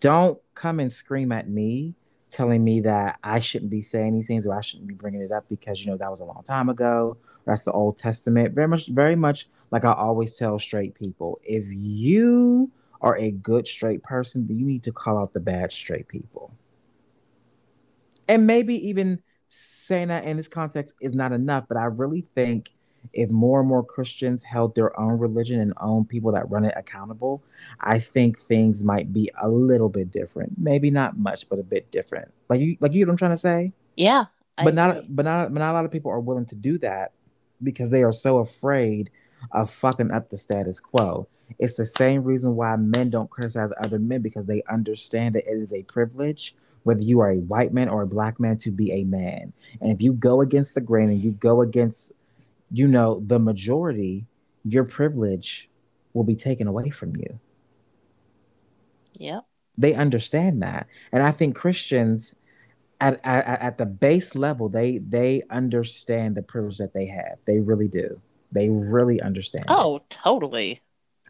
Don't 0.00 0.38
come 0.54 0.80
and 0.80 0.90
scream 0.90 1.32
at 1.32 1.50
me 1.50 1.94
telling 2.30 2.64
me 2.64 2.80
that 2.80 3.18
I 3.22 3.40
shouldn't 3.40 3.70
be 3.70 3.82
saying 3.82 4.14
these 4.14 4.26
things 4.26 4.46
or 4.46 4.54
I 4.54 4.62
shouldn't 4.62 4.88
be 4.88 4.94
bringing 4.94 5.20
it 5.20 5.32
up 5.32 5.44
because, 5.50 5.84
you 5.84 5.90
know, 5.90 5.98
that 5.98 6.10
was 6.10 6.20
a 6.20 6.24
long 6.24 6.42
time 6.44 6.70
ago. 6.70 7.18
That's 7.44 7.64
the 7.64 7.72
Old 7.72 7.98
Testament. 7.98 8.54
Very 8.54 8.68
much, 8.68 8.86
very 8.86 9.16
much 9.16 9.48
like 9.70 9.84
I 9.84 9.92
always 9.92 10.34
tell 10.34 10.58
straight 10.58 10.94
people 10.94 11.38
if 11.44 11.66
you 11.68 12.70
are 13.02 13.18
a 13.18 13.30
good 13.30 13.68
straight 13.68 14.02
person, 14.02 14.46
then 14.46 14.58
you 14.58 14.64
need 14.64 14.84
to 14.84 14.92
call 14.92 15.18
out 15.18 15.34
the 15.34 15.40
bad 15.40 15.72
straight 15.72 16.08
people. 16.08 16.54
And 18.28 18.46
maybe 18.46 18.88
even 18.88 19.20
saying 19.46 20.08
that 20.08 20.24
in 20.24 20.38
this 20.38 20.48
context 20.48 20.94
is 21.02 21.12
not 21.12 21.32
enough, 21.32 21.66
but 21.68 21.76
I 21.76 21.84
really 21.84 22.22
think 22.22 22.72
if 23.12 23.30
more 23.30 23.60
and 23.60 23.68
more 23.68 23.84
Christians 23.84 24.42
held 24.42 24.74
their 24.74 24.98
own 24.98 25.18
religion 25.18 25.60
and 25.60 25.72
own 25.80 26.04
people 26.04 26.32
that 26.32 26.50
run 26.50 26.64
it 26.64 26.74
accountable, 26.76 27.42
I 27.80 27.98
think 27.98 28.38
things 28.38 28.84
might 28.84 29.12
be 29.12 29.30
a 29.40 29.48
little 29.48 29.88
bit 29.88 30.10
different. 30.10 30.52
Maybe 30.58 30.90
not 30.90 31.18
much, 31.18 31.48
but 31.48 31.58
a 31.58 31.62
bit 31.62 31.90
different. 31.90 32.32
Like 32.48 32.60
you 32.60 32.76
like 32.80 32.92
you 32.92 33.04
know 33.04 33.10
what 33.10 33.14
I'm 33.14 33.18
trying 33.18 33.30
to 33.32 33.36
say? 33.36 33.72
Yeah. 33.96 34.26
I 34.58 34.64
but 34.64 34.74
not 34.74 34.96
agree. 34.98 35.06
but 35.10 35.24
not 35.24 35.54
but 35.54 35.60
not 35.60 35.72
a 35.72 35.74
lot 35.74 35.84
of 35.84 35.90
people 35.90 36.10
are 36.10 36.20
willing 36.20 36.46
to 36.46 36.56
do 36.56 36.78
that 36.78 37.12
because 37.62 37.90
they 37.90 38.02
are 38.02 38.12
so 38.12 38.38
afraid 38.38 39.10
of 39.52 39.70
fucking 39.70 40.10
up 40.10 40.30
the 40.30 40.36
status 40.36 40.80
quo. 40.80 41.26
It's 41.58 41.76
the 41.76 41.86
same 41.86 42.22
reason 42.22 42.54
why 42.54 42.76
men 42.76 43.10
don't 43.10 43.30
criticize 43.30 43.72
other 43.82 43.98
men 43.98 44.22
because 44.22 44.46
they 44.46 44.62
understand 44.70 45.34
that 45.34 45.50
it 45.50 45.56
is 45.56 45.72
a 45.72 45.82
privilege, 45.82 46.54
whether 46.84 47.02
you 47.02 47.20
are 47.20 47.30
a 47.30 47.38
white 47.38 47.72
man 47.72 47.88
or 47.88 48.02
a 48.02 48.06
black 48.06 48.38
man, 48.38 48.56
to 48.58 48.70
be 48.70 48.92
a 48.92 49.04
man. 49.04 49.52
And 49.80 49.90
if 49.90 50.00
you 50.00 50.12
go 50.12 50.40
against 50.40 50.74
the 50.74 50.80
grain 50.80 51.10
and 51.10 51.20
you 51.20 51.32
go 51.32 51.62
against, 51.62 52.12
you 52.72 52.86
know, 52.86 53.20
the 53.26 53.38
majority, 53.38 54.26
your 54.64 54.84
privilege 54.84 55.68
will 56.12 56.24
be 56.24 56.36
taken 56.36 56.66
away 56.66 56.90
from 56.90 57.14
you 57.16 57.38
Yep. 59.18 59.44
they 59.78 59.94
understand 59.94 60.62
that 60.62 60.86
and 61.12 61.22
i 61.22 61.30
think 61.30 61.54
christians 61.54 62.34
at, 63.00 63.20
at, 63.24 63.60
at 63.60 63.78
the 63.78 63.86
base 63.86 64.34
level 64.34 64.68
they 64.68 64.98
they 64.98 65.42
understand 65.50 66.34
the 66.36 66.42
privilege 66.42 66.78
that 66.78 66.92
they 66.94 67.06
have 67.06 67.38
they 67.46 67.58
really 67.60 67.88
do 67.88 68.20
they 68.52 68.68
really 68.68 69.20
understand 69.22 69.64
it. 69.64 69.70
Oh, 69.70 70.00
totally. 70.08 70.80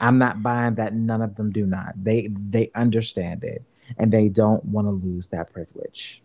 i'm 0.01 0.19
not 0.19 0.43
buying 0.43 0.75
that 0.77 0.95
none 0.95 1.23
of 1.23 1.37
them 1.37 1.51
do 1.53 1.67
not 1.67 1.93
they 2.03 2.29
they 2.33 2.71
understand 2.75 3.45
it 3.45 3.63
and 3.99 4.13
they 4.13 4.29
don't 4.29 4.65
want 4.65 4.87
to 4.87 4.93
lose 4.93 5.29
that 5.29 5.53
privilege 5.53 6.23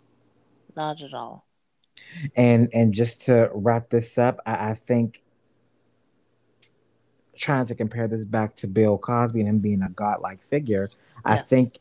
Not 0.76 1.02
at 1.02 1.14
all. 1.14 1.46
And 2.36 2.70
and 2.74 2.94
just 2.94 3.26
to 3.26 3.50
wrap 3.54 3.90
this 3.90 4.18
up 4.18 4.40
i, 4.46 4.72
I 4.72 4.74
think 4.74 5.22
trying 7.36 7.66
to 7.66 7.76
compare 7.76 8.08
this 8.08 8.26
back 8.26 8.56
to 8.58 8.68
bill 8.68 8.98
cosby 8.98 9.42
and 9.42 9.50
him 9.50 9.60
being 9.60 9.82
a 9.82 9.90
godlike 9.90 10.42
figure 10.46 10.90
i 11.24 11.38
think 11.38 11.80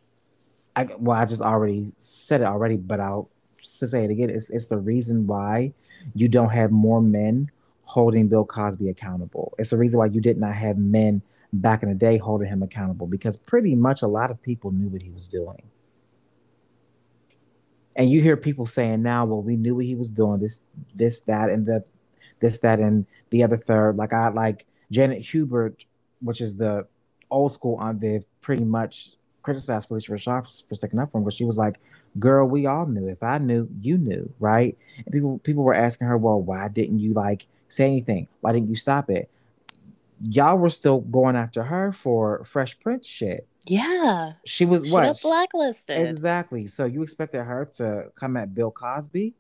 I 0.77 0.89
well, 0.99 1.17
I 1.17 1.25
just 1.25 1.43
already 1.43 1.93
said 1.99 2.41
it 2.41 2.47
already, 2.47 2.77
but 2.77 3.01
I'll 3.01 3.29
say 3.61 4.05
it 4.05 4.11
again. 4.11 4.31
It's 4.31 4.51
it's 4.51 4.67
the 4.67 4.79
reason 4.79 5.27
why 5.27 5.73
you 6.15 6.29
don't 6.29 6.51
have 6.51 6.71
more 6.71 7.01
men 7.01 7.51
holding 7.85 8.29
Bill 8.29 8.45
Cosby 8.45 8.89
accountable. 8.89 9.55
It's 9.59 9.71
the 9.71 9.77
reason 9.77 9.99
why 9.99 10.07
you 10.07 10.21
did 10.21 10.39
not 10.39 10.55
have 10.55 10.79
men 10.79 11.23
back 11.53 11.83
in 11.83 11.89
the 11.89 11.95
day 11.95 12.19
holding 12.19 12.49
him 12.49 12.63
accountable 12.63 13.07
because 13.07 13.37
pretty 13.37 13.77
much 13.77 14.03
a 14.03 14.07
lot 14.07 14.31
of 14.31 14.43
people 14.43 14.73
knew 14.73 14.89
what 14.89 15.03
he 15.03 15.11
was 15.11 15.29
doing. 15.29 15.63
And 17.97 18.11
you 18.11 18.21
hear 18.21 18.37
people 18.37 18.67
saying 18.67 19.03
now, 19.03 19.25
well, 19.25 19.43
we 19.43 19.57
knew 19.57 19.77
what 19.77 19.85
he 19.85 19.95
was 19.95 20.11
doing, 20.11 20.41
this, 20.41 20.63
this, 20.95 21.21
that, 21.21 21.51
and 21.51 21.67
that, 21.67 21.91
this, 22.41 22.59
that, 22.59 22.81
and 22.81 23.07
the 23.31 23.43
other 23.43 23.57
third. 23.57 23.97
Like 23.97 24.13
I 24.13 24.29
like 24.29 24.67
Janet 24.91 25.23
Hubert, 25.23 25.85
which 26.21 26.41
is 26.41 26.57
the 26.57 26.87
old 27.31 27.55
school 27.55 27.77
Aunt 27.81 28.01
Viv, 28.01 28.25
pretty 28.41 28.65
much 28.65 29.13
criticized 29.43 29.89
Phylicia 29.89 30.11
Rashad 30.11 30.45
for, 30.45 30.69
for 30.69 30.75
sticking 30.75 30.99
up 30.99 31.13
for 31.13 31.19
him 31.19 31.25
because 31.25 31.35
she 31.35 31.45
was 31.45 31.59
like, 31.59 31.79
"Girl, 32.19 32.47
we 32.47 32.67
all 32.67 32.87
knew. 32.87 33.09
If 33.09 33.23
I 33.23 33.39
knew, 33.39 33.69
you 33.81 33.99
knew, 33.99 34.33
right?" 34.41 34.77
And 34.99 35.13
people 35.13 35.39
people 35.39 35.63
were 35.63 35.75
asking 35.75 36.09
her, 36.09 36.17
"Well, 36.17 36.41
why 36.41 36.69
didn't 36.69 36.99
you 36.99 37.13
like 37.13 37.47
say 37.69 37.87
anything? 37.87 38.29
Why 38.41 38.53
didn't 38.53 38.71
you 38.71 38.77
stop 38.77 39.11
it?" 39.11 39.31
Y'all 40.21 40.59
were 40.59 40.71
still 40.71 41.01
going 41.01 41.37
after 41.37 41.65
her 41.65 41.93
for 41.93 42.43
Fresh 42.45 42.81
Prince 42.81 43.07
shit. 43.07 43.47
Yeah. 43.67 44.33
She 44.45 44.65
was 44.65 44.85
She 44.85 44.91
what? 44.91 45.21
blacklisted. 45.23 46.07
Exactly. 46.09 46.67
So 46.67 46.85
you 46.85 47.03
expected 47.03 47.43
her 47.45 47.65
to 47.77 48.11
come 48.15 48.37
at 48.37 48.55
Bill 48.55 48.71
Cosby? 48.71 49.35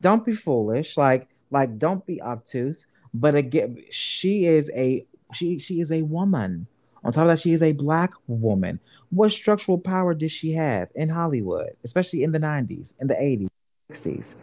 Don't 0.00 0.24
be 0.24 0.32
foolish. 0.32 0.96
Like, 0.96 1.28
like, 1.50 1.78
don't 1.78 2.04
be 2.06 2.22
obtuse. 2.22 2.86
But 3.12 3.34
again, 3.34 3.82
she 3.90 4.46
is 4.46 4.70
a 4.74 5.04
she 5.34 5.58
she 5.58 5.80
is 5.80 5.90
a 5.92 6.02
woman. 6.02 6.66
On 7.02 7.12
top 7.12 7.22
of 7.22 7.28
that, 7.28 7.40
she 7.40 7.52
is 7.52 7.62
a 7.62 7.72
black 7.72 8.12
woman. 8.26 8.78
What 9.10 9.32
structural 9.32 9.78
power 9.78 10.14
did 10.14 10.30
she 10.30 10.52
have 10.52 10.90
in 10.94 11.08
Hollywood, 11.08 11.70
especially 11.82 12.22
in 12.22 12.32
the 12.32 12.38
90s, 12.38 12.94
in 13.00 13.06
the 13.06 13.14
80s, 13.14 13.48
60s? 13.90 14.36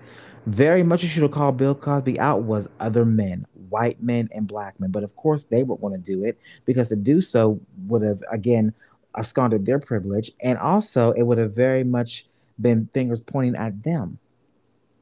Very 0.48 0.82
much 0.82 1.04
you 1.04 1.10
should 1.10 1.22
have 1.22 1.32
called 1.32 1.58
Bill 1.58 1.76
Cosby 1.76 2.20
out 2.20 2.44
was 2.44 2.68
other 2.80 3.06
men, 3.06 3.46
white 3.70 4.02
men 4.02 4.30
and 4.32 4.48
black 4.48 4.80
men. 4.80 4.92
But 4.92 5.04
of 5.04 5.16
course, 5.16 5.44
they 5.46 5.64
would 5.64 5.80
want 5.80 5.96
to 5.96 6.00
do 6.00 6.24
it 6.24 6.38
because 6.66 6.90
to 6.90 6.96
do 6.96 7.22
so 7.22 7.60
would 7.88 8.02
have, 8.02 8.24
again, 8.32 8.74
absconded 9.18 9.66
their 9.66 9.80
privilege. 9.80 10.32
And 10.42 10.58
also, 10.58 11.12
it 11.12 11.24
would 11.24 11.38
have 11.38 11.54
very 11.54 11.84
much 11.84 12.28
been 12.60 12.90
fingers 12.94 13.22
pointing 13.22 13.56
at 13.56 13.84
them 13.84 14.20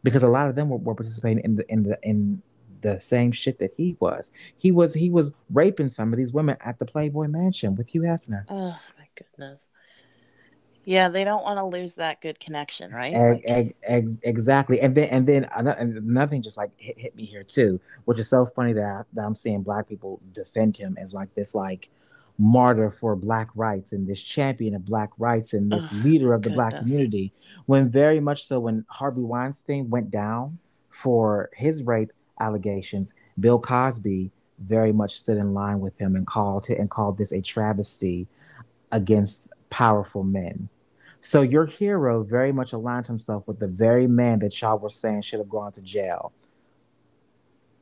because 0.03 0.23
a 0.23 0.27
lot 0.27 0.47
of 0.47 0.55
them 0.55 0.69
were, 0.69 0.77
were 0.77 0.95
participating 0.95 1.43
in 1.43 1.55
the 1.55 1.71
in 1.71 1.83
the 1.83 1.99
in 2.03 2.41
the 2.81 2.99
same 2.99 3.31
shit 3.31 3.59
that 3.59 3.73
he 3.75 3.97
was. 3.99 4.31
He 4.55 4.71
was 4.71 4.93
he 4.93 5.09
was 5.09 5.31
raping 5.51 5.89
some 5.89 6.13
of 6.13 6.17
these 6.17 6.31
women 6.31 6.57
at 6.61 6.77
the 6.79 6.85
Playboy 6.85 7.27
Mansion 7.27 7.75
with 7.75 7.87
Hugh 7.87 8.01
Hefner. 8.01 8.45
Oh 8.47 8.77
my 8.97 9.07
goodness. 9.15 9.67
Yeah, 10.86 11.10
they 11.10 11.24
don't 11.24 11.44
want 11.44 11.57
to 11.57 11.66
lose 11.66 11.95
that 11.95 12.22
good 12.22 12.40
connection, 12.40 12.91
right? 12.91 13.14
Ex- 13.14 13.34
Like, 13.36 13.44
ex- 13.48 13.74
ex- 13.84 14.20
exactly, 14.24 14.80
and 14.80 14.95
then 14.95 15.10
and 15.10 15.28
then 15.28 15.45
ano- 15.56 15.76
another 15.78 16.30
thing 16.30 16.41
just 16.41 16.57
like 16.57 16.72
hit, 16.78 16.98
hit 16.98 17.16
me 17.16 17.26
here 17.26 17.44
too, 17.44 17.80
which 18.06 18.20
is 18.20 18.30
so 18.30 18.45
funny 18.45 18.74
that, 18.74 18.84
I, 18.84 19.02
that 19.14 19.26
I'm 19.26 19.36
seeing 19.36 19.62
black 19.64 19.90
people 19.90 20.22
defend 20.32 20.78
him 20.78 20.98
as 20.99 21.14
like 21.14 21.34
this 21.36 21.53
like 21.56 21.90
martyr 22.38 22.91
for 22.91 23.16
black 23.16 23.49
rights 23.56 23.94
and 23.94 24.07
this 24.07 24.22
champion 24.22 24.76
of 24.76 24.86
black 24.86 25.10
rights 25.18 25.53
and 25.53 25.72
this 25.72 25.90
leader 26.03 26.34
of 26.34 26.44
the 26.44 26.49
black 26.56 26.74
community. 26.78 27.32
When 27.66 27.90
very 27.90 28.20
much 28.20 28.44
so, 28.45 28.60
when 28.60 28.86
Harvey 28.90 29.22
Weinstein 29.22 29.90
went 29.90 30.12
down 30.12 30.60
for 30.90 31.49
his 31.53 31.84
rape 31.84 32.12
allegations, 32.40 33.14
Bill 33.40 33.60
Cosby 33.60 34.32
very 34.60 34.91
much 34.94 35.16
stood 35.16 35.38
in 35.38 35.53
line 35.53 35.80
with 35.80 35.98
him 35.98 36.16
and 36.16 36.28
called 36.28 36.70
it 36.70 36.78
and 36.78 36.90
called 36.90 37.18
this 37.18 37.32
a 37.32 37.41
travesty 37.41 38.28
against 38.91 39.49
powerful 39.70 40.24
men. 40.24 40.70
So 41.21 41.41
your 41.41 41.65
hero 41.65 42.23
very 42.23 42.51
much 42.51 42.71
aligned 42.73 43.07
himself 43.07 43.47
with 43.47 43.59
the 43.59 43.67
very 43.67 44.07
man 44.07 44.39
that 44.39 44.61
y'all 44.61 44.77
were 44.77 44.89
saying 44.89 45.21
should 45.21 45.39
have 45.39 45.49
gone 45.49 45.71
to 45.73 45.81
jail 45.81 46.33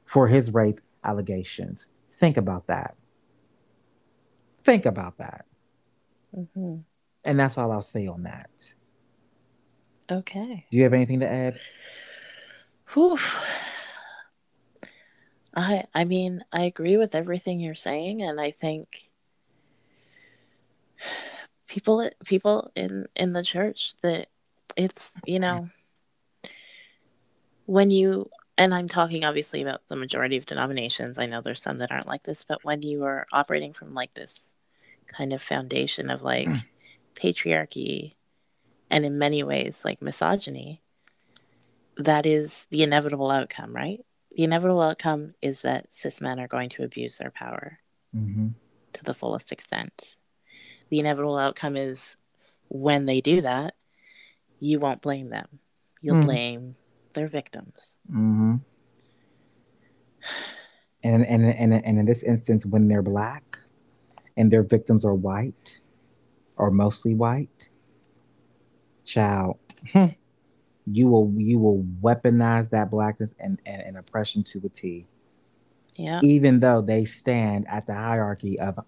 for 0.06 0.28
his 0.28 0.54
rape 0.54 0.80
allegations. 1.04 1.94
Think 2.12 2.38
about 2.38 2.68
that. 2.68 2.96
Think 4.64 4.86
about 4.86 5.18
that. 5.18 5.46
mhm. 6.36 6.84
And 7.26 7.40
that's 7.40 7.58
all 7.58 7.72
I'll 7.72 7.82
say 7.82 8.08
on 8.08 8.24
that. 8.24 8.74
Okay. 10.12 10.66
Do 10.70 10.78
you 10.78 10.84
have 10.84 10.94
anything 10.94 11.20
to 11.22 11.28
add? 11.32 11.60
Whew. 12.94 13.18
I 15.56 15.86
I 15.94 16.04
mean, 16.06 16.44
I 16.52 16.64
agree 16.64 16.98
with 16.98 17.16
everything 17.16 17.60
you're 17.60 17.76
saying, 17.76 18.22
and 18.22 18.40
I 18.40 18.52
think 18.52 19.10
people 21.74 22.08
people 22.24 22.72
in 22.76 23.08
in 23.16 23.34
the 23.34 23.42
church 23.42 23.96
that 24.04 24.28
it's 24.78 25.12
you 25.26 25.40
know 25.40 25.70
when 27.66 27.90
you 27.90 28.30
and 28.60 28.76
I'm 28.76 28.88
talking 28.88 29.26
obviously 29.26 29.64
about 29.64 29.82
the 29.90 29.96
majority 29.96 30.38
of 30.38 30.46
denominations. 30.46 31.18
I 31.18 31.26
know 31.26 31.42
there's 31.42 31.64
some 31.64 31.80
that 31.80 31.92
aren't 31.92 32.06
like 32.06 32.22
this, 32.22 32.44
but 32.44 32.64
when 32.64 32.84
you 32.84 33.04
are 33.06 33.26
operating 33.34 33.74
from 33.74 33.96
like 33.96 34.14
this 34.14 34.56
kind 35.08 35.34
of 35.34 35.42
foundation 35.42 36.12
of 36.12 36.22
like 36.22 36.48
patriarchy 37.16 38.14
and 38.92 39.04
in 39.04 39.18
many 39.18 39.42
ways 39.42 39.82
like 39.84 40.04
misogyny, 40.04 40.84
that 41.98 42.28
is 42.28 42.68
the 42.70 42.84
inevitable 42.84 43.32
outcome, 43.32 43.76
right? 43.76 44.06
The 44.36 44.44
inevitable 44.44 44.82
outcome 44.84 45.34
is 45.42 45.64
that 45.64 45.88
cis 45.90 46.22
men 46.22 46.40
are 46.40 46.48
going 46.48 46.70
to 46.70 46.84
abuse 46.84 47.18
their 47.18 47.32
power 47.32 47.80
Mm-hmm. 48.16 48.50
to 48.94 49.04
the 49.04 49.16
fullest 49.16 49.52
extent. 49.52 50.16
The 50.94 51.00
inevitable 51.00 51.40
outcome 51.40 51.76
is 51.76 52.16
when 52.68 53.08
they 53.08 53.20
do 53.20 53.42
that, 53.42 53.74
you 54.60 54.80
won't 54.80 55.02
blame 55.02 55.30
them. 55.30 55.58
You'll 56.02 56.18
Mhm. 56.18 56.26
blame 56.26 56.76
their 57.14 57.28
victims. 57.28 57.98
Mm-hmm. 58.12 58.58
And, 61.04 61.26
and 61.26 61.46
and 61.50 61.74
and 61.74 61.98
in 62.00 62.06
this 62.06 62.22
instance, 62.22 62.64
when 62.68 62.88
they're 62.90 63.02
black 63.02 63.58
and 64.38 64.52
their 64.52 64.62
victims 64.62 65.04
are 65.04 65.16
white 65.16 65.82
or 66.58 66.70
mostly 66.70 67.16
white, 67.16 67.72
child, 69.04 69.58
you 70.86 71.08
will 71.08 71.34
you 71.38 71.58
will 71.58 71.84
weaponize 72.04 72.70
that 72.70 72.92
blackness 72.92 73.34
and, 73.40 73.60
and, 73.66 73.82
and 73.82 73.98
oppression 73.98 74.44
to 74.44 74.62
a 74.64 74.70
T. 74.70 75.08
Yeah. 75.96 76.20
even 76.22 76.60
though 76.60 76.82
they 76.82 77.04
stand 77.04 77.66
at 77.68 77.88
the 77.88 77.96
hierarchy 77.96 78.60
of 78.60 78.80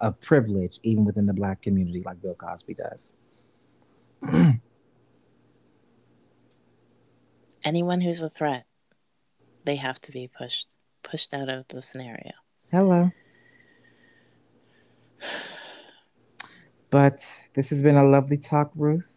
of 0.00 0.20
privilege, 0.20 0.80
even 0.82 1.04
within 1.04 1.26
the 1.26 1.32
black 1.32 1.62
community, 1.62 2.02
like 2.04 2.20
Bill 2.20 2.34
Cosby 2.34 2.74
does. 2.74 3.16
Anyone 7.64 8.00
who's 8.00 8.22
a 8.22 8.28
threat, 8.28 8.66
they 9.64 9.76
have 9.76 10.00
to 10.02 10.12
be 10.12 10.28
pushed 10.28 10.74
pushed 11.02 11.34
out 11.34 11.48
of 11.48 11.66
the 11.68 11.82
scenario. 11.82 12.32
Hello. 12.70 13.10
But 16.90 17.48
this 17.54 17.70
has 17.70 17.82
been 17.82 17.96
a 17.96 18.04
lovely 18.04 18.36
talk, 18.36 18.70
Ruth. 18.74 19.11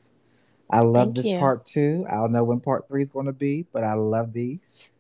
I 0.70 0.80
love 0.82 1.08
Thank 1.08 1.16
this 1.18 1.28
you. 1.28 1.38
part 1.38 1.66
two. 1.66 2.06
I 2.10 2.16
don't 2.16 2.32
know 2.32 2.44
when 2.44 2.60
part 2.60 2.88
three 2.88 3.02
is 3.02 3.10
going 3.10 3.28
to 3.28 3.34
be, 3.34 3.66
but 3.72 3.84
I 3.84 3.94
love 3.94 4.34
these. 4.34 4.92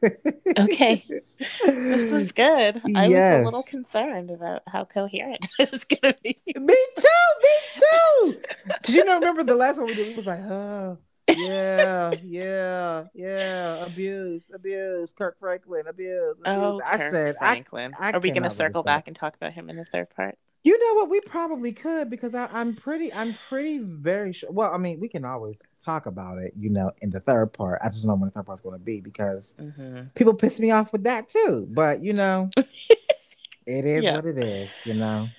Okay. 0.57 1.05
This 1.39 2.11
was 2.11 2.31
good. 2.33 2.81
I 2.95 3.07
was 3.07 3.13
a 3.15 3.43
little 3.43 3.63
concerned 3.63 4.31
about 4.31 4.61
how 4.67 4.85
coherent 4.85 5.47
it 5.59 5.71
was 5.71 5.83
gonna 5.83 6.15
be. 6.23 6.37
me 6.45 6.53
too, 6.97 7.07
me 7.43 7.49
too. 7.75 8.41
Because 8.67 8.95
you 8.95 9.03
know, 9.03 9.15
remember 9.15 9.43
the 9.43 9.55
last 9.55 9.77
one 9.77 9.87
we 9.87 9.95
did, 9.95 10.07
we 10.07 10.13
was 10.13 10.27
like, 10.27 10.39
oh, 10.41 10.97
yeah, 11.35 12.13
yeah, 12.23 13.05
yeah, 13.13 13.85
abuse, 13.85 14.51
abuse, 14.53 15.11
Kirk 15.13 15.37
Franklin, 15.39 15.87
abuse. 15.87 16.35
abuse. 16.39 16.43
Oh, 16.45 16.81
I 16.85 16.97
Kirk 16.97 17.11
said, 17.11 17.35
Franklin. 17.37 17.93
I 17.99 18.11
Are 18.11 18.19
we 18.19 18.31
gonna 18.31 18.51
circle 18.51 18.83
back 18.83 19.07
and 19.07 19.15
talk 19.15 19.35
about 19.35 19.53
him 19.53 19.69
in 19.69 19.75
the 19.75 19.85
third 19.85 20.09
part? 20.15 20.37
You 20.65 20.79
know 20.79 20.95
what? 20.95 21.09
We 21.11 21.21
probably 21.21 21.73
could 21.73 22.09
because 22.11 22.35
I, 22.35 22.47
I'm 22.51 22.75
pretty, 22.75 23.13
I'm 23.13 23.35
pretty 23.35 23.79
very 23.79 24.33
sure. 24.33 24.51
Well, 24.51 24.73
I 24.73 24.79
mean, 24.79 24.99
we 24.99 25.09
can 25.09 25.25
always 25.25 25.63
talk 25.79 26.07
about 26.07 26.39
it, 26.39 26.53
you 26.59 26.71
know, 26.71 26.91
in 27.01 27.11
the 27.11 27.21
third 27.21 27.53
part. 27.53 27.81
I 27.83 27.89
just 27.89 28.03
don't 28.03 28.09
know 28.09 28.15
when 28.21 28.29
the 28.29 28.33
third 28.33 28.47
part's 28.47 28.61
going 28.61 28.79
to 28.79 28.85
be 28.85 29.01
because 29.01 29.57
Mm-hmm. 29.59 30.07
people 30.15 30.33
piss 30.35 30.59
me 30.59 30.71
off 30.71 30.91
with 30.93 31.03
that 31.05 31.29
too. 31.29 31.67
But 31.71 32.03
you 32.03 32.13
know, 32.13 32.53
it 33.65 33.85
is 33.85 34.03
Yeah. 34.03 34.11
what 34.11 34.25
it 34.25 34.37
is. 34.37 34.81
You 34.85 34.93
know, 34.95 35.31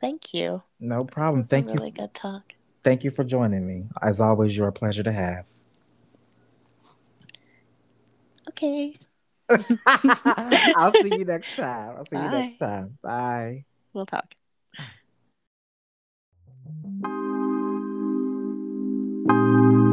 Thank 0.00 0.34
you. 0.34 0.64
no 0.80 1.04
problem. 1.04 1.42
Thank 1.44 1.68
a 1.68 1.74
you, 1.74 1.80
really 1.80 1.90
good 1.92 2.12
talk. 2.14 2.54
thank 2.82 3.04
you 3.04 3.10
for 3.10 3.24
joining 3.24 3.66
me. 3.66 3.84
As 4.02 4.20
always, 4.20 4.56
you're 4.56 4.68
a 4.68 4.72
pleasure 4.72 5.02
to 5.02 5.12
have. 5.12 5.46
Okay. 8.48 9.00
I'll 10.76 10.92
see 10.92 11.18
you 11.18 11.24
next 11.24 11.56
time. 11.56 11.96
I'll 11.96 12.04
see 12.04 12.16
Bye. 12.16 12.24
you 12.24 12.30
next 12.30 12.58
time. 12.58 12.98
Bye. 13.02 13.64
We'll 13.92 14.06
talk. 14.06 14.34